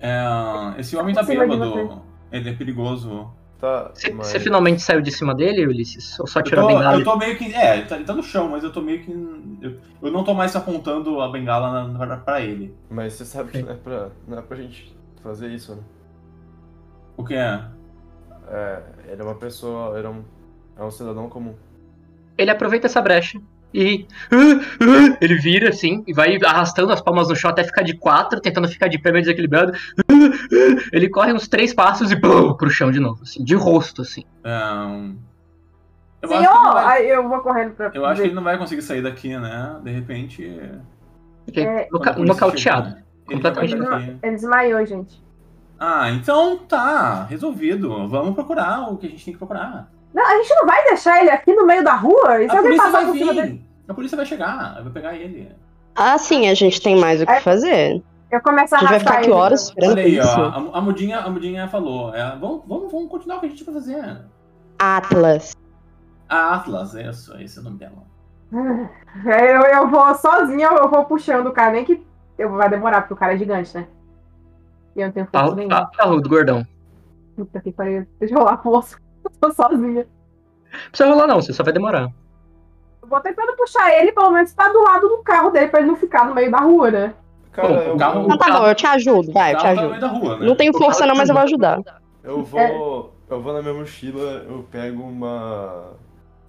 É, 0.00 0.18
esse 0.78 0.96
homem 0.96 1.14
tá 1.14 1.22
bêbado. 1.22 2.02
Ele 2.30 2.50
é 2.50 2.52
perigoso. 2.52 3.30
Tá, 3.60 3.90
Você 3.94 4.12
mas. 4.12 4.26
você 4.26 4.40
finalmente 4.40 4.82
saiu 4.82 5.00
de 5.00 5.10
cima 5.10 5.34
dele, 5.34 5.66
Ulisses? 5.66 6.18
Ou 6.18 6.26
só 6.26 6.42
tirou 6.42 6.64
a 6.64 6.68
bengala? 6.68 6.98
eu 6.98 7.04
tô 7.04 7.16
meio 7.16 7.38
que. 7.38 7.54
É, 7.54 7.78
ele 7.78 7.86
tá, 7.86 7.96
ele 7.96 8.04
tá 8.04 8.12
no 8.12 8.22
chão, 8.22 8.48
mas 8.48 8.64
eu 8.64 8.72
tô 8.72 8.82
meio 8.82 9.02
que. 9.02 9.10
Eu, 9.62 9.78
eu 10.02 10.10
não 10.12 10.24
tô 10.24 10.34
mais 10.34 10.54
apontando 10.54 11.20
a 11.20 11.28
bengala 11.30 11.88
na, 11.88 11.98
pra, 11.98 12.16
pra 12.18 12.40
ele. 12.40 12.74
Mas 12.90 13.14
você 13.14 13.24
sabe 13.24 13.52
que 13.52 13.62
não 13.62 13.72
é 13.72 13.76
pra, 13.76 14.10
não 14.26 14.38
é 14.38 14.42
pra 14.42 14.56
gente 14.56 14.94
fazer 15.22 15.48
isso, 15.50 15.74
né? 15.76 15.82
O 17.16 17.24
que 17.24 17.34
é? 17.34 17.64
É, 18.48 18.82
ele 19.08 19.22
é 19.22 19.24
uma 19.24 19.36
pessoa. 19.36 19.96
Ele 19.96 20.08
é 20.08 20.10
um, 20.10 20.24
é 20.76 20.84
um 20.84 20.90
cidadão 20.90 21.28
comum. 21.28 21.54
Ele 22.36 22.50
aproveita 22.50 22.88
essa 22.88 23.00
brecha 23.00 23.40
e. 23.74 24.06
Ele 25.20 25.34
vira 25.36 25.68
assim 25.70 26.04
e 26.06 26.12
vai 26.14 26.38
arrastando 26.44 26.92
as 26.92 27.00
palmas 27.00 27.28
no 27.28 27.34
chão 27.36 27.50
até 27.50 27.64
ficar 27.64 27.82
de 27.82 27.94
quatro, 27.96 28.40
tentando 28.40 28.68
ficar 28.68 28.88
de 28.88 28.98
pé 28.98 29.10
meio 29.10 29.22
desequilibrado. 29.24 29.72
Ele 30.92 31.08
corre 31.08 31.32
uns 31.32 31.48
três 31.48 31.74
passos 31.74 32.10
e 32.12 32.16
pum, 32.20 32.54
pro 32.54 32.70
chão 32.70 32.90
de 32.90 33.00
novo, 33.00 33.22
assim, 33.22 33.42
de 33.44 33.54
rosto, 33.54 34.02
assim. 34.02 34.22
É, 34.44 34.50
eu, 36.22 36.28
acho 36.28 36.28
que 36.28 36.34
ele 36.34 36.38
Senhor! 36.46 36.54
não 36.64 36.72
vai, 36.72 37.04
eu 37.06 37.28
vou 37.28 37.40
correndo 37.40 37.72
pra. 37.74 37.90
eu 37.92 38.06
acho 38.06 38.20
que 38.22 38.28
ele 38.28 38.34
não 38.34 38.42
vai 38.44 38.56
conseguir 38.56 38.82
sair 38.82 39.02
daqui, 39.02 39.36
né? 39.36 39.76
De 39.82 39.90
repente. 39.90 40.60
Fiquei 41.44 41.64
É, 41.64 41.88
noca- 41.92 42.12
nocauteado. 42.18 42.90
vai 42.94 43.02
completamente 43.26 43.74
Ele, 43.74 44.18
ele 44.22 44.34
desmaiou, 44.36 44.86
gente. 44.86 45.22
Ah, 45.78 46.10
então 46.10 46.56
tá, 46.58 47.24
resolvido. 47.24 48.08
Vamos 48.08 48.34
procurar 48.34 48.90
o 48.90 48.96
que 48.96 49.06
a 49.06 49.10
gente 49.10 49.24
tem 49.24 49.34
que 49.34 49.38
procurar. 49.38 49.90
Não, 50.14 50.24
a 50.24 50.36
gente 50.36 50.54
não 50.54 50.66
vai 50.66 50.82
deixar 50.84 51.20
ele 51.20 51.30
aqui 51.30 51.52
no 51.54 51.66
meio 51.66 51.82
da 51.82 51.94
rua? 51.94 52.40
E 52.42 52.48
se 52.48 52.54
A 52.54 52.60
alguém 52.60 52.76
passar 52.76 53.04
por 53.04 53.16
cima 53.16 53.34
dele? 53.34 53.64
A 53.88 53.92
polícia 53.94 54.16
vai 54.16 54.24
chegar, 54.24 54.80
vai 54.82 54.92
pegar 54.92 55.14
ele. 55.14 55.50
Ah, 55.94 56.16
sim, 56.16 56.48
a 56.48 56.54
gente 56.54 56.80
tem 56.80 56.96
mais 56.98 57.20
o 57.20 57.26
que 57.26 57.32
É. 57.32 57.40
fazer. 57.40 58.02
Eu 58.30 58.40
começo 58.40 58.74
a 58.74 58.78
A 58.78 58.80
gente 58.80 58.90
vai 58.90 58.98
ficar 59.00 59.18
aqui 59.18 59.30
horas 59.30 59.62
esperando 59.64 59.92
Olha 59.92 60.02
aí, 60.02 60.18
isso. 60.18 60.40
ó. 60.40 60.44
A, 60.74 60.78
a 60.78 60.80
mudinha, 60.80 61.18
a 61.20 61.30
mudinha 61.30 61.68
falou. 61.68 62.14
é, 62.14 62.36
vamos, 62.36 62.62
vamos, 62.66 62.90
vamos 62.92 63.08
continuar 63.10 63.36
o 63.36 63.40
que 63.40 63.46
a 63.46 63.48
gente 63.48 63.64
vai 63.64 63.74
fazer. 63.74 64.22
Atlas. 64.78 65.54
A 66.28 66.54
Atlas, 66.56 66.94
é 66.96 67.08
isso, 67.10 67.36
esse 67.38 67.58
é 67.58 67.60
o 67.60 67.64
nome 67.64 67.78
dela. 67.78 67.92
É, 69.26 69.50
Eu, 69.56 69.62
eu 69.62 69.88
vou 69.88 70.14
sozinha, 70.14 70.68
eu 70.68 70.88
vou 70.88 71.04
puxando 71.04 71.46
o 71.48 71.52
cara, 71.52 71.72
nem 71.72 71.84
que 71.84 72.04
eu, 72.38 72.50
vai 72.50 72.68
demorar, 72.68 73.02
porque 73.02 73.14
o 73.14 73.16
cara 73.16 73.34
é 73.34 73.38
gigante, 73.38 73.76
né? 73.76 73.86
E 74.96 75.00
eu 75.00 75.06
não 75.06 75.12
tenho 75.12 75.26
força 75.26 75.50
Tá, 75.50 75.54
nenhuma. 75.56 75.74
tá, 75.76 75.86
tá 75.86 76.04
rude, 76.04 76.28
gordão. 76.28 76.66
Puta 77.36 77.60
que 77.60 77.72
pariu. 77.72 78.06
Deixa 78.18 78.34
eu 78.34 78.38
rolar 78.38 78.54
a 78.54 78.58
força. 78.58 78.96
Eu 79.24 79.30
tô 79.40 79.52
sozinha. 79.52 80.06
Não 80.72 80.80
precisa 80.90 81.08
rolar, 81.10 81.26
não, 81.26 81.40
você 81.40 81.52
só 81.52 81.62
vai 81.62 81.72
demorar. 81.72 82.10
Eu 83.02 83.08
vou 83.08 83.20
tentando 83.20 83.54
puxar 83.56 83.92
ele, 84.00 84.12
pelo 84.12 84.30
menos 84.30 84.52
pra 84.54 84.68
do 84.72 84.82
lado 84.82 85.08
do 85.08 85.18
carro 85.22 85.50
dele, 85.50 85.68
pra 85.68 85.80
ele 85.80 85.88
não 85.88 85.96
ficar 85.96 86.26
no 86.26 86.34
meio 86.34 86.50
da 86.50 86.58
rua, 86.58 86.90
né? 86.90 87.14
Cara, 87.52 87.68
Pô, 87.68 87.74
o 87.74 87.78
eu, 87.82 87.96
carro- 87.96 88.22
eu, 88.22 88.38
tá 88.38 88.46
carro- 88.46 88.60
bom, 88.62 88.66
eu 88.68 88.74
te 88.74 88.86
ajudo, 88.86 89.32
vai, 89.32 89.52
eu 89.54 89.58
te 89.58 89.62
tá 89.62 89.68
no 89.74 89.78
ajudo. 89.80 89.88
meio 89.90 90.00
da 90.00 90.08
rua, 90.08 90.38
né? 90.38 90.46
Não 90.46 90.56
tenho 90.56 90.72
força 90.76 91.06
não, 91.06 91.14
mas 91.14 91.28
eu 91.28 91.34
vou 91.34 91.44
ajudar. 91.44 91.80
eu 92.22 92.42
vou. 92.42 93.14
Eu 93.30 93.40
vou 93.40 93.52
na 93.54 93.62
minha 93.62 93.74
mochila, 93.74 94.44
eu 94.48 94.66
pego 94.70 95.02
uma. 95.02 95.92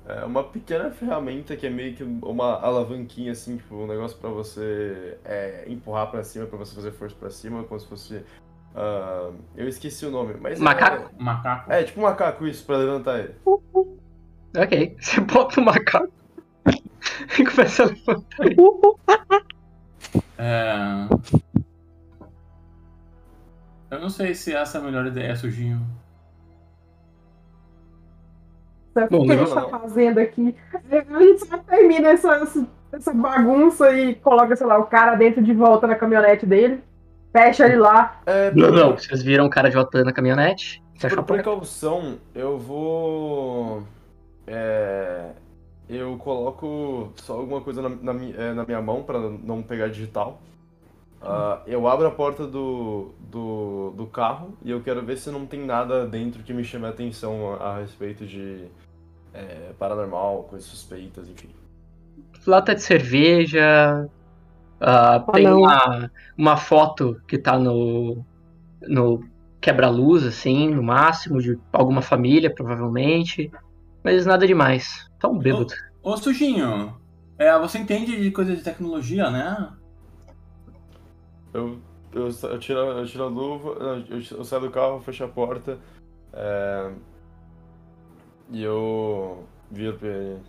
é, 0.07 0.26
uma 0.26 0.43
pequena 0.43 0.89
ferramenta 0.91 1.56
que 1.56 1.65
é 1.68 1.69
meio 1.69 1.93
que 1.95 2.03
uma 2.03 2.60
alavanquinha, 2.60 3.31
assim, 3.31 3.57
tipo, 3.57 3.76
um 3.76 3.88
negócio 3.88 4.18
pra 4.18 4.30
você 4.30 5.18
é, 5.23 5.64
empurrar 5.68 6.10
pra 6.11 6.23
cima, 6.23 6.45
pra 6.47 6.57
você 6.57 6.73
fazer 6.76 6.91
força 6.91 7.15
pra 7.19 7.30
cima, 7.30 7.64
como 7.64 7.80
se 7.80 7.88
fosse. 7.88 8.23
Ah, 8.76 9.31
eu 9.56 9.68
esqueci 9.69 10.06
o 10.06 10.11
nome, 10.11 10.35
mas. 10.39 10.60
é- 10.60 10.64
Macaco? 10.64 11.11
Macaco. 11.18 11.72
É, 11.72 11.84
tipo 11.84 11.99
um 11.99 12.03
macaco 12.03 12.45
isso, 12.45 12.65
pra 12.65 12.77
levantar 12.77 13.19
ele. 13.19 13.35
Ok, 14.57 14.97
você 14.99 15.22
bota 15.22 15.60
o 15.61 15.64
macaco 15.65 16.11
e 17.39 17.45
começa 17.45 17.84
a 17.84 17.85
levantar 17.88 18.45
ele. 18.45 18.56
É... 20.38 21.07
Eu 23.91 23.99
não 24.02 24.10
sei 24.10 24.35
se 24.35 24.53
essa 24.53 24.77
é 24.77 24.81
a 24.81 24.84
melhor 24.84 25.06
ideia, 25.06 25.35
Sujinho. 25.35 25.81
O 28.95 29.07
Bom, 29.10 29.26
que 29.26 29.31
a 29.31 29.35
não, 29.35 29.45
gente 29.45 29.53
tá 29.56 29.61
não. 29.61 29.69
fazendo 29.69 30.19
aqui? 30.19 30.56
A 30.73 31.19
gente 31.22 31.45
só 31.45 31.57
termina 31.57 32.10
essa, 32.10 32.65
essa 32.93 33.14
bagunça 33.14 33.91
e 33.91 34.15
coloca, 34.15 34.56
sei 34.56 34.65
lá, 34.68 34.77
o 34.77 34.85
cara 34.85 35.15
dentro 35.15 35.43
de 35.43 35.53
volta 35.53 35.85
na 35.85 35.95
caminhonete 35.95 36.45
dele. 36.45 36.81
Fecha 37.36 37.66
ele 37.66 37.76
lá. 37.76 38.22
É, 38.26 38.49
Não, 38.52 38.72
não, 38.72 38.91
vocês 38.94 39.22
viram 39.22 39.45
o 39.45 39.49
cara 39.49 39.70
de 39.70 39.76
na 40.06 40.14
caminhonete? 40.14 40.82
Você 40.95 41.07
achou 41.07 41.22
Por 41.22 41.34
precaução, 41.34 42.18
eu 42.34 42.57
vou. 42.57 43.84
É, 44.48 45.32
eu 45.90 46.16
coloco 46.18 47.12
só 47.18 47.34
alguma 47.34 47.60
coisa 47.60 47.82
na, 47.82 47.90
na 47.90 48.14
é, 48.38 48.53
na 48.53 48.64
minha 48.64 48.82
mão 48.82 49.03
pra 49.03 49.20
não 49.20 49.62
pegar 49.62 49.90
digital. 49.90 50.41
Ah, 51.22 51.62
eu 51.68 51.86
abro 51.90 52.07
a 52.07 52.12
porta 52.12 52.48
do, 52.48 53.14
do, 53.20 53.91
do 53.98 54.06
carro 54.06 54.57
e 54.64 54.72
eu 54.72 54.82
quero 54.82 55.03
ver 55.03 55.18
se 55.18 55.30
não 55.30 55.45
tem 55.45 55.66
nada 55.66 56.07
dentro 56.07 56.41
que 56.41 56.53
me 56.53 56.64
chame 56.64 56.86
a 56.86 56.90
atenção 56.90 57.56
a, 57.56 57.72
a 57.72 57.80
respeito 57.80 58.26
de 58.26 58.66
é, 59.34 59.74
paranormal, 59.78 60.44
coisas 60.44 60.70
suspeitas, 60.70 61.28
enfim. 61.28 61.49
Lata 62.48 62.74
de 62.74 62.82
cerveja. 62.82 64.07
Ah, 64.86 65.24
Oh, 65.28 65.32
tem 65.32 65.45
não. 65.45 65.60
uma, 65.60 66.12
uma 66.38 66.57
foto 66.57 67.20
que 67.28 67.38
tá 67.38 67.57
no, 67.57 68.24
no 68.84 69.24
quebra-luz, 69.60 70.24
assim, 70.26 70.70
no 70.70 70.84
máximo, 70.84 71.41
de 71.41 71.60
alguma 71.74 72.02
família, 72.02 72.53
provavelmente. 72.53 73.52
Mas 74.03 74.26
nada 74.26 74.45
demais. 74.45 75.10
Tá 75.20 75.28
um 75.28 75.40
bêbado. 75.40 75.74
Ô, 76.03 76.16
Sujinho, 76.16 76.95
é, 77.40 77.57
você 77.57 77.80
entende 77.80 78.22
de 78.22 78.30
coisa 78.30 78.56
de 78.56 78.62
tecnologia, 78.62 79.32
né? 79.32 79.72
Eu, 81.52 81.80
eu, 82.14 82.30
eu, 82.30 82.60
tiro, 82.60 82.80
eu 82.80 83.06
tiro 83.07 83.24
a 83.24 83.28
luva, 83.28 83.70
eu, 84.10 84.20
eu 84.38 84.44
saio 84.44 84.62
do 84.62 84.70
carro, 84.70 85.02
fecho 85.02 85.24
a 85.24 85.28
porta. 85.28 85.80
é, 86.34 86.91
e 88.52 88.62
eu 88.62 89.44
viro 89.72 89.98
pra 89.98 90.07
ele. 90.10 90.40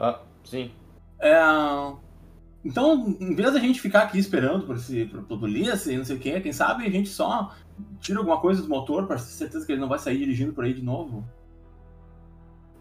Ah, 0.00 0.18
sim. 0.44 0.72
É, 1.20 1.34
então, 2.64 3.16
em 3.20 3.34
vez 3.34 3.52
da 3.52 3.58
gente 3.60 3.80
ficar 3.80 4.02
aqui 4.02 4.18
esperando 4.18 4.66
por 4.66 4.76
esse 4.76 5.06
pro, 5.06 5.22
pro 5.22 5.38
polícia 5.38 5.92
e 5.92 5.96
não 5.96 6.04
sei 6.04 6.16
o 6.16 6.18
que, 6.20 6.40
quem 6.40 6.52
sabe 6.52 6.86
a 6.86 6.90
gente 6.90 7.08
só 7.08 7.52
tira 8.00 8.18
alguma 8.18 8.40
coisa 8.40 8.62
do 8.62 8.68
motor 8.68 9.06
pra 9.06 9.16
ter 9.16 9.22
certeza 9.22 9.64
que 9.64 9.72
ele 9.72 9.80
não 9.80 9.88
vai 9.88 9.98
sair 9.98 10.18
dirigindo 10.18 10.52
por 10.52 10.64
aí 10.64 10.74
de 10.74 10.82
novo. 10.82 11.24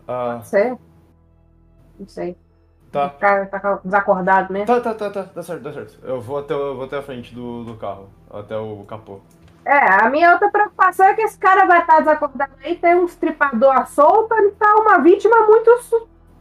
Ah, 0.07 0.35
Não 0.35 0.43
sei. 0.43 0.77
Não 1.99 2.07
sei. 2.07 2.37
tá. 2.91 3.07
O 3.07 3.19
cara 3.19 3.45
tá 3.47 3.79
desacordado 3.83 4.51
mesmo. 4.53 4.67
Tá, 4.67 4.79
tá, 4.81 4.93
tá, 4.93 5.09
tá, 5.09 5.21
dá 5.33 5.43
certo, 5.43 5.61
dá 5.63 5.73
certo. 5.73 5.99
Eu 6.03 6.21
vou 6.21 6.39
até, 6.39 6.53
eu 6.53 6.75
vou 6.75 6.85
até 6.85 6.97
a 6.97 7.01
frente 7.03 7.33
do, 7.33 7.63
do 7.63 7.75
carro, 7.77 8.09
até 8.29 8.57
o 8.57 8.83
capô. 8.85 9.19
É, 9.65 10.05
a 10.05 10.09
minha 10.09 10.31
outra 10.33 10.49
preocupação 10.49 11.05
é 11.07 11.13
que 11.13 11.21
esse 11.21 11.37
cara 11.37 11.65
vai 11.65 11.81
estar 11.81 11.99
desacordado 11.99 12.53
aí, 12.63 12.77
tem 12.77 12.95
um 12.95 13.05
estripador 13.05 13.71
à 13.77 13.85
solta, 13.85 14.35
ele 14.35 14.51
tá 14.51 14.75
uma 14.75 14.99
vítima 14.99 15.35
muito. 15.45 15.69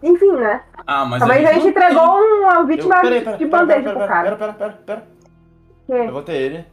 Enfim, 0.06 0.32
né? 0.32 0.62
Ah, 0.86 1.04
mas 1.04 1.18
Talvez 1.20 1.44
a 1.48 1.52
gente 1.52 1.64
não 1.66 1.72
tem- 1.72 1.82
entregou 1.84 2.16
uma 2.40 2.54
Eu, 2.54 2.66
vítima 2.66 3.00
peraí, 3.00 3.24
pera, 3.24 3.36
de 3.36 3.46
bandeja 3.46 3.90
pro 3.92 4.06
cara. 4.06 4.22
pera, 4.22 4.36
pera, 4.36 4.52
pera, 4.52 4.72
pera. 4.86 5.06
Que- 5.86 5.92
Eu 5.92 6.12
vou 6.12 6.20
até 6.20 6.36
ele. 6.36 6.64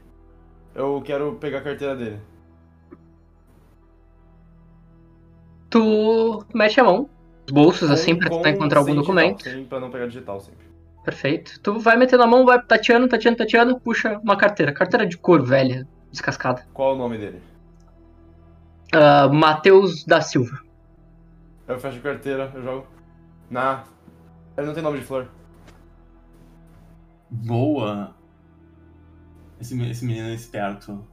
Eu 0.76 1.02
quero 1.04 1.34
pegar 1.40 1.60
a 1.60 1.62
carteira 1.62 1.96
dele. 1.96 2.20
Tu 5.70 6.46
mete 6.54 6.80
a 6.80 6.84
mão, 6.84 7.10
os 7.48 7.52
bolsos, 7.52 7.90
assim, 7.90 8.16
pra 8.16 8.30
Com- 8.30 8.38
tentar 8.38 8.50
encontrar 8.52 8.80
algum 8.80 8.96
documento. 8.96 9.38
Digital, 9.40 9.54
sem, 9.54 9.66
pra 9.66 9.80
não 9.80 9.90
pegar 9.90 10.06
digital 10.08 10.40
sempre. 10.40 10.64
Perfeito. 11.04 11.60
Tu 11.60 11.80
vai 11.80 11.98
metendo 11.98 12.24
a 12.24 12.28
mão, 12.28 12.46
vai 12.46 12.62
tateando, 12.62 13.08
tateando, 13.08 13.38
tateando, 13.38 13.80
puxa 13.80 14.20
uma 14.24 14.38
carteira. 14.38 14.72
Carteira 14.72 15.06
de 15.06 15.18
couro 15.18 15.44
velha, 15.44 15.88
descascada. 16.12 16.66
Qual 16.74 16.94
o 16.94 16.98
nome 16.98 17.18
dele? 17.18 17.42
Ah, 18.94 19.28
Matheus 19.28 20.06
da 20.06 20.22
Silva. 20.22 20.60
Eu 21.68 21.80
fecho 21.80 21.98
a 21.98 22.02
carteira, 22.02 22.52
eu 22.54 22.62
jogo. 22.62 22.88
Na. 23.54 23.84
Ele 24.58 24.66
não 24.68 24.74
tem 24.74 24.82
nome 24.82 25.00
de 25.00 25.06
flor. 25.06 25.28
Boa. 27.30 28.16
Esse, 29.60 29.76
me- 29.76 29.90
esse 29.92 30.04
menino 30.06 30.30
é 30.30 30.34
esperto. 30.34 31.06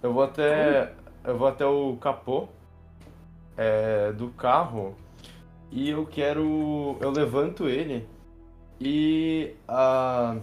Eu 0.00 0.12
vou 0.12 0.22
até. 0.22 0.94
Eu 1.24 1.36
vou 1.36 1.48
até 1.48 1.66
o 1.66 1.96
capô 1.96 2.48
é, 3.56 4.12
do 4.12 4.28
carro 4.30 4.94
e 5.70 5.90
eu 5.90 6.06
quero. 6.06 6.96
Eu 7.00 7.10
levanto 7.10 7.68
ele 7.68 8.08
e. 8.80 9.54
ah, 9.66 10.36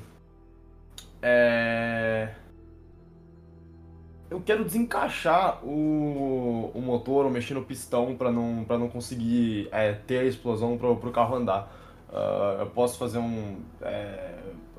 é, 1.22 2.36
eu 4.30 4.42
quero 4.42 4.66
desencaixar 4.66 5.64
o, 5.64 6.72
o 6.74 6.82
motor 6.82 7.26
ou 7.26 7.32
mexer 7.32 7.54
no 7.54 7.64
pistão 7.64 8.16
pra 8.16 8.32
não, 8.32 8.64
pra 8.66 8.78
não 8.78 8.90
conseguir 8.90 9.68
é, 9.72 9.94
ter 9.94 10.20
a 10.20 10.24
explosão 10.24 10.78
pro, 10.78 10.96
pro 10.98 11.12
carro 11.12 11.36
andar. 11.36 11.72
Ah, 12.12 12.58
eu 12.62 12.68
posso 12.68 12.98
fazer 12.98 13.18
um. 13.18 13.58
É, 13.82 14.36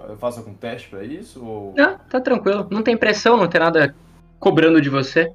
eu 0.08 0.16
faço 0.16 0.40
algum 0.40 0.54
teste 0.54 0.88
pra 0.88 1.04
isso? 1.04 1.44
Ou... 1.44 1.74
Não, 1.76 1.98
tá 1.98 2.20
tranquilo. 2.20 2.66
Não 2.70 2.82
tem 2.82 2.96
pressão, 2.96 3.36
não 3.36 3.48
tem 3.48 3.60
nada 3.60 3.94
cobrando 4.40 4.80
de 4.80 4.88
você. 4.88 5.32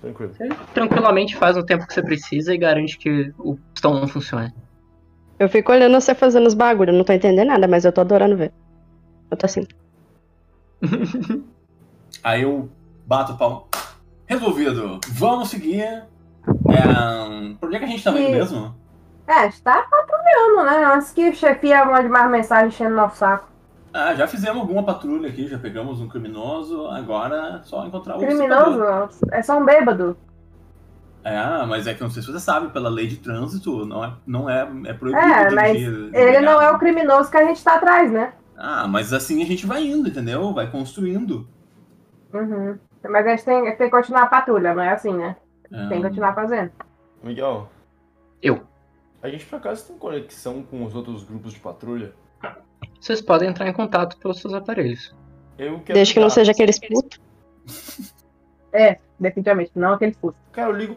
Tranquilo. 0.00 0.34
Você 0.34 0.48
tranquilamente 0.74 1.36
faz 1.36 1.56
no 1.56 1.64
tempo 1.64 1.86
que 1.86 1.94
você 1.94 2.02
precisa 2.02 2.54
e 2.54 2.58
garante 2.58 2.98
que 2.98 3.32
o 3.38 3.56
pistão 3.72 3.94
não 3.94 4.08
funcione. 4.08 4.52
Eu 5.38 5.48
fico 5.48 5.72
olhando 5.72 5.98
você 5.98 6.14
fazendo 6.14 6.46
os 6.46 6.54
bagulhos, 6.54 6.94
não 6.94 7.04
tô 7.04 7.12
entendendo 7.12 7.48
nada, 7.48 7.66
mas 7.66 7.84
eu 7.84 7.92
tô 7.92 8.00
adorando 8.00 8.36
ver. 8.36 8.52
Eu 9.30 9.36
tô 9.36 9.46
assim. 9.46 9.66
Aí 12.22 12.42
eu 12.42 12.68
bato 13.10 13.32
o 13.32 13.36
pau. 13.36 13.68
Resolvido. 14.24 15.00
Vamos 15.08 15.50
seguir. 15.50 15.82
É, 15.82 16.04
por 17.58 17.66
onde 17.66 17.76
é 17.76 17.78
que 17.80 17.84
a 17.84 17.88
gente 17.88 18.04
tá 18.04 18.12
indo 18.12 18.30
mesmo? 18.30 18.72
É, 19.26 19.32
a 19.32 19.44
gente 19.46 19.60
tá 19.62 19.82
patrulhando, 19.82 20.64
né? 20.64 20.84
Antes 20.94 21.10
que 21.10 21.28
o 21.28 21.34
chefia 21.34 21.84
mande 21.84 22.08
mais 22.08 22.30
mensagem 22.30 22.68
enchendo 22.68 22.94
nosso 22.94 23.16
saco. 23.16 23.48
Ah, 23.92 24.14
já 24.14 24.28
fizemos 24.28 24.60
alguma 24.60 24.84
patrulha 24.84 25.28
aqui, 25.28 25.48
já 25.48 25.58
pegamos 25.58 26.00
um 26.00 26.08
criminoso, 26.08 26.86
agora 26.86 27.60
é 27.60 27.66
só 27.66 27.84
encontrar 27.84 28.16
o. 28.16 28.20
Criminoso 28.20 28.84
é 29.32 29.42
só 29.42 29.58
um 29.58 29.64
bêbado. 29.64 30.16
É, 31.24 31.66
mas 31.66 31.88
é 31.88 31.94
que 31.94 32.00
não 32.00 32.10
sei 32.10 32.22
se 32.22 32.30
você 32.30 32.38
sabe, 32.38 32.68
pela 32.68 32.88
lei 32.88 33.08
de 33.08 33.16
trânsito, 33.16 33.84
não 33.84 34.04
é, 34.04 34.12
não 34.24 34.48
é, 34.48 34.60
é 34.86 34.92
proibido 34.92 35.26
É, 35.26 35.50
mas 35.50 35.76
dirigir 35.76 36.14
Ele 36.14 36.40
não 36.40 36.62
é 36.62 36.70
o 36.70 36.78
criminoso 36.78 37.28
que 37.28 37.36
a 37.36 37.44
gente 37.44 37.62
tá 37.62 37.74
atrás, 37.74 38.10
né? 38.12 38.32
Ah, 38.56 38.86
mas 38.86 39.12
assim 39.12 39.42
a 39.42 39.46
gente 39.46 39.66
vai 39.66 39.84
indo, 39.84 40.08
entendeu? 40.08 40.54
Vai 40.54 40.70
construindo. 40.70 41.48
Uhum. 42.32 42.78
Mas 43.02 43.26
a 43.26 43.30
gente 43.30 43.44
tem, 43.44 43.64
tem 43.64 43.76
que 43.76 43.90
continuar 43.90 44.22
a 44.22 44.26
patrulha, 44.26 44.74
não 44.74 44.82
é 44.82 44.90
assim, 44.90 45.12
né? 45.14 45.36
É, 45.72 45.88
Tem 45.88 46.02
que 46.02 46.08
continuar 46.08 46.34
fazendo. 46.34 46.70
Miguel. 47.22 47.68
Eu. 48.42 48.62
A 49.22 49.28
gente 49.28 49.44
por 49.46 49.56
acaso 49.56 49.86
tem 49.86 49.98
conexão 49.98 50.62
com 50.62 50.84
os 50.84 50.94
outros 50.94 51.24
grupos 51.24 51.52
de 51.52 51.60
patrulha? 51.60 52.12
Vocês 53.00 53.20
podem 53.20 53.48
entrar 53.48 53.68
em 53.68 53.72
contato 53.72 54.16
pelos 54.18 54.40
seus 54.40 54.52
aparelhos. 54.52 55.14
Eu 55.58 55.80
quero 55.80 55.94
Desde 55.94 56.14
que 56.14 56.20
não 56.20 56.30
seja 56.30 56.52
aqueles 56.52 56.78
putos. 56.78 57.20
É, 58.72 58.98
definitivamente, 59.18 59.72
não 59.74 59.94
aquele 59.94 60.14
custo. 60.14 60.38
Cara, 60.52 60.70
eu 60.70 60.76
ligo. 60.76 60.96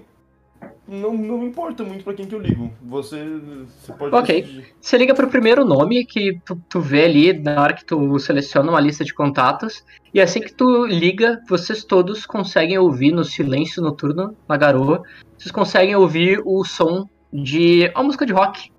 Não, 0.87 1.13
não 1.13 1.37
me 1.37 1.45
importa 1.45 1.83
muito 1.83 2.03
pra 2.03 2.13
quem 2.13 2.25
que 2.25 2.35
eu 2.35 2.39
ligo. 2.39 2.71
Você, 2.81 3.23
você 3.67 3.93
pode 3.93 4.15
Ok. 4.15 4.41
decidir. 4.41 4.73
Você 4.79 4.97
liga 4.97 5.13
pro 5.13 5.29
primeiro 5.29 5.63
nome 5.63 6.05
que 6.05 6.39
tu, 6.45 6.59
tu 6.69 6.81
vê 6.81 7.05
ali 7.05 7.33
na 7.33 7.61
hora 7.61 7.73
que 7.73 7.85
tu 7.85 8.19
seleciona 8.19 8.69
uma 8.69 8.81
lista 8.81 9.03
de 9.03 9.13
contatos. 9.13 9.83
E 10.13 10.19
assim 10.19 10.41
que 10.41 10.53
tu 10.53 10.85
liga, 10.85 11.41
vocês 11.47 11.83
todos 11.83 12.25
conseguem 12.25 12.77
ouvir 12.77 13.11
no 13.11 13.23
silêncio 13.23 13.81
noturno, 13.81 14.35
na 14.47 14.57
garoa, 14.57 15.03
vocês 15.37 15.51
conseguem 15.51 15.95
ouvir 15.95 16.41
o 16.45 16.63
som 16.63 17.07
de 17.31 17.89
uma 17.95 18.03
música 18.03 18.25
de 18.25 18.33
rock. 18.33 18.71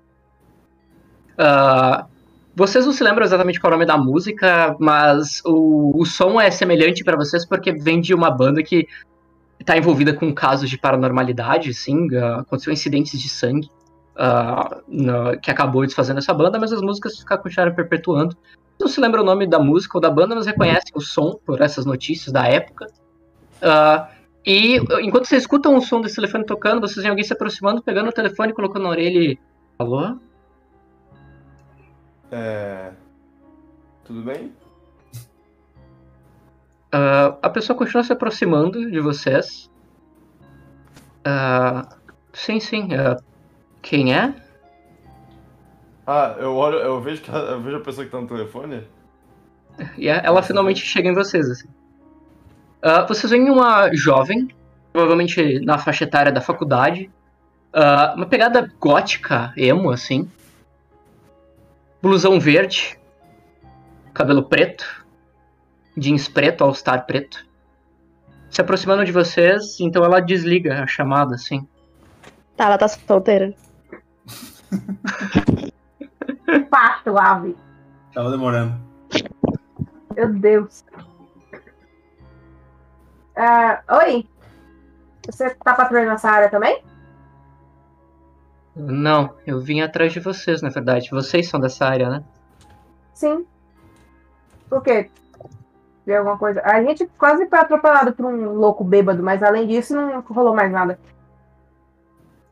Ah, 1.37 2.05
vocês 2.55 2.85
não 2.85 2.93
se 2.93 3.03
lembram 3.03 3.25
exatamente 3.25 3.59
qual 3.59 3.71
é 3.71 3.75
o 3.75 3.77
nome 3.77 3.85
da 3.85 3.97
música, 3.97 4.75
mas 4.79 5.41
o, 5.45 5.91
o 5.99 6.05
som 6.05 6.39
é 6.39 6.49
semelhante 6.49 7.03
pra 7.03 7.17
vocês 7.17 7.45
porque 7.45 7.73
vem 7.73 7.99
de 7.99 8.13
uma 8.13 8.31
banda 8.31 8.63
que 8.63 8.87
tá 9.65 9.77
envolvida 9.77 10.13
com 10.13 10.33
casos 10.33 10.69
de 10.69 10.77
paranormalidade, 10.77 11.73
sim, 11.73 12.07
ah, 12.15 12.41
aconteceu 12.41 12.71
incidentes 12.71 13.19
de 13.19 13.27
sangue 13.27 13.69
ah, 14.15 14.81
na- 14.87 15.35
que 15.37 15.49
acabou 15.51 15.85
desfazendo 15.85 16.19
essa 16.19 16.33
banda, 16.33 16.59
mas 16.59 16.71
as 16.71 16.81
músicas 16.81 17.17
ficaram, 17.17 17.41
continuaram 17.41 17.75
perpetuando. 17.75 18.37
Não 18.79 18.87
se 18.87 18.99
lembra 18.99 19.21
o 19.21 19.25
nome 19.25 19.47
da 19.47 19.57
música 19.59 19.97
ou 19.97 20.01
da 20.01 20.09
banda, 20.09 20.35
mas 20.35 20.45
reconhecem 20.45 20.91
o 20.93 21.01
som 21.01 21.39
por 21.45 21.61
essas 21.61 21.85
notícias 21.85 22.31
da 22.31 22.47
época. 22.47 22.87
Ah, 23.61 24.09
e 24.45 24.77
enquanto 25.01 25.25
vocês 25.25 25.41
escutam 25.41 25.75
o 25.75 25.81
som 25.81 25.99
desse 26.01 26.15
telefone 26.15 26.45
tocando, 26.45 26.81
vocês 26.81 26.97
veem 26.97 27.09
alguém 27.09 27.25
se 27.25 27.33
aproximando, 27.33 27.81
pegando 27.81 28.09
o 28.09 28.13
telefone, 28.13 28.53
colocando 28.53 28.83
na 28.83 28.89
orelha 28.89 29.19
e... 29.19 29.39
Alô? 29.79 30.17
É. 32.31 32.91
Tudo 34.03 34.21
bem? 34.21 34.51
Ah, 36.97 37.35
a 37.41 37.49
pessoa 37.49 37.77
continua 37.77 38.03
se 38.05 38.13
aproximando 38.13 38.89
de 38.89 39.01
vocês. 39.01 39.69
Ah, 41.25 41.89
sim, 42.31 42.57
sim. 42.61 42.87
ah, 42.93 43.17
quem 43.81 44.13
é? 44.15 44.33
Ah, 46.07 46.35
eu 46.39 46.55
olho, 46.55 46.77
eu 46.77 47.01
vejo 47.01 47.21
eu 47.29 47.61
vejo 47.61 47.77
a 47.77 47.81
pessoa 47.81 48.05
que 48.05 48.11
tá 48.11 48.21
no 48.21 48.27
telefone. 48.27 48.87
E 49.97 50.09
a- 50.09 50.21
ela 50.23 50.41
finalmente 50.41 50.85
chega 50.85 51.09
em 51.09 51.13
vocês, 51.13 51.49
assim. 51.49 51.67
Ah, 52.81 53.03
vocês 53.05 53.29
veem 53.29 53.49
uma 53.49 53.93
jovem, 53.93 54.47
provavelmente 54.93 55.59
na 55.65 55.77
faixa 55.77 56.05
etária 56.05 56.31
da 56.31 56.39
faculdade. 56.41 57.11
ah, 57.73 58.13
uma 58.15 58.25
pegada 58.25 58.71
gótica, 58.79 59.51
emo, 59.57 59.89
assim. 59.89 60.31
Blusão 62.01 62.39
verde. 62.39 62.97
Cabelo 64.13 64.43
preto. 64.43 65.04
Jeans 65.97 66.27
preto, 66.27 66.63
all-star 66.63 67.05
preto. 67.05 67.45
Se 68.49 68.61
aproximando 68.61 69.03
de 69.03 69.11
vocês, 69.11 69.79
então 69.79 70.03
ela 70.03 70.19
desliga 70.19 70.83
a 70.83 70.87
chamada, 70.87 71.35
assim. 71.35 71.67
Tá, 72.55 72.65
ela 72.65 72.77
tá 72.77 72.87
solteira. 72.87 73.53
Pasto, 76.69 77.17
ave. 77.17 77.55
Tava 78.13 78.31
demorando. 78.31 78.79
Meu 80.15 80.33
Deus. 80.33 80.85
Ah, 83.35 83.83
oi? 84.03 84.25
Você 85.25 85.49
tá 85.55 85.73
patrulhando 85.73 86.11
essa 86.11 86.29
área 86.29 86.49
também? 86.49 86.81
Não, 88.75 89.33
eu 89.45 89.59
vim 89.59 89.81
atrás 89.81 90.13
de 90.13 90.19
vocês, 90.19 90.61
na 90.61 90.69
verdade. 90.69 91.09
Vocês 91.11 91.49
são 91.49 91.59
dessa 91.59 91.85
área, 91.85 92.09
né? 92.09 92.23
Sim. 93.13 93.45
Por 94.69 94.81
quê? 94.83 95.09
Viu 96.05 96.17
alguma 96.17 96.37
coisa? 96.37 96.61
A 96.63 96.83
gente 96.83 97.05
quase 97.17 97.47
foi 97.47 97.59
atropelado 97.59 98.13
por 98.13 98.25
um 98.25 98.53
louco 98.53 98.83
bêbado, 98.83 99.23
mas 99.23 99.41
além 99.41 99.67
disso 99.67 99.95
não 99.95 100.21
rolou 100.21 100.53
mais 100.55 100.71
nada. 100.71 100.99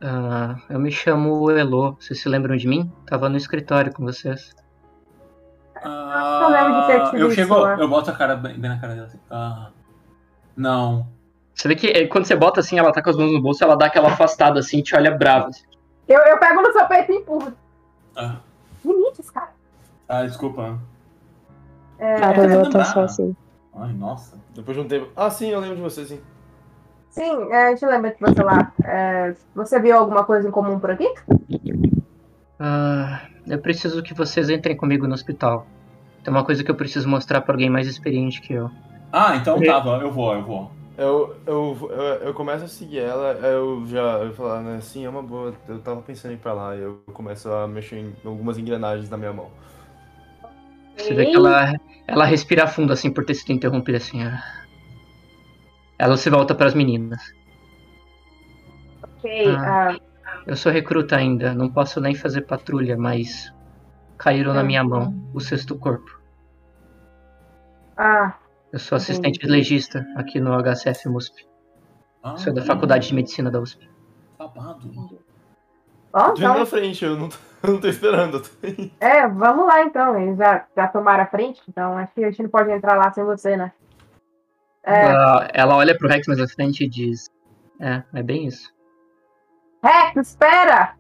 Ah, 0.01 0.55
eu 0.69 0.79
me 0.79 0.91
chamo 0.91 1.49
Elo. 1.51 1.95
Vocês 1.99 2.19
se 2.19 2.27
lembram 2.27 2.57
de 2.57 2.67
mim? 2.67 2.91
Tava 3.05 3.29
no 3.29 3.37
escritório 3.37 3.93
com 3.93 4.03
vocês. 4.03 4.53
Ah, 5.75 6.47
lembro 6.49 6.81
de 6.81 6.87
ter 6.87 7.09
te 7.11 7.19
eu 7.21 7.31
chego, 7.31 7.55
lá. 7.57 7.75
eu 7.77 7.87
boto 7.87 8.09
a 8.09 8.13
cara 8.13 8.35
bem, 8.35 8.57
bem 8.57 8.69
na 8.69 8.79
cara 8.79 8.95
dela 8.95 9.07
assim. 9.07 9.19
Ah, 9.29 9.69
não. 10.57 11.07
Você 11.53 11.67
vê 11.67 11.75
que 11.75 11.87
eh, 11.87 12.07
quando 12.07 12.25
você 12.25 12.35
bota 12.35 12.59
assim, 12.59 12.79
ela 12.79 12.91
tá 12.91 13.01
com 13.01 13.09
as 13.09 13.17
mãos 13.17 13.31
no 13.31 13.41
bolso, 13.41 13.63
ela 13.63 13.75
dá 13.75 13.85
aquela 13.85 14.09
afastada 14.09 14.59
assim 14.59 14.79
e 14.79 14.83
te 14.83 14.95
olha 14.95 15.11
brava. 15.15 15.47
assim. 15.49 15.63
Eu, 16.07 16.19
eu 16.21 16.37
pego 16.39 16.61
no 16.61 16.71
seu 16.73 16.85
peito 16.87 17.11
e 17.11 17.15
empurro. 17.15 17.53
Ah, 18.15 18.37
Limites, 18.83 19.29
cara. 19.29 19.51
ah, 20.09 20.23
desculpa. 20.23 20.79
É, 22.03 22.47
não 22.47 22.61
voltar 22.61 22.79
dá. 22.79 22.83
só 22.85 23.01
assim. 23.03 23.35
Ai, 23.75 23.93
nossa. 23.93 24.37
Depois 24.53 24.75
de 24.77 24.83
um 24.83 24.87
tempo. 24.87 25.09
Ah, 25.15 25.29
sim, 25.29 25.49
eu 25.49 25.59
lembro 25.59 25.77
de 25.77 25.81
você, 25.81 26.05
sim. 26.05 26.19
sim, 27.09 27.51
é, 27.51 27.67
a 27.67 27.69
gente 27.69 27.85
lembra 27.85 28.11
de 28.11 28.19
você 28.19 28.43
lá. 28.43 28.71
É, 28.83 29.35
você 29.55 29.79
viu 29.79 29.97
alguma 29.97 30.23
coisa 30.23 30.47
em 30.47 30.51
comum 30.51 30.79
por 30.79 30.91
aqui? 30.91 31.11
Ah, 32.59 33.21
eu 33.47 33.59
preciso 33.59 34.03
que 34.03 34.13
vocês 34.13 34.49
entrem 34.49 34.75
comigo 34.75 35.07
no 35.07 35.13
hospital. 35.13 35.65
Tem 36.23 36.33
uma 36.33 36.43
coisa 36.45 36.63
que 36.63 36.71
eu 36.71 36.75
preciso 36.75 37.07
mostrar 37.09 37.41
pra 37.41 37.53
alguém 37.53 37.69
mais 37.69 37.87
experiente 37.87 38.41
que 38.41 38.53
eu. 38.53 38.69
Ah, 39.11 39.35
então 39.35 39.55
Ok. 39.55 39.67
tá, 39.67 39.99
eu 40.01 40.11
vou, 40.11 40.33
eu 40.33 40.43
vou. 40.43 40.71
Eu, 40.97 41.35
eu, 41.47 41.77
eu, 41.89 42.03
eu 42.27 42.33
começo 42.33 42.65
a 42.65 42.67
seguir 42.67 42.99
ela, 42.99 43.31
eu 43.47 43.83
já 43.87 44.19
eu 44.19 44.31
falar, 44.33 44.61
né, 44.61 44.79
sim, 44.79 45.05
é 45.05 45.09
uma 45.09 45.23
boa, 45.23 45.51
eu 45.67 45.79
tava 45.79 46.01
pensando 46.03 46.31
em 46.31 46.35
ir 46.35 46.37
pra 46.37 46.53
lá, 46.53 46.75
e 46.75 46.81
eu 46.81 47.01
começo 47.13 47.51
a 47.51 47.67
mexer 47.67 47.97
em 47.97 48.13
algumas 48.23 48.59
engrenagens 48.59 49.09
na 49.09 49.17
minha 49.17 49.33
mão. 49.33 49.47
Você 50.95 51.15
vê 51.15 51.25
que 51.25 51.35
ela, 51.35 51.73
ela 52.07 52.25
respira 52.25 52.67
fundo 52.67 52.91
assim 52.93 53.11
por 53.11 53.25
ter 53.25 53.33
sido 53.35 53.51
interrompida 53.53 53.97
assim. 53.97 54.19
Ela 55.97 56.17
se 56.17 56.29
volta 56.29 56.53
pras 56.55 56.73
meninas. 56.73 57.33
Ok. 59.01 59.55
Ah. 59.55 59.91
ah, 59.91 59.97
Eu 60.45 60.55
sou 60.55 60.71
recruta 60.71 61.15
ainda, 61.15 61.53
não 61.53 61.69
posso 61.69 62.01
nem 62.01 62.13
fazer 62.15 62.41
patrulha, 62.41 62.97
mas 62.97 63.53
caíram 64.17 64.53
na 64.53 64.59
Ah. 64.61 64.63
minha 64.63 64.83
mão 64.83 65.13
o 65.33 65.39
sexto 65.39 65.77
corpo. 65.77 66.19
ah, 67.97 68.35
Eu 68.71 68.79
sou 68.79 68.95
assistente 68.95 69.45
legista 69.45 70.05
aqui 70.15 70.39
no 70.39 70.51
HCF 70.53 71.07
MUSP. 71.07 71.45
Ah, 72.23 72.35
Sou 72.37 72.53
da 72.53 72.61
Faculdade 72.63 73.07
de 73.07 73.13
Medicina 73.13 73.51
da 73.51 73.59
USP. 73.61 73.87
Babado. 74.37 75.19
Tô 76.13 76.31
indo 76.33 76.41
na 76.41 76.51
então, 76.51 76.65
frente, 76.67 77.03
eu 77.03 77.17
não 77.17 77.27
tô, 77.29 77.35
eu 77.63 77.73
não 77.73 77.81
tô 77.81 77.87
esperando. 77.87 78.41
é, 78.99 79.27
vamos 79.27 79.65
lá 79.65 79.81
então. 79.83 80.19
Eles 80.19 80.37
já, 80.37 80.65
já 80.75 80.87
tomaram 80.87 81.23
a 81.23 81.27
frente, 81.27 81.61
então 81.67 81.97
acho 81.97 82.13
que 82.13 82.23
a 82.23 82.29
gente 82.29 82.43
não 82.43 82.49
pode 82.49 82.71
entrar 82.71 82.95
lá 82.95 83.11
sem 83.11 83.23
você, 83.23 83.57
né? 83.57 83.71
É, 84.85 85.05
Ela, 85.05 85.47
ela 85.53 85.75
olha 85.77 85.97
pro 85.97 86.07
Rex 86.09 86.27
mais 86.27 86.39
à 86.39 86.47
frente 86.47 86.83
e 86.83 86.87
diz: 86.89 87.29
É, 87.79 88.03
é 88.13 88.21
bem 88.21 88.45
isso. 88.47 88.71
Rex, 89.83 90.15
espera! 90.29 90.95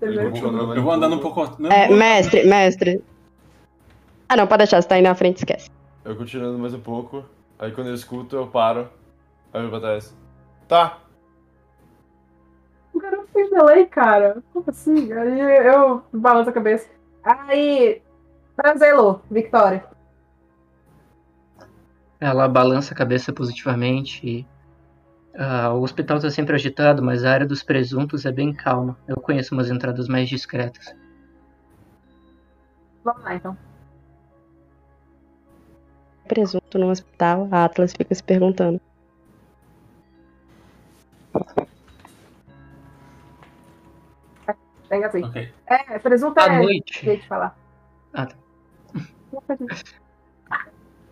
Eu, 0.00 0.30
vou- 0.30 0.48
andando 0.50 0.76
eu 0.76 0.82
vou 0.82 0.92
andando 0.92 1.16
um 1.16 1.18
pouco. 1.18 1.42
É, 1.66 1.88
mestre, 1.88 2.44
mestre. 2.44 3.02
Ah, 4.28 4.36
não, 4.36 4.46
pode 4.46 4.58
deixar, 4.58 4.80
você 4.80 4.88
tá 4.88 4.94
aí 4.96 5.02
na 5.02 5.14
frente, 5.14 5.38
esquece. 5.38 5.70
Eu 6.04 6.16
continuo 6.16 6.46
andando 6.48 6.60
mais 6.60 6.74
um 6.74 6.80
pouco, 6.80 7.24
aí 7.58 7.72
quando 7.72 7.88
eu 7.88 7.94
escuto, 7.94 8.36
eu 8.36 8.46
paro, 8.46 8.88
aí 9.52 9.62
eu 9.62 9.70
vou 9.70 9.80
pra 9.80 9.88
trás. 9.88 10.14
Tá, 10.68 10.98
Fez 13.34 13.50
delay, 13.50 13.84
cara. 13.86 14.42
Como 14.52 14.64
assim? 14.68 15.12
Aí 15.12 15.40
eu 15.66 16.02
balanço 16.12 16.50
a 16.50 16.52
cabeça. 16.52 16.88
Aí, 17.24 18.00
Tranzelo, 18.56 19.20
Victoria. 19.28 19.84
Ela 22.20 22.48
balança 22.48 22.94
a 22.94 22.96
cabeça 22.96 23.32
positivamente 23.32 24.24
e. 24.24 24.46
ah, 25.36 25.74
o 25.74 25.82
hospital 25.82 26.20
tá 26.20 26.30
sempre 26.30 26.54
agitado, 26.54 27.02
mas 27.02 27.24
a 27.24 27.32
área 27.32 27.46
dos 27.46 27.62
presuntos 27.62 28.24
é 28.24 28.30
bem 28.30 28.54
calma. 28.54 28.96
Eu 29.08 29.16
conheço 29.16 29.52
umas 29.52 29.68
entradas 29.68 30.06
mais 30.06 30.28
discretas. 30.28 30.94
Vamos 33.02 33.24
lá, 33.24 33.34
então. 33.34 33.58
Presunto 36.28 36.78
no 36.78 36.88
hospital, 36.88 37.48
a 37.50 37.64
Atlas 37.64 37.92
fica 37.92 38.14
se 38.14 38.22
perguntando. 38.22 38.80
Pega 44.94 45.08
assim. 45.08 45.24
Ok. 45.24 45.52
É, 45.66 45.98
presunto 45.98 46.38
À 46.38 46.46
é 46.46 46.62
noite. 46.62 47.04
jeito 47.04 47.22
de 47.22 47.28
falar. 47.28 47.58
Ah, 48.12 48.26
tá. 48.26 48.36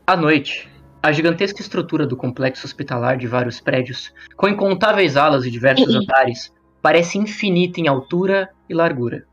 À 0.06 0.16
noite, 0.16 0.70
a 1.02 1.10
gigantesca 1.10 1.60
estrutura 1.60 2.06
do 2.06 2.16
complexo 2.16 2.64
hospitalar 2.64 3.16
de 3.16 3.26
vários 3.26 3.60
prédios, 3.60 4.14
com 4.36 4.46
incontáveis 4.46 5.16
alas 5.16 5.44
e 5.44 5.50
diversos 5.50 5.92
andares, 5.96 6.52
parece 6.80 7.18
infinita 7.18 7.80
em 7.80 7.88
altura 7.88 8.50
e 8.68 8.74
largura. 8.74 9.26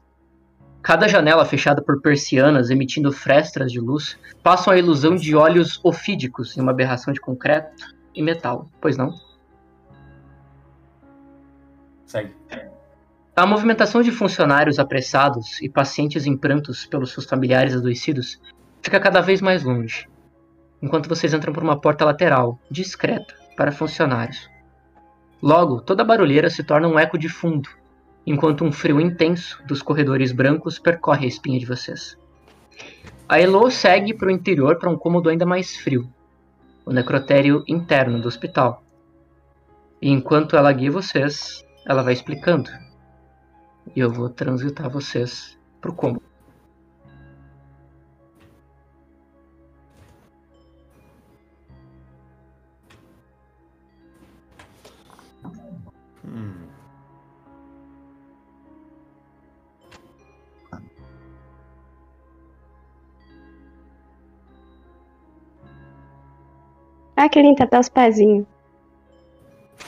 Cada 0.82 1.08
janela 1.08 1.46
fechada 1.46 1.80
por 1.80 2.02
persianas 2.02 2.72
emitindo 2.72 3.12
frestas 3.12 3.72
de 3.72 3.80
luz 3.80 4.18
passam 4.42 4.74
a 4.74 4.78
ilusão 4.80 5.16
de 5.16 5.36
olhos 5.36 5.80
ofídicos 5.84 6.58
em 6.58 6.62
uma 6.62 6.72
aberração 6.72 7.14
de 7.14 7.22
concreto 7.22 7.94
e 8.16 8.24
metal, 8.24 8.68
pois 8.82 8.98
não? 8.98 9.14
Segue. 12.08 12.34
A 13.40 13.46
movimentação 13.46 14.02
de 14.02 14.12
funcionários 14.12 14.80
apressados 14.80 15.62
e 15.62 15.70
pacientes 15.70 16.26
em 16.26 16.36
prantos 16.36 16.86
pelos 16.86 17.14
seus 17.14 17.26
familiares 17.26 17.74
adoecidos 17.74 18.38
fica 18.82 19.00
cada 19.00 19.22
vez 19.22 19.40
mais 19.40 19.64
longe, 19.64 20.10
enquanto 20.82 21.08
vocês 21.08 21.34
entram 21.34 21.54
por 21.54 21.64
uma 21.64 21.80
porta 21.80 22.04
lateral, 22.04 22.60
discreta, 22.70 23.34
para 23.56 23.72
funcionários. 23.72 24.50
Logo, 25.42 25.80
toda 25.80 26.04
a 26.04 26.06
barulheira 26.06 26.50
se 26.50 26.66
torna 26.66 26.90
um 26.90 27.00
eco 27.00 27.18
de 27.18 27.30
fundo, 27.30 27.70
enquanto 28.28 28.66
um 28.66 28.74
frio 28.74 29.00
intenso 29.00 29.64
dos 29.66 29.82
corredores 29.82 30.34
brancos 30.34 30.78
percorre 30.78 31.24
a 31.24 31.30
espinha 31.30 31.58
de 31.58 31.66
vocês. 31.66 32.18
A 33.30 33.40
Elo 33.40 33.72
segue 33.72 34.14
para 34.14 34.28
o 34.28 34.32
interior 34.32 34.78
para 34.78 34.90
um 34.90 34.98
cômodo 34.98 35.30
ainda 35.30 35.46
mais 35.46 35.78
frio, 35.78 36.12
o 36.86 36.92
necrotério 36.92 37.64
interno 37.70 38.20
do 38.20 38.28
hospital. 38.28 38.84
E 40.02 40.12
enquanto 40.12 40.58
ela 40.58 40.74
guia 40.74 40.92
vocês, 40.92 41.64
ela 41.86 42.04
vai 42.04 42.12
explicando 42.12 42.70
e 43.96 44.00
eu 44.00 44.12
vou 44.12 44.30
transitar 44.30 44.90
vocês 44.90 45.58
pro. 45.82 45.96
Hum. 56.26 56.54
Ah, 67.16 67.28
que 67.28 67.42
limpa 67.42 67.66
até 67.66 67.80
os 67.80 67.90
pezinhos. 67.90 68.46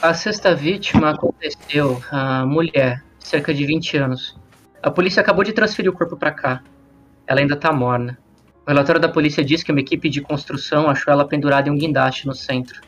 A 0.02 0.14
sexta 0.14 0.56
vítima 0.56 1.12
aconteceu 1.12 2.02
a 2.12 2.44
mulher, 2.44 3.04
cerca 3.32 3.54
de 3.54 3.66
20 3.66 3.98
anos. 3.98 4.38
A 4.84 4.92
polícia 4.92 5.22
acabou 5.22 5.44
de 5.44 5.54
transferir 5.54 5.90
o 5.90 5.96
corpo 5.96 6.18
para 6.18 6.32
cá. 6.32 6.62
Ela 7.26 7.40
ainda 7.40 7.56
tá 7.56 7.72
morna. 7.72 8.20
O 8.66 8.70
relatório 8.70 9.00
da 9.00 9.08
polícia 9.08 9.44
diz 9.44 9.64
que 9.64 9.72
uma 9.72 9.80
equipe 9.80 10.10
de 10.10 10.20
construção 10.20 10.90
achou 10.90 11.14
ela 11.14 11.26
pendurada 11.26 11.70
em 11.70 11.72
um 11.72 11.78
guindaste 11.78 12.28
no 12.28 12.36
centro. 12.36 12.82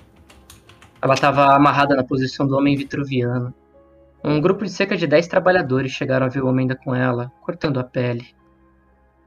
Ela 1.01 1.13
estava 1.13 1.55
amarrada 1.55 1.95
na 1.95 2.03
posição 2.03 2.45
do 2.45 2.57
homem 2.57 2.75
vitruviano. 2.75 3.53
Um 4.21 4.41
grupo 4.41 4.65
de 4.65 4.71
cerca 4.71 4.97
de 4.97 5.07
10 5.07 5.27
trabalhadores 5.27 5.93
chegaram 5.93 6.25
a 6.25 6.29
ver 6.29 6.43
o 6.43 6.47
homem 6.47 6.63
ainda 6.63 6.75
com 6.75 6.93
ela, 6.93 7.31
cortando 7.41 7.79
a 7.79 7.83
pele. 7.83 8.27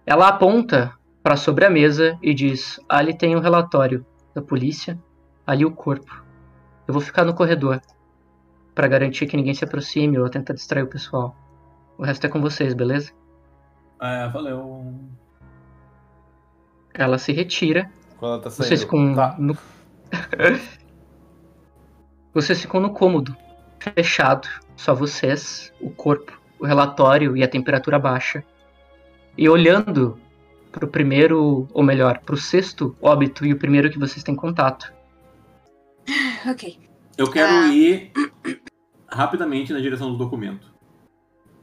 Ela 0.05 0.29
aponta 0.29 0.93
para 1.23 1.37
sobre 1.37 1.65
a 1.65 1.71
mesa 1.71 2.19
e 2.23 2.35
diz: 2.35 2.79
Ali 2.89 3.17
tem 3.17 3.35
um 3.35 3.41
relatório 3.41 4.05
da 4.35 4.43
polícia, 4.43 4.99
ali 5.47 5.65
o 5.65 5.71
corpo. 5.71 6.25
Eu 6.87 6.93
vou 6.93 7.03
ficar 7.03 7.25
no 7.25 7.35
corredor 7.35 7.81
para 8.77 8.87
garantir 8.87 9.27
que 9.27 9.37
ninguém 9.39 9.55
se 9.55 9.65
aproxime 9.65 10.19
ou 10.19 10.29
tentar 10.29 10.53
distrair 10.53 10.83
o 10.85 10.87
pessoal. 10.87 11.35
O 11.97 12.05
resto 12.05 12.27
é 12.27 12.29
com 12.29 12.43
vocês, 12.43 12.75
beleza? 12.75 13.11
É, 14.01 14.29
valeu. 14.29 14.95
Ela 16.93 17.17
se 17.17 17.33
retira. 17.33 17.91
Quando 18.19 18.35
ela 18.35 18.43
tá 18.43 18.51
saindo. 18.51 18.69
Vocês 18.69 18.83
ficam 18.83 19.15
Tá. 19.15 19.35
no... 19.39 19.57
Vocês 22.35 22.61
ficam 22.61 22.81
no 22.81 22.91
cômodo, 22.91 23.35
fechado. 23.81 24.47
Só 24.77 24.95
vocês, 24.95 25.73
o 25.81 25.89
corpo, 25.91 26.39
o 26.61 26.67
relatório 26.67 27.35
e 27.35 27.43
a 27.43 27.49
temperatura 27.49 27.99
baixa. 27.99 28.45
E 29.39 29.49
olhando 29.49 30.21
pro 30.71 30.87
primeiro, 30.87 31.67
ou 31.73 31.83
melhor, 31.83 32.19
pro 32.19 32.37
sexto 32.37 32.95
óbito 33.01 33.47
e 33.47 33.55
o 33.55 33.59
primeiro 33.59 33.89
que 33.91 33.99
vocês 33.99 34.23
têm 34.23 34.35
contato. 34.37 34.93
Ok. 36.47 36.79
Eu 37.17 37.31
quero 37.31 37.51
Ah. 37.51 37.69
ir 37.69 38.13
rapidamente 39.09 39.73
na 39.73 39.81
direção 39.81 40.11
do 40.11 40.17
documento. 40.19 40.75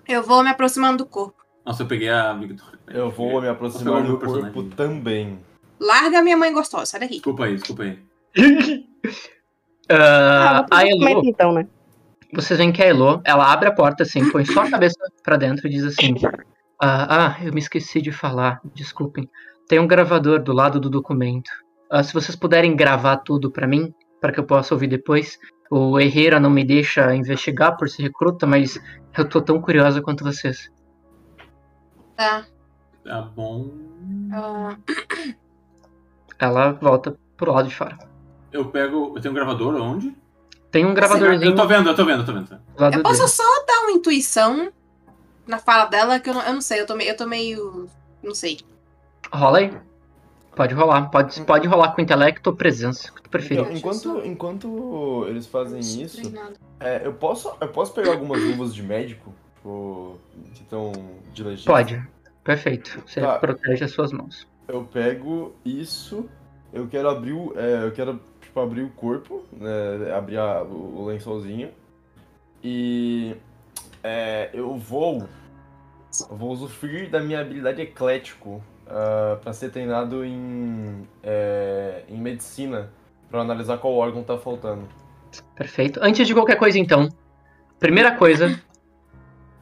Eu 0.07 0.21
vou 0.23 0.43
me 0.43 0.49
aproximando 0.49 0.97
do 0.99 1.05
corpo. 1.05 1.41
Nossa, 1.65 1.83
eu 1.83 1.87
peguei 1.87 2.09
a 2.09 2.33
Victoria. 2.33 2.79
Eu 2.89 3.09
vou 3.09 3.41
me 3.41 3.47
aproximar 3.47 3.85
pegou 3.95 4.01
do 4.01 4.07
meu 4.09 4.19
personagem. 4.19 4.51
corpo 4.53 4.75
também. 4.75 5.39
Larga 5.79 6.21
minha 6.21 6.35
mãe 6.37 6.51
gostosa, 6.53 6.85
sai 6.85 6.99
daqui. 6.99 7.15
Desculpa 7.15 7.45
aí, 7.45 7.55
desculpa 7.55 7.83
aí. 7.83 7.99
Ah, 9.89 10.65
Ah, 10.71 10.77
a 10.77 10.87
Elo, 10.87 11.21
então, 11.25 11.51
né? 11.53 11.67
vocês 12.33 12.57
veem 12.57 12.71
que 12.71 12.81
a 12.81 12.85
Elo, 12.87 13.21
ela 13.25 13.51
abre 13.51 13.67
a 13.67 13.73
porta 13.73 14.03
assim, 14.03 14.31
põe 14.31 14.45
só 14.45 14.61
a 14.61 14.69
cabeça 14.71 14.95
pra 15.23 15.35
dentro 15.35 15.67
e 15.67 15.69
diz 15.69 15.83
assim: 15.83 16.15
ah, 16.81 17.35
ah, 17.37 17.37
eu 17.43 17.51
me 17.53 17.59
esqueci 17.59 18.01
de 18.01 18.11
falar, 18.11 18.61
desculpem. 18.73 19.29
Tem 19.67 19.79
um 19.79 19.87
gravador 19.87 20.41
do 20.41 20.53
lado 20.53 20.79
do 20.79 20.89
documento. 20.89 21.49
Ah, 21.91 22.01
se 22.01 22.13
vocês 22.13 22.35
puderem 22.35 22.75
gravar 22.75 23.17
tudo 23.17 23.51
pra 23.51 23.67
mim, 23.67 23.93
para 24.21 24.31
que 24.31 24.39
eu 24.39 24.45
possa 24.45 24.73
ouvir 24.73 24.87
depois. 24.87 25.37
O 25.75 25.99
Herrera 25.99 26.39
não 26.39 26.51
me 26.51 26.63
deixa 26.63 27.15
investigar 27.15 27.75
por 27.75 27.89
ser 27.89 28.03
recruta, 28.03 28.45
mas 28.45 28.79
eu 29.17 29.27
tô 29.27 29.41
tão 29.41 29.59
curiosa 29.59 30.03
quanto 30.03 30.23
vocês. 30.23 30.71
Tá. 32.15 32.45
Tá 33.03 33.21
bom. 33.23 33.71
Ah, 34.31 34.77
Ela 36.37 36.73
volta 36.73 37.17
pro 37.35 37.51
lado 37.51 37.69
de 37.69 37.75
fora. 37.75 37.97
Eu 38.51 38.65
pego. 38.65 39.13
Eu 39.15 39.21
tenho 39.21 39.31
um 39.31 39.35
gravador 39.35 39.75
onde? 39.81 40.15
Tem 40.69 40.85
um 40.85 40.93
gravadorzinho 40.93 41.51
Eu 41.51 41.55
tô 41.55 41.65
vendo, 41.65 41.89
eu 41.89 41.95
tô 41.95 42.05
vendo, 42.05 42.19
eu 42.19 42.25
tô 42.25 42.33
vendo. 42.33 42.61
eu 42.77 42.89
dele. 42.91 43.01
posso 43.01 43.27
só 43.27 43.43
dar 43.65 43.79
uma 43.81 43.93
intuição 43.93 44.71
na 45.47 45.57
fala 45.57 45.85
dela 45.85 46.19
que 46.19 46.29
eu 46.29 46.35
não, 46.35 46.43
eu 46.43 46.53
não 46.53 46.61
sei, 46.61 46.81
eu 46.81 46.85
tô, 46.85 46.95
meio, 46.95 47.09
eu 47.09 47.17
tô 47.17 47.25
meio. 47.25 47.89
Não 48.21 48.35
sei. 48.35 48.59
Rola 49.33 49.57
aí. 49.57 49.71
Pode 50.55 50.73
rolar. 50.73 51.09
Pode, 51.09 51.41
pode 51.41 51.67
rolar 51.67 51.93
com 51.93 52.01
intelecto 52.01 52.49
ou 52.49 52.55
presença, 52.55 53.09
o 53.11 53.15
que 53.15 53.23
tu 53.23 53.29
preferir. 53.29 53.63
Então, 53.63 53.75
enquanto, 53.75 54.21
enquanto 54.25 55.25
eles 55.27 55.47
fazem 55.47 55.79
isso, 55.79 56.31
é, 56.79 57.05
eu, 57.05 57.13
posso, 57.13 57.51
eu 57.59 57.67
posso 57.69 57.93
pegar 57.93 58.11
algumas 58.11 58.41
luvas 58.41 58.73
de 58.75 58.83
médico 58.83 59.33
tipo, 59.55 60.17
que 60.53 60.61
estão 60.61 60.91
de 61.33 61.43
legista? 61.43 61.71
Pode. 61.71 62.03
Perfeito. 62.43 63.01
Você 63.05 63.21
Tá. 63.21 63.39
protege 63.39 63.85
as 63.85 63.91
suas 63.91 64.11
mãos. 64.11 64.47
Eu 64.67 64.83
pego 64.83 65.53
isso, 65.65 66.29
eu 66.71 66.87
quero 66.87 67.09
abrir 67.09 67.33
o, 67.33 67.53
é, 67.57 67.83
eu 67.85 67.91
quero 67.91 68.19
tipo, 68.41 68.59
abrir 68.59 68.83
o 68.83 68.89
corpo, 68.89 69.43
né, 69.51 70.11
abrir 70.15 70.37
a- 70.37 70.61
o, 70.63 71.01
o 71.01 71.05
lençolzinho 71.05 71.69
e 72.63 73.35
é, 74.03 74.49
eu 74.53 74.77
vou, 74.77 75.27
eu 76.29 76.35
vou 76.37 76.51
usufruir 76.51 77.09
da 77.09 77.19
minha 77.21 77.39
habilidade 77.41 77.81
eclético 77.81 78.61
ah, 78.87 79.37
pra 79.41 79.53
ser 79.53 79.69
treinado 79.69 80.25
em, 80.25 81.07
é, 81.21 82.03
em 82.07 82.19
medicina 82.19 82.89
pra 83.29 83.41
analisar 83.41 83.77
qual 83.77 83.95
órgão 83.95 84.23
tá 84.23 84.37
faltando. 84.37 84.87
Perfeito. 85.55 85.99
Antes 86.03 86.27
de 86.27 86.33
qualquer 86.33 86.57
coisa, 86.57 86.77
então, 86.77 87.09
primeira 87.79 88.15
coisa, 88.15 88.59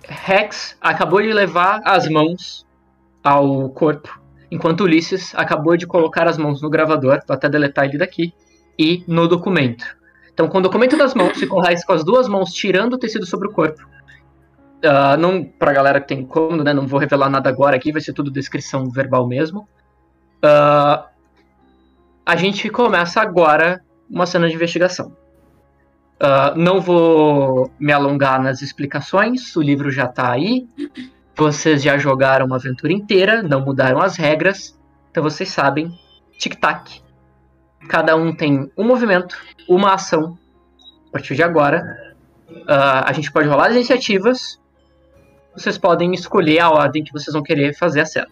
Rex 0.08 0.78
acabou 0.82 1.22
de 1.22 1.32
levar 1.32 1.82
as 1.86 2.10
mãos 2.10 2.66
ao 3.24 3.70
corpo, 3.70 4.20
enquanto 4.50 4.82
Ulisses 4.82 5.34
acabou 5.36 5.78
de 5.78 5.88
colocar 5.88 6.28
as 6.28 6.38
mãos 6.38 6.62
no 6.62 6.70
gravador, 6.70 7.22
vou 7.28 7.36
até 7.36 7.48
deletar 7.48 7.86
ele 7.86 7.98
daqui, 7.98 8.34
e 8.78 9.04
no 9.08 9.28
documento. 9.28 9.86
Então, 10.34 10.48
com 10.48 10.58
o 10.58 10.62
documento 10.62 10.98
das 10.98 11.14
mãos 11.14 11.40
o 11.42 11.60
Rex 11.60 11.86
com 11.86 11.94
as 11.94 12.04
duas 12.04 12.28
mãos 12.28 12.52
tirando 12.52 12.94
o 12.94 12.98
tecido 12.98 13.26
sobre 13.26 13.48
o 13.48 13.52
corpo, 13.52 13.82
ah, 14.84 15.18
não 15.18 15.48
galera 15.60 16.02
que 16.02 16.08
tem 16.08 16.26
cômodo, 16.26 16.64
né? 16.64 16.74
Não 16.74 16.88
vou 16.88 17.00
revelar 17.00 17.30
nada 17.30 17.50
agora 17.50 17.76
aqui, 17.76 17.92
vai 17.92 18.02
ser 18.02 18.14
tudo 18.14 18.32
descrição 18.32 18.90
verbal 18.90 19.28
mesmo. 19.28 19.68
Ah, 20.44 21.08
a 22.26 22.36
gente 22.36 22.70
começa 22.70 23.22
agora 23.22 23.84
uma 24.10 24.26
cena 24.26 24.48
de 24.48 24.56
investigação. 24.56 25.16
Ah, 26.20 26.54
não 26.56 26.80
vou 26.80 27.72
me 27.80 27.92
alongar 27.92 28.42
nas 28.42 28.62
explicações, 28.62 29.56
o 29.56 29.62
livro 29.62 29.90
já 29.92 30.08
tá 30.08 30.32
aí. 30.32 30.68
Vocês 31.36 31.82
já 31.82 31.98
jogaram 31.98 32.46
uma 32.46 32.58
aventura 32.58 32.94
inteira, 32.94 33.42
não 33.42 33.62
mudaram 33.62 34.00
as 34.00 34.18
regras, 34.18 34.80
então 35.10 35.24
vocês 35.24 35.50
sabem. 35.50 35.92
Tic-tac. 36.38 37.02
Cada 37.88 38.16
um 38.16 38.36
tem 38.36 38.72
um 38.78 38.84
movimento, 38.84 39.36
uma 39.68 39.94
ação. 39.94 40.38
A 41.08 41.12
partir 41.12 41.36
de 41.36 41.44
agora, 41.44 41.84
ah, 42.68 43.10
a 43.10 43.14
gente 43.14 43.32
pode 43.32 43.48
rolar 43.48 43.68
as 43.68 43.76
iniciativas. 43.76 44.61
Vocês 45.56 45.78
podem 45.78 46.14
escolher 46.14 46.60
a 46.60 46.70
ordem 46.70 47.04
que 47.04 47.12
vocês 47.12 47.34
vão 47.34 47.44
querer 47.44 47.74
fazer 47.76 48.02
a 48.02 48.06
cena. 48.06 48.28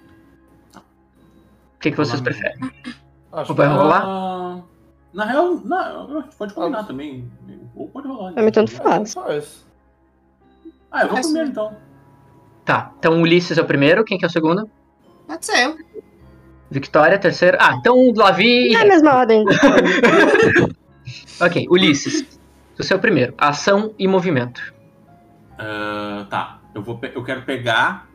O 0.75 1.79
que, 1.79 1.91
que 1.91 1.97
vocês 1.97 2.19
preferem? 2.21 2.59
Acho 3.31 3.53
Vai 3.53 3.67
rolar? 3.67 4.63
Na 5.13 5.25
real, 5.25 5.55
não, 5.63 6.17
a 6.17 6.21
gente 6.21 6.35
pode 6.35 6.53
combinar 6.53 6.83
também. 6.83 7.29
Ou 7.75 7.87
pode 7.89 8.07
rolar. 8.07 8.33
Pra 8.33 8.43
mim 8.43 8.51
tanto 8.51 8.71
Ah, 8.79 8.83
faz. 8.83 9.13
faz. 9.13 9.65
Ah, 10.91 11.03
eu 11.03 11.09
vou 11.09 11.19
primeiro 11.21 11.45
sim. 11.47 11.51
então. 11.51 11.75
Tá, 12.65 12.91
então 12.99 13.21
Ulisses 13.21 13.57
é 13.57 13.61
o 13.61 13.65
primeiro, 13.65 14.03
quem 14.03 14.17
que 14.17 14.25
é 14.25 14.27
o 14.27 14.31
segundo? 14.31 14.69
Pode 15.27 15.45
ser 15.45 15.65
eu. 15.65 15.77
Victoria, 16.71 17.17
terceiro. 17.17 17.57
Ah, 17.59 17.73
então 17.75 18.13
Lavi 18.15 18.69
e 18.71 18.75
É 18.75 18.81
a 18.81 18.85
mesma 18.85 19.15
ordem. 19.15 19.43
Ok, 21.41 21.65
Ulisses. 21.69 22.37
Você 22.77 22.93
é 22.93 22.97
o 22.97 22.99
primeiro. 22.99 23.33
Ação 23.37 23.93
e 23.97 24.07
movimento. 24.07 24.61
Ah, 25.57 26.25
tá, 26.29 26.58
eu, 26.73 26.81
vou 26.81 26.97
pe- 26.97 27.11
eu 27.15 27.23
quero 27.23 27.41
pegar 27.43 28.07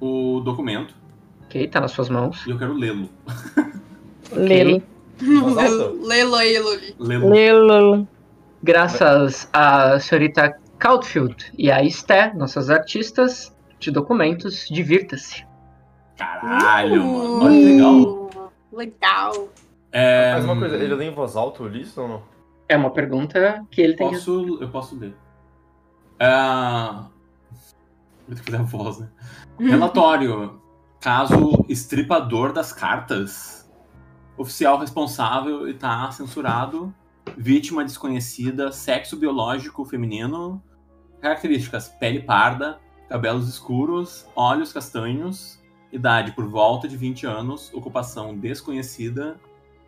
o 0.00 0.40
documento 0.40 0.94
Ok, 1.44 1.66
tá 1.68 1.80
nas 1.80 1.92
suas 1.92 2.08
mãos. 2.08 2.44
e 2.46 2.50
eu 2.50 2.58
quero 2.58 2.72
lê-lo. 2.74 3.08
Voz 4.30 5.56
alta. 5.58 6.06
Lelo 6.06 6.34
aí, 6.34 6.58
Luli. 6.58 6.94
Lê-lo. 6.98 7.30
Lelo. 7.30 8.08
Graças 8.62 9.48
à 9.52 9.98
senhorita 10.00 10.58
Caulfield 10.78 11.52
e 11.56 11.70
à 11.70 11.82
Esté, 11.84 12.34
nossas 12.34 12.68
artistas 12.68 13.54
de 13.78 13.90
documentos, 13.90 14.66
divirta-se. 14.68 15.46
Caralho, 16.18 17.02
mano. 17.04 17.44
Olha 17.44 17.50
que 17.52 17.64
legal. 17.64 17.94
Uh, 17.94 18.50
Legal. 18.72 19.48
É, 19.92 20.34
Mas 20.34 20.44
uma 20.44 20.56
coisa, 20.58 20.76
ele 20.76 20.94
lê 20.94 21.06
em 21.06 21.14
voz 21.14 21.36
alta 21.36 21.62
o 21.62 21.66
Ulisses 21.66 21.96
ou 21.96 22.08
não? 22.08 22.22
É 22.68 22.76
uma 22.76 22.90
pergunta 22.90 23.64
que 23.70 23.80
ele 23.80 23.94
tem 23.94 24.08
que. 24.08 24.14
Posso, 24.16 24.58
eu 24.60 24.68
posso 24.68 24.98
ler. 24.98 25.14
Ah, 26.18 27.06
que 28.34 28.42
fazer 28.42 28.56
a 28.56 28.62
voz, 28.62 28.98
né? 28.98 29.08
Relatório. 29.58 30.60
Caso 31.00 31.64
estripador 31.68 32.52
das 32.52 32.72
cartas. 32.72 33.70
Oficial 34.36 34.78
responsável 34.78 35.68
está 35.68 36.10
censurado. 36.10 36.92
Vítima 37.36 37.84
desconhecida. 37.84 38.72
Sexo 38.72 39.16
biológico 39.16 39.84
feminino. 39.84 40.62
Características: 41.20 41.88
pele 41.88 42.20
parda, 42.20 42.80
cabelos 43.08 43.48
escuros, 43.48 44.26
olhos 44.34 44.72
castanhos. 44.72 45.62
Idade 45.92 46.32
por 46.32 46.48
volta 46.48 46.88
de 46.88 46.96
20 46.96 47.26
anos. 47.26 47.72
Ocupação 47.72 48.36
desconhecida. 48.36 49.40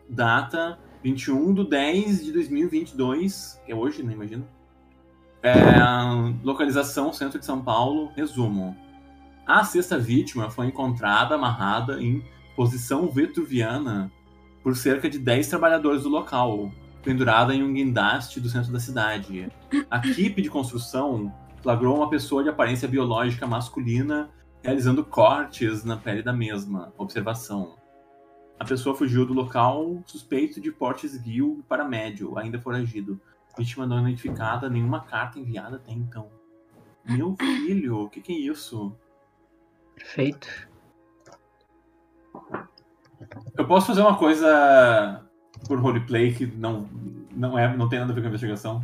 Data 0.07 0.79
21 1.03 1.53
de 1.53 1.69
10 1.69 2.25
de 2.25 2.31
2022, 2.33 3.61
que 3.65 3.71
é 3.71 3.75
hoje, 3.75 4.03
né? 4.03 4.13
Imagino. 4.13 4.45
É, 5.41 5.53
localização 6.43 7.13
centro 7.13 7.39
de 7.39 7.45
São 7.45 7.61
Paulo. 7.61 8.11
Resumo. 8.15 8.75
A 9.45 9.63
sexta 9.63 9.97
vítima 9.97 10.49
foi 10.49 10.67
encontrada 10.67 11.35
amarrada 11.35 12.01
em 12.01 12.23
posição 12.55 13.09
vitruviana 13.09 14.11
por 14.61 14.75
cerca 14.75 15.09
de 15.09 15.17
10 15.17 15.47
trabalhadores 15.47 16.03
do 16.03 16.09
local, 16.09 16.71
pendurada 17.03 17.55
em 17.55 17.63
um 17.63 17.73
guindaste 17.73 18.39
do 18.39 18.49
centro 18.49 18.71
da 18.71 18.79
cidade. 18.79 19.49
A 19.89 19.97
equipe 19.97 20.41
de 20.41 20.49
construção 20.49 21.33
flagrou 21.61 21.95
uma 21.95 22.09
pessoa 22.09 22.43
de 22.43 22.49
aparência 22.49 22.87
biológica 22.87 23.47
masculina 23.47 24.29
realizando 24.61 25.03
cortes 25.03 25.83
na 25.83 25.97
pele 25.97 26.21
da 26.21 26.33
mesma. 26.33 26.93
Observação. 26.97 27.75
A 28.59 28.65
pessoa 28.65 28.95
fugiu 28.95 29.25
do 29.25 29.33
local 29.33 30.03
suspeito 30.05 30.59
de 30.59 30.71
porte 30.71 31.05
esguio 31.05 31.63
para 31.67 31.85
médio, 31.85 32.37
ainda 32.37 32.59
foragido. 32.59 33.19
Vítima 33.57 33.85
não 33.85 33.99
identificada, 34.01 34.69
nenhuma 34.69 35.01
carta 35.01 35.39
enviada 35.39 35.75
até 35.77 35.91
então. 35.91 36.29
Meu 37.05 37.35
filho, 37.35 38.03
o 38.03 38.09
que, 38.09 38.21
que 38.21 38.31
é 38.31 38.35
isso? 38.35 38.95
Perfeito. 39.95 40.47
Eu 43.57 43.67
posso 43.67 43.87
fazer 43.87 44.01
uma 44.01 44.17
coisa 44.17 45.25
por 45.67 45.79
roleplay 45.79 46.33
que 46.33 46.45
não, 46.45 46.87
não, 47.35 47.57
é, 47.57 47.75
não 47.75 47.89
tem 47.89 47.99
nada 47.99 48.11
a 48.11 48.15
ver 48.15 48.21
com 48.21 48.27
a 48.27 48.29
investigação? 48.29 48.83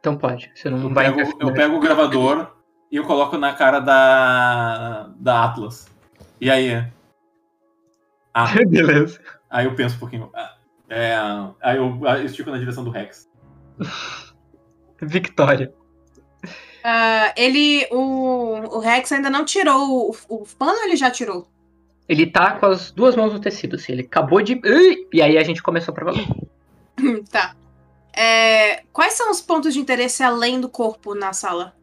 Então 0.00 0.16
pode. 0.16 0.50
Você 0.54 0.70
não 0.70 0.80
Eu 0.82 0.94
vai 0.94 1.04
pego, 1.06 1.20
interferir. 1.20 1.48
eu 1.48 1.54
pego 1.54 1.76
o 1.76 1.80
gravador 1.80 2.52
e 2.90 2.96
eu 2.96 3.04
coloco 3.04 3.36
na 3.36 3.52
cara 3.52 3.78
da, 3.80 5.08
da 5.16 5.44
Atlas. 5.44 5.86
E 6.40 6.50
aí? 6.50 6.86
Ah, 8.32 8.46
Beleza. 8.66 9.20
aí 9.50 9.66
eu 9.66 9.74
penso 9.74 9.96
um 9.96 10.00
pouquinho. 10.00 10.30
Ah, 10.34 10.56
É, 10.88 11.14
aí 11.60 11.76
eu 11.76 12.00
estico 12.24 12.50
na 12.50 12.58
direção 12.58 12.84
do 12.84 12.90
Rex. 12.90 13.30
Victoria. 15.00 15.72
Ah, 16.84 17.32
ele. 17.36 17.86
O, 17.90 18.76
o 18.76 18.78
Rex 18.78 19.12
ainda 19.12 19.30
não 19.30 19.44
tirou 19.44 20.10
o, 20.10 20.16
o 20.28 20.46
pano 20.58 20.78
ou 20.78 20.84
ele 20.84 20.96
já 20.96 21.10
tirou? 21.10 21.46
Ele 22.08 22.26
tá 22.26 22.58
com 22.58 22.66
as 22.66 22.90
duas 22.90 23.14
mãos 23.14 23.32
no 23.32 23.40
tecido, 23.40 23.76
assim. 23.76 23.92
Ele 23.92 24.02
acabou 24.02 24.42
de. 24.42 24.60
E 25.12 25.22
aí 25.22 25.38
a 25.38 25.44
gente 25.44 25.62
começou 25.62 25.94
pra 25.94 26.04
valer. 26.04 26.26
tá. 27.30 27.54
É, 28.14 28.82
quais 28.92 29.14
são 29.14 29.30
os 29.30 29.40
pontos 29.40 29.72
de 29.72 29.80
interesse 29.80 30.22
além 30.22 30.60
do 30.60 30.68
corpo 30.68 31.14
na 31.14 31.32
sala? 31.32 31.74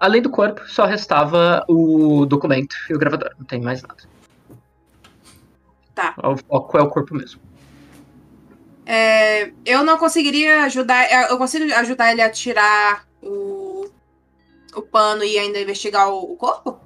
Além 0.00 0.20
do 0.20 0.30
corpo, 0.30 0.66
só 0.68 0.84
restava 0.84 1.64
o 1.68 2.26
documento 2.26 2.74
e 2.90 2.94
o 2.94 2.98
gravador. 2.98 3.30
Não 3.38 3.46
tem 3.46 3.60
mais 3.60 3.82
nada. 3.82 4.02
Tá. 5.94 6.14
O 6.22 6.36
foco 6.36 6.78
é 6.78 6.82
o 6.82 6.88
corpo 6.88 7.14
mesmo. 7.14 7.40
É, 8.86 9.50
eu 9.64 9.82
não 9.82 9.96
conseguiria 9.96 10.64
ajudar. 10.64 11.30
Eu 11.30 11.38
consigo 11.38 11.72
ajudar 11.74 12.12
ele 12.12 12.22
a 12.22 12.30
tirar 12.30 13.06
o, 13.22 13.88
o 14.74 14.82
pano 14.82 15.24
e 15.24 15.38
ainda 15.38 15.60
investigar 15.60 16.08
o, 16.08 16.32
o 16.32 16.36
corpo? 16.36 16.80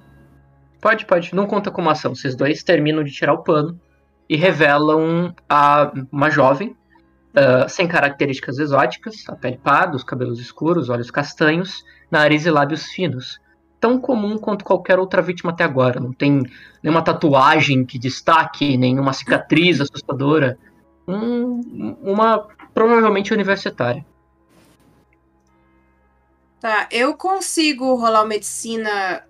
Pode, 0.81 1.05
pode. 1.05 1.35
Não 1.35 1.45
conta 1.45 1.69
como 1.69 1.89
ação. 1.89 2.15
Vocês 2.15 2.35
dois 2.35 2.63
terminam 2.63 3.03
de 3.03 3.11
tirar 3.11 3.33
o 3.33 3.43
pano 3.43 3.79
e 4.29 4.35
revelam 4.35 5.33
a 5.49 5.91
uma 6.11 6.29
jovem 6.29 6.75
uh, 7.33 7.67
sem 7.67 7.87
características 7.87 8.59
exóticas, 8.59 9.27
a 9.27 9.35
pele 9.35 9.57
parda, 9.57 9.95
os 9.95 10.03
cabelos 10.03 10.39
escuros, 10.39 10.89
olhos 10.89 11.11
castanhos, 11.11 11.83
nariz 12.09 12.45
e 12.45 12.51
lábios 12.51 12.85
finos. 12.85 13.39
Tão 13.79 13.99
comum 13.99 14.37
quanto 14.37 14.65
qualquer 14.65 14.99
outra 14.99 15.21
vítima 15.21 15.51
até 15.51 15.63
agora. 15.63 15.99
Não 15.99 16.13
tem 16.13 16.43
nenhuma 16.83 17.01
tatuagem 17.01 17.85
que 17.85 17.97
destaque, 17.97 18.77
nenhuma 18.77 19.13
cicatriz 19.13 19.79
assustadora. 19.79 20.57
Um, 21.09 21.97
uma 22.03 22.47
provavelmente 22.73 23.33
universitária. 23.33 24.05
Tá, 26.59 26.87
eu 26.91 27.15
consigo 27.15 27.95
rolar 27.95 28.25
medicina 28.25 29.25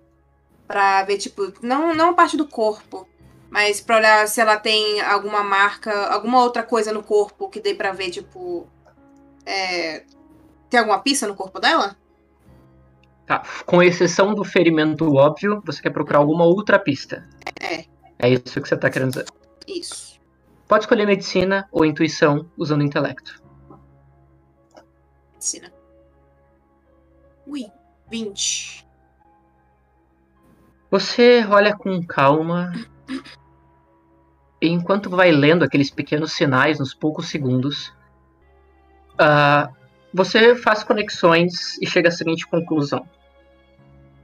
pra 0.66 1.02
ver, 1.04 1.16
tipo, 1.18 1.52
não, 1.62 1.94
não 1.94 2.14
parte 2.14 2.36
do 2.36 2.46
corpo, 2.46 3.08
mas 3.48 3.80
pra 3.80 3.96
olhar 3.96 4.28
se 4.28 4.40
ela 4.40 4.56
tem 4.56 5.00
alguma 5.00 5.42
marca, 5.42 6.12
alguma 6.12 6.42
outra 6.42 6.62
coisa 6.62 6.92
no 6.92 7.02
corpo 7.02 7.48
que 7.48 7.60
dê 7.60 7.74
pra 7.74 7.92
ver, 7.92 8.10
tipo. 8.10 8.66
É, 9.46 10.04
tem 10.68 10.78
alguma 10.78 11.00
pista 11.00 11.26
no 11.26 11.34
corpo 11.34 11.58
dela? 11.58 11.96
Tá. 13.26 13.42
Com 13.64 13.82
exceção 13.82 14.34
do 14.34 14.44
ferimento 14.44 15.14
óbvio, 15.14 15.62
você 15.64 15.80
quer 15.80 15.90
procurar 15.90 16.18
alguma 16.18 16.44
outra 16.44 16.78
pista. 16.78 17.28
É. 17.60 17.84
É 18.18 18.28
isso 18.28 18.60
que 18.60 18.68
você 18.68 18.76
tá 18.76 18.90
querendo 18.90 19.10
dizer. 19.10 19.26
Isso. 19.66 20.09
Pode 20.70 20.84
escolher 20.84 21.04
medicina 21.04 21.68
ou 21.72 21.84
intuição 21.84 22.48
usando 22.56 22.84
intelecto. 22.84 23.42
Medicina. 25.32 25.72
Ui, 27.44 27.66
20. 28.08 28.86
Você 30.88 31.44
olha 31.50 31.76
com 31.76 32.00
calma 32.06 32.70
e 34.62 34.68
enquanto 34.68 35.10
vai 35.10 35.32
lendo 35.32 35.64
aqueles 35.64 35.90
pequenos 35.90 36.34
sinais 36.34 36.78
nos 36.78 36.94
poucos 36.94 37.26
segundos, 37.28 37.88
uh, 39.14 39.74
você 40.14 40.54
faz 40.54 40.84
conexões 40.84 41.78
e 41.82 41.86
chega 41.86 42.10
à 42.10 42.12
seguinte 42.12 42.46
conclusão. 42.46 43.04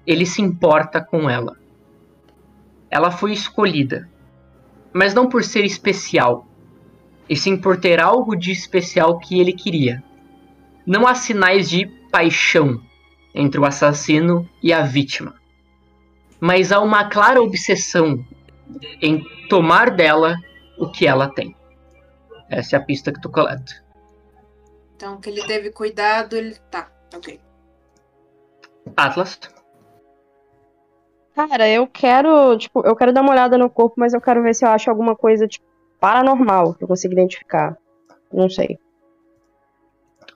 Ele 0.06 0.24
se 0.24 0.43
importa 0.43 1.01
com 1.01 1.28
ela. 1.28 1.56
Ela 2.89 3.10
foi 3.10 3.32
escolhida, 3.32 4.09
mas 4.97 5.14
não 5.14 5.28
por 5.28 5.44
ser 5.44 5.64
especial, 5.64 6.47
e 7.28 7.36
sim 7.36 7.56
por 7.56 7.78
ter 7.78 8.01
algo 8.01 8.36
de 8.36 8.51
especial 8.51 9.18
que 9.18 9.39
ele 9.40 9.52
queria. 9.52 10.02
Não 10.86 11.06
há 11.06 11.14
sinais 11.14 11.68
de 11.68 11.86
paixão 12.10 12.81
entre 13.35 13.60
o 13.60 13.64
assassino 13.64 14.48
e 14.62 14.73
a 14.73 14.82
vítima 14.82 15.35
mas 16.40 16.73
há 16.73 16.81
uma 16.81 17.09
clara 17.09 17.40
obsessão 17.40 18.24
em 19.01 19.24
tomar 19.48 19.90
dela 19.90 20.36
o 20.78 20.90
que 20.90 21.06
ela 21.06 21.28
tem. 21.28 21.56
Essa 22.48 22.77
é 22.77 22.78
a 22.78 22.82
pista 22.82 23.12
que 23.12 23.20
tu 23.20 23.31
coleta. 23.31 23.85
Então, 24.94 25.20
que 25.20 25.28
ele 25.28 25.44
teve 25.47 25.70
cuidado, 25.70 26.36
ele. 26.36 26.55
Tá, 26.70 26.90
ok. 27.14 27.40
Atlas. 28.97 29.39
Cara, 31.37 31.69
eu 31.69 31.87
quero, 31.87 32.57
tipo, 32.57 32.81
eu 32.87 32.97
quero 32.97 33.13
dar 33.13 33.21
uma 33.21 33.33
olhada 33.33 33.59
no 33.59 33.69
corpo, 33.69 33.97
mas 33.99 34.15
eu 34.15 34.21
quero 34.23 34.43
ver 34.43 34.55
se 34.55 34.65
eu 34.65 34.71
acho 34.71 34.89
alguma 34.89 35.15
coisa, 35.15 35.47
tipo, 35.47 35.67
paranormal 36.01 36.73
que 36.73 36.83
eu 36.83 36.89
consigo 36.89 37.13
identificar. 37.13 37.77
Não 38.33 38.49
sei. 38.49 38.79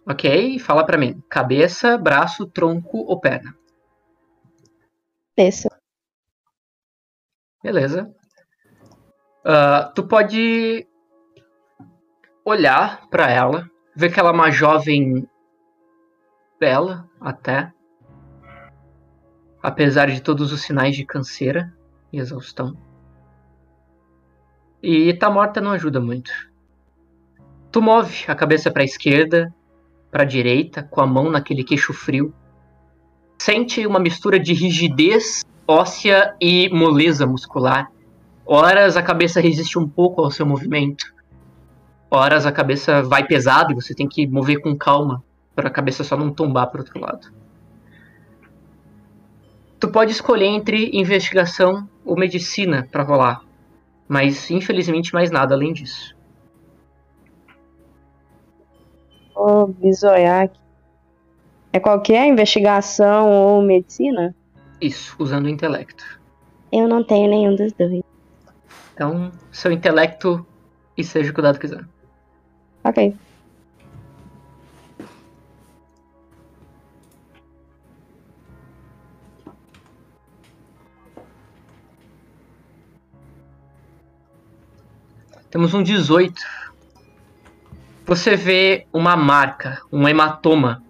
Ok, 0.07 0.59
fala 0.59 0.85
pra 0.85 0.99
mim. 0.99 1.19
Cabeça, 1.27 1.97
braço, 1.97 2.47
tronco 2.47 2.99
ou 2.99 3.19
perna? 3.19 3.57
Cabeça. 5.35 5.71
Beleza. 7.63 8.15
Uh, 9.43 9.95
tu 9.95 10.07
pode 10.07 10.87
olhar 12.45 13.09
para 13.09 13.31
ela, 13.31 13.71
ver 13.97 14.13
que 14.13 14.21
ela 14.21 14.29
é 14.29 14.33
uma 14.33 14.51
jovem 14.51 15.27
bela 16.59 17.09
até, 17.19 17.73
apesar 19.63 20.11
de 20.11 20.21
todos 20.21 20.53
os 20.53 20.63
sinais 20.63 20.97
de 20.97 21.05
canseira 21.05 21.73
e 22.13 22.19
exaustão. 22.19 22.77
E 24.83 25.13
tá 25.15 25.31
morta 25.31 25.61
não 25.61 25.73
ajuda 25.73 26.01
muito. 26.01 26.31
Tu 27.71 27.83
move 27.83 28.25
a 28.27 28.35
cabeça 28.35 28.71
para 28.71 28.83
a 28.83 28.85
esquerda, 28.85 29.55
para 30.11 30.23
a 30.23 30.27
direita, 30.27 30.83
com 30.83 31.01
a 31.01 31.07
mão 31.07 31.31
naquele 31.31 31.63
queixo 31.63 31.93
frio. 31.93 32.35
Sente 33.39 33.87
uma 33.87 34.01
mistura 34.01 34.39
de 34.41 34.53
rigidez 34.53 35.45
óssea 35.67 36.35
e 36.41 36.69
moleza 36.71 37.27
muscular. 37.27 37.91
Horas 38.45 38.97
a 38.97 39.03
cabeça 39.03 39.41
resiste 39.41 39.79
um 39.79 39.89
pouco 39.89 40.23
ao 40.23 40.31
seu 40.31 40.45
movimento. 40.45 41.15
Horas 42.11 42.45
a 42.45 42.51
cabeça 42.51 43.03
vai 43.03 43.25
pesado 43.25 43.71
e 43.71 43.75
você 43.77 43.95
tem 43.95 44.09
que 44.09 44.27
mover 44.27 44.61
com 44.61 44.77
calma 44.77 45.23
para 45.55 45.69
a 45.69 45.73
cabeça 45.73 46.03
só 46.03 46.17
não 46.17 46.33
tombar 46.33 46.67
para 46.67 46.81
outro 46.81 46.99
lado. 47.01 47.40
Tu 49.81 49.89
pode 49.89 50.13
escolher 50.13 50.45
entre 50.45 50.91
investigação 50.93 51.89
ou 52.05 52.15
medicina 52.15 52.87
para 52.93 53.03
rolar, 53.03 53.43
mas 54.07 54.51
infelizmente 54.51 55.15
mais 55.15 55.31
nada 55.31 55.55
além 55.55 55.73
disso. 55.73 56.15
Vou 59.35 59.69
bisoiar 59.69 60.45
aqui. 60.45 60.61
É 61.73 61.81
qualquer 61.81 62.27
investigação 62.27 63.31
ou 63.31 63.63
medicina? 63.63 64.35
Isso, 64.79 65.17
usando 65.19 65.47
o 65.47 65.49
intelecto. 65.49 66.21
Eu 66.71 66.87
não 66.87 67.03
tenho 67.03 67.31
nenhum 67.31 67.57
dos 67.57 67.73
dois. 67.73 68.03
Então, 68.93 69.33
seu 69.51 69.73
intelecto 69.73 70.47
e 70.95 71.03
seja 71.03 71.31
o 71.31 71.35
que 71.35 71.41
o 71.41 71.43
dado 71.43 71.59
quiser. 71.59 71.87
Ok. 72.85 73.17
Temos 85.51 85.75
um 85.75 85.83
18. 85.83 86.41
Você 88.07 88.37
vê 88.37 88.87
uma 88.93 89.17
marca, 89.17 89.83
um 89.93 90.09
hematoma. 90.09 90.83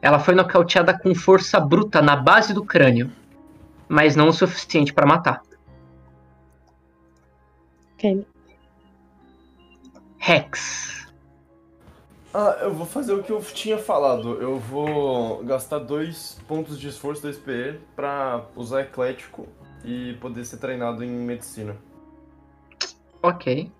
Ela 0.00 0.18
foi 0.18 0.34
nocauteada 0.34 0.98
com 0.98 1.14
força 1.14 1.60
bruta 1.60 2.02
na 2.02 2.16
base 2.16 2.52
do 2.52 2.64
crânio 2.64 3.10
mas 3.92 4.16
não 4.16 4.28
o 4.28 4.32
suficiente 4.32 4.90
para 4.90 5.04
matar. 5.04 5.42
Ok. 7.92 8.26
Rex. 10.16 11.12
Ah, 12.32 12.56
eu 12.62 12.72
vou 12.72 12.86
fazer 12.86 13.12
o 13.12 13.22
que 13.22 13.30
eu 13.30 13.42
tinha 13.42 13.76
falado. 13.76 14.40
Eu 14.40 14.58
vou 14.58 15.44
gastar 15.44 15.78
dois 15.78 16.40
pontos 16.48 16.80
de 16.80 16.88
esforço 16.88 17.22
da 17.22 17.30
SPE 17.30 17.80
pra 17.94 18.46
usar 18.56 18.80
eclético 18.80 19.46
e 19.84 20.14
poder 20.22 20.46
ser 20.46 20.56
treinado 20.56 21.04
em 21.04 21.10
medicina. 21.10 21.76
Ok. 23.22 23.70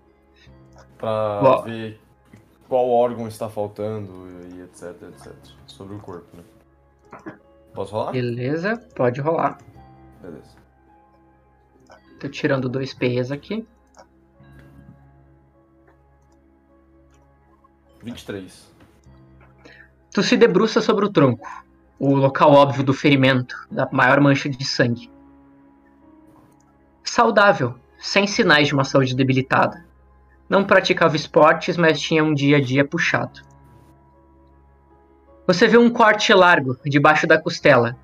Pra 1.03 1.41
Boa. 1.41 1.61
ver 1.63 1.99
qual 2.69 2.89
órgão 2.89 3.27
está 3.27 3.49
faltando 3.49 4.25
e 4.55 4.61
etc, 4.61 4.95
etc. 5.09 5.33
Sobre 5.67 5.95
o 5.97 5.99
corpo, 5.99 6.27
né? 6.37 6.43
Posso 7.73 7.91
rolar? 7.91 8.13
Beleza, 8.13 8.77
pode 8.95 9.19
rolar. 9.19 9.57
Beleza. 10.21 10.55
Tô 12.21 12.29
tirando 12.29 12.69
dois 12.69 12.93
P's 12.93 13.33
aqui. 13.33 13.67
23. 18.01 18.73
Tu 20.09 20.23
se 20.23 20.37
debruça 20.37 20.79
sobre 20.79 21.03
o 21.03 21.11
tronco, 21.11 21.45
o 21.99 22.15
local 22.15 22.53
óbvio 22.53 22.81
do 22.81 22.93
ferimento, 22.93 23.67
da 23.69 23.89
maior 23.91 24.21
mancha 24.21 24.47
de 24.47 24.63
sangue. 24.63 25.11
Saudável, 27.03 27.75
sem 27.99 28.25
sinais 28.25 28.69
de 28.69 28.73
uma 28.73 28.85
saúde 28.85 29.13
debilitada. 29.13 29.91
Não 30.49 30.63
praticava 30.63 31.15
esportes, 31.15 31.77
mas 31.77 31.99
tinha 31.99 32.23
um 32.23 32.33
dia 32.33 32.57
a 32.57 32.61
dia 32.61 32.85
puxado. 32.85 33.41
Você 35.45 35.67
vê 35.67 35.77
um 35.77 35.89
corte 35.89 36.33
largo 36.33 36.77
debaixo 36.85 37.27
da 37.27 37.41
costela, 37.41 37.97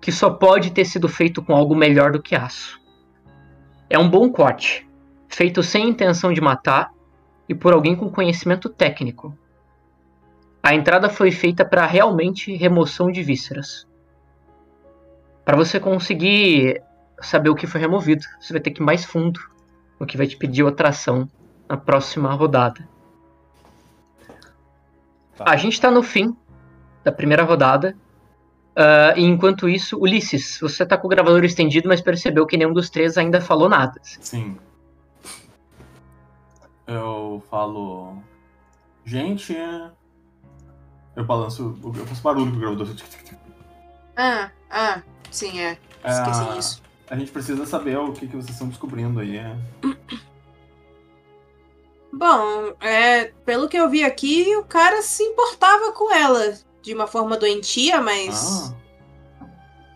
que 0.00 0.10
só 0.10 0.30
pode 0.30 0.72
ter 0.72 0.84
sido 0.84 1.08
feito 1.08 1.42
com 1.42 1.54
algo 1.54 1.74
melhor 1.74 2.10
do 2.10 2.22
que 2.22 2.34
aço. 2.34 2.80
É 3.88 3.98
um 3.98 4.08
bom 4.08 4.30
corte, 4.30 4.88
feito 5.28 5.62
sem 5.62 5.88
intenção 5.88 6.32
de 6.32 6.40
matar, 6.40 6.90
e 7.48 7.54
por 7.54 7.72
alguém 7.72 7.94
com 7.94 8.10
conhecimento 8.10 8.68
técnico. 8.68 9.36
A 10.62 10.74
entrada 10.74 11.08
foi 11.08 11.30
feita 11.30 11.64
para 11.64 11.86
realmente 11.86 12.54
remoção 12.56 13.10
de 13.10 13.22
vísceras. 13.22 13.86
Para 15.44 15.56
você 15.56 15.78
conseguir 15.78 16.80
saber 17.20 17.50
o 17.50 17.54
que 17.54 17.66
foi 17.66 17.80
removido, 17.80 18.24
você 18.40 18.52
vai 18.52 18.62
ter 18.62 18.70
que 18.70 18.80
ir 18.80 18.84
mais 18.84 19.04
fundo, 19.04 19.40
o 20.02 20.06
que 20.06 20.16
vai 20.16 20.26
te 20.26 20.36
pedir 20.36 20.62
outra 20.62 20.88
ação 20.88 21.28
na 21.68 21.76
próxima 21.76 22.32
rodada. 22.34 22.88
Tá. 25.36 25.44
A 25.48 25.56
gente 25.56 25.74
está 25.74 25.90
no 25.90 26.02
fim 26.02 26.36
da 27.04 27.12
primeira 27.12 27.42
rodada. 27.44 27.96
ah, 28.76 29.14
e 29.16 29.22
enquanto 29.24 29.68
isso, 29.68 29.98
Ulisses, 29.98 30.58
você 30.60 30.84
tá 30.84 30.96
com 30.98 31.06
o 31.06 31.10
gravador 31.10 31.44
estendido, 31.44 31.88
mas 31.88 32.00
percebeu 32.00 32.46
que 32.46 32.56
nenhum 32.56 32.72
dos 32.72 32.90
três 32.90 33.16
ainda 33.16 33.40
falou 33.40 33.68
nada. 33.68 34.00
Sim. 34.02 34.56
Eu 36.86 37.42
falo. 37.48 38.16
Gente. 39.04 39.56
Eu 41.16 41.24
balanço. 41.24 41.78
Eu 41.82 42.06
faço 42.06 42.22
barulho 42.22 42.50
com 42.50 42.56
o 42.56 42.60
gravador. 42.60 42.88
Ah, 44.16 44.50
ah, 44.70 45.02
sim, 45.30 45.58
é. 45.60 45.78
Esqueci 46.04 46.40
Ah, 46.42 46.54
disso. 46.54 46.82
A 47.08 47.16
gente 47.16 47.30
precisa 47.30 47.64
saber 47.66 47.96
o 47.98 48.12
que, 48.12 48.26
que 48.26 48.36
vocês 48.36 48.50
estão 48.50 48.68
descobrindo 48.68 49.20
aí. 49.20 49.36
é. 49.36 49.56
Bom, 52.22 52.72
é, 52.80 53.32
pelo 53.44 53.68
que 53.68 53.76
eu 53.76 53.90
vi 53.90 54.04
aqui, 54.04 54.54
o 54.56 54.62
cara 54.62 55.02
se 55.02 55.24
importava 55.24 55.90
com 55.90 56.14
ela 56.14 56.56
de 56.80 56.94
uma 56.94 57.08
forma 57.08 57.36
doentia, 57.36 58.00
mas 58.00 58.72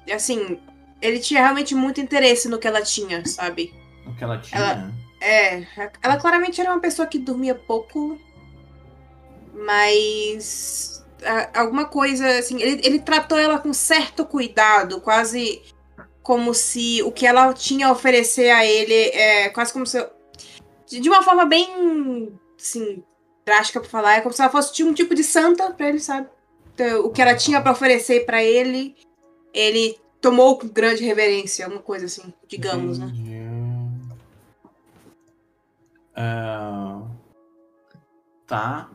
Ah, 0.09 0.15
assim, 0.17 0.61
ele 1.01 1.21
tinha 1.21 1.41
realmente 1.41 1.73
muito 1.73 2.01
interesse 2.01 2.49
no 2.49 2.59
que 2.59 2.67
ela 2.67 2.83
tinha, 2.83 3.25
sabe? 3.25 3.73
o 4.05 4.13
que 4.17 4.25
ela 4.25 4.39
tinha. 4.39 4.61
Ela- 4.61 4.93
É, 5.21 5.67
ela 6.03 6.17
claramente 6.17 6.61
era 6.61 6.71
uma 6.73 6.81
pessoa 6.81 7.07
que 7.07 7.17
dormia 7.19 7.55
pouco, 7.55 8.19
mas 9.55 11.05
a- 11.25 11.61
alguma 11.61 11.85
coisa 11.87 12.27
assim, 12.39 12.61
ele, 12.61 12.81
ele 12.85 12.99
tratou 12.99 13.39
ela 13.39 13.59
com 13.61 13.73
certo 13.73 14.27
cuidado, 14.27 15.01
quase 15.01 15.63
como 16.23 16.53
se 16.53 17.03
o 17.05 17.13
que 17.13 17.25
ela 17.27 17.53
tinha 17.55 17.87
a 17.87 17.93
oferecer 17.93 18.51
a 18.51 18.65
ele 18.67 18.95
é 18.95 19.49
quase 19.49 19.73
como 19.73 19.87
se 19.87 20.05
de 20.87 21.09
uma 21.09 21.23
forma 21.23 21.45
bem 21.45 22.39
assim, 22.59 23.03
drástica 23.45 23.81
pra 23.81 23.89
falar, 23.89 24.17
é 24.17 24.21
como 24.21 24.35
se 24.35 24.41
ela 24.41 24.51
fosse 24.51 24.83
um 24.83 24.93
tipo 24.93 25.15
de 25.15 25.23
santa 25.23 25.71
pra 25.73 25.89
ele, 25.89 25.99
sabe? 26.01 26.29
Então, 26.75 27.07
o 27.07 27.11
que 27.11 27.23
ela 27.23 27.35
tinha 27.35 27.61
pra 27.61 27.73
oferecer 27.73 28.27
pra 28.27 28.43
ele, 28.43 28.97
ele 29.53 29.99
tomou 30.21 30.59
com 30.59 30.69
grande 30.69 31.05
reverência, 31.05 31.69
uma 31.69 31.79
coisa 31.81 32.07
assim, 32.07 32.33
digamos, 32.49 32.99
né? 32.99 33.13
É, 36.15 37.17
Tá. 38.47 38.91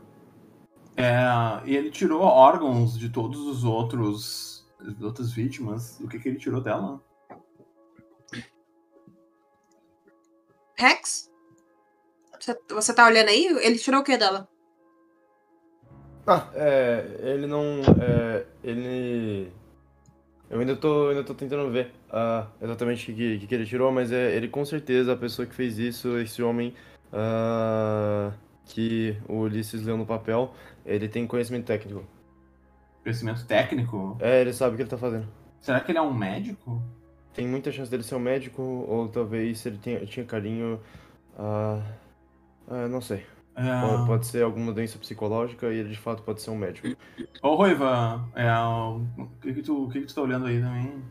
É, 0.96 1.22
E 1.66 1.76
ele 1.76 1.92
tirou 1.92 2.22
órgãos 2.22 2.98
de 2.98 3.10
todos 3.10 3.42
os 3.42 3.64
outros. 3.64 4.66
as 4.80 5.02
outras 5.02 5.32
vítimas. 5.32 6.00
O 6.00 6.08
que, 6.08 6.20
que 6.20 6.30
ele 6.30 6.38
tirou 6.38 6.62
dela? 6.62 7.02
Rex? 10.76 11.31
Você, 12.70 12.94
tá 12.94 13.06
olhando 13.06 13.30
aí? 13.30 13.46
Ele 13.62 13.78
tirou 13.78 14.02
o 14.02 14.04
que 14.04 14.18
dela? 14.18 14.48
Ah, 16.26 16.48
é. 16.54 17.06
Ele 17.20 17.48
não. 17.48 17.82
É, 18.02 18.46
ele. 18.64 19.52
Eu 20.50 20.60
ainda 20.60 20.76
tô, 20.76 21.10
ainda 21.10 21.24
tô 21.24 21.34
tentando 21.34 21.72
ver 21.72 21.94
ah, 22.12 22.48
exatamente 22.62 23.12
o 23.12 23.16
que, 23.16 23.40
que, 23.40 23.48
que 23.48 23.56
ele 23.56 23.66
tirou, 23.66 23.92
mas 23.92 24.12
é 24.12 24.36
ele 24.36 24.50
com 24.50 24.66
certeza 24.66 25.14
a 25.14 25.16
pessoa 25.16 25.46
que 25.46 25.56
fez 25.56 25.78
isso, 25.78 26.18
esse 26.18 26.44
homem 26.44 26.76
ah, 27.14 28.34
que 28.66 29.16
o 29.30 29.40
Ulisses 29.40 29.84
leu 29.84 29.96
no 29.96 30.06
papel, 30.06 30.54
ele 30.86 31.08
tem 31.08 31.26
conhecimento 31.26 31.66
técnico. 31.66 32.04
Conhecimento 33.02 33.46
técnico? 33.46 34.18
É, 34.20 34.42
ele 34.42 34.52
sabe 34.52 34.74
o 34.74 34.76
que 34.76 34.84
ele 34.84 34.90
tá 34.90 34.98
fazendo. 34.98 35.28
Será 35.60 35.80
que 35.80 35.92
ele 35.92 36.00
é 36.00 36.02
um 36.02 36.14
médico? 36.14 36.82
Tem 37.34 37.48
muita 37.48 37.72
chance 37.72 37.90
dele 37.90 38.04
ser 38.04 38.16
um 38.16 38.20
médico, 38.20 38.62
ou 38.62 39.08
talvez 39.08 39.60
se 39.60 39.70
ele 39.70 39.78
tinha, 39.78 40.06
tinha 40.06 40.26
carinho. 40.26 40.80
ah, 41.38 41.82
ah, 42.72 42.88
não 42.88 43.02
sei. 43.02 43.26
É... 43.56 44.06
Pode 44.08 44.26
ser 44.26 44.44
alguma 44.44 44.72
doença 44.72 44.98
psicológica 44.98 45.68
e 45.68 45.78
ele 45.80 45.90
de 45.90 46.00
fato 46.00 46.24
pode 46.24 46.42
ser 46.42 46.52
um 46.52 46.56
médico. 46.58 46.88
Ô, 47.44 47.56
Ruiva, 47.56 48.24
é, 48.34 48.50
o 48.58 49.02
que, 49.42 49.54
que, 49.54 49.62
tu, 49.62 49.84
o 49.86 49.90
que, 49.90 50.00
que 50.02 50.08
tu 50.08 50.16
tá 50.16 50.22
olhando 50.22 50.46
aí 50.46 50.62
também? 50.62 51.04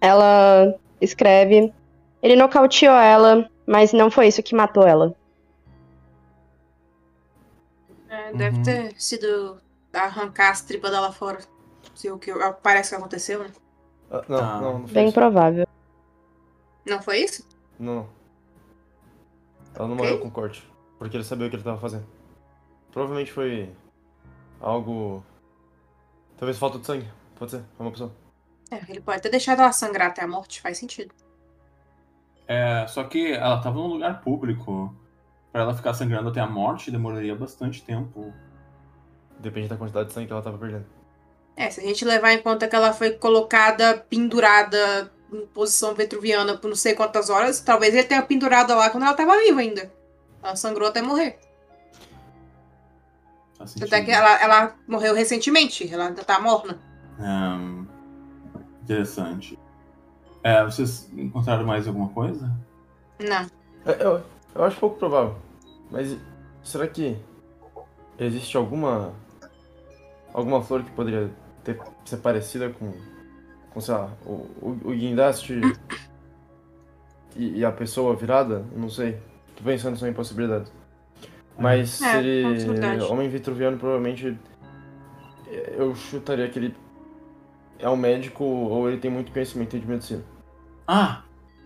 Ela 0.00 0.74
escreve. 1.00 1.72
Ele 2.20 2.34
nocauteou 2.34 2.96
ela, 2.96 3.48
mas 3.66 3.92
não 3.92 4.10
foi 4.10 4.26
isso 4.26 4.42
que 4.42 4.54
matou 4.56 4.86
ela. 4.86 5.14
É, 8.08 8.30
Uhum. 8.30 8.36
Deve 8.36 8.62
ter 8.62 9.00
sido 9.00 9.58
arrancar 9.92 10.50
as 10.50 10.62
tripas 10.62 10.90
dela 10.90 11.12
fora. 11.12 11.38
Se 11.94 12.10
o 12.10 12.18
que 12.18 12.32
parece 12.62 12.90
que 12.90 12.96
aconteceu, 12.96 13.40
né? 13.40 13.50
Ah, 14.10 14.24
não, 14.28 14.38
Tá. 14.38 14.60
não, 14.60 14.78
não 14.80 14.86
foi 14.86 14.94
Bem 14.94 15.04
isso. 15.06 15.14
provável. 15.14 15.66
Não 16.84 17.02
foi 17.02 17.18
isso? 17.18 17.46
Não. 17.78 18.08
Ela 19.76 19.86
não 19.88 19.94
Ok. 19.94 20.04
morreu 20.04 20.20
com 20.20 20.30
corte, 20.30 20.66
porque 20.98 21.16
ele 21.16 21.24
sabia 21.24 21.46
o 21.46 21.50
que 21.50 21.56
ele 21.56 21.62
tava 21.62 21.78
fazendo. 21.78 22.06
Provavelmente 22.90 23.30
foi 23.30 23.70
algo. 24.60 25.22
Talvez 26.38 26.58
falta 26.58 26.78
de 26.78 26.86
sangue. 26.86 27.08
Pode 27.38 27.50
ser, 27.50 27.58
é 27.58 27.82
uma 27.82 27.90
opção. 27.90 28.10
É, 28.70 28.80
ele 28.88 29.00
pode 29.00 29.22
ter 29.22 29.28
deixado 29.28 29.60
ela 29.60 29.72
sangrar 29.72 30.08
até 30.08 30.22
a 30.22 30.26
morte, 30.28 30.60
faz 30.60 30.78
sentido. 30.78 31.14
É, 32.48 32.86
só 32.88 33.04
que 33.04 33.32
ela 33.32 33.60
tava 33.60 33.76
num 33.78 33.86
lugar 33.86 34.20
público. 34.22 34.94
Pra 35.52 35.62
ela 35.62 35.74
ficar 35.74 35.94
sangrando 35.94 36.28
até 36.28 36.40
a 36.40 36.46
morte 36.46 36.90
demoraria 36.90 37.34
bastante 37.34 37.82
tempo. 37.82 38.32
Depende 39.38 39.68
da 39.68 39.76
quantidade 39.76 40.08
de 40.08 40.14
sangue 40.14 40.26
que 40.26 40.32
ela 40.32 40.42
tava 40.42 40.58
perdendo. 40.58 40.86
É, 41.56 41.70
se 41.70 41.80
a 41.80 41.82
gente 41.82 42.04
levar 42.04 42.32
em 42.32 42.42
conta 42.42 42.68
que 42.68 42.76
ela 42.76 42.92
foi 42.92 43.12
colocada 43.12 43.96
pendurada 44.10 45.10
posição 45.52 45.94
vetruviana 45.94 46.56
por 46.56 46.68
não 46.68 46.76
sei 46.76 46.94
quantas 46.94 47.30
horas, 47.30 47.60
talvez 47.60 47.94
ele 47.94 48.04
tenha 48.04 48.22
pendurado 48.22 48.74
lá 48.74 48.90
quando 48.90 49.04
ela 49.04 49.14
tava 49.14 49.38
viva 49.38 49.60
ainda. 49.60 49.90
Ela 50.42 50.56
sangrou 50.56 50.88
até 50.88 51.02
morrer. 51.02 51.38
Faz 53.58 53.74
Tanto 53.74 53.84
é 53.84 53.98
sentido. 53.98 54.04
que 54.06 54.10
ela, 54.12 54.42
ela 54.42 54.76
morreu 54.86 55.14
recentemente, 55.14 55.92
ela 55.92 56.08
ainda 56.08 56.22
tá 56.22 56.38
morna. 56.38 56.78
Ahn, 57.18 57.86
interessante. 58.82 59.58
É, 60.42 60.62
vocês 60.64 61.08
encontraram 61.16 61.64
mais 61.64 61.88
alguma 61.88 62.08
coisa? 62.10 62.54
Não. 63.18 63.46
É, 63.84 64.04
eu, 64.04 64.22
eu 64.54 64.64
acho 64.64 64.78
pouco 64.78 64.98
provável. 64.98 65.36
Mas 65.90 66.16
será 66.62 66.86
que 66.86 67.16
existe 68.18 68.56
alguma. 68.56 69.12
alguma 70.32 70.62
flor 70.62 70.82
que 70.82 70.90
poderia 70.92 71.30
ter, 71.64 71.80
ser 72.04 72.18
parecida 72.18 72.70
com. 72.70 72.92
Com, 73.76 73.80
sei 73.82 73.94
lá, 73.94 74.10
o, 74.24 74.30
o, 74.62 74.78
o 74.84 74.90
guindaste 74.92 75.60
e, 77.36 77.58
e 77.58 77.64
a 77.64 77.70
pessoa 77.70 78.16
virada? 78.16 78.64
Não 78.74 78.88
sei. 78.88 79.18
Tô 79.54 79.62
pensando 79.62 79.98
só 79.98 80.06
em 80.06 80.14
possibilidades. 80.14 80.72
Mas 81.58 82.00
É, 82.00 82.10
se 82.12 82.16
ele. 82.16 82.54
possibilidade. 82.54 83.02
Homem 83.02 83.28
vitruviano 83.28 83.76
provavelmente. 83.76 84.38
Eu 85.76 85.94
chutaria 85.94 86.48
que 86.48 86.58
ele 86.58 86.76
é 87.78 87.88
um 87.88 87.96
médico 87.96 88.42
ou 88.44 88.88
ele 88.88 88.98
tem 88.98 89.10
muito 89.10 89.30
conhecimento 89.30 89.78
de 89.78 89.86
medicina. 89.86 90.24
Ah, 90.88 91.22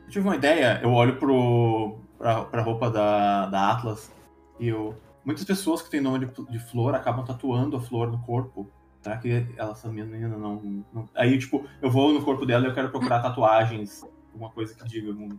eu 0.07 0.11
tive 0.11 0.27
uma 0.27 0.35
ideia. 0.35 0.81
Eu 0.83 0.93
olho 0.93 1.17
pro, 1.17 1.97
pra, 2.19 2.43
pra 2.45 2.63
roupa 2.63 2.91
da, 2.91 3.47
da 3.47 3.71
Atlas 3.71 4.11
e 4.59 4.67
eu. 4.67 4.97
Muitas 5.25 5.45
pessoas 5.45 5.81
que 5.81 5.91
têm 5.91 6.01
nome 6.01 6.27
de, 6.27 6.47
de 6.51 6.59
flor 6.59 6.93
acabam 6.93 7.25
tatuando 7.25 7.77
a 7.77 7.81
flor 7.81 8.11
no 8.11 8.19
corpo. 8.23 8.69
Será 9.03 9.17
que 9.17 9.47
ela, 9.57 9.73
essa 9.73 9.89
menina 9.89 10.29
não, 10.29 10.85
não. 10.93 11.09
Aí, 11.15 11.39
tipo, 11.39 11.67
eu 11.81 11.91
vou 11.91 12.13
no 12.13 12.23
corpo 12.23 12.45
dela 12.45 12.67
e 12.67 12.69
eu 12.69 12.75
quero 12.75 12.91
procurar 12.91 13.21
tatuagens. 13.23 14.05
Alguma 14.33 14.51
coisa 14.51 14.75
que 14.75 14.85
diga. 14.85 15.09
Algum, 15.09 15.31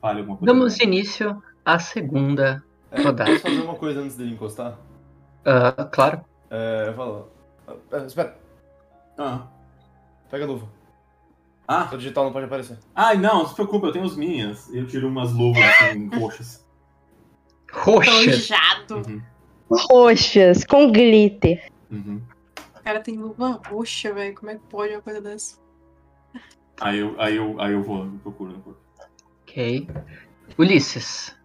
fale 0.00 0.20
alguma 0.20 0.36
coisa. 0.38 0.52
Damos 0.54 0.78
início 0.78 1.42
à 1.64 1.78
segunda 1.80 2.62
É, 2.92 3.02
rodada. 3.02 3.30
posso 3.30 3.42
fazer 3.42 3.60
uma 3.60 3.74
coisa 3.74 4.00
antes 4.00 4.16
dele 4.16 4.32
encostar? 4.34 4.78
Ah, 5.44 5.72
claro. 5.92 6.20
É, 6.50 6.84
eu 6.88 6.94
falo. 6.94 7.28
ah, 7.92 7.96
Espera, 8.06 8.38
Ah. 9.18 9.46
pega 10.30 10.44
a 10.44 10.48
luva. 10.48 10.68
Ah, 11.68 11.88
Seu 11.88 11.98
digital 11.98 12.24
não 12.26 12.32
pode 12.32 12.44
aparecer. 12.46 12.78
ai, 12.94 13.16
não, 13.18 13.40
não 13.40 13.46
se 13.48 13.54
preocupe, 13.54 13.86
eu 13.86 13.92
tenho 13.92 14.04
as 14.04 14.14
minhas. 14.16 14.72
Eu 14.72 14.86
tiro 14.86 15.08
umas 15.08 15.32
luvas 15.32 15.64
assim, 15.80 16.08
roxas. 16.16 16.64
Roxas. 17.72 18.48
Uhum, 18.90 19.20
Roxas, 19.68 20.64
com 20.64 20.92
glitter. 20.92 21.68
uhum. 21.90 22.20
O 22.86 22.88
cara 22.88 23.00
tem 23.00 23.16
luva 23.16 23.60
roxa, 23.66 24.14
velho. 24.14 24.32
Como 24.36 24.48
é 24.48 24.54
que 24.54 24.60
pode 24.70 24.92
uma 24.92 25.02
coisa 25.02 25.20
dessa? 25.20 25.58
Aí 26.80 27.00
eu, 27.00 27.20
aí 27.20 27.34
eu, 27.34 27.60
aí 27.60 27.72
eu 27.72 27.82
vou, 27.82 28.04
eu 28.04 28.12
procuro. 28.22 28.52
eu 28.52 28.60
procuro. 28.60 28.78
Ok. 29.42 29.88
Ulisses. 30.56 31.36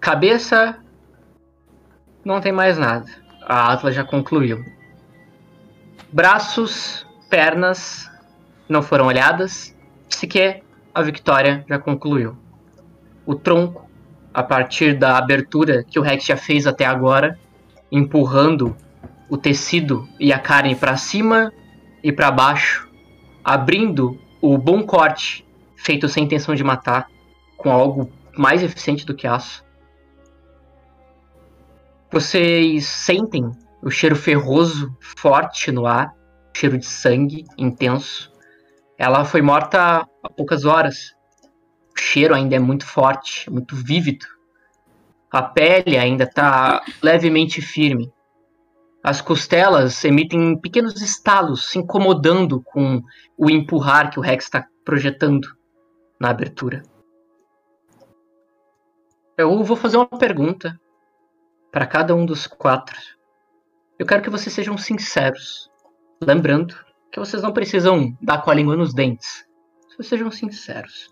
Cabeça. 0.00 0.82
Não 2.24 2.40
tem 2.40 2.50
mais 2.50 2.78
nada. 2.78 3.04
A 3.42 3.74
Atlas 3.74 3.94
já 3.94 4.04
concluiu. 4.04 4.64
Braços, 6.10 7.06
pernas 7.28 8.10
não 8.66 8.80
foram 8.80 9.08
olhadas. 9.08 9.76
Psique, 10.08 10.62
a 10.94 11.02
Victoria 11.02 11.62
já 11.68 11.78
concluiu. 11.78 12.38
O 13.26 13.34
tronco 13.34 13.86
a 14.32 14.42
partir 14.42 14.98
da 14.98 15.18
abertura 15.18 15.84
que 15.84 15.98
o 15.98 16.02
Rex 16.02 16.24
já 16.24 16.38
fez 16.38 16.66
até 16.66 16.86
agora, 16.86 17.38
empurrando 17.90 18.74
o 19.32 19.38
tecido 19.38 20.06
e 20.20 20.30
a 20.30 20.38
carne 20.38 20.76
para 20.76 20.94
cima 20.94 21.50
e 22.02 22.12
para 22.12 22.30
baixo, 22.30 22.86
abrindo 23.42 24.20
o 24.42 24.58
bom 24.58 24.82
corte 24.82 25.42
feito 25.74 26.06
sem 26.06 26.24
intenção 26.24 26.54
de 26.54 26.62
matar, 26.62 27.08
com 27.56 27.72
algo 27.72 28.12
mais 28.36 28.62
eficiente 28.62 29.06
do 29.06 29.14
que 29.14 29.26
aço. 29.26 29.64
Vocês 32.10 32.84
sentem 32.84 33.50
o 33.82 33.90
cheiro 33.90 34.14
ferroso 34.14 34.94
forte 35.00 35.72
no 35.72 35.86
ar, 35.86 36.12
cheiro 36.54 36.76
de 36.76 36.84
sangue 36.84 37.46
intenso. 37.56 38.30
Ela 38.98 39.24
foi 39.24 39.40
morta 39.40 40.06
há 40.22 40.28
poucas 40.28 40.66
horas. 40.66 41.14
O 41.96 41.98
cheiro 41.98 42.34
ainda 42.34 42.56
é 42.56 42.58
muito 42.58 42.84
forte, 42.84 43.50
muito 43.50 43.74
vívido. 43.74 44.26
A 45.30 45.40
pele 45.40 45.96
ainda 45.96 46.24
está 46.24 46.84
levemente 47.02 47.62
firme. 47.62 48.12
As 49.02 49.20
costelas 49.20 50.04
emitem 50.04 50.56
pequenos 50.60 51.02
estalos, 51.02 51.70
se 51.70 51.78
incomodando 51.78 52.62
com 52.62 53.02
o 53.36 53.50
empurrar 53.50 54.10
que 54.10 54.18
o 54.20 54.22
Rex 54.22 54.44
está 54.44 54.64
projetando 54.84 55.48
na 56.20 56.30
abertura. 56.30 56.82
Eu 59.36 59.64
vou 59.64 59.76
fazer 59.76 59.96
uma 59.96 60.06
pergunta 60.06 60.80
para 61.72 61.84
cada 61.84 62.14
um 62.14 62.24
dos 62.24 62.46
quatro. 62.46 62.96
Eu 63.98 64.06
quero 64.06 64.22
que 64.22 64.30
vocês 64.30 64.54
sejam 64.54 64.78
sinceros. 64.78 65.68
Lembrando 66.20 66.76
que 67.10 67.18
vocês 67.18 67.42
não 67.42 67.52
precisam 67.52 68.16
dar 68.22 68.42
com 68.42 68.52
a 68.52 68.54
língua 68.54 68.76
nos 68.76 68.94
dentes. 68.94 69.44
Só 69.96 70.02
sejam 70.04 70.30
sinceros. 70.30 71.10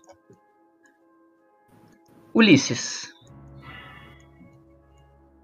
Ulisses. 2.33 3.13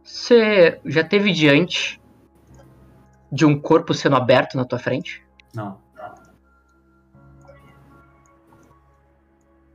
Você 0.01 0.79
já 0.85 1.03
teve 1.03 1.33
diante 1.33 1.99
de 3.31 3.45
um 3.45 3.59
corpo 3.59 3.93
sendo 3.93 4.15
aberto 4.15 4.55
na 4.55 4.65
tua 4.65 4.79
frente? 4.79 5.23
Não. 5.53 5.79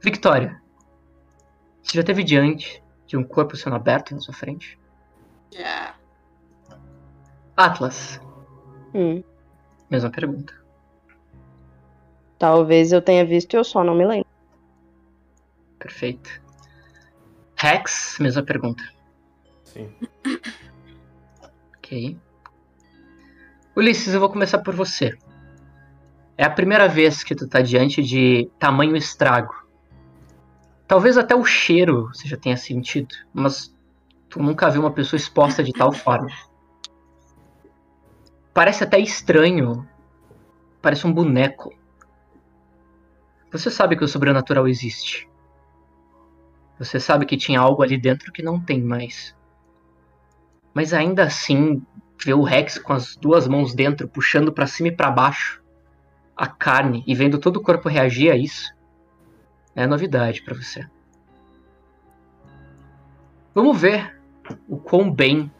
Victoria. 0.00 0.60
Você 1.82 1.98
já 1.98 2.04
teve 2.04 2.24
diante 2.24 2.82
de 3.06 3.16
um 3.16 3.22
corpo 3.22 3.56
sendo 3.56 3.76
aberto 3.76 4.14
na 4.14 4.20
sua 4.20 4.34
frente? 4.34 4.78
Já. 5.52 5.94
Atlas. 7.56 8.20
Hum. 8.94 9.22
Mesma 9.90 10.10
pergunta. 10.10 10.54
Talvez 12.38 12.92
eu 12.92 13.00
tenha 13.00 13.24
visto 13.24 13.54
e 13.54 13.56
eu 13.56 13.64
só 13.64 13.84
não 13.84 13.94
me 13.94 14.04
lembro. 14.04 14.28
Perfeito. 15.78 16.42
Rex, 17.56 18.16
mesma 18.18 18.42
pergunta. 18.42 18.82
Sim. 19.64 19.94
Ok. 21.76 22.18
Ulisses, 23.74 24.12
eu 24.12 24.20
vou 24.20 24.28
começar 24.28 24.58
por 24.58 24.74
você. 24.74 25.16
É 26.36 26.44
a 26.44 26.50
primeira 26.50 26.86
vez 26.88 27.24
que 27.24 27.34
tu 27.34 27.48
tá 27.48 27.62
diante 27.62 28.02
de 28.02 28.50
tamanho 28.58 28.94
estrago. 28.94 29.54
Talvez 30.86 31.16
até 31.16 31.34
o 31.34 31.42
cheiro 31.42 32.08
você 32.12 32.28
já 32.28 32.36
tenha 32.36 32.56
sentido, 32.56 33.14
mas 33.32 33.74
tu 34.28 34.42
nunca 34.42 34.68
viu 34.68 34.82
uma 34.82 34.90
pessoa 34.90 35.16
exposta 35.16 35.64
de 35.64 35.72
tal 35.72 35.90
forma. 35.90 36.28
Parece 38.52 38.84
até 38.84 38.98
estranho. 38.98 39.88
Parece 40.82 41.06
um 41.06 41.12
boneco. 41.12 41.72
Você 43.50 43.70
sabe 43.70 43.96
que 43.96 44.04
o 44.04 44.08
sobrenatural 44.08 44.68
existe. 44.68 45.26
Você 46.78 47.00
sabe 47.00 47.24
que 47.24 47.38
tinha 47.38 47.60
algo 47.60 47.82
ali 47.82 47.96
dentro 47.96 48.32
que 48.32 48.42
não 48.42 48.60
tem 48.60 48.82
mais. 48.82 49.34
Mas 50.74 50.92
ainda 50.92 51.24
assim, 51.24 51.82
ver 52.24 52.34
o 52.34 52.42
Rex 52.42 52.78
com 52.78 52.92
as 52.92 53.16
duas 53.16 53.46
mãos 53.48 53.74
dentro, 53.74 54.08
puxando 54.08 54.52
para 54.52 54.66
cima 54.66 54.88
e 54.88 54.92
para 54.92 55.10
baixo 55.10 55.62
a 56.36 56.46
carne 56.46 57.04
e 57.06 57.14
vendo 57.14 57.38
todo 57.38 57.56
o 57.58 57.62
corpo 57.62 57.88
reagir 57.88 58.30
a 58.30 58.36
isso, 58.36 58.74
é 59.74 59.86
novidade 59.86 60.42
para 60.42 60.54
você. 60.54 60.86
Vamos 63.54 63.80
ver 63.80 64.18
o 64.68 64.76
quão 64.76 65.10
bem, 65.10 65.50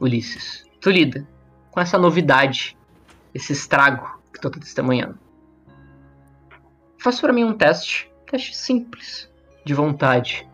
Ulisses, 0.00 0.64
tu 0.80 0.90
lida 0.90 1.26
com 1.70 1.80
essa 1.80 1.98
novidade, 1.98 2.76
esse 3.34 3.52
estrago 3.52 4.20
que 4.32 4.40
tu 4.40 4.50
tá 4.50 4.58
testemunhando. 4.58 5.18
Faça 6.98 7.20
para 7.20 7.32
mim 7.32 7.44
um 7.44 7.52
teste, 7.52 8.10
teste 8.26 8.56
simples, 8.56 9.30
de 9.64 9.74
vontade. 9.74 10.48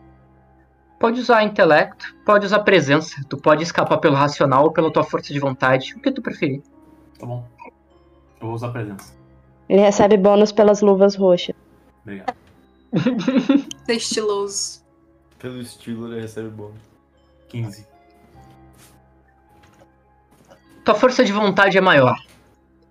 Pode 1.02 1.18
usar 1.18 1.42
intelecto, 1.42 2.14
pode 2.24 2.46
usar 2.46 2.60
presença, 2.60 3.20
tu 3.28 3.36
pode 3.36 3.64
escapar 3.64 3.98
pelo 3.98 4.14
racional 4.14 4.62
ou 4.62 4.70
pela 4.70 4.88
tua 4.88 5.02
força 5.02 5.32
de 5.32 5.40
vontade, 5.40 5.96
o 5.96 6.00
que 6.00 6.12
tu 6.12 6.22
preferir. 6.22 6.62
Tá 7.18 7.26
bom. 7.26 7.44
Eu 8.40 8.46
vou 8.46 8.54
usar 8.54 8.68
presença. 8.68 9.12
Ele 9.68 9.80
recebe 9.80 10.16
bônus 10.16 10.52
pelas 10.52 10.80
luvas 10.80 11.16
roxas. 11.16 11.56
Obrigado. 12.02 12.36
Estiloso. 13.88 14.84
Pelo 15.40 15.60
estilo, 15.60 16.06
ele 16.06 16.20
recebe 16.20 16.48
bônus. 16.50 16.78
15. 17.48 17.84
Tua 20.84 20.94
força 20.94 21.24
de 21.24 21.32
vontade 21.32 21.76
é 21.76 21.80
maior 21.80 22.16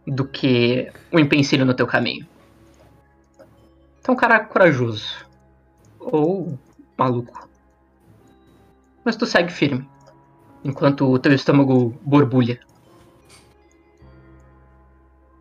do 0.06 0.28
que 0.28 0.92
o 1.14 1.18
empecilho 1.18 1.64
no 1.64 1.74
teu 1.74 1.88
caminho. 1.88 2.28
É 4.06 4.12
um 4.12 4.18
cara 4.18 4.38
corajoso. 4.42 5.26
Ou 5.98 6.60
maluco. 6.98 7.51
Mas 9.04 9.16
tu 9.16 9.26
segue 9.26 9.52
firme. 9.52 9.90
Enquanto 10.64 11.10
o 11.10 11.20
teu 11.20 11.34
estômago 11.34 11.98
borbulha. 12.02 12.60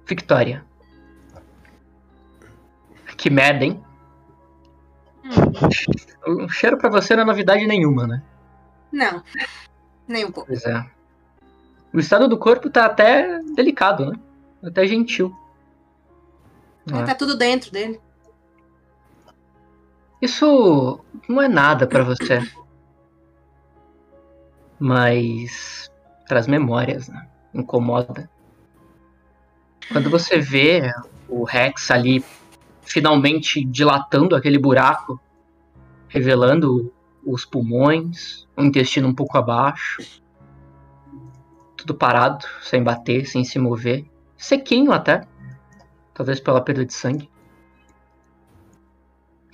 Victoria. 0.07 0.65
Que 3.17 3.29
merda, 3.29 3.65
hein? 3.65 3.85
O 6.27 6.49
cheiro 6.49 6.79
pra 6.79 6.89
você 6.89 7.15
não 7.15 7.23
é 7.23 7.27
novidade 7.27 7.67
nenhuma, 7.67 8.07
né? 8.07 8.23
Não. 8.91 9.23
Nem 10.09 10.25
um 10.25 10.33
pouco. 10.33 10.49
Pois 10.49 10.65
é. 10.65 10.85
O 11.93 11.99
estado 11.99 12.27
do 12.29 12.39
corpo 12.39 12.71
tá 12.71 12.87
até 12.87 13.41
delicado, 13.55 14.11
né? 14.11 14.19
Até 14.63 14.87
gentil. 14.87 15.37
É. 16.93 17.05
Tá 17.05 17.15
tudo 17.15 17.37
dentro 17.37 17.71
dele. 17.71 18.01
Isso 20.21 21.01
não 21.29 21.43
é 21.43 21.49
nada 21.49 21.87
pra 21.87 22.03
você. 22.03 22.41
Mas 24.81 25.91
traz 26.27 26.47
memórias, 26.47 27.09
né? 27.09 27.29
Incomoda. 27.55 28.29
Quando 29.93 30.09
você 30.09 30.39
vê 30.39 30.91
o 31.29 31.45
Rex 31.45 31.91
ali 31.91 32.25
finalmente 32.83 33.65
dilatando 33.65 34.35
aquele 34.35 34.59
buraco, 34.59 35.21
revelando 36.09 36.93
os 37.25 37.45
pulmões, 37.45 38.49
o 38.57 38.63
intestino 38.63 39.09
um 39.09 39.15
pouco 39.15 39.37
abaixo, 39.37 40.23
tudo 41.77 41.95
parado, 41.95 42.45
sem 42.63 42.83
bater, 42.83 43.27
sem 43.27 43.45
se 43.45 43.59
mover, 43.59 44.05
sequinho 44.37 44.93
até, 44.93 45.23
talvez 46.15 46.41
pela 46.41 46.61
perda 46.61 46.85
de 46.85 46.93
sangue. 46.93 47.31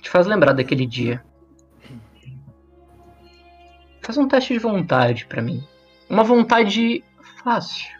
Te 0.01 0.09
faz 0.09 0.25
lembrar 0.25 0.53
daquele 0.53 0.85
dia. 0.85 1.23
Faz 4.07 4.17
um 4.17 4.25
teste 4.25 4.53
de 4.53 4.59
vontade 4.59 5.25
pra 5.25 5.41
mim. 5.41 5.61
Uma 6.09 6.23
vontade 6.23 7.03
fácil, 7.43 7.93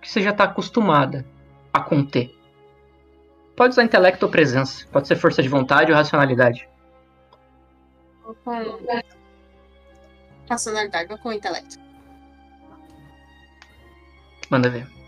que 0.00 0.10
você 0.10 0.20
já 0.20 0.32
tá 0.32 0.42
acostumada 0.42 1.24
a 1.72 1.78
conter. 1.78 2.36
Pode 3.54 3.70
usar 3.70 3.84
intelecto 3.84 4.26
ou 4.26 4.32
presença, 4.32 4.84
pode 4.88 5.06
ser 5.06 5.14
força 5.14 5.40
de 5.40 5.48
vontade 5.48 5.92
ou 5.92 5.96
racionalidade. 5.96 6.68
Vou 8.24 8.34
com. 8.44 8.80
Racionalidade, 10.50 11.08
vou 11.08 11.18
com 11.18 11.32
intelecto. 11.32 11.78
Manda 14.50 14.68
ver. 14.68 15.01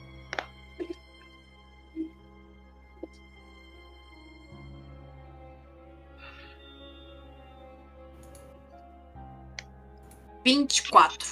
Vinte 10.45 10.79
e 10.79 10.91
quatro. 10.91 11.27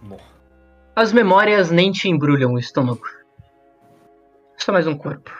Bom. 0.00 0.18
As 0.96 1.12
memórias 1.12 1.70
nem 1.70 1.92
te 1.92 2.08
embrulham 2.08 2.54
o 2.54 2.58
estômago. 2.58 3.04
Só 4.56 4.72
mais 4.72 4.86
um 4.86 4.96
corpo. 4.96 5.30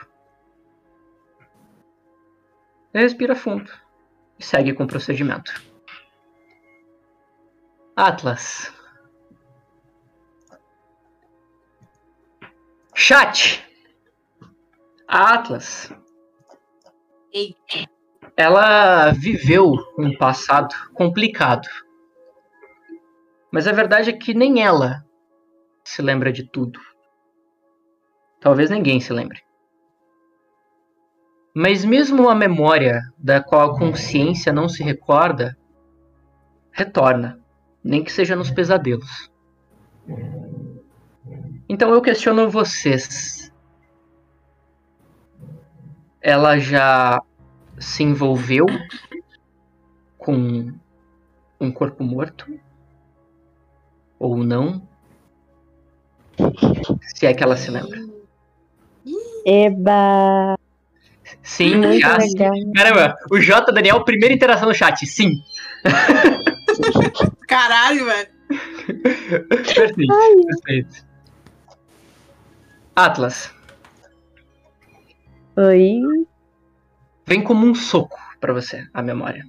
Respira 2.93 3.35
fundo 3.35 3.71
e 4.37 4.45
segue 4.45 4.71
com 4.73 4.83
o 4.83 4.87
procedimento. 4.87 5.51
Atlas. 7.95 8.71
Chat. 12.93 13.65
A 15.07 15.33
Atlas. 15.33 15.91
Ela 18.37 19.11
viveu 19.11 19.73
um 19.97 20.15
passado 20.17 20.75
complicado 20.93 21.67
Mas 23.55 23.69
a 23.69 23.71
verdade 23.71 24.09
é 24.09 24.13
que 24.13 24.33
nem 24.33 24.61
ela 24.61 25.05
se 25.81 26.01
lembra 26.01 26.29
de 26.29 26.43
tudo. 26.43 26.77
Talvez 28.41 28.69
ninguém 28.69 28.99
se 28.99 29.13
lembre. 29.13 29.41
Mas 31.55 31.85
mesmo 31.85 32.27
a 32.27 32.35
memória 32.35 33.01
da 33.17 33.41
qual 33.41 33.71
a 33.71 33.79
consciência 33.79 34.51
não 34.51 34.67
se 34.67 34.83
recorda, 34.83 35.57
retorna, 36.69 37.39
nem 37.81 38.03
que 38.03 38.11
seja 38.11 38.35
nos 38.35 38.51
pesadelos. 38.51 39.31
Então 41.69 41.93
eu 41.93 42.01
questiono 42.01 42.49
vocês. 42.49 43.53
Ela 46.19 46.59
já 46.59 47.21
se 47.79 48.03
envolveu 48.03 48.65
com 50.17 50.73
um 51.57 51.71
corpo 51.71 52.03
morto? 52.03 52.64
Ou 54.19 54.37
não? 54.37 54.81
Se 57.01 57.25
é 57.25 57.33
que 57.33 57.43
ela 57.43 57.55
se 57.55 57.71
lembra. 57.71 57.99
Eba! 59.45 60.57
Sim, 61.43 61.77
Muito 61.77 61.99
já. 61.99 62.17
legal. 62.17 62.53
Caramba, 62.75 63.15
o 63.31 63.39
J, 63.39 63.71
Daniel, 63.71 64.03
primeira 64.03 64.33
interação 64.33 64.67
no 64.67 64.73
chat. 64.73 65.05
Sim. 65.05 65.41
Caralho, 67.47 68.05
velho. 68.05 68.29
Perfeito, 69.49 70.13
perfeito. 70.47 71.05
Atlas, 72.95 73.53
Oi. 75.57 76.01
vem 77.25 77.43
como 77.43 77.65
um 77.65 77.75
soco 77.75 78.17
pra 78.39 78.53
você, 78.53 78.87
a 78.93 79.01
memória. 79.01 79.45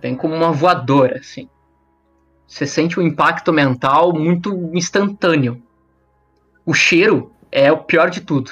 Vem 0.00 0.14
como 0.14 0.34
uma 0.34 0.52
voadora, 0.52 1.18
assim. 1.18 1.48
Você 2.48 2.66
sente 2.66 2.98
um 2.98 3.02
impacto 3.02 3.52
mental 3.52 4.10
muito 4.14 4.70
instantâneo. 4.72 5.62
O 6.64 6.72
cheiro 6.72 7.30
é 7.52 7.70
o 7.70 7.84
pior 7.84 8.08
de 8.08 8.22
tudo. 8.22 8.50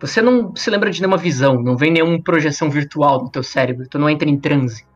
Você 0.00 0.22
não 0.22 0.54
se 0.54 0.70
lembra 0.70 0.88
de 0.88 1.00
nenhuma 1.00 1.16
visão, 1.18 1.60
não 1.60 1.76
vem 1.76 1.90
nenhuma 1.90 2.22
projeção 2.22 2.70
virtual 2.70 3.24
no 3.24 3.28
teu 3.28 3.42
cérebro, 3.42 3.88
tu 3.88 3.98
não 3.98 4.08
entra 4.08 4.28
em 4.28 4.38
transe. 4.38 4.86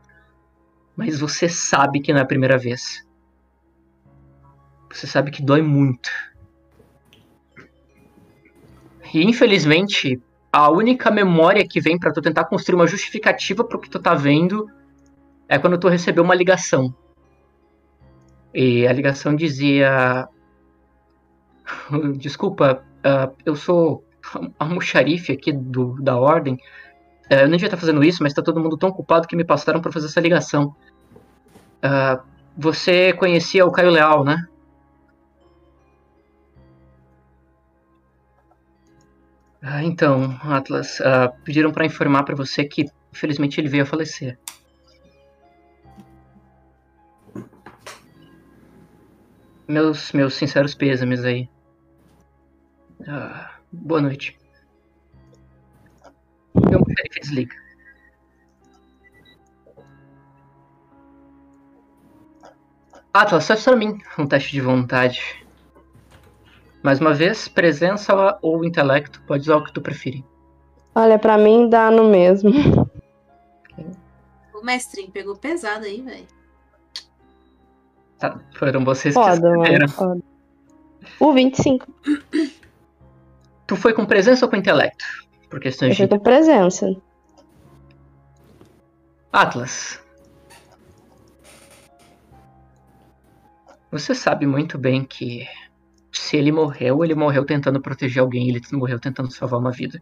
Mas 0.97 1.19
você 1.19 1.49
sabe 1.49 2.01
que 2.01 2.13
não 2.13 2.21
é 2.21 2.23
a 2.23 2.27
primeira 2.27 2.57
vez. 2.57 3.05
Você 4.89 5.09
sabe 5.09 5.33
que 5.33 5.43
dói 5.43 5.61
muito. 5.61 6.09
E 9.13 9.25
infelizmente, 9.25 10.23
a 10.53 10.71
única 10.71 11.11
memória 11.11 11.67
que 11.67 11.81
vem 11.81 11.99
pra 11.99 12.13
tu 12.13 12.23
tentar 12.23 12.45
construir 12.45 12.77
uma 12.77 12.87
justificativa 12.87 13.65
pro 13.65 13.81
que 13.81 13.91
tu 13.91 13.99
tá 13.99 14.15
vendo 14.15 14.71
é 15.49 15.59
quando 15.59 15.79
tu 15.79 15.89
recebeu 15.89 16.23
uma 16.23 16.37
ligação. 16.37 16.95
E 18.55 18.87
a 18.87 18.93
ligação 18.93 19.35
dizia: 19.35 20.29
Desculpa, 22.17 22.85
ah, 23.05 23.31
eu 23.45 23.57
sou 23.57 24.05
a 24.59 24.65
Muxarife 24.65 25.33
aqui 25.33 25.53
do, 25.53 26.01
da 26.03 26.17
Ordem. 26.17 26.59
Eh, 27.31 27.43
eu 27.43 27.49
não 27.49 27.53
devia 27.57 27.67
estar 27.67 27.77
fazendo 27.77 28.05
isso, 28.05 28.23
mas 28.23 28.33
tá 28.33 28.43
todo 28.43 28.61
mundo 28.61 28.77
tão 28.77 28.91
ocupado 28.91 29.27
que 29.27 29.37
me 29.37 29.45
passaram 29.45 29.81
pra 29.81 29.93
fazer 29.93 30.07
essa 30.07 30.21
ligação. 30.21 30.75
Ah, 31.83 32.21
você 32.57 33.13
conhecia 33.13 33.67
o 33.67 33.73
Caio 33.73 33.91
Leal, 33.91 34.25
né? 34.25 34.47
Ah, 39.61 39.83
então, 39.85 40.39
Atlas, 40.43 40.99
pediram 41.45 41.71
pra 41.71 41.87
informar 41.87 42.25
pra 42.25 42.35
você 42.35 42.65
que, 42.65 42.85
infelizmente, 43.13 43.61
ele 43.61 43.69
veio 43.69 43.85
a 43.85 43.87
falecer. 43.87 44.37
Meus, 49.73 50.13
meus 50.13 50.35
sinceros 50.35 50.75
pêsames 50.75 51.25
aí. 51.25 51.49
Ah, 53.09 53.53
boa 53.73 54.03
noite. 54.03 54.39
Meu 56.55 56.85
xerife 56.85 57.21
desliga. 57.21 57.57
Atlas, 63.15 63.47
faz 63.47 63.65
pra 63.65 63.75
mim 63.75 63.99
um 64.19 64.27
teste 64.27 64.53
de 64.53 64.61
vontade. 64.61 65.43
Mais 66.83 67.01
uma 67.01 67.15
vez, 67.15 67.49
presença 67.49 68.39
ou 68.43 68.67
intelecto, 68.67 69.23
pode 69.23 69.45
usar 69.45 69.57
o 69.57 69.65
que 69.65 69.73
tu 69.73 69.81
preferir. 69.81 70.23
Olha, 70.95 71.19
pra 71.19 71.39
mim 71.39 71.71
dá 71.71 71.91
no 71.91 72.11
mesmo. 72.11 72.51
O 74.53 74.63
mestrinho 74.63 75.11
pegou 75.11 75.35
pesado 75.35 75.87
aí, 75.87 76.03
velho. 76.03 76.42
Tá, 78.23 78.39
foram 78.55 78.85
vocês 78.85 79.17
que 79.17 79.21
Foda, 79.21 79.49
escolheram. 79.49 79.87
mano. 79.99 80.23
O 81.19 81.33
25. 81.33 81.93
Tu 83.67 83.75
foi 83.75 83.93
com 83.93 84.07
presença 84.07 84.45
ou 84.45 84.49
com 84.49 84.55
intelecto? 84.55 85.05
Por 85.51 85.59
questões 85.59 85.89
Eu 85.89 86.07
de. 86.07 86.09
fui 86.09 86.19
com 86.19 86.23
presença. 86.23 86.87
Atlas. 89.33 90.01
Você 93.91 94.15
sabe 94.15 94.47
muito 94.47 94.79
bem 94.79 95.03
que 95.03 95.45
se 96.13 96.37
ele 96.37 96.53
morreu, 96.53 97.05
ele 97.05 97.17
morreu 97.17 97.45
tentando 97.45 97.81
proteger 97.81 98.23
alguém, 98.23 98.49
ele 98.49 98.61
morreu 98.73 99.01
tentando 99.01 99.33
salvar 99.33 99.59
uma 99.59 99.73
vida. 99.73 100.01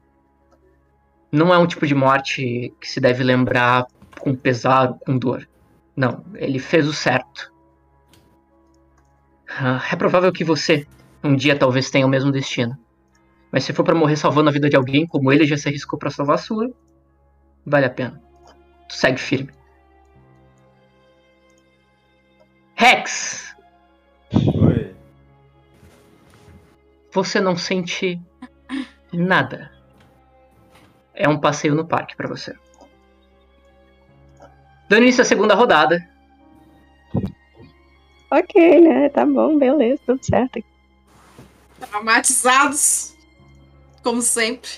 Não 1.33 1.55
é 1.55 1.57
um 1.57 1.67
tipo 1.67 1.87
de 1.87 1.95
morte 1.95 2.71
que 2.79 2.87
se 2.87 3.01
deve 3.01 3.25
lembrar 3.25 3.87
com 4.19 4.35
pesar 4.37 4.91
ou 4.91 4.99
com 4.99 5.17
dor. 5.17 5.49
Não, 5.97 6.23
ele 6.35 6.59
fez 6.59 6.87
o 6.87 6.93
certo. 6.93 7.50
Ah, 9.59 9.83
É 9.93 9.97
provável 9.97 10.33
que 10.33 10.45
você 10.45 10.87
um 11.23 11.37
dia 11.37 11.59
talvez 11.59 11.91
tenha 11.91 12.07
o 12.07 12.09
mesmo 12.09 12.33
destino. 12.33 12.77
Mas 13.53 13.65
se 13.65 13.73
for 13.73 13.85
pra 13.85 13.95
morrer 13.95 14.17
salvando 14.17 14.49
a 14.49 14.53
vida 14.53 14.69
de 14.71 14.77
alguém, 14.77 15.07
como 15.07 15.33
ele 15.33 15.45
já 15.45 15.57
se 15.57 15.69
arriscou 15.69 15.99
pra 15.99 16.11
salvar 16.11 16.37
a 16.37 16.39
sua, 16.39 16.71
vale 17.67 17.87
a 17.87 17.91
pena. 17.91 18.23
Tu 18.89 18.95
segue 18.95 19.19
firme. 19.21 19.51
Rex, 22.75 23.55
Oi. 24.33 24.95
você 27.13 27.41
não 27.41 27.57
sente 27.57 28.19
nada. 29.13 29.71
É 31.13 31.29
um 31.29 31.39
passeio 31.39 31.75
no 31.75 31.87
parque 31.87 32.17
pra 32.17 32.29
você. 32.29 32.55
Dando 34.89 35.03
início 35.03 35.21
à 35.21 35.25
segunda 35.25 35.55
rodada, 35.55 36.03
Ok, 38.31 38.81
né? 38.81 39.09
Tá 39.09 39.27
bom, 39.27 39.59
beleza, 39.59 40.01
tudo 40.07 40.25
certo. 40.25 40.63
Traumatizados. 41.81 43.17
Como 44.03 44.23
sempre. 44.23 44.71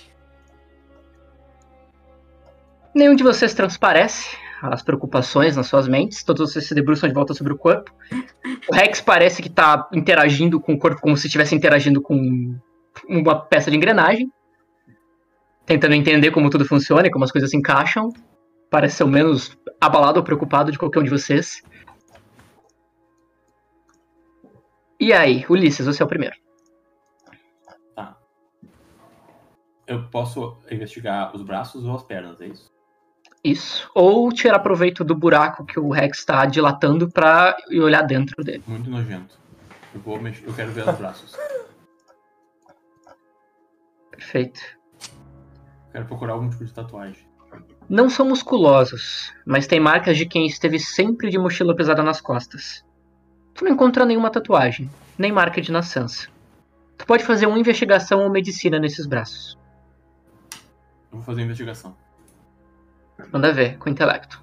nenhum 2.94 3.14
de 3.14 3.22
vocês 3.22 3.54
transparece 3.54 4.36
as 4.60 4.82
preocupações 4.82 5.56
nas 5.56 5.66
suas 5.66 5.88
mentes, 5.88 6.22
todos 6.22 6.52
vocês 6.52 6.66
se 6.66 6.74
debruçam 6.74 7.08
de 7.08 7.14
volta 7.14 7.34
sobre 7.34 7.52
o 7.52 7.58
corpo. 7.58 7.92
O 8.68 8.74
Rex 8.74 9.00
parece 9.00 9.42
que 9.42 9.48
tá 9.48 9.88
interagindo 9.92 10.60
com 10.60 10.74
o 10.74 10.78
corpo 10.78 11.00
como 11.00 11.16
se 11.16 11.26
estivesse 11.26 11.54
interagindo 11.54 12.00
com 12.00 12.56
uma 13.08 13.40
peça 13.40 13.70
de 13.70 13.76
engrenagem, 13.76 14.30
tentando 15.66 15.94
entender 15.94 16.30
como 16.30 16.48
tudo 16.48 16.64
funciona 16.64 17.08
e 17.08 17.10
como 17.10 17.24
as 17.24 17.32
coisas 17.32 17.50
se 17.50 17.56
encaixam. 17.56 18.10
Parece 18.70 18.96
ser 18.96 19.04
o 19.04 19.08
menos 19.08 19.56
abalado 19.80 20.18
ou 20.18 20.24
preocupado 20.24 20.70
de 20.70 20.78
qualquer 20.78 21.00
um 21.00 21.04
de 21.04 21.10
vocês. 21.10 21.62
E 25.02 25.12
aí, 25.12 25.44
Ulisses, 25.48 25.84
você 25.84 26.00
é 26.00 26.06
o 26.06 26.08
primeiro. 26.08 26.36
Eu 29.84 30.08
posso 30.10 30.56
investigar 30.70 31.34
os 31.34 31.42
braços 31.42 31.84
ou 31.84 31.96
as 31.96 32.04
pernas, 32.04 32.40
é 32.40 32.46
isso? 32.46 32.72
Isso. 33.42 33.90
Ou 33.96 34.32
tirar 34.32 34.60
proveito 34.60 35.02
do 35.02 35.16
buraco 35.16 35.66
que 35.66 35.80
o 35.80 35.90
Rex 35.90 36.18
está 36.18 36.46
dilatando 36.46 37.10
pra 37.10 37.56
olhar 37.68 38.02
dentro 38.02 38.44
dele. 38.44 38.62
Muito 38.64 38.88
nojento. 38.88 39.36
Eu, 39.92 40.00
vou 40.02 40.22
mexer, 40.22 40.46
eu 40.46 40.54
quero 40.54 40.70
ver 40.70 40.88
os 40.88 40.96
braços. 40.96 41.36
Perfeito. 44.12 44.60
Quero 45.90 46.06
procurar 46.06 46.34
algum 46.34 46.48
tipo 46.48 46.64
de 46.64 46.72
tatuagem. 46.72 47.26
Não 47.88 48.08
são 48.08 48.28
musculosos, 48.28 49.34
mas 49.44 49.66
tem 49.66 49.80
marcas 49.80 50.16
de 50.16 50.26
quem 50.26 50.46
esteve 50.46 50.78
sempre 50.78 51.28
de 51.28 51.38
mochila 51.38 51.74
pesada 51.74 52.04
nas 52.04 52.20
costas. 52.20 52.84
Tu 53.54 53.64
não 53.64 53.72
encontra 53.72 54.04
nenhuma 54.04 54.30
tatuagem, 54.30 54.90
nem 55.18 55.30
marca 55.30 55.60
de 55.60 55.70
nascença. 55.70 56.28
Tu 56.96 57.06
pode 57.06 57.24
fazer 57.24 57.46
uma 57.46 57.58
investigação 57.58 58.20
ou 58.20 58.30
medicina 58.30 58.78
nesses 58.78 59.06
braços. 59.06 59.58
Eu 61.10 61.18
vou 61.18 61.22
fazer 61.22 61.42
a 61.42 61.44
investigação. 61.44 61.96
Manda 63.30 63.52
ver, 63.52 63.76
com 63.78 63.90
intelecto. 63.90 64.42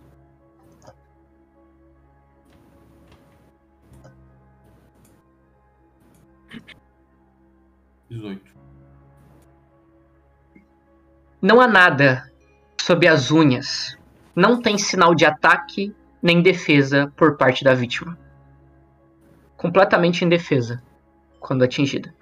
Dezoito. 8.10 8.52
Não 11.42 11.62
há 11.62 11.68
nada 11.68 12.32
sob 12.82 13.08
as 13.08 13.32
unhas. 13.32 13.98
Não 14.36 14.62
tem 14.62 14.78
sinal 14.78 15.14
de 15.16 15.26
ataque 15.26 15.96
nem 16.22 16.42
defesa 16.42 17.12
por 17.16 17.38
parte 17.38 17.64
da 17.64 17.74
vítima. 17.74 18.18
Completamente 19.60 20.24
indefesa 20.24 20.82
quando 21.38 21.64
atingida. 21.64 22.16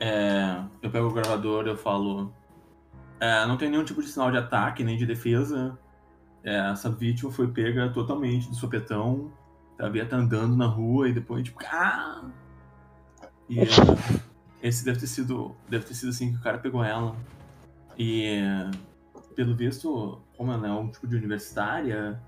É, 0.00 0.62
eu 0.82 0.90
pego 0.90 1.06
o 1.06 1.12
gravador 1.12 1.66
eu 1.66 1.76
falo. 1.76 2.32
é, 3.20 3.46
não 3.46 3.56
tem 3.56 3.70
nenhum 3.70 3.84
tipo 3.84 4.02
de 4.02 4.08
sinal 4.08 4.30
de 4.30 4.36
ataque 4.36 4.82
nem 4.82 4.98
de 4.98 5.06
defesa. 5.06 5.78
É, 6.42 6.72
essa 6.72 6.90
vítima 6.90 7.30
foi 7.30 7.46
pega 7.48 7.88
totalmente 7.90 8.50
de 8.50 8.56
sopetão. 8.56 9.32
A 9.78 9.88
Bia 9.88 10.04
tá 10.04 10.16
andando 10.16 10.56
na 10.56 10.66
rua 10.66 11.08
e 11.08 11.12
depois, 11.12 11.44
tipo, 11.44 11.60
ah! 11.66 12.24
E 13.48 13.60
esse 14.60 14.84
deve 14.84 14.98
ter 14.98 15.06
sido. 15.06 15.54
Deve 15.68 15.84
ter 15.84 15.94
sido 15.94 16.10
assim 16.10 16.32
que 16.32 16.38
o 16.38 16.42
cara 16.42 16.58
pegou 16.58 16.84
ela. 16.84 17.16
E 17.96 18.42
pelo 19.34 19.54
visto, 19.54 20.20
como 20.36 20.52
ela 20.52 20.68
é 20.68 20.72
um 20.72 20.88
tipo 20.88 21.06
de 21.06 21.16
universitária, 21.16 22.20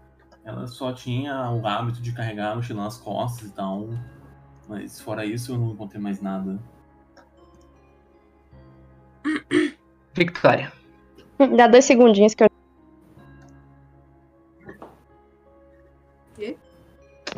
ela 0.44 0.66
só 0.66 0.92
tinha 0.92 1.50
o 1.50 1.66
hábito 1.66 2.00
de 2.00 2.12
carregar 2.12 2.52
a 2.52 2.56
mochila 2.56 2.84
nas 2.84 2.98
costas 2.98 3.48
e 3.48 3.52
tal. 3.52 3.88
Mas 4.68 5.00
fora 5.00 5.24
isso 5.24 5.52
eu 5.52 5.58
não 5.58 5.72
encontrei 5.72 6.00
mais 6.00 6.20
nada. 6.20 6.58
Victoria. 10.14 10.72
Dá 11.56 11.66
dois 11.66 11.84
segundinhos 11.84 12.34
que 12.34 12.44
eu. 12.44 12.50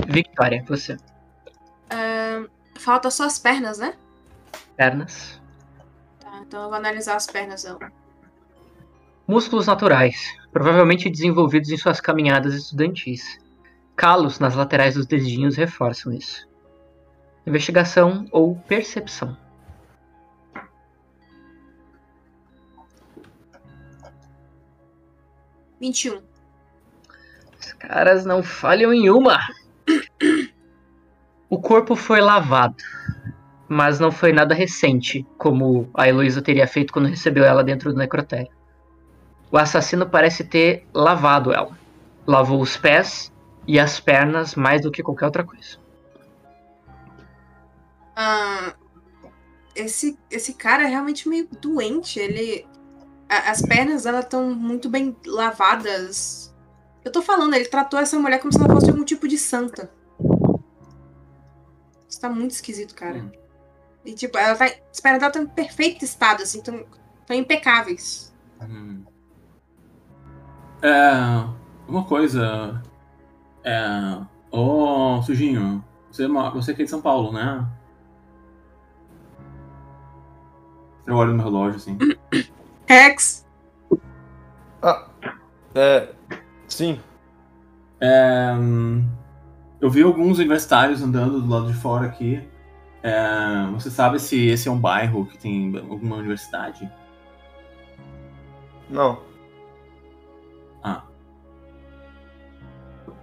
Victoria, 0.07 0.65
você. 0.67 0.97
Ah, 1.91 2.47
falta 2.79 3.11
só 3.11 3.25
as 3.25 3.39
pernas, 3.39 3.79
né? 3.79 3.95
Pernas. 4.77 5.41
Tá, 6.21 6.41
então 6.47 6.63
eu 6.63 6.69
vou 6.69 6.77
analisar 6.77 7.17
as 7.17 7.27
pernas 7.27 7.63
dela. 7.65 7.91
Músculos 9.29 9.67
naturais, 9.67 10.35
provavelmente 10.51 11.11
desenvolvidos 11.11 11.69
em 11.69 11.77
suas 11.77 12.01
caminhadas 12.01 12.55
estudantis. 12.55 13.39
Calos 13.95 14.39
nas 14.39 14.55
laterais 14.55 14.95
dos 14.95 15.05
dedinhos 15.05 15.55
reforçam 15.55 16.15
isso. 16.15 16.49
Investigação 17.47 18.25
ou 18.33 18.57
percepção. 18.57 19.37
Vinte 25.79 26.07
e 26.07 26.11
um. 26.11 26.23
Os 27.61 27.73
caras 27.75 28.25
não 28.25 28.43
falham 28.43 28.95
em 28.95 29.11
uma. 29.11 29.39
O 31.51 31.61
corpo 31.61 31.95
foi 31.95 32.23
lavado, 32.23 32.83
mas 33.69 34.01
não 34.01 34.11
foi 34.11 34.33
nada 34.33 34.55
recente, 34.55 35.27
como 35.37 35.91
a 35.93 36.09
Heloísa 36.09 36.41
teria 36.41 36.67
feito 36.67 36.95
quando 36.95 37.11
recebeu 37.11 37.45
ela 37.45 37.63
dentro 37.63 37.93
do 37.93 37.99
necrotério. 37.99 38.57
O 39.51 39.57
assassino 39.57 40.09
parece 40.09 40.45
ter 40.45 40.87
lavado 40.93 41.53
ela. 41.53 41.77
Lavou 42.27 42.61
os 42.61 42.77
pés 42.77 43.33
e 43.67 43.79
as 43.79 43.99
pernas 43.99 44.55
mais 44.55 44.83
do 44.83 44.91
que 44.91 45.03
qualquer 45.03 45.27
outra 45.27 45.45
coisa. 45.45 45.79
Ah, 48.15 48.75
esse, 49.75 50.19
esse 50.31 50.55
cara 50.55 50.83
é 50.85 50.87
realmente 50.87 51.29
meio 51.29 51.49
doente. 51.61 52.19
Ele. 52.19 52.67
a- 53.29 53.51
as 53.51 53.63
pernas 53.63 54.05
dela 54.05 54.21
estão 54.21 54.51
muito 54.55 54.89
bem 54.89 55.17
lavadas. 55.27 56.55
Eu 57.05 57.13
tô 57.13 57.23
falando, 57.23 57.55
ele 57.55 57.67
tratou 57.69 57.99
essa 57.99 58.19
mulher 58.19 58.39
como 58.41 58.53
se 58.53 58.59
ela 58.59 58.69
fosse 58.75 58.91
algum 58.91 59.05
tipo 59.05 59.27
de 59.29 59.39
santa. 59.39 59.91
Isso 62.09 62.21
tá 62.21 62.29
muito 62.29 62.51
esquisito, 62.53 62.95
cara. 62.95 63.19
Hum. 63.19 63.31
E 64.05 64.13
tipo, 64.15 64.37
ela 64.39 64.57
tá. 64.57 64.65
As 64.65 65.01
pernas 65.01 65.21
dela 65.21 65.31
estão 65.31 65.43
em 65.43 65.47
perfeito 65.47 66.05
estado, 66.05 66.43
assim, 66.43 66.59
estão 66.59 66.85
impecáveis. 67.37 68.35
Hum. 68.63 69.05
É. 70.83 71.45
Uma 71.87 72.05
coisa. 72.05 72.83
É. 73.65 74.19
Ô, 74.51 75.21
Sujinho, 75.23 75.85
você, 76.11 76.27
você 76.27 76.75
que 76.75 76.83
é 76.83 76.85
de 76.85 76.91
São 76.91 77.01
Paulo, 77.03 77.33
né? 77.33 77.67
Eu 81.07 81.17
olho 81.17 81.31
no 81.31 81.37
meu 81.37 81.45
relógio 81.45 81.77
assim. 81.77 81.99
Rex! 82.87 83.47
É. 85.75 86.09
Sim. 86.67 87.01
É, 88.01 88.53
eu 89.81 89.91
vi 89.91 90.03
alguns 90.03 90.39
universitários 90.39 91.03
andando 91.03 91.41
do 91.41 91.49
lado 91.49 91.67
de 91.67 91.75
fora 91.75 92.07
aqui. 92.07 92.47
É, 93.03 93.67
você 93.73 93.91
sabe 93.91 94.19
se 94.19 94.47
esse 94.47 94.69
é 94.69 94.71
um 94.71 94.79
bairro 94.79 95.27
que 95.27 95.39
tem 95.39 95.77
alguma 95.79 96.17
universidade? 96.17 96.91
Não. 98.91 99.21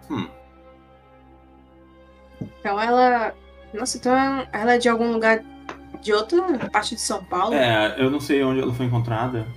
Hum. 0.09 0.27
Então 2.59 2.79
ela. 2.79 3.33
Nossa, 3.73 3.97
então 3.97 4.13
ela 4.51 4.75
é 4.75 4.77
de 4.77 4.87
algum 4.89 5.11
lugar 5.11 5.43
de 6.01 6.13
outra 6.13 6.41
parte 6.71 6.95
de 6.95 7.01
São 7.01 7.23
Paulo? 7.25 7.55
É, 7.55 7.95
eu 8.01 8.09
não 8.09 8.19
sei 8.19 8.43
onde 8.43 8.61
ela 8.61 8.73
foi 8.73 8.85
encontrada. 8.85 9.47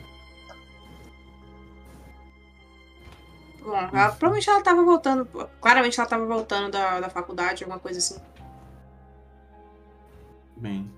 Bom, 3.62 3.76
ela- 3.76 4.08
provavelmente 4.12 4.48
ela 4.48 4.62
tava 4.62 4.82
voltando. 4.82 5.26
Claramente 5.60 6.00
ela 6.00 6.08
tava 6.08 6.24
voltando 6.26 6.70
da, 6.70 7.00
da 7.00 7.10
faculdade, 7.10 7.64
alguma 7.64 7.78
coisa 7.78 7.98
assim. 7.98 8.18
Bem. 10.56 10.90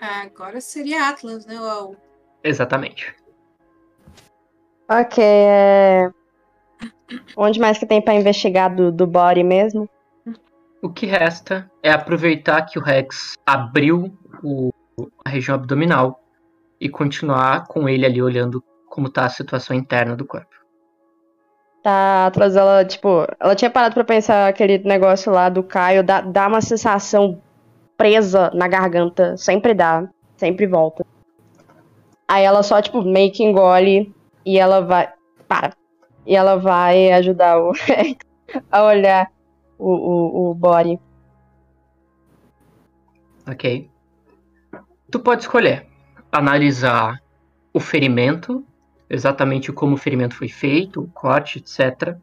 Ah, 0.00 0.22
Agora 0.22 0.60
seria 0.60 1.08
Atlas, 1.08 1.44
né? 1.44 1.60
O- 1.60 1.96
Exatamente. 2.44 3.14
Ok, 4.88 5.22
é. 5.22 6.08
Onde 7.36 7.58
mais 7.58 7.78
que 7.78 7.86
tem 7.86 8.02
pra 8.02 8.14
investigar 8.14 8.74
do, 8.74 8.92
do 8.92 9.06
body 9.06 9.42
mesmo? 9.42 9.88
O 10.82 10.88
que 10.90 11.06
resta 11.06 11.70
é 11.82 11.90
aproveitar 11.90 12.62
que 12.62 12.78
o 12.78 12.82
Rex 12.82 13.34
abriu 13.46 14.12
o- 14.42 14.70
a 15.24 15.28
região 15.28 15.54
abdominal 15.54 16.20
e 16.80 16.88
continuar 16.88 17.66
com 17.66 17.88
ele 17.88 18.06
ali 18.06 18.22
olhando 18.22 18.62
como 18.88 19.08
tá 19.08 19.24
a 19.24 19.30
situação 19.30 19.74
interna 19.74 20.14
do 20.14 20.24
corpo. 20.24 20.54
Tá, 21.82 22.26
atrás 22.26 22.56
ela, 22.56 22.84
tipo, 22.84 23.26
ela 23.40 23.54
tinha 23.54 23.70
parado 23.70 23.94
pra 23.94 24.04
pensar 24.04 24.48
aquele 24.48 24.78
negócio 24.78 25.32
lá 25.32 25.48
do 25.48 25.62
Caio, 25.62 26.02
dá, 26.02 26.20
dá 26.20 26.46
uma 26.46 26.60
sensação 26.60 27.40
presa 27.96 28.50
na 28.54 28.68
garganta, 28.68 29.36
sempre 29.36 29.74
dá, 29.74 30.08
sempre 30.36 30.66
volta. 30.66 31.04
Aí 32.26 32.44
ela 32.44 32.62
só, 32.62 32.80
tipo, 32.82 33.02
meio 33.02 33.32
que 33.32 33.42
engole 33.42 34.12
e 34.44 34.58
ela 34.58 34.80
vai. 34.80 35.08
Para! 35.46 35.77
E 36.28 36.36
ela 36.36 36.56
vai 36.56 37.10
ajudar 37.12 37.58
o 37.58 37.72
Rex 37.86 38.18
a 38.70 38.84
olhar 38.84 39.32
o, 39.78 39.90
o, 39.90 40.50
o 40.50 40.54
body. 40.54 41.00
Ok? 43.46 43.90
Tu 45.10 45.20
pode 45.20 45.40
escolher 45.40 45.86
analisar 46.30 47.22
o 47.72 47.80
ferimento, 47.80 48.62
exatamente 49.08 49.72
como 49.72 49.94
o 49.94 49.96
ferimento 49.96 50.34
foi 50.34 50.50
feito, 50.50 51.00
o 51.00 51.08
corte, 51.08 51.60
etc. 51.60 52.18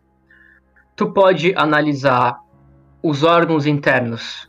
Tu 0.95 1.11
pode 1.11 1.55
analisar 1.55 2.39
os 3.01 3.23
órgãos 3.23 3.65
internos 3.65 4.47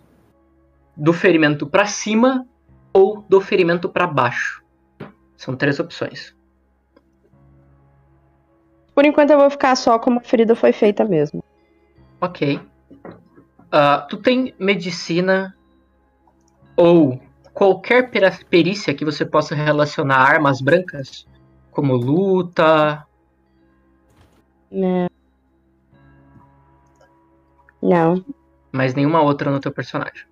do 0.95 1.15
ferimento 1.15 1.66
para 1.66 1.87
cima 1.87 2.47
ou 2.93 3.23
do 3.23 3.41
ferimento 3.41 3.89
para 3.89 4.07
baixo. 4.07 4.62
São 5.35 5.57
três 5.57 5.81
opções. 5.81 6.36
Por 8.97 9.05
enquanto 9.05 9.28
eu 9.28 9.39
vou 9.39 9.51
ficar 9.51 9.77
só 9.77 9.98
como 9.98 10.20
a 10.20 10.23
ferida 10.23 10.56
foi 10.56 10.73
feita 10.73 11.05
mesmo. 11.05 11.44
Ok. 12.18 12.59
Ah, 13.70 14.06
tu 14.09 14.16
tem 14.16 14.55
medicina 14.59 15.55
ou 16.74 17.20
qualquer 17.52 18.10
perícia 18.48 18.94
que 18.94 19.05
você 19.05 19.27
possa 19.27 19.55
relacionar 19.55 20.16
a 20.16 20.23
armas 20.23 20.62
brancas? 20.62 21.28
Como 21.70 21.94
luta. 21.94 23.06
Né? 24.70 25.09
Não. 27.82 28.24
Mas 28.73 28.94
nenhuma 28.94 29.20
outra 29.20 29.51
no 29.51 29.60
teu 29.60 29.73
personagem. 29.73 30.24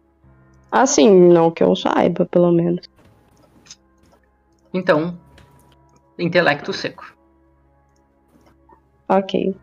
Assim, 0.72 1.10
não 1.10 1.50
que 1.50 1.62
eu 1.62 1.76
saiba, 1.76 2.24
pelo 2.24 2.50
menos. 2.50 2.88
Então, 4.72 5.18
intelecto 6.18 6.72
seco. 6.72 7.13
Ok. 9.09 9.55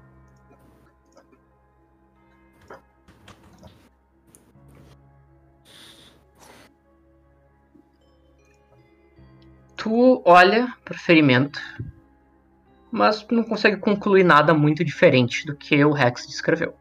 Tu 9.76 10.22
olha 10.26 10.72
pro 10.86 10.96
ferimento, 10.98 11.60
mas 12.92 13.26
não 13.32 13.44
consegue 13.44 13.78
concluir 13.78 14.24
nada 14.24 14.54
muito 14.54 14.86
diferente 14.86 15.44
do 15.44 15.56
que 15.56 15.84
o 15.84 15.92
Rex 15.92 16.28
descreveu. 16.28 16.76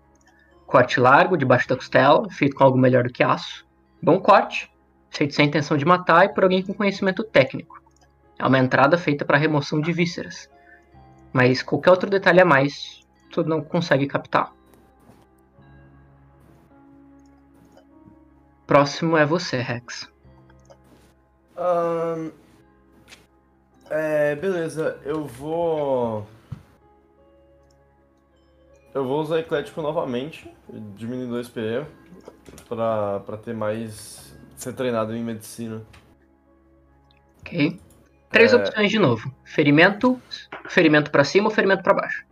Corte 0.66 1.00
largo, 1.00 1.36
debaixo 1.36 1.66
da 1.66 1.76
costela, 1.76 2.28
feito 2.30 2.54
com 2.54 2.62
algo 2.62 2.76
melhor 2.76 3.04
do 3.04 3.12
que 3.12 3.22
aço. 3.22 3.66
Bom 4.02 4.20
corte, 4.20 4.70
feito 5.10 5.34
sem 5.34 5.46
intenção 5.46 5.78
de 5.78 5.84
matar 5.86 6.26
e 6.26 6.34
por 6.34 6.44
alguém 6.44 6.62
com 6.62 6.74
conhecimento 6.74 7.24
técnico. 7.24 7.82
É 8.38 8.46
uma 8.46 8.58
entrada 8.58 8.98
feita 8.98 9.24
para 9.24 9.38
remoção 9.38 9.80
de 9.80 9.92
vísceras, 9.92 10.50
Mas 11.32 11.62
qualquer 11.62 11.90
outro 11.90 12.10
detalhe 12.10 12.40
a 12.40 12.44
mais, 12.44 13.00
tu 13.30 13.44
não 13.44 13.62
consegue 13.62 14.06
captar. 14.06 14.52
Próximo 18.66 19.16
é 19.16 19.26
você, 19.26 19.58
Rex. 19.58 20.08
Ahn, 21.56 22.30
é, 23.90 24.36
beleza, 24.36 25.00
eu 25.04 25.26
vou. 25.26 26.24
Eu 28.94 29.04
vou 29.04 29.20
usar 29.20 29.40
Eclético 29.40 29.82
novamente, 29.82 30.48
diminuir 30.96 31.26
2 31.26 31.48
PE, 31.48 31.86
pra, 32.68 33.20
pra 33.20 33.36
ter 33.36 33.54
mais. 33.54 34.32
ser 34.56 34.72
treinado 34.74 35.14
em 35.14 35.24
medicina. 35.24 35.82
Ok? 37.40 37.80
Três 38.30 38.52
É. 38.52 38.56
opções 38.56 38.90
de 38.90 38.98
novo: 38.98 39.32
ferimento, 39.44 40.20
ferimento 40.68 41.10
pra 41.10 41.24
cima 41.24 41.48
ou 41.48 41.54
ferimento 41.54 41.82
pra 41.82 41.94
baixo. 41.94 42.24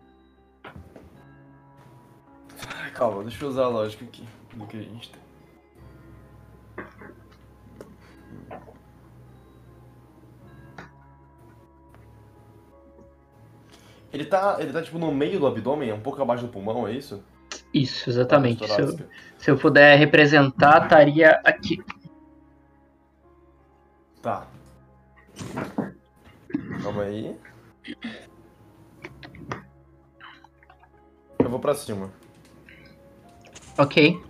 Ai, 2.83 2.91
Calma, 2.93 3.23
deixa 3.25 3.45
eu 3.45 3.49
usar 3.49 3.65
a 3.65 3.69
lógica 3.69 4.05
aqui 4.05 4.25
do 4.55 4.67
que 4.67 4.77
a 4.79 4.83
gente 4.83 5.11
tem. 5.11 5.21
Ele 14.13 14.25
tá, 14.25 14.57
ele 14.59 14.73
tá 14.73 14.81
tipo 14.83 14.99
no 14.99 15.13
meio 15.13 15.39
do 15.39 15.47
abdômen, 15.47 15.93
um 15.93 16.01
pouco 16.01 16.21
abaixo 16.23 16.45
do 16.47 16.49
pulmão, 16.53 16.89
é 16.89 16.93
isso? 16.93 17.23
Isso, 17.73 18.09
exatamente. 18.09 18.65
Se 18.67 18.73
eu, 18.73 18.87
Torácica. 18.87 19.09
se 19.39 19.51
eu 19.51 19.59
puder 19.59 19.99
representar, 19.99 20.85
estaria 20.85 21.41
aqui. 21.45 21.79
Tá. 24.23 24.47
Calma 26.83 27.03
aí. 27.03 27.37
Eu 31.39 31.51
vou 31.51 31.59
pra 31.59 31.75
cima. 31.75 32.13
Ok. 33.77 34.21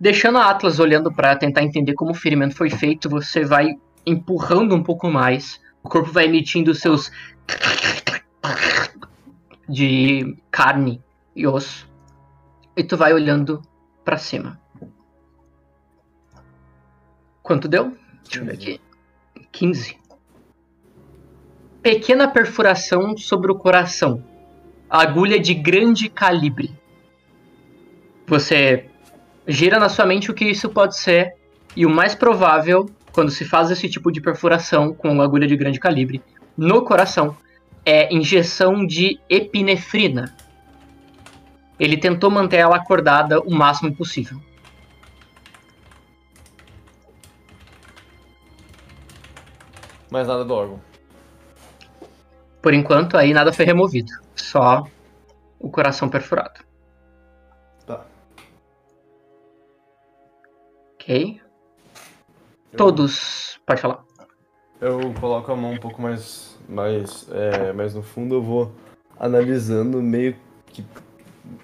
Deixando 0.00 0.38
a 0.38 0.48
Atlas 0.48 0.78
olhando 0.78 1.12
pra 1.12 1.36
tentar 1.36 1.62
entender 1.62 1.94
como 1.94 2.12
o 2.12 2.14
ferimento 2.14 2.54
foi 2.54 2.70
feito, 2.70 3.08
você 3.08 3.44
vai 3.44 3.78
empurrando 4.06 4.74
um 4.74 4.82
pouco 4.82 5.10
mais. 5.10 5.60
O 5.82 5.88
corpo 5.88 6.12
vai 6.12 6.26
emitindo 6.26 6.74
seus 6.74 7.10
de 9.68 10.36
carne 10.50 11.02
e 11.34 11.46
osso. 11.46 11.88
E 12.76 12.84
tu 12.84 12.96
vai 12.96 13.12
olhando 13.12 13.60
pra 14.04 14.16
cima. 14.16 14.60
Quanto 17.42 17.66
deu? 17.66 17.96
Deixa 18.22 18.40
eu 18.40 18.44
ver 18.44 18.52
aqui. 18.52 18.80
15. 19.50 19.98
Pequena 21.82 22.26
perfuração 22.26 23.16
sobre 23.16 23.52
o 23.52 23.54
coração. 23.54 24.22
Agulha 24.90 25.38
de 25.38 25.54
grande 25.54 26.08
calibre. 26.08 26.76
Você 28.26 28.86
gira 29.46 29.78
na 29.78 29.88
sua 29.88 30.04
mente 30.04 30.30
o 30.30 30.34
que 30.34 30.44
isso 30.44 30.68
pode 30.68 30.98
ser, 30.98 31.34
e 31.76 31.86
o 31.86 31.90
mais 31.90 32.14
provável, 32.14 32.90
quando 33.12 33.30
se 33.30 33.44
faz 33.44 33.70
esse 33.70 33.88
tipo 33.88 34.10
de 34.10 34.20
perfuração 34.20 34.92
com 34.92 35.22
agulha 35.22 35.46
de 35.46 35.56
grande 35.56 35.78
calibre 35.78 36.20
no 36.56 36.84
coração, 36.84 37.36
é 37.86 38.12
injeção 38.12 38.84
de 38.84 39.20
epinefrina. 39.30 40.36
Ele 41.78 41.96
tentou 41.96 42.28
manter 42.28 42.56
ela 42.56 42.76
acordada 42.76 43.40
o 43.40 43.54
máximo 43.54 43.94
possível. 43.94 44.40
Mais 50.10 50.26
nada 50.26 50.44
do 50.44 50.52
órgão. 50.52 50.87
Por 52.68 52.74
enquanto, 52.74 53.16
aí 53.16 53.32
nada 53.32 53.50
foi 53.50 53.64
removido. 53.64 54.12
Só 54.36 54.86
o 55.58 55.70
coração 55.70 56.06
perfurado. 56.06 56.60
Tá. 57.86 58.04
Ok? 60.92 61.40
Eu- 62.70 62.76
Todos. 62.76 63.58
Pode 63.64 63.80
falar. 63.80 64.04
Eu 64.82 65.14
coloco 65.18 65.50
a 65.50 65.56
mão 65.56 65.72
um 65.72 65.78
pouco 65.78 66.02
mais, 66.02 66.58
mais, 66.68 67.26
é, 67.32 67.72
mais 67.72 67.94
no 67.94 68.02
fundo, 68.02 68.34
eu 68.34 68.42
vou 68.42 68.70
analisando 69.18 70.02
meio 70.02 70.36
que 70.66 70.84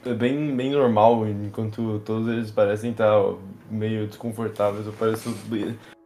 é 0.06 0.14
bem, 0.14 0.56
bem 0.56 0.70
normal, 0.70 1.28
enquanto 1.28 2.00
todos 2.06 2.28
eles 2.28 2.50
parecem 2.50 2.92
estar 2.92 3.12
meio 3.70 4.06
desconfortáveis. 4.06 4.86
Eu 4.86 4.92
pareço 4.94 5.28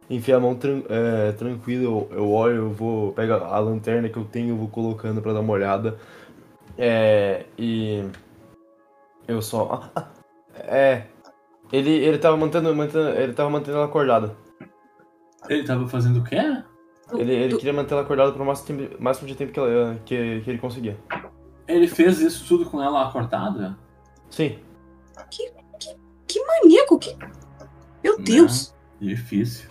enfiar 0.09 0.37
a 0.37 0.39
mão 0.39 0.55
tran 0.55 0.81
é, 0.89 1.31
tranquilo, 1.33 2.07
eu, 2.11 2.17
eu 2.17 2.31
olho, 2.31 2.55
eu 2.55 2.69
vou 2.71 3.11
pegar 3.13 3.37
a 3.37 3.59
lanterna 3.59 4.09
que 4.09 4.17
eu 4.17 4.25
tenho, 4.25 4.49
eu 4.49 4.57
vou 4.57 4.67
colocando 4.67 5.21
pra 5.21 5.33
dar 5.33 5.41
uma 5.41 5.53
olhada. 5.53 5.97
É, 6.77 7.45
e 7.57 8.03
eu 9.27 9.41
só. 9.41 9.89
ah, 9.95 10.01
ah, 10.01 10.07
é. 10.55 11.05
Ele, 11.71 11.91
ele 11.91 12.17
tava 12.17 12.35
mantendo, 12.35 12.73
mantendo. 12.75 13.09
Ele 13.09 13.33
tava 13.33 13.49
mantendo 13.49 13.77
ela 13.77 13.85
acordada. 13.85 14.35
Ele 15.47 15.63
tava 15.63 15.87
fazendo 15.87 16.19
o 16.19 16.23
quê? 16.23 16.37
Ele, 17.13 17.33
ele 17.33 17.57
queria 17.57 17.73
manter 17.73 17.93
ela 17.93 18.03
acordada 18.03 18.31
pro 18.31 18.45
máximo, 18.45 18.79
tempo- 18.79 19.01
máximo 19.01 19.27
de 19.27 19.35
tempo 19.35 19.51
que, 19.51 19.59
ela, 19.59 19.95
que, 20.05 20.41
que 20.41 20.49
ele 20.49 20.59
conseguia. 20.59 20.97
Ele 21.67 21.87
fez 21.87 22.19
isso 22.19 22.47
tudo 22.47 22.69
com 22.69 22.81
ela 22.81 23.07
acordada? 23.07 23.77
Sim. 24.29 24.59
Que 26.27 26.45
maníaco, 26.45 26.99
que. 26.99 27.15
Meu 28.03 28.19
Deus! 28.19 28.73
Difícil. 28.99 29.68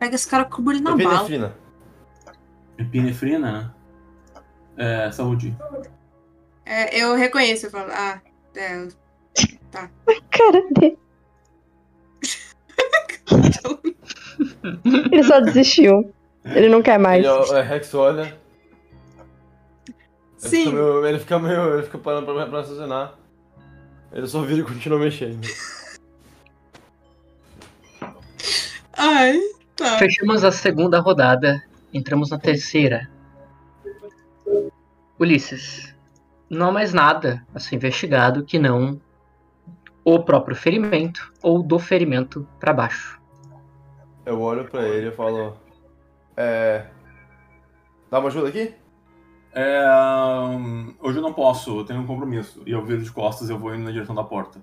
Pega 0.00 0.14
esse 0.14 0.26
cara 0.26 0.46
com 0.46 0.62
o 0.62 0.64
brilho 0.64 0.82
na 0.82 0.96
bala. 0.96 1.14
Epinefrina. 1.14 1.56
Epinefrina? 2.78 3.76
É, 4.76 5.10
saúde. 5.12 5.54
É, 6.64 6.98
eu 6.98 7.14
reconheço, 7.14 7.66
eu 7.66 7.70
falo, 7.70 7.90
ah, 7.92 8.18
é, 8.56 8.88
Cara 10.30 10.64
dele. 10.70 10.98
Ele 15.12 15.22
só 15.22 15.40
desistiu. 15.40 16.12
Ele 16.44 16.68
não 16.68 16.82
quer 16.82 16.98
mais. 16.98 17.24
Ele, 17.24 17.58
é, 17.58 17.60
Rex 17.60 17.94
olha. 17.94 18.22
Ele 19.82 19.98
sim. 20.38 20.64
fica 20.64 20.72
meio. 20.72 21.06
Ele 21.06 21.18
fica 21.18 21.38
meio. 21.38 21.74
Ele 21.74 21.82
fica 21.82 21.98
parando 21.98 22.26
pra, 22.26 22.46
pra 22.46 22.60
raciocinar. 22.60 23.14
Ele 24.12 24.26
só 24.26 24.40
vira 24.42 24.60
e 24.60 24.64
continua 24.64 24.98
mexendo. 24.98 25.46
Ai, 28.94 29.38
tá. 29.80 29.98
Fechamos 29.98 30.44
a 30.44 30.52
segunda 30.52 31.00
rodada, 31.00 31.62
entramos 31.92 32.30
na 32.30 32.38
terceira. 32.38 33.08
Ulisses, 35.18 35.94
não 36.48 36.68
há 36.68 36.72
mais 36.72 36.92
nada 36.92 37.44
a 37.54 37.58
ser 37.58 37.76
investigado 37.76 38.44
que 38.44 38.58
não 38.58 39.00
o 40.04 40.18
próprio 40.20 40.56
ferimento 40.56 41.32
ou 41.42 41.62
do 41.62 41.78
ferimento 41.78 42.46
para 42.58 42.72
baixo. 42.72 43.20
Eu 44.24 44.40
olho 44.40 44.64
pra 44.64 44.86
ele 44.86 45.08
e 45.08 45.12
falo. 45.12 45.56
É. 46.36 46.86
Dá 48.10 48.18
uma 48.18 48.28
ajuda 48.28 48.48
aqui? 48.48 48.74
É, 49.52 49.84
hum, 50.48 50.94
hoje 51.00 51.18
eu 51.18 51.22
não 51.22 51.32
posso, 51.32 51.80
eu 51.80 51.84
tenho 51.84 52.00
um 52.00 52.06
compromisso. 52.06 52.62
E 52.66 52.70
eu 52.70 52.84
viro 52.84 53.02
de 53.02 53.10
costas 53.10 53.48
e 53.48 53.52
eu 53.52 53.58
vou 53.58 53.74
indo 53.74 53.84
na 53.84 53.90
direção 53.90 54.14
da 54.14 54.24
porta. 54.24 54.60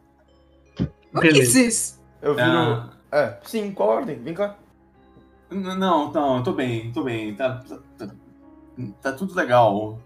O 1.13 1.19
que 1.19 1.27
é 1.27 1.31
isso? 1.31 2.01
Eu 2.21 2.35
viro. 2.35 2.47
Ah, 2.47 2.89
É, 3.11 3.37
sim, 3.43 3.71
qual 3.71 3.91
a 3.91 3.95
ordem? 3.95 4.21
Vem 4.21 4.33
cá. 4.33 4.57
Não, 5.49 6.11
não, 6.11 6.37
eu 6.37 6.43
tô 6.43 6.51
bem, 6.53 6.91
tô 6.91 7.03
bem. 7.03 7.35
Tá, 7.35 7.61
tá, 7.67 7.77
tá- 7.97 8.13
tá 9.01 9.11
tudo 9.13 9.33
legal. 9.35 9.99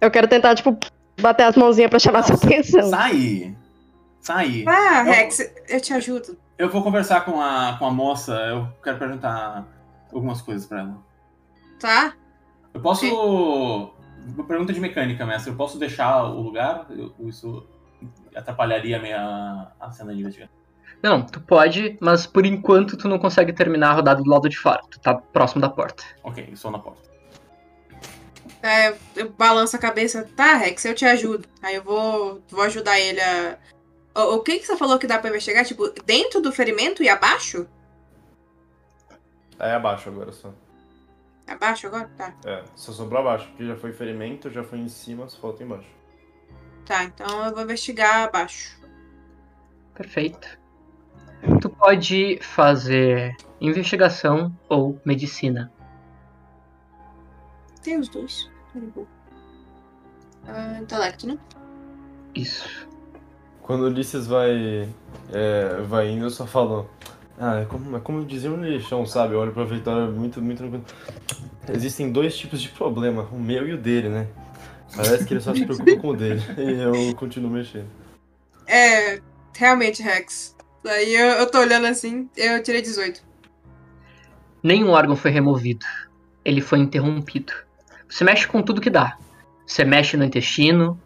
Eu 0.00 0.10
quero 0.10 0.28
tentar, 0.28 0.54
tipo, 0.54 0.76
bater 1.20 1.44
as 1.44 1.56
mãozinhas 1.56 1.90
pra 1.90 1.98
chamar 1.98 2.22
sua 2.22 2.36
atenção. 2.36 2.88
Sai! 2.90 3.56
Sai! 4.20 4.64
Ah, 4.66 5.00
Eu- 5.06 5.12
Rex, 5.12 5.40
eu 5.68 5.80
te 5.80 5.92
ajudo. 5.92 6.36
Eu 6.56 6.68
vou 6.70 6.82
conversar 6.82 7.24
com 7.24 7.40
a, 7.40 7.76
com 7.78 7.86
a 7.86 7.90
moça, 7.90 8.32
eu 8.32 8.68
quero 8.82 8.98
perguntar 8.98 9.64
algumas 10.12 10.40
coisas 10.42 10.66
pra 10.66 10.80
ela. 10.80 10.96
Tá? 11.80 12.14
Eu 12.74 12.80
posso. 12.80 13.04
Uma 14.34 14.44
pergunta 14.44 14.72
de 14.72 14.80
mecânica, 14.80 15.24
mestre. 15.24 15.50
Eu 15.52 15.56
posso 15.56 15.78
deixar 15.78 16.24
o 16.24 16.40
lugar? 16.40 16.86
Eu- 16.90 17.14
isso 17.20 17.64
atrapalharia 18.34 18.96
a 18.98 19.00
minha 19.00 19.68
a 19.80 19.90
cena 19.90 20.12
de 20.14 20.20
investigação. 20.20 20.57
Não, 21.02 21.24
tu 21.24 21.40
pode, 21.40 21.96
mas 22.00 22.26
por 22.26 22.44
enquanto 22.44 22.96
tu 22.96 23.08
não 23.08 23.18
consegue 23.18 23.52
terminar 23.52 23.90
a 23.90 23.94
rodada 23.94 24.22
do 24.22 24.28
lado 24.28 24.48
de 24.48 24.58
fora. 24.58 24.80
Tu 24.90 24.98
tá 25.00 25.14
próximo 25.14 25.60
da 25.60 25.68
porta. 25.68 26.02
Ok, 26.24 26.48
estou 26.52 26.70
na 26.70 26.78
porta. 26.78 27.08
É, 28.62 28.94
eu 29.14 29.30
balanço 29.30 29.76
a 29.76 29.78
cabeça. 29.78 30.28
Tá, 30.36 30.54
Rex, 30.54 30.84
eu 30.84 30.94
te 30.94 31.04
ajudo. 31.04 31.46
Aí 31.62 31.76
eu 31.76 31.82
vou, 31.82 32.42
vou 32.48 32.62
ajudar 32.62 32.98
ele 32.98 33.20
a. 33.20 33.56
O, 34.14 34.36
o 34.36 34.40
que, 34.40 34.58
que 34.58 34.66
você 34.66 34.76
falou 34.76 34.98
que 34.98 35.06
dá 35.06 35.18
pra 35.18 35.30
investigar? 35.30 35.64
Tipo, 35.64 35.88
dentro 36.04 36.40
do 36.40 36.50
ferimento 36.50 37.02
e 37.02 37.08
abaixo? 37.08 37.68
É 39.58 39.72
abaixo 39.72 40.08
agora 40.08 40.32
só. 40.32 40.52
Abaixo 41.46 41.86
agora? 41.86 42.10
Tá. 42.16 42.34
É, 42.44 42.64
só 42.74 42.92
sobrou 42.92 43.20
abaixo, 43.20 43.46
porque 43.48 43.66
já 43.66 43.76
foi 43.76 43.92
ferimento, 43.92 44.50
já 44.50 44.62
foi 44.62 44.78
em 44.78 44.88
cima, 44.88 45.28
só 45.28 45.38
falta 45.38 45.62
embaixo. 45.62 45.88
Tá, 46.84 47.04
então 47.04 47.44
eu 47.44 47.54
vou 47.54 47.62
investigar 47.62 48.24
abaixo. 48.24 48.78
Perfeito. 49.94 50.58
Tu 51.60 51.68
pode 51.70 52.38
fazer 52.42 53.36
investigação 53.60 54.52
ou 54.68 55.00
medicina. 55.04 55.72
Tem 57.82 57.98
os 57.98 58.08
dois. 58.08 58.50
Ah, 60.46 60.78
intelecto, 60.80 61.26
né? 61.26 61.38
Isso. 62.34 62.88
Quando 63.62 63.82
o 63.82 63.86
Ulisses 63.86 64.26
vai, 64.26 64.88
é, 65.32 65.80
vai 65.86 66.10
indo, 66.10 66.24
eu 66.24 66.30
só 66.30 66.46
falo. 66.46 66.88
Ah, 67.38 67.60
é 67.60 67.64
como, 67.66 67.96
é 67.96 68.00
como 68.00 68.24
dizia 68.24 68.50
um 68.50 68.62
lixão, 68.62 69.06
sabe? 69.06 69.34
Eu 69.34 69.40
olho 69.40 69.52
pra 69.52 69.64
Vitória 69.64 70.06
muito, 70.06 70.42
muito 70.42 70.58
tranquilo. 70.58 70.84
Existem 71.68 72.10
dois 72.10 72.36
tipos 72.36 72.60
de 72.60 72.68
problema, 72.70 73.28
o 73.30 73.38
meu 73.38 73.68
e 73.68 73.74
o 73.74 73.78
dele, 73.78 74.08
né? 74.08 74.26
Parece 74.96 75.24
que 75.24 75.34
ele 75.34 75.40
só 75.40 75.54
se 75.54 75.64
preocupa 75.64 75.96
com 75.96 76.08
o 76.08 76.16
dele. 76.16 76.40
E 76.56 76.80
eu 76.80 77.14
continuo 77.14 77.50
mexendo. 77.50 77.88
É, 78.66 79.20
realmente, 79.54 80.02
Rex. 80.02 80.56
Daí 80.88 81.14
eu, 81.14 81.26
eu 81.32 81.50
tô 81.50 81.58
olhando 81.58 81.86
assim, 81.86 82.30
eu 82.34 82.62
tirei 82.62 82.80
18. 82.80 83.22
Nenhum 84.62 84.88
órgão 84.88 85.14
foi 85.14 85.30
removido. 85.30 85.84
Ele 86.42 86.62
foi 86.62 86.78
interrompido. 86.78 87.52
Você 88.08 88.24
mexe 88.24 88.48
com 88.48 88.62
tudo 88.62 88.80
que 88.80 88.88
dá. 88.88 89.18
Você 89.66 89.84
mexe 89.84 90.16
no 90.16 90.24
intestino. 90.24 90.98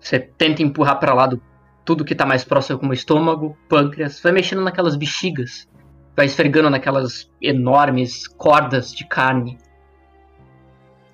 Você 0.00 0.18
tenta 0.18 0.62
empurrar 0.62 0.98
para 0.98 1.12
lá 1.12 1.26
do, 1.26 1.38
tudo 1.84 2.02
que 2.02 2.14
tá 2.14 2.24
mais 2.24 2.44
próximo 2.44 2.78
como 2.78 2.94
estômago, 2.94 3.54
pâncreas. 3.68 4.18
Vai 4.20 4.32
mexendo 4.32 4.62
naquelas 4.62 4.96
bexigas. 4.96 5.68
Vai 6.16 6.24
esfregando 6.24 6.70
naquelas 6.70 7.30
enormes 7.42 8.26
cordas 8.26 8.90
de 8.90 9.06
carne. 9.06 9.58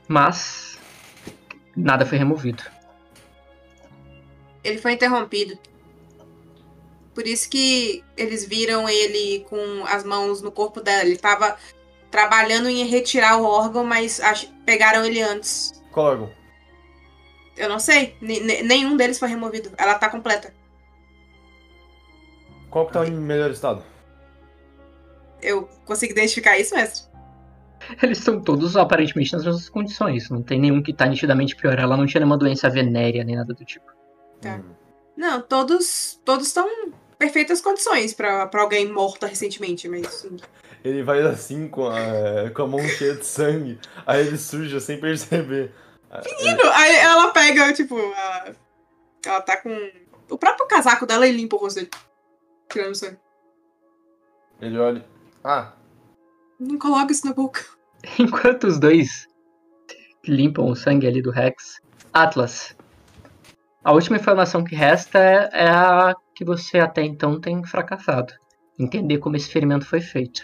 Mas 0.06 0.78
nada 1.74 2.06
foi 2.06 2.18
removido. 2.18 2.62
Ele 4.62 4.78
foi 4.78 4.92
interrompido. 4.92 5.58
Por 7.20 7.26
isso 7.26 7.50
que 7.50 8.02
eles 8.16 8.46
viram 8.46 8.88
ele 8.88 9.44
com 9.50 9.84
as 9.86 10.02
mãos 10.04 10.40
no 10.40 10.50
corpo 10.50 10.80
dela. 10.80 11.04
Ele 11.04 11.18
tava 11.18 11.54
trabalhando 12.10 12.66
em 12.66 12.82
retirar 12.86 13.36
o 13.36 13.44
órgão, 13.44 13.84
mas 13.84 14.20
ach- 14.22 14.46
pegaram 14.64 15.04
ele 15.04 15.20
antes. 15.20 15.82
Qual 15.92 16.06
órgão? 16.06 16.30
Eu 17.58 17.68
não 17.68 17.78
sei. 17.78 18.16
N- 18.22 18.62
nenhum 18.62 18.96
deles 18.96 19.18
foi 19.18 19.28
removido. 19.28 19.70
Ela 19.76 19.96
tá 19.96 20.08
completa. 20.08 20.54
Qual 22.70 22.86
que 22.86 22.94
tá 22.94 23.06
em 23.06 23.10
melhor 23.10 23.50
estado? 23.50 23.84
Eu 25.42 25.68
consigo 25.84 26.12
identificar 26.12 26.58
isso, 26.58 26.74
mestre? 26.74 27.06
Eles 28.02 28.16
estão 28.16 28.40
todos 28.40 28.78
aparentemente 28.78 29.34
nas 29.34 29.44
mesmas 29.44 29.68
condições. 29.68 30.30
Não 30.30 30.42
tem 30.42 30.58
nenhum 30.58 30.82
que 30.82 30.94
tá 30.94 31.04
nitidamente 31.04 31.54
pior. 31.54 31.78
Ela 31.78 31.98
não 31.98 32.06
tinha 32.06 32.20
nenhuma 32.20 32.38
doença 32.38 32.70
venérea 32.70 33.22
nem 33.24 33.36
nada 33.36 33.52
do 33.52 33.62
tipo. 33.62 33.92
Tá. 34.40 34.54
Hum. 34.56 34.70
Não, 35.14 35.42
todos 35.42 36.18
todos 36.24 36.46
estão 36.46 36.66
perfeitas 37.20 37.60
condições 37.60 38.14
pra 38.14 38.46
pra 38.46 38.62
alguém 38.62 38.90
morta 38.90 39.26
recentemente, 39.26 39.86
mas 39.88 40.26
Ele 40.82 41.02
vai 41.02 41.20
assim 41.20 41.68
com 41.68 41.86
a, 41.86 42.50
com 42.54 42.62
a 42.62 42.66
mão 42.66 42.80
cheia 42.88 43.14
de 43.14 43.26
sangue, 43.26 43.78
aí 44.06 44.26
ele 44.26 44.38
suja 44.38 44.80
sem 44.80 44.98
perceber. 44.98 45.70
Aí 46.10 46.96
ela 46.96 47.30
pega, 47.30 47.72
tipo, 47.74 47.94
a- 47.96 48.52
ela 49.24 49.40
tá 49.42 49.58
com 49.58 49.70
o 50.30 50.38
próprio 50.38 50.66
casaco 50.66 51.04
dela 51.06 51.26
e 51.26 51.32
limpa 51.32 51.56
o 51.56 51.58
rosto 51.58 51.76
dele. 51.80 51.90
Tirando 52.72 52.94
sangue. 52.94 53.18
Ele 54.60 54.78
olha. 54.78 55.04
Ah, 55.44 55.72
Não 56.58 56.78
coloca 56.78 57.12
isso 57.12 57.26
na 57.26 57.32
boca. 57.34 57.64
Enquanto 58.18 58.64
os 58.66 58.78
dois 58.78 59.26
limpam 60.26 60.64
o 60.70 60.74
sangue 60.74 61.06
ali 61.06 61.20
do 61.22 61.30
Rex, 61.30 61.80
Atlas. 62.12 62.74
A 63.84 63.92
última 63.92 64.16
informação 64.16 64.62
que 64.64 64.74
resta 64.74 65.18
é, 65.18 65.48
é 65.52 65.68
a 65.70 66.14
que 66.40 66.44
você 66.44 66.78
até 66.78 67.02
então 67.02 67.38
tem 67.38 67.62
fracassado. 67.62 68.32
Entender 68.78 69.18
como 69.18 69.36
esse 69.36 69.50
ferimento 69.50 69.84
foi 69.84 70.00
feito. 70.00 70.42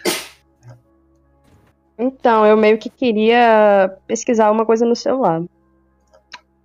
Então, 1.98 2.44
eu 2.44 2.54
meio 2.54 2.76
que 2.76 2.90
queria 2.90 3.96
pesquisar 4.06 4.50
uma 4.50 4.66
coisa 4.66 4.84
no 4.84 4.94
celular. 4.94 5.42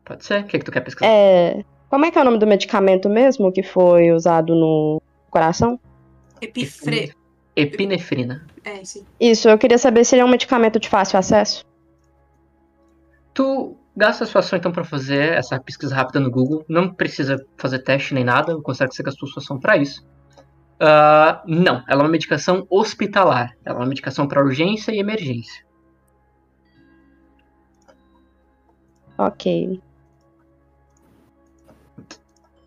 Pode 0.04 0.26
ser? 0.26 0.42
O 0.42 0.48
que, 0.48 0.60
que 0.60 0.66
tu 0.66 0.72
quer 0.74 0.82
pesquisar? 0.82 1.10
É. 1.10 1.64
Como 1.90 2.06
é 2.06 2.12
que 2.12 2.18
é 2.18 2.22
o 2.22 2.26
nome 2.26 2.40
do 2.40 2.46
medicamento 2.46 3.08
mesmo 3.08 3.54
que 3.54 3.64
foi 3.64 4.12
usado 4.12 4.54
no 4.54 5.02
coração? 5.30 5.80
Epifre. 6.42 7.14
Epinefrina. 7.56 8.46
É, 8.66 8.84
sim. 8.84 9.06
Isso, 9.18 9.48
eu 9.48 9.58
queria 9.58 9.78
saber 9.78 10.04
se 10.04 10.16
ele 10.16 10.24
é 10.24 10.26
um 10.26 10.30
medicamento 10.30 10.78
de 10.78 10.90
fácil 10.90 11.18
acesso. 11.18 11.64
Tu 13.34 13.78
gasta 13.96 14.24
a 14.24 14.28
sua 14.28 14.40
ação 14.40 14.58
então 14.58 14.72
pra 14.72 14.84
fazer 14.84 15.34
essa 15.34 15.60
pesquisa 15.60 15.96
rápida 15.96 16.20
no 16.20 16.32
Google. 16.32 16.66
Não 16.68 16.94
precisa 16.94 17.46
fazer 17.58 17.80
teste 17.80 18.14
nem 18.14 18.24
nada. 18.24 18.52
Eu 18.52 18.62
considero 18.62 18.90
que 18.90 18.96
você 18.96 19.04
gastou 19.04 19.28
sua 19.28 19.42
ação 19.42 19.60
pra 19.60 19.78
isso. 19.78 20.06
Ah, 20.80 21.44
não, 21.46 21.84
ela 21.88 22.02
é 22.02 22.04
uma 22.04 22.10
medicação 22.10 22.66
hospitalar. 22.70 23.56
Ela 23.64 23.78
é 23.78 23.80
uma 23.82 23.88
medicação 23.88 24.28
pra 24.28 24.44
urgência 24.44 24.92
e 24.92 25.00
emergência. 25.00 25.64
Ok. 29.18 29.80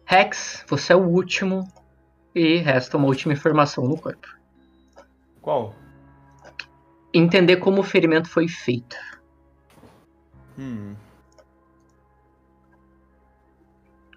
Rex, 0.04 0.64
você 0.68 0.92
é 0.92 0.96
o 0.96 1.08
último 1.08 1.66
e 2.32 2.58
resta 2.58 2.96
uma 2.96 3.06
última 3.06 3.32
informação 3.32 3.84
no 3.88 3.96
corpo. 3.96 4.28
qual? 5.40 5.74
Entender 7.12 7.56
como 7.56 7.80
o 7.80 7.84
ferimento 7.84 8.28
foi 8.28 8.46
feito. 8.46 8.96
Hum. 10.56 10.94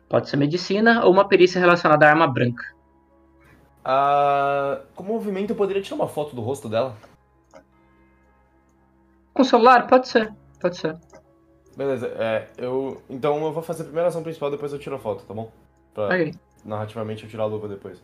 Pode 0.09 0.29
ser 0.29 0.37
medicina 0.37 1.03
ou 1.05 1.11
uma 1.11 1.27
perícia 1.27 1.59
relacionada 1.59 2.05
à 2.05 2.09
arma 2.09 2.27
branca. 2.27 2.63
Ah, 3.83 4.81
com 4.95 5.03
movimento 5.03 5.51
eu 5.51 5.55
poderia 5.55 5.81
tirar 5.81 5.95
uma 5.95 6.07
foto 6.07 6.35
do 6.35 6.41
rosto 6.41 6.67
dela? 6.67 6.95
Com 9.33 9.43
celular? 9.43 9.87
Pode 9.87 10.07
ser. 10.07 10.33
Pode 10.59 10.77
ser. 10.77 10.97
Beleza, 11.75 12.07
é, 12.07 12.47
eu. 12.57 13.01
Então 13.09 13.37
eu 13.45 13.53
vou 13.53 13.61
fazer 13.61 13.83
a 13.83 13.85
primeira 13.85 14.09
ação 14.09 14.23
principal, 14.23 14.49
depois 14.49 14.73
eu 14.73 14.79
tiro 14.79 14.95
a 14.95 14.99
foto, 14.99 15.23
tá 15.25 15.33
bom? 15.33 15.51
Pra 15.93 16.09
narrativamente 16.65 17.23
eu 17.23 17.29
tirar 17.29 17.43
a 17.43 17.45
luva 17.45 17.67
depois. 17.67 18.01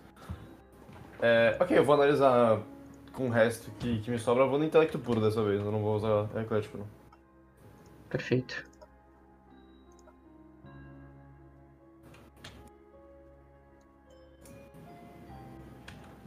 É, 1.21 1.57
ok, 1.59 1.77
eu 1.77 1.83
vou 1.83 1.95
analisar 1.95 2.61
com 3.13 3.27
o 3.27 3.29
resto 3.29 3.71
que, 3.79 3.99
que 3.99 4.11
me 4.11 4.19
sobra. 4.19 4.43
Eu 4.43 4.49
vou 4.49 4.59
no 4.59 4.65
intelecto 4.65 4.99
puro 4.99 5.19
dessa 5.19 5.43
vez, 5.43 5.59
eu 5.59 5.71
não 5.71 5.81
vou 5.81 5.95
usar 5.95 6.29
eclético 6.39 6.77
não. 6.77 6.87
Perfeito. 8.09 8.63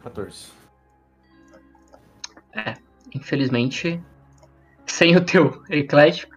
Quatorze. 0.06 0.52
Infelizmente, 3.12 4.00
sem 4.86 5.16
o 5.16 5.24
teu 5.24 5.62
eclético, 5.68 6.32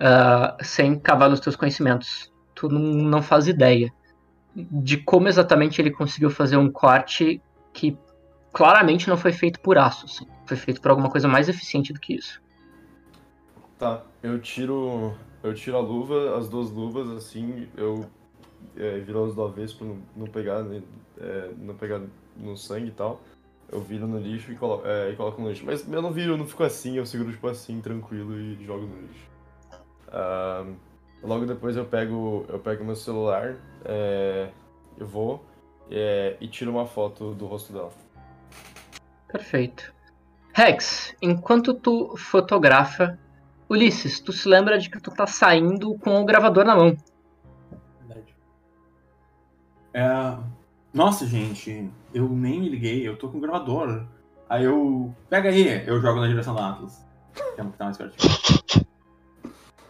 ah, 0.00 0.56
sem 0.60 0.98
cavar 0.98 1.30
nos 1.30 1.38
teus 1.38 1.54
conhecimentos, 1.54 2.32
tu 2.54 2.68
não, 2.68 2.80
não 2.80 3.22
faz 3.22 3.46
ideia 3.46 3.92
de 4.56 4.98
como 4.98 5.28
exatamente 5.28 5.80
ele 5.80 5.90
conseguiu 5.90 6.30
fazer 6.30 6.56
um 6.56 6.70
corte 6.70 7.40
que 7.72 7.96
claramente 8.52 9.08
não 9.08 9.16
foi 9.16 9.32
feito 9.32 9.60
por 9.60 9.78
aço, 9.78 10.06
assim. 10.06 10.26
foi 10.44 10.56
feito 10.56 10.80
por 10.80 10.90
alguma 10.90 11.10
coisa 11.10 11.28
mais 11.28 11.48
eficiente 11.48 11.92
do 11.92 12.00
que 12.00 12.14
isso. 12.14 12.42
Tá, 13.78 14.02
eu 14.22 14.40
tiro. 14.40 15.14
Eu 15.42 15.54
tiro 15.54 15.76
a 15.76 15.80
luva, 15.80 16.38
as 16.38 16.48
duas 16.48 16.70
luvas, 16.70 17.10
assim, 17.10 17.68
eu 17.76 18.08
é, 18.76 18.98
viro 19.00 19.18
elas 19.18 19.34
do 19.34 19.44
avesso 19.44 19.76
pra 19.76 19.86
não, 19.86 19.98
não 20.16 20.26
pegar, 20.26 20.62
né, 20.62 20.82
é, 21.18 21.50
não 21.58 21.74
pegar 21.74 22.00
no 22.36 22.56
sangue 22.56 22.88
e 22.88 22.92
tal. 22.92 23.20
Eu 23.70 23.80
viro 23.80 24.06
no 24.06 24.18
lixo 24.18 24.52
e, 24.52 24.56
colo 24.56 24.82
é, 24.84 25.10
e 25.10 25.16
coloco 25.16 25.40
no 25.40 25.48
lixo. 25.48 25.64
Mas 25.64 25.86
eu 25.90 26.02
não 26.02 26.12
viro, 26.12 26.32
eu 26.32 26.36
não 26.36 26.46
fico 26.46 26.62
assim, 26.62 26.96
eu 26.96 27.06
seguro 27.06 27.32
tipo 27.32 27.48
assim, 27.48 27.80
tranquilo 27.80 28.38
e 28.38 28.64
jogo 28.64 28.86
no 28.86 29.00
lixo. 29.00 29.28
Ah, 30.08 30.64
logo 31.22 31.46
depois 31.46 31.76
eu 31.76 31.84
pego 31.84 32.44
eu 32.48 32.58
pego 32.58 32.84
meu 32.84 32.94
celular, 32.94 33.56
é, 33.84 34.50
eu 34.96 35.06
vou 35.06 35.44
é, 35.90 36.36
e 36.40 36.46
tiro 36.46 36.70
uma 36.70 36.86
foto 36.86 37.34
do 37.34 37.46
rosto 37.46 37.72
dela. 37.72 37.90
Perfeito. 39.28 39.92
Rex, 40.52 41.16
enquanto 41.20 41.74
tu 41.74 42.16
fotografa, 42.16 43.18
Ulisses, 43.68 44.20
tu 44.20 44.32
se 44.32 44.48
lembra 44.48 44.78
de 44.78 44.88
que 44.88 45.00
tu 45.00 45.10
tá 45.10 45.26
saindo 45.26 45.98
com 45.98 46.20
o 46.20 46.24
gravador 46.24 46.64
na 46.64 46.76
mão. 46.76 46.96
Verdade. 48.00 48.36
É... 49.92 50.53
Nossa, 50.94 51.26
gente, 51.26 51.90
eu 52.14 52.28
nem 52.28 52.60
me 52.60 52.68
liguei, 52.68 53.06
eu 53.06 53.16
tô 53.16 53.28
com 53.28 53.38
o 53.38 53.40
gravador. 53.40 54.04
Aí 54.48 54.64
eu. 54.64 55.12
Pega 55.28 55.48
aí, 55.48 55.84
eu 55.86 56.00
jogo 56.00 56.20
na 56.20 56.28
direção 56.28 56.54
da 56.54 56.70
Atlas. 56.70 57.04
Que 57.34 57.60
é 57.60 57.64
o 57.64 57.70
que 57.70 57.76
tá 57.76 57.84
mais 57.84 57.96
perto. 57.96 58.16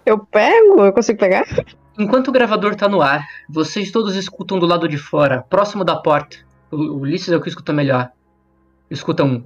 Eu 0.07 0.19
pego? 0.19 0.81
Eu 0.83 0.93
consigo 0.95 1.19
pegar? 1.19 1.45
Enquanto 1.99 2.29
o 2.29 2.33
gravador 2.33 2.75
tá 2.75 2.89
no 2.89 3.03
ar, 3.03 3.27
vocês 3.49 3.91
todos 3.91 4.17
escutam 4.17 4.59
do 4.59 4.67
lado 4.67 4.89
de 4.89 4.97
fora, 4.97 5.43
próximo 5.43 5.85
da 5.85 5.95
porta. 5.95 6.39
O 6.71 6.77
Ulisses 6.77 7.29
é 7.29 7.37
o 7.37 7.41
que 7.41 7.49
escuta 7.49 7.73
melhor. 7.73 8.11
Escutam 8.91 9.27
um. 9.27 9.45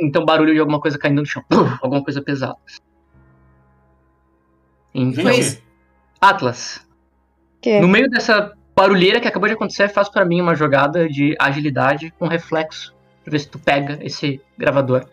Então 0.00 0.24
barulho 0.24 0.54
de 0.54 0.60
alguma 0.60 0.80
coisa 0.80 0.98
caindo 0.98 1.20
no 1.20 1.26
chão. 1.26 1.44
Alguma 1.82 2.02
coisa 2.02 2.22
pesada. 2.22 2.56
Então, 4.94 5.32
Gente, 5.32 5.62
Atlas, 6.20 6.86
Que? 7.60 7.80
no 7.80 7.88
meio 7.88 8.08
dessa 8.10 8.56
barulheira 8.78 9.20
que 9.20 9.28
acabou 9.28 9.48
de 9.48 9.54
acontecer, 9.54 9.88
faz 9.88 10.08
pra 10.08 10.24
mim 10.24 10.40
uma 10.40 10.54
jogada 10.54 11.08
de 11.08 11.34
agilidade 11.38 12.12
com 12.18 12.26
reflexo. 12.26 12.94
Pra 13.24 13.32
ver 13.32 13.38
se 13.40 13.48
tu 13.48 13.58
pega 13.58 13.98
esse 14.02 14.40
gravador. 14.56 15.04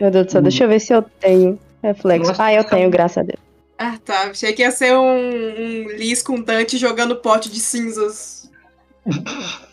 Meu 0.00 0.10
Deus 0.10 0.26
do 0.26 0.32
céu, 0.32 0.42
deixa 0.42 0.64
eu 0.64 0.68
ver 0.68 0.80
se 0.80 0.92
eu 0.92 1.02
tenho. 1.02 1.58
Reflexo. 1.82 2.28
Nossa, 2.28 2.44
Ah, 2.44 2.52
eu 2.54 2.62
fica- 2.64 2.76
tenho, 2.76 2.90
graças 2.90 3.18
a 3.18 3.22
Deus. 3.22 3.38
Ah, 3.78 3.96
tá. 4.04 4.22
Achei 4.30 4.52
que 4.52 4.62
ia 4.62 4.70
ser 4.70 4.96
um, 4.96 5.02
um 5.04 5.88
Liz 5.96 6.22
com 6.22 6.40
Dante 6.40 6.78
jogando 6.78 7.16
pote 7.16 7.50
de 7.50 7.60
cinzas. 7.60 8.50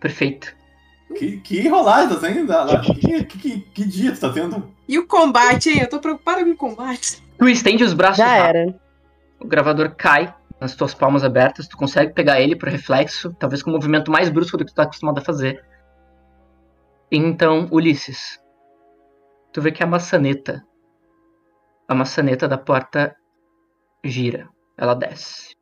Perfeito. 0.00 0.54
Que, 1.16 1.36
que 1.38 1.68
rolada 1.68 2.14
tá 2.16 2.28
tendo? 2.28 2.48
lá? 2.50 2.80
Que, 2.80 2.94
que, 2.94 3.24
que, 3.38 3.60
que 3.60 3.84
dia 3.84 4.12
tu 4.12 4.20
tá 4.20 4.30
tendo? 4.30 4.68
E 4.88 4.98
o 4.98 5.06
combate, 5.06 5.70
hein? 5.70 5.80
Eu 5.82 5.88
tô 5.88 6.00
preocupada 6.00 6.42
com 6.44 6.50
o 6.50 6.56
combate. 6.56 7.22
Tu 7.38 7.48
estende 7.48 7.84
os 7.84 7.92
braços 7.92 8.18
Já 8.18 8.26
rápido. 8.26 8.56
era. 8.56 8.74
O 9.42 9.48
gravador 9.48 9.96
cai 9.96 10.32
nas 10.60 10.76
tuas 10.76 10.94
palmas 10.94 11.24
abertas, 11.24 11.66
tu 11.66 11.76
consegue 11.76 12.12
pegar 12.12 12.40
ele 12.40 12.54
pro 12.54 12.70
reflexo, 12.70 13.34
talvez 13.34 13.60
com 13.60 13.70
um 13.70 13.72
movimento 13.72 14.12
mais 14.12 14.30
brusco 14.30 14.56
do 14.56 14.64
que 14.64 14.70
tu 14.70 14.76
tá 14.76 14.84
acostumado 14.84 15.18
a 15.18 15.24
fazer. 15.24 15.60
Então, 17.10 17.68
Ulisses, 17.72 18.40
tu 19.52 19.60
vê 19.60 19.72
que 19.72 19.82
a 19.82 19.86
maçaneta, 19.86 20.64
a 21.88 21.94
maçaneta 21.94 22.46
da 22.46 22.56
porta 22.56 23.16
gira, 24.04 24.48
ela 24.78 24.94
desce. 24.94 25.56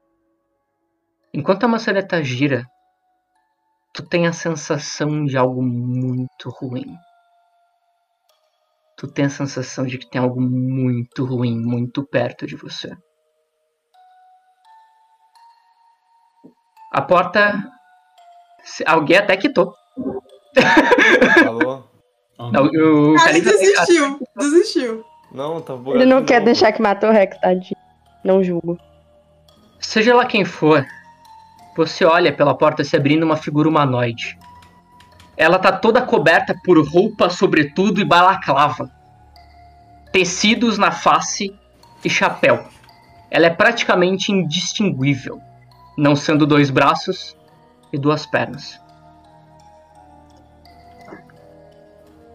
Enquanto 1.33 1.65
a 1.65 1.69
maçaneta 1.69 2.23
gira, 2.23 2.67
tu 3.95 4.07
tem 4.07 4.27
a 4.27 4.33
sensação 4.35 5.25
de 5.25 5.39
algo 5.39 5.63
muito 5.63 6.51
ruim. 6.51 6.95
Tu 8.99 9.11
tem 9.11 9.25
a 9.25 9.31
sensação 9.31 9.87
de 9.87 9.97
que 9.97 10.11
tem 10.11 10.21
algo 10.21 10.43
muito 10.43 11.25
ruim 11.25 11.59
muito 11.59 12.07
perto 12.07 12.47
de 12.47 12.55
você. 12.55 12.95
A 16.91 17.01
porta. 17.03 17.63
se- 18.65 18.85
Alguém 18.87 19.17
até 19.17 19.37
quitou. 19.37 19.75
Falou? 21.45 21.89
Não, 22.39 22.65
o 22.65 23.13
O 23.13 23.17
cara 23.17 23.29
Khalid- 23.31 23.45
desistiu. 23.45 24.19
Desistiu. 24.37 25.05
Não, 25.33 25.61
tá 25.61 25.75
bugado. 25.77 26.03
Ele 26.03 26.11
não 26.11 26.25
quer 26.25 26.41
deixar 26.43 26.73
que 26.73 26.83
matou 26.83 27.11
o 27.11 27.13
Rex, 27.13 27.39
tadinho. 27.41 27.77
Não 28.25 28.43
julgo. 28.43 28.79
Seja 29.79 30.15
lá 30.15 30.25
quem 30.27 30.45
for, 30.45 30.85
você 31.77 32.05
olha 32.05 32.33
pela 32.33 32.55
porta 32.57 32.83
se 32.85 32.97
abrindo 32.97 33.23
uma 33.23 33.37
figura 33.37 33.69
humanoide. 33.69 34.39
Ela 35.37 35.59
tá 35.59 35.73
toda 35.73 36.03
coberta 36.03 36.55
por 36.65 36.79
roupa, 36.87 37.31
sobretudo 37.31 38.01
e 38.01 38.05
balaclava. 38.05 38.91
Tecidos 40.13 40.77
na 40.77 40.91
face 40.91 41.55
e 42.05 42.11
chapéu. 42.11 42.65
Ela 43.31 43.47
é 43.47 43.51
praticamente 43.51 44.33
indistinguível, 44.33 45.41
não 45.97 46.17
sendo 46.17 46.47
dois 46.47 46.71
braços 46.71 47.37
e 47.93 47.99
duas 47.99 48.27
pernas. 48.27 48.81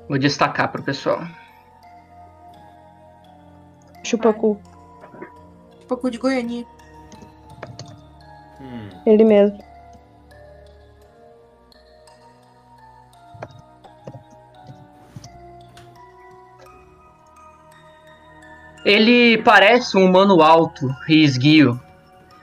Vou 0.08 0.20
destacar 0.20 0.72
pro 0.72 0.84
pessoal. 0.84 1.22
Chupa 4.04 4.32
cu. 4.32 4.60
Um 5.82 5.88
pouco 5.88 6.12
de 6.12 6.18
Goianinha. 6.18 6.66
Hum, 8.62 8.90
Ele 9.06 9.24
mesmo. 9.24 9.58
Ele 18.86 19.42
parece 19.42 19.98
um 19.98 20.06
humano 20.06 20.44
alto 20.44 20.88
e 21.10 21.24
esguio, 21.24 21.82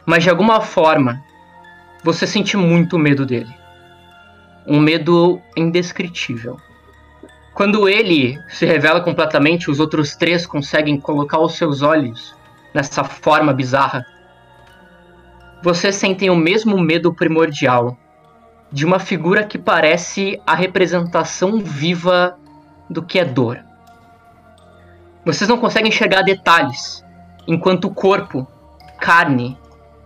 mas 0.07 0.23
de 0.23 0.31
alguma 0.31 0.61
forma 0.61 1.23
você 2.03 2.27
sente 2.27 2.57
muito 2.57 2.99
medo 2.99 3.25
dele. 3.25 3.55
Um 4.67 4.81
medo 4.81 5.41
indescritível. 5.57 6.57
Quando 7.55 7.89
ele 7.89 8.39
se 8.49 8.65
revela 8.65 9.01
completamente, 9.01 9.71
os 9.71 9.79
outros 9.79 10.17
três 10.17 10.47
conseguem 10.47 10.99
colocar 10.99 11.39
os 11.39 11.55
seus 11.55 11.83
olhos 11.83 12.35
nessa 12.73 13.05
forma 13.05 13.53
bizarra. 13.53 14.05
Vocês 15.63 15.95
sentem 15.95 16.31
o 16.31 16.37
mesmo 16.37 16.81
medo 16.81 17.15
primordial 17.15 17.97
de 18.73 18.87
uma 18.87 18.99
figura 18.99 19.45
que 19.45 19.59
parece 19.59 20.41
a 20.47 20.55
representação 20.55 21.61
viva 21.61 22.39
do 22.89 23.03
que 23.03 23.19
é 23.19 23.25
dor. 23.25 23.63
Vocês 25.25 25.49
não 25.49 25.59
conseguem 25.59 25.91
enxergar 25.91 26.23
detalhes, 26.23 27.05
enquanto 27.47 27.85
o 27.85 27.95
corpo, 27.95 28.47
carne, 28.99 29.59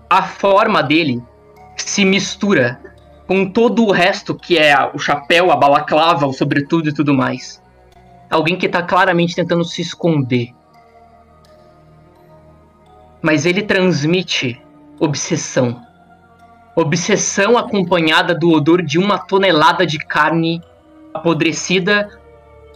a 0.09 0.23
forma 0.23 0.83
dele 0.83 1.23
se 1.77 2.05
mistura 2.05 2.81
com 3.27 3.51
todo 3.51 3.85
o 3.85 3.91
resto 3.91 4.35
que 4.35 4.57
é 4.57 4.75
o 4.95 4.99
chapéu, 4.99 5.51
a 5.51 5.57
balaclava, 5.57 6.27
o 6.27 6.33
sobretudo 6.33 6.89
e 6.89 6.95
tudo 6.95 7.13
mais. 7.13 7.63
Alguém 8.31 8.57
que 8.57 8.69
tá 8.69 8.83
claramente 8.83 9.35
tentando 9.35 9.65
se 9.65 9.83
esconder. 9.83 10.55
Mas 13.21 13.45
ele 13.45 13.63
transmite 13.63 14.61
obsessão. 15.01 15.83
Obsessão 16.75 17.57
acompanhada 17.57 18.35
do 18.35 18.51
odor 18.51 18.83
de 18.83 18.99
uma 18.99 19.19
tonelada 19.19 19.87
de 19.87 19.99
carne 19.99 20.63
apodrecida 21.13 22.09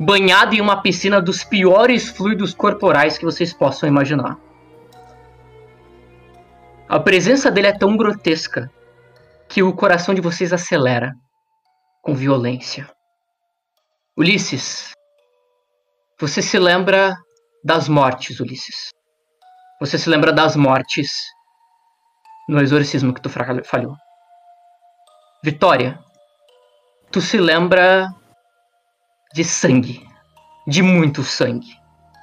banhado 0.01 0.55
em 0.55 0.61
uma 0.61 0.81
piscina 0.81 1.21
dos 1.21 1.45
piores 1.45 2.09
fluidos 2.09 2.55
corporais 2.55 3.19
que 3.19 3.25
vocês 3.25 3.53
possam 3.53 3.89
imaginar. 3.89 4.39
A 6.91 6.99
presença 6.99 7.53
dele 7.53 7.69
é 7.69 7.79
tão 7.79 7.97
grotesca 7.97 8.69
que 9.49 9.63
o 9.63 9.73
coração 9.73 10.13
de 10.13 10.21
vocês 10.21 10.53
acelera 10.53 11.15
com 12.03 12.17
violência. 12.17 12.91
Ulisses, 14.19 14.91
você 16.19 16.43
se 16.43 16.59
lembra 16.59 17.17
das 17.63 17.89
mortes, 17.89 18.41
Ulisses. 18.41 18.91
Você 19.81 19.97
se 19.97 20.11
lembra 20.11 20.33
das 20.33 20.57
mortes 20.57 21.13
no 22.49 22.61
exorcismo 22.61 23.15
que 23.15 23.23
tu 23.23 23.31
falhou. 23.31 23.95
Vitória, 25.45 25.97
tu 27.13 27.21
se 27.21 27.39
lembra 27.39 28.13
de 29.33 29.45
sangue. 29.45 30.05
De 30.67 30.83
muito 30.83 31.23
sangue. 31.23 31.71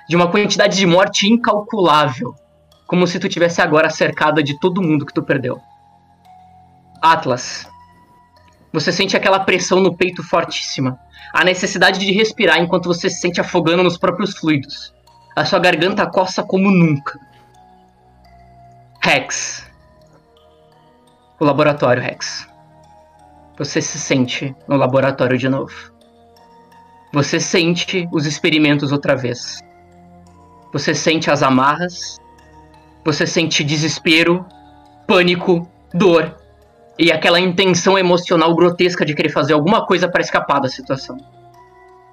De 0.10 0.18
uma 0.18 0.30
quantidade 0.30 0.76
de 0.76 0.86
morte 0.86 1.26
incalculável. 1.26 2.36
Como 2.88 3.06
se 3.06 3.20
tu 3.20 3.30
tivesse 3.30 3.62
agora 3.62 3.90
cercada 3.90 4.42
de 4.42 4.60
todo 4.60 4.82
mundo 4.82 5.06
que 5.06 5.14
tu 5.14 5.22
perdeu. 5.22 5.62
Atlas. 7.02 7.70
Você 8.74 8.92
sente 8.92 9.16
aquela 9.16 9.42
pressão 9.42 9.80
no 9.80 9.96
peito 9.96 10.24
fortíssima. 10.24 10.98
A 11.34 11.44
necessidade 11.44 12.00
de 12.00 12.12
respirar 12.12 12.58
enquanto 12.60 12.88
você 12.88 13.10
se 13.10 13.20
sente 13.20 13.42
afogando 13.42 13.84
nos 13.84 13.98
próprios 13.98 14.38
fluidos. 14.38 14.94
A 15.36 15.46
sua 15.46 15.60
garganta 15.60 16.10
coça 16.10 16.42
como 16.42 16.72
nunca. 16.72 17.20
Rex. 19.04 19.70
O 21.40 21.46
laboratório, 21.46 22.02
Rex. 22.02 22.48
Você 23.58 23.82
se 23.82 24.00
sente 24.00 24.56
no 24.68 24.78
laboratório 24.78 25.38
de 25.38 25.50
novo. 25.50 25.74
Você 27.14 27.40
sente 27.40 28.08
os 28.12 28.26
experimentos 28.26 28.92
outra 28.92 29.16
vez. 29.16 29.60
Você 30.74 30.94
sente 30.94 31.32
as 31.32 31.42
amarras. 31.42 32.18
Você 33.08 33.26
sente 33.26 33.64
desespero, 33.64 34.46
pânico, 35.08 35.66
dor 35.94 36.36
e 37.00 37.10
aquela 37.10 37.40
intenção 37.40 37.98
emocional 37.98 38.54
grotesca 38.54 39.06
de 39.06 39.16
querer 39.16 39.30
fazer 39.30 39.54
alguma 39.54 39.86
coisa 39.86 40.10
para 40.10 40.20
escapar 40.20 40.60
da 40.60 40.68
situação. 40.68 41.16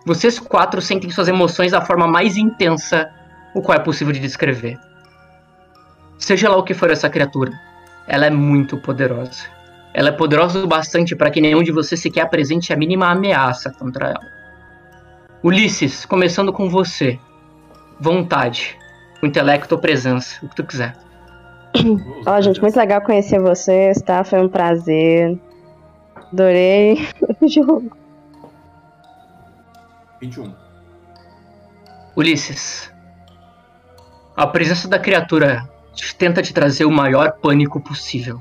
Vocês 0.07 0.39
quatro 0.39 0.81
sentem 0.81 1.11
suas 1.11 1.27
emoções 1.27 1.73
da 1.73 1.81
forma 1.81 2.07
mais 2.07 2.37
intensa, 2.37 3.11
o 3.57 3.61
qual 3.61 3.77
é 3.77 3.81
possível 3.81 4.13
de 4.13 4.21
descrever. 4.21 4.79
Seja 6.17 6.49
lá 6.49 6.57
o 6.57 6.63
que 6.63 6.75
for 6.75 6.89
essa 6.93 7.11
criatura, 7.11 7.51
ela 8.07 8.27
é 8.27 8.31
muito 8.31 8.77
poderosa. 8.77 9.49
Ela 9.93 10.11
é 10.11 10.13
poderosa 10.13 10.63
o 10.63 10.69
bastante 10.69 11.17
para 11.17 11.33
que 11.33 11.41
nenhum 11.41 11.65
de 11.65 11.73
vocês 11.73 12.01
sequer 12.01 12.21
apresente 12.21 12.73
a 12.73 12.77
mínima 12.77 13.11
ameaça 13.11 13.69
contra 13.73 14.11
ela. 14.11 14.27
Ulisses, 15.43 16.07
começando 16.07 16.53
com 16.53 16.71
você. 16.71 17.19
Vontade, 17.99 18.79
o 19.23 19.27
intelecto 19.27 19.75
ou 19.75 19.81
presença, 19.81 20.45
o 20.45 20.49
que 20.49 20.57
tu 20.57 20.65
quiser. 20.65 20.97
Ó, 22.27 22.41
gente, 22.41 22.61
muito 22.63 22.77
legal 22.77 23.01
conhecer 23.01 23.41
vocês, 23.41 24.01
tá? 24.03 24.23
Foi 24.23 24.41
um 24.41 24.49
prazer. 24.49 25.39
Adorei 26.33 27.09
o 27.41 27.49
jogo. 27.49 27.97
21. 30.21 30.55
Ulisses, 32.17 32.93
a 34.37 34.47
presença 34.47 34.87
da 34.87 34.99
criatura 34.99 35.69
te- 35.93 36.15
tenta 36.15 36.41
te 36.43 36.55
trazer 36.55 36.85
o 36.85 36.91
maior 36.91 37.33
pânico 37.33 37.81
possível. 37.81 38.41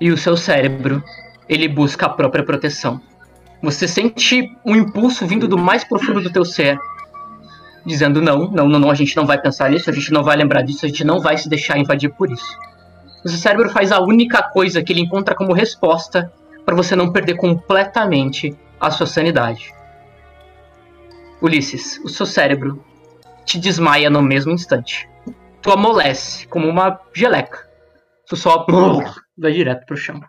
E 0.00 0.10
o 0.10 0.16
seu 0.16 0.36
cérebro, 0.36 1.02
ele 1.48 1.68
busca 1.68 2.06
a 2.06 2.10
própria 2.10 2.44
proteção. 2.44 3.00
Você 3.62 3.88
sente 3.88 4.48
um 4.64 4.76
impulso 4.76 5.26
vindo 5.26 5.48
do 5.48 5.58
mais 5.58 5.82
profundo 5.84 6.20
do 6.20 6.30
teu 6.32 6.44
ser, 6.44 6.78
dizendo 7.84 8.20
não, 8.20 8.50
não, 8.50 8.68
não, 8.68 8.78
não, 8.78 8.90
a 8.90 8.94
gente 8.94 9.16
não 9.16 9.26
vai 9.26 9.40
pensar 9.40 9.70
nisso, 9.70 9.90
a 9.90 9.92
gente 9.92 10.12
não 10.12 10.22
vai 10.22 10.36
lembrar 10.36 10.62
disso, 10.62 10.84
a 10.84 10.88
gente 10.88 11.04
não 11.04 11.20
vai 11.20 11.36
se 11.36 11.48
deixar 11.48 11.78
invadir 11.78 12.10
por 12.10 12.30
isso. 12.30 12.58
O 13.24 13.28
seu 13.28 13.38
cérebro 13.38 13.70
faz 13.70 13.92
a 13.92 14.00
única 14.00 14.42
coisa 14.42 14.82
que 14.82 14.92
ele 14.92 15.00
encontra 15.00 15.34
como 15.34 15.52
resposta 15.52 16.32
para 16.64 16.74
você 16.74 16.94
não 16.96 17.12
perder 17.12 17.36
completamente 17.36 18.56
a 18.80 18.90
sua 18.90 19.06
sanidade. 19.06 19.72
Ulisses, 21.40 22.00
o 22.04 22.08
seu 22.08 22.26
cérebro 22.26 22.82
te 23.44 23.58
desmaia 23.58 24.08
no 24.08 24.22
mesmo 24.22 24.52
instante. 24.52 25.08
Tu 25.60 25.70
amolece 25.70 26.46
como 26.48 26.68
uma 26.68 27.00
geleca. 27.14 27.68
Tu 28.26 28.36
só 28.36 28.66
vai 29.36 29.52
direto 29.52 29.84
pro 29.86 29.96
chão. 29.96 30.20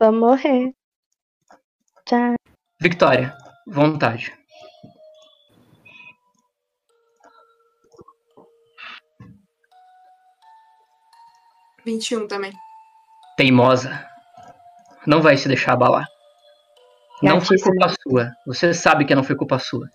Vou 0.00 0.12
morrer. 0.12 0.72
Tchau. 2.06 2.34
Victoria, 2.80 3.34
vontade. 3.66 4.32
Vinte 11.86 12.10
e 12.10 12.16
um 12.16 12.26
também. 12.26 12.52
Teimosa. 13.36 14.04
Não 15.06 15.22
vai 15.22 15.36
se 15.36 15.46
deixar 15.46 15.74
abalar. 15.74 16.04
Não 17.22 17.40
foi 17.40 17.56
culpa 17.60 17.94
sua. 18.02 18.32
Você 18.44 18.74
sabe 18.74 19.04
que 19.04 19.14
não 19.14 19.22
foi 19.22 19.36
culpa 19.36 19.56
sua. 19.60 19.88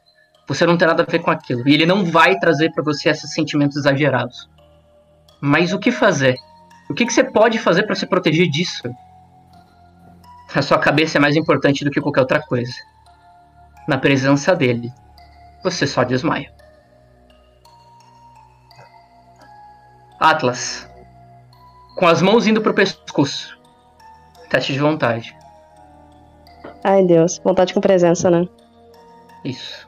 Você 0.47 0.65
não 0.65 0.77
tem 0.77 0.87
nada 0.87 1.03
a 1.03 1.05
ver 1.05 1.19
com 1.19 1.29
aquilo. 1.29 1.67
E 1.67 1.73
ele 1.73 1.85
não 1.85 2.05
vai 2.05 2.39
trazer 2.39 2.71
pra 2.71 2.81
você 2.81 3.09
esses 3.09 3.33
sentimentos 3.33 3.75
exagerados. 3.75 4.49
Mas 5.41 5.73
o 5.73 5.79
que 5.79 5.91
fazer? 5.91 6.37
O 6.89 6.93
que, 6.93 7.05
que 7.05 7.11
você 7.11 7.25
pode 7.25 7.59
fazer 7.59 7.83
pra 7.83 7.95
se 7.95 8.05
proteger 8.05 8.49
disso? 8.49 8.89
A 10.55 10.61
sua 10.61 10.79
cabeça 10.79 11.17
é 11.17 11.21
mais 11.21 11.35
importante 11.35 11.83
do 11.83 11.91
que 11.91 11.99
qualquer 11.99 12.21
outra 12.21 12.41
coisa. 12.41 12.73
Na 13.85 13.97
presença 13.97 14.55
dele, 14.55 14.93
você 15.61 15.85
só 15.85 16.05
desmaia. 16.05 16.53
Atlas. 20.17 20.89
Com 21.95 22.07
as 22.07 22.21
mãos 22.21 22.47
indo 22.47 22.61
pro 22.61 22.73
pescoço. 22.73 23.59
Teste 24.49 24.73
de 24.73 24.79
vontade. 24.79 25.37
Ai, 26.83 27.05
Deus. 27.05 27.39
Vontade 27.43 27.73
com 27.73 27.79
presença, 27.79 28.29
né? 28.29 28.47
Isso. 29.45 29.87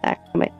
Tá, 0.00 0.14
calma 0.14 0.44
aí. 0.44 0.52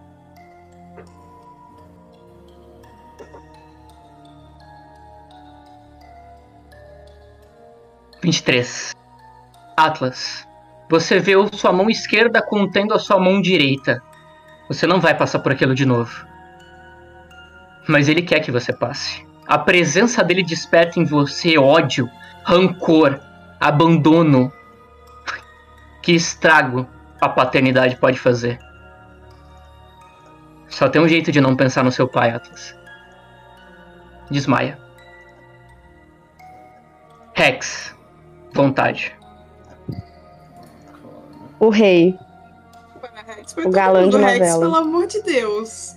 Vinte 8.20 8.38
e 8.38 8.42
três. 8.42 8.94
Atlas. 9.76 10.46
Você 10.88 11.18
vê 11.18 11.32
sua 11.52 11.72
mão 11.72 11.88
esquerda 11.88 12.42
contendo 12.42 12.94
a 12.94 12.98
sua 12.98 13.18
mão 13.18 13.40
direita. 13.40 14.02
Você 14.68 14.86
não 14.86 15.00
vai 15.00 15.16
passar 15.16 15.38
por 15.38 15.52
aquilo 15.52 15.74
de 15.74 15.86
novo. 15.86 16.26
Mas 17.88 18.08
ele 18.08 18.22
quer 18.22 18.40
que 18.40 18.50
você 18.50 18.72
passe. 18.72 19.24
A 19.46 19.58
presença 19.58 20.24
dele 20.24 20.42
desperta 20.42 20.98
em 20.98 21.04
você 21.04 21.56
ódio, 21.56 22.10
rancor, 22.44 23.20
abandono. 23.60 24.52
Que 26.02 26.12
estrago 26.12 26.86
a 27.20 27.28
paternidade 27.28 27.96
pode 27.96 28.18
fazer. 28.18 28.58
Só 30.68 30.88
tem 30.88 31.00
um 31.00 31.08
jeito 31.08 31.30
de 31.30 31.40
não 31.40 31.56
pensar 31.56 31.82
no 31.84 31.92
seu 31.92 32.08
pai, 32.08 32.30
Atlas. 32.30 32.74
Desmaia. 34.30 34.78
Rex. 37.34 37.94
Vontade. 38.52 39.16
O 41.58 41.70
rei. 41.70 42.18
Rex, 43.26 43.52
foi 43.52 43.66
O 43.66 43.70
galã 43.70 44.08
de 44.08 44.16
mundo, 44.16 44.24
Rex, 44.26 44.38
novela. 44.38 44.60
Pelo 44.60 44.76
amor 44.76 45.06
de 45.06 45.22
Deus. 45.22 45.95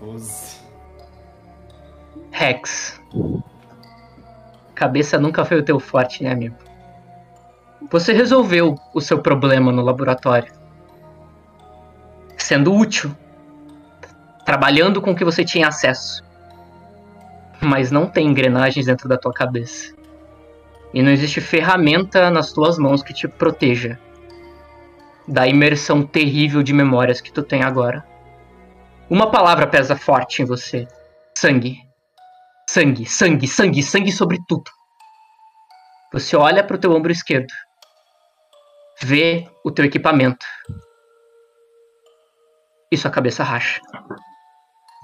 12. 0.00 0.60
Rex. 2.30 3.00
Cabeça 4.74 5.18
nunca 5.18 5.44
foi 5.44 5.58
o 5.58 5.64
teu 5.64 5.80
forte, 5.80 6.22
né, 6.22 6.30
amigo? 6.30 6.56
Você 7.90 8.12
resolveu 8.12 8.74
o 8.92 9.00
seu 9.00 9.20
problema 9.20 9.72
no 9.72 9.82
laboratório. 9.82 10.52
Sendo 12.36 12.74
útil. 12.74 13.14
Trabalhando 14.44 15.00
com 15.00 15.12
o 15.12 15.16
que 15.16 15.24
você 15.24 15.44
tinha 15.44 15.68
acesso. 15.68 16.22
Mas 17.60 17.90
não 17.90 18.06
tem 18.06 18.26
engrenagens 18.26 18.86
dentro 18.86 19.08
da 19.08 19.16
tua 19.16 19.32
cabeça. 19.32 19.94
E 20.92 21.02
não 21.02 21.10
existe 21.10 21.40
ferramenta 21.40 22.30
nas 22.30 22.52
tuas 22.52 22.78
mãos 22.78 23.02
que 23.02 23.14
te 23.14 23.26
proteja 23.26 23.98
da 25.26 25.46
imersão 25.46 26.02
terrível 26.02 26.62
de 26.62 26.72
memórias 26.72 27.20
que 27.20 27.32
tu 27.32 27.42
tem 27.42 27.62
agora. 27.62 28.04
Uma 29.08 29.30
palavra 29.30 29.66
pesa 29.68 29.96
forte 29.96 30.42
em 30.42 30.44
você: 30.44 30.86
sangue. 31.36 31.78
Sangue, 32.68 33.06
sangue, 33.06 33.46
sangue, 33.46 33.82
sangue 33.82 34.12
sobre 34.12 34.38
tudo. 34.48 34.68
Você 36.12 36.36
olha 36.36 36.64
pro 36.64 36.78
teu 36.78 36.92
ombro 36.92 37.12
esquerdo. 37.12 37.52
Vê 39.00 39.48
o 39.64 39.70
teu 39.70 39.84
equipamento. 39.84 40.44
E 42.90 42.96
sua 42.96 43.10
cabeça 43.10 43.44
racha. 43.44 43.80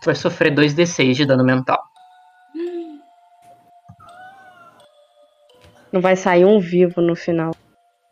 Tu 0.03 0.07
vai 0.07 0.15
sofrer 0.15 0.53
2d6 0.53 1.15
de 1.15 1.27
dano 1.27 1.45
mental. 1.45 1.81
Não 5.93 6.01
vai 6.01 6.17
sair 6.17 6.45
um 6.45 6.59
vivo 6.59 7.01
no 7.01 7.15
final. 7.15 7.55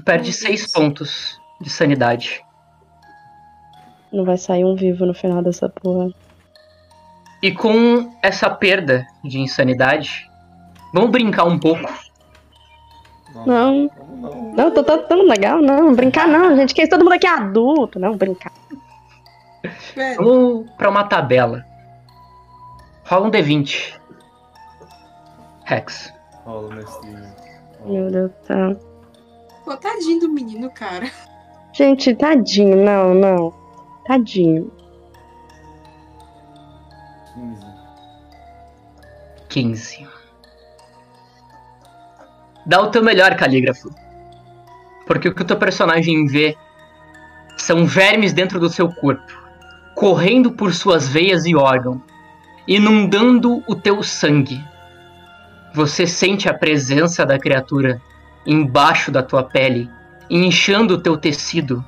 Perde 0.04 0.30
Meu 0.30 0.38
6 0.38 0.60
Deus. 0.60 0.72
pontos 0.72 1.40
de 1.60 1.70
sanidade. 1.70 2.44
Não 4.12 4.24
vai 4.24 4.36
sair 4.36 4.64
um 4.64 4.74
vivo 4.74 5.06
no 5.06 5.14
final 5.14 5.42
dessa 5.42 5.68
porra. 5.68 6.10
E 7.42 7.52
com 7.52 8.12
essa 8.22 8.50
perda 8.50 9.06
de 9.24 9.38
insanidade, 9.40 10.28
vamos 10.92 11.10
brincar 11.10 11.44
um 11.44 11.58
pouco. 11.58 11.88
Não, 13.34 13.46
Não, 13.46 13.90
não. 14.20 14.52
não, 14.54 14.70
tô, 14.74 14.82
tô 14.82 14.98
tão 14.98 15.22
legal, 15.22 15.62
não. 15.62 15.94
Brincar 15.94 16.26
não, 16.28 16.54
gente. 16.56 16.74
Que 16.74 16.86
todo 16.88 17.04
mundo 17.04 17.14
aqui 17.14 17.26
é 17.26 17.30
adulto. 17.30 17.98
Não, 17.98 18.16
brincar. 18.16 18.52
Velho, 19.94 20.16
Vamos 20.16 20.70
pra 20.76 20.90
uma 20.90 21.04
tabela. 21.04 21.64
Rola 23.04 23.28
um 23.28 23.30
D20. 23.30 23.94
Rex. 25.64 26.12
Rola, 26.44 26.74
mestrinho. 26.74 27.32
Meu 27.86 28.10
Deus 28.10 28.30
do 28.30 28.46
céu. 28.46 28.80
pô, 29.64 29.76
tadinho 29.76 30.20
do 30.20 30.28
menino, 30.28 30.68
cara. 30.70 31.10
Gente, 31.72 32.14
tadinho, 32.14 32.76
não, 32.84 33.14
não. 33.14 33.54
Tadinho. 34.10 34.72
15. 37.32 37.66
15. 39.48 40.08
Dá 42.66 42.80
o 42.80 42.88
teu 42.88 43.04
melhor, 43.04 43.36
calígrafo. 43.36 43.88
Porque 45.06 45.28
o 45.28 45.32
que 45.32 45.42
o 45.42 45.44
teu 45.44 45.56
personagem 45.56 46.26
vê 46.26 46.56
são 47.56 47.86
vermes 47.86 48.32
dentro 48.32 48.58
do 48.58 48.68
seu 48.68 48.92
corpo, 48.92 49.32
correndo 49.94 50.50
por 50.50 50.74
suas 50.74 51.06
veias 51.06 51.46
e 51.46 51.54
órgãos, 51.54 52.00
inundando 52.66 53.62
o 53.68 53.76
teu 53.76 54.02
sangue. 54.02 54.60
Você 55.72 56.04
sente 56.04 56.48
a 56.48 56.54
presença 56.54 57.24
da 57.24 57.38
criatura 57.38 58.02
embaixo 58.44 59.12
da 59.12 59.22
tua 59.22 59.44
pele, 59.44 59.88
inchando 60.28 60.94
o 60.94 61.00
teu 61.00 61.16
tecido, 61.16 61.84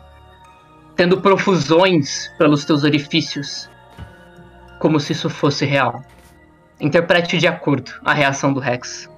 tendo 0.97 1.21
profusões 1.21 2.31
pelos 2.39 2.65
teus 2.65 2.85
orifícios, 2.85 3.69
como 4.79 4.99
se 4.99 5.13
isso 5.13 5.31
fosse 5.31 5.65
real. 5.65 6.03
Interprete 6.81 7.39
de 7.39 7.47
acordo 7.47 7.93
a 8.05 8.13
reação 8.13 8.53
do 8.53 8.61
Rex. 8.61 9.09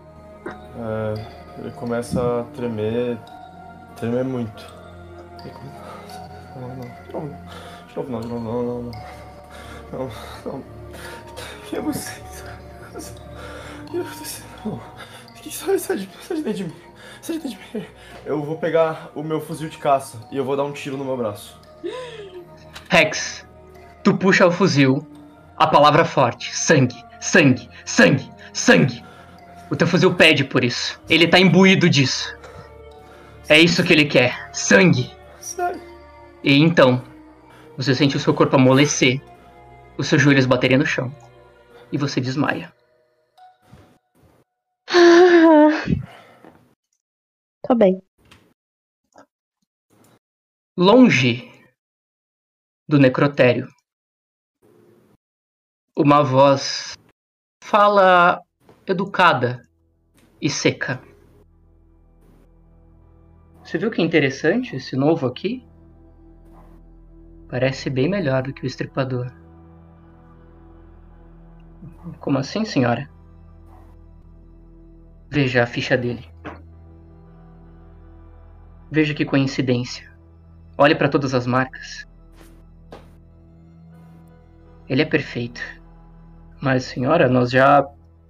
É, 0.46 1.60
ele 1.60 1.70
começa 1.72 2.40
a 2.40 2.44
tremer. 2.54 3.18
tremer 3.96 4.24
muito. 4.24 4.72
Não, 6.56 6.68
não, 6.68 7.26
não. 7.26 7.38
De 7.88 7.96
novo 7.96 8.10
não, 8.10 8.20
não, 8.20 8.40
não, 8.40 8.82
não. 8.82 10.10
Não. 10.44 10.62
Quem 11.68 11.78
é 11.78 11.82
você? 11.82 12.22
Que 15.36 15.50
sai, 15.50 15.78
sai 15.78 15.96
de, 15.98 16.08
sai 16.22 16.36
de 16.38 16.42
dentro 16.42 16.58
de 16.58 16.64
mim. 16.64 16.74
Sai 17.20 17.36
de 17.36 17.42
dentro 17.42 17.58
de 17.58 17.78
mim. 17.78 17.86
Eu 18.24 18.42
vou 18.42 18.56
pegar 18.56 19.10
o 19.14 19.22
meu 19.22 19.40
fuzil 19.40 19.68
de 19.68 19.76
caça 19.78 20.18
e 20.30 20.36
eu 20.36 20.44
vou 20.44 20.56
dar 20.56 20.64
um 20.64 20.72
tiro 20.72 20.96
no 20.96 21.04
meu 21.04 21.16
braço. 21.16 21.60
Rex, 22.88 23.46
tu 24.02 24.16
puxa 24.16 24.46
o 24.46 24.52
fuzil, 24.52 25.06
a 25.56 25.66
palavra 25.66 26.04
forte: 26.04 26.54
sangue, 26.54 27.02
sangue, 27.20 27.68
sangue, 27.84 28.30
sangue. 28.52 29.02
O 29.70 29.76
teu 29.76 29.86
fuzil 29.86 30.14
pede 30.14 30.44
por 30.44 30.62
isso. 30.62 31.00
Ele 31.08 31.26
tá 31.26 31.38
imbuído 31.38 31.88
disso. 31.88 32.36
É 33.48 33.58
isso 33.58 33.82
que 33.82 33.92
ele 33.92 34.04
quer: 34.04 34.50
sangue. 34.52 35.10
Sério. 35.40 35.80
E 36.42 36.58
então, 36.58 37.02
você 37.76 37.94
sente 37.94 38.16
o 38.16 38.20
seu 38.20 38.34
corpo 38.34 38.56
amolecer, 38.56 39.20
os 39.96 40.06
seus 40.06 40.20
joelhos 40.20 40.46
baterem 40.46 40.78
no 40.78 40.86
chão, 40.86 41.14
e 41.90 41.98
você 41.98 42.20
desmaia. 42.20 42.72
Tô 47.66 47.74
bem. 47.74 48.02
Longe 50.76 51.53
do 52.86 52.98
necrotério, 52.98 53.66
uma 55.96 56.22
voz 56.22 56.94
fala 57.62 58.42
educada 58.86 59.62
e 60.40 60.50
seca. 60.50 61.00
Você 63.62 63.78
viu 63.78 63.90
que 63.90 64.02
interessante 64.02 64.76
esse 64.76 64.94
novo 64.96 65.26
aqui? 65.26 65.66
Parece 67.48 67.88
bem 67.88 68.08
melhor 68.08 68.42
do 68.42 68.52
que 68.52 68.64
o 68.64 68.66
estripador. 68.66 69.32
Como 72.20 72.38
assim, 72.38 72.64
senhora? 72.64 73.08
Veja 75.30 75.62
a 75.62 75.66
ficha 75.66 75.96
dele. 75.96 76.28
Veja 78.90 79.14
que 79.14 79.24
coincidência. 79.24 80.12
Olhe 80.76 80.94
para 80.94 81.08
todas 81.08 81.32
as 81.34 81.46
marcas. 81.46 82.06
Ele 84.94 85.02
é 85.02 85.04
perfeito. 85.04 85.60
Mas, 86.60 86.84
senhora, 86.84 87.28
nós 87.28 87.50
já 87.50 87.84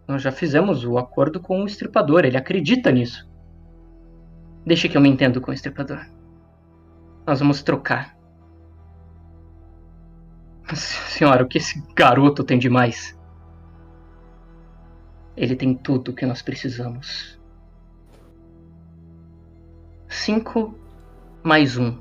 nós 0.08 0.22
já 0.22 0.32
fizemos 0.32 0.82
o 0.82 0.96
acordo 0.96 1.38
com 1.38 1.62
o 1.62 1.66
estripador. 1.66 2.24
Ele 2.24 2.38
acredita 2.38 2.90
nisso. 2.90 3.28
Deixe 4.64 4.88
que 4.88 4.96
eu 4.96 5.00
me 5.02 5.10
entendo 5.10 5.42
com 5.42 5.50
o 5.50 5.54
estripador. 5.54 6.06
Nós 7.26 7.38
vamos 7.40 7.62
trocar. 7.62 8.16
Senhora, 10.74 11.44
o 11.44 11.46
que 11.46 11.58
esse 11.58 11.82
garoto 11.94 12.42
tem 12.42 12.58
de 12.58 12.70
mais? 12.70 13.14
Ele 15.36 15.54
tem 15.54 15.74
tudo 15.74 16.12
o 16.12 16.14
que 16.14 16.24
nós 16.24 16.40
precisamos. 16.40 17.38
Cinco 20.08 20.74
mais 21.42 21.76
um. 21.76 21.98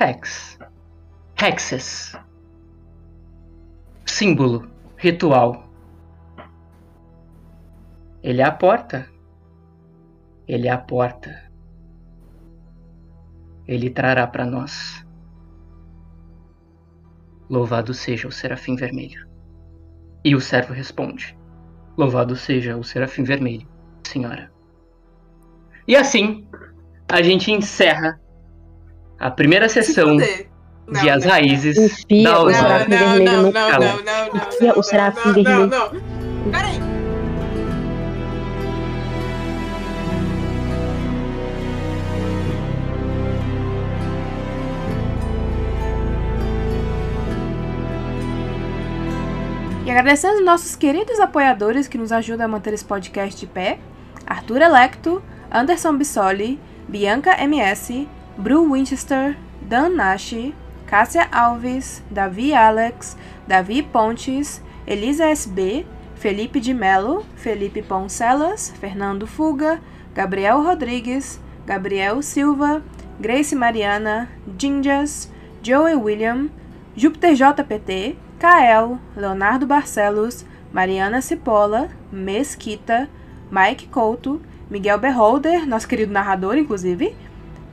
Hex. 0.00 0.60
Hexes. 1.36 2.16
Símbolo. 4.18 4.66
Ritual. 4.96 5.68
Ele 8.22 8.40
é 8.40 8.44
a 8.46 8.50
porta. 8.50 9.06
Ele 10.48 10.68
é 10.68 10.70
a 10.70 10.78
porta. 10.78 11.52
Ele 13.68 13.90
trará 13.90 14.26
para 14.26 14.46
nós. 14.46 15.06
Louvado 17.50 17.92
seja 17.92 18.26
o 18.26 18.32
serafim 18.32 18.74
vermelho. 18.74 19.28
E 20.24 20.34
o 20.34 20.40
servo 20.40 20.72
responde: 20.72 21.38
Louvado 21.94 22.34
seja 22.36 22.74
o 22.74 22.82
serafim 22.82 23.22
vermelho, 23.22 23.68
senhora. 24.02 24.50
E 25.86 25.94
assim, 25.94 26.48
a 27.06 27.20
gente 27.20 27.52
encerra 27.52 28.18
a 29.18 29.30
primeira 29.30 29.68
sessão 29.68 30.16
Não, 30.86 31.00
de 31.00 31.10
As 31.10 31.24
não, 31.24 31.30
Raízes 31.32 31.76
Enfia 31.76 32.30
da 32.30 32.42
o 32.42 32.52
serafim 32.52 32.90
vermelho 32.90 33.24
não, 33.24 33.42
no 33.42 33.52
não, 33.52 33.70
calo. 33.70 33.84
não, 33.84 33.96
não, 33.96 34.26
não, 34.34 34.48
Enfia 34.48 34.78
o 34.78 34.82
serafim 34.82 35.28
não, 35.28 35.34
vermelho. 35.34 35.66
Não, 35.66 35.92
não. 35.92 36.50
Peraí. 36.52 36.96
E 49.84 49.90
agradecendo 49.90 50.34
aos 50.34 50.44
nossos 50.44 50.74
queridos 50.74 51.20
apoiadores 51.20 51.86
que 51.86 51.96
nos 51.96 52.10
ajudam 52.10 52.46
a 52.46 52.48
manter 52.48 52.74
esse 52.74 52.84
podcast 52.84 53.38
de 53.38 53.46
pé: 53.46 53.78
Arthur 54.26 54.62
Electo, 54.62 55.22
Anderson 55.50 55.96
Bissoli, 55.96 56.60
Bianca 56.88 57.36
MS, 57.40 58.08
Bru 58.36 58.72
Winchester, 58.72 59.36
Dan 59.62 59.90
Nashi, 59.90 60.54
Cássia 60.86 61.28
Alves, 61.32 62.02
Davi 62.10 62.52
Alex, 62.52 63.16
Davi 63.46 63.82
Pontes, 63.82 64.62
Elisa 64.86 65.26
SB, 65.26 65.84
Felipe 66.14 66.60
de 66.60 66.72
Melo, 66.72 67.24
Felipe 67.36 67.82
Poncelas, 67.82 68.72
Fernando 68.80 69.26
Fuga, 69.26 69.80
Gabriel 70.14 70.62
Rodrigues, 70.62 71.40
Gabriel 71.66 72.22
Silva, 72.22 72.82
Grace 73.20 73.54
Mariana, 73.54 74.28
Ginjas, 74.56 75.28
Joey 75.62 75.94
William, 75.94 76.50
Júpiter 76.96 77.34
JPT, 77.34 78.16
Kael, 78.38 78.98
Leonardo 79.16 79.66
Barcelos, 79.66 80.44
Mariana 80.72 81.20
Cipolla, 81.20 81.90
Mesquita, 82.12 83.08
Mike 83.50 83.88
Couto, 83.88 84.40
Miguel 84.70 84.98
Beholder, 84.98 85.66
nosso 85.66 85.88
querido 85.88 86.12
narrador, 86.12 86.56
inclusive, 86.56 87.14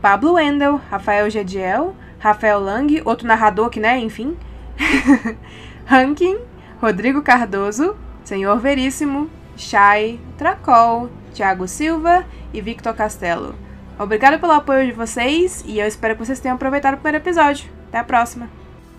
Pablo 0.01 0.33
Wendel, 0.33 0.82
Rafael 0.90 1.30
Gediel, 1.30 1.95
Rafael 2.24 2.58
Lang, 2.58 3.02
outro 3.03 3.27
narrador 3.27 3.69
que, 3.69 3.82
né, 3.82 4.00
enfim, 4.00 4.38
Rankin, 5.85 6.38
Rodrigo 6.82 7.22
Cardoso, 7.22 7.98
Senhor 8.24 8.58
Veríssimo, 8.61 9.30
Chay, 9.58 10.22
Tracol, 10.38 11.10
Thiago 11.34 11.68
Silva 11.68 12.26
e 12.53 12.61
Victor 12.61 12.93
Castelo. 12.93 13.56
Obrigado 14.00 14.40
pelo 14.40 14.53
apoio 14.53 14.85
de 14.85 14.93
vocês 14.93 15.66
e 15.68 15.80
eu 15.80 15.85
espero 15.85 16.16
que 16.16 16.26
vocês 16.26 16.40
tenham 16.40 16.56
aproveitado 16.56 16.93
o 16.93 16.98
primeiro 16.98 17.18
episódio. 17.18 17.69
Até 17.90 17.98
a 17.98 18.06
próxima! 18.06 18.50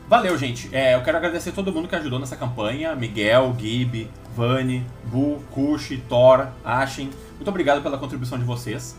Valeu, 0.06 0.36
gente. 0.36 0.68
É, 0.70 0.94
eu 0.94 1.02
quero 1.02 1.16
agradecer 1.16 1.52
todo 1.52 1.72
mundo 1.72 1.88
que 1.88 1.96
ajudou 1.96 2.18
nessa 2.18 2.36
campanha. 2.36 2.94
Miguel, 2.94 3.56
Gibi, 3.58 4.10
Vani, 4.36 4.86
Bu, 5.06 5.42
Kushi, 5.50 5.96
Thor, 6.10 6.48
Ashen. 6.62 7.08
Muito 7.36 7.48
obrigado 7.48 7.82
pela 7.82 7.96
contribuição 7.96 8.38
de 8.38 8.44
vocês. 8.44 8.94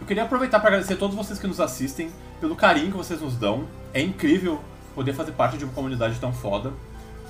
Eu 0.00 0.06
queria 0.08 0.24
aproveitar 0.24 0.58
para 0.58 0.70
agradecer 0.70 0.94
a 0.94 0.96
todos 0.96 1.14
vocês 1.14 1.38
que 1.38 1.46
nos 1.46 1.60
assistem, 1.60 2.10
pelo 2.40 2.56
carinho 2.56 2.90
que 2.90 2.96
vocês 2.96 3.20
nos 3.20 3.36
dão. 3.36 3.66
É 3.92 4.00
incrível 4.00 4.60
poder 4.94 5.12
fazer 5.12 5.32
parte 5.32 5.58
de 5.58 5.64
uma 5.64 5.72
comunidade 5.72 6.18
tão 6.18 6.32
foda. 6.32 6.72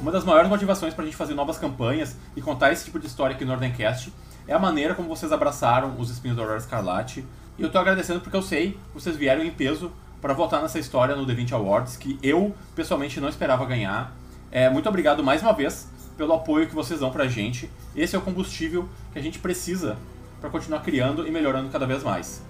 Uma 0.01 0.11
das 0.11 0.25
maiores 0.25 0.49
motivações 0.49 0.95
pra 0.95 1.05
gente 1.05 1.17
fazer 1.17 1.35
novas 1.35 1.59
campanhas 1.59 2.17
e 2.35 2.41
contar 2.41 2.73
esse 2.73 2.85
tipo 2.85 2.99
de 2.99 3.07
história 3.07 3.35
aqui 3.35 3.45
no 3.45 3.53
Ordencast 3.53 4.13
é 4.49 4.55
a 4.55 4.59
maneira 4.59 4.95
como 4.95 5.09
vocês 5.09 5.31
abraçaram 5.33 5.95
os 5.99 6.11
Espinhos 6.11 6.37
da 6.37 6.43
Aurora 6.43 6.59
Escarlate. 6.59 7.25
E 7.59 7.63
eu 7.63 7.71
tô 7.71 7.79
agradecendo 7.79 8.21
porque 8.21 8.37
eu 8.37 8.43
sei 8.43 8.73
que 8.73 8.79
vocês 8.95 9.17
vieram 9.17 9.45
em 9.45 9.51
peso 9.51 9.93
para 10.21 10.33
votar 10.33 10.63
nessa 10.63 10.79
história 10.79 11.15
no 11.15 11.27
The20 11.27 11.53
Awards, 11.53 11.97
que 11.97 12.19
eu 12.23 12.55
pessoalmente 12.75 13.21
não 13.21 13.29
esperava 13.29 13.65
ganhar. 13.67 14.17
É, 14.51 14.71
muito 14.71 14.89
obrigado 14.89 15.23
mais 15.23 15.43
uma 15.43 15.53
vez 15.53 15.89
pelo 16.17 16.33
apoio 16.33 16.67
que 16.67 16.75
vocês 16.75 17.01
dão 17.01 17.11
pra 17.11 17.29
gente. 17.29 17.71
Esse 17.95 18.17
é 18.17 18.19
o 18.19 18.23
combustível 18.23 18.89
que 19.13 19.19
a 19.19 19.23
gente 19.23 19.39
precisa 19.39 19.97
para 20.41 20.51
continuar 20.51 20.81
criando 20.81 21.27
e 21.27 21.31
melhorando 21.31 21.69
cada 21.69 21.87
vez 21.87 22.03
mais. 22.03 22.43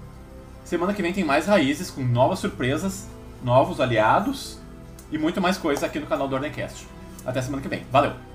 Semana 0.70 0.94
que 0.94 1.02
vem 1.02 1.12
tem 1.12 1.24
mais 1.24 1.46
raízes 1.46 1.90
com 1.90 2.00
novas 2.00 2.38
surpresas, 2.38 3.08
novos 3.42 3.80
aliados 3.80 4.56
e 5.10 5.18
muito 5.18 5.40
mais 5.40 5.58
coisa 5.58 5.84
aqui 5.84 5.98
no 5.98 6.06
canal 6.06 6.28
do 6.28 6.36
Ordencast. 6.36 6.86
Até 7.26 7.42
semana 7.42 7.60
que 7.60 7.68
vem. 7.68 7.84
Valeu! 7.90 8.29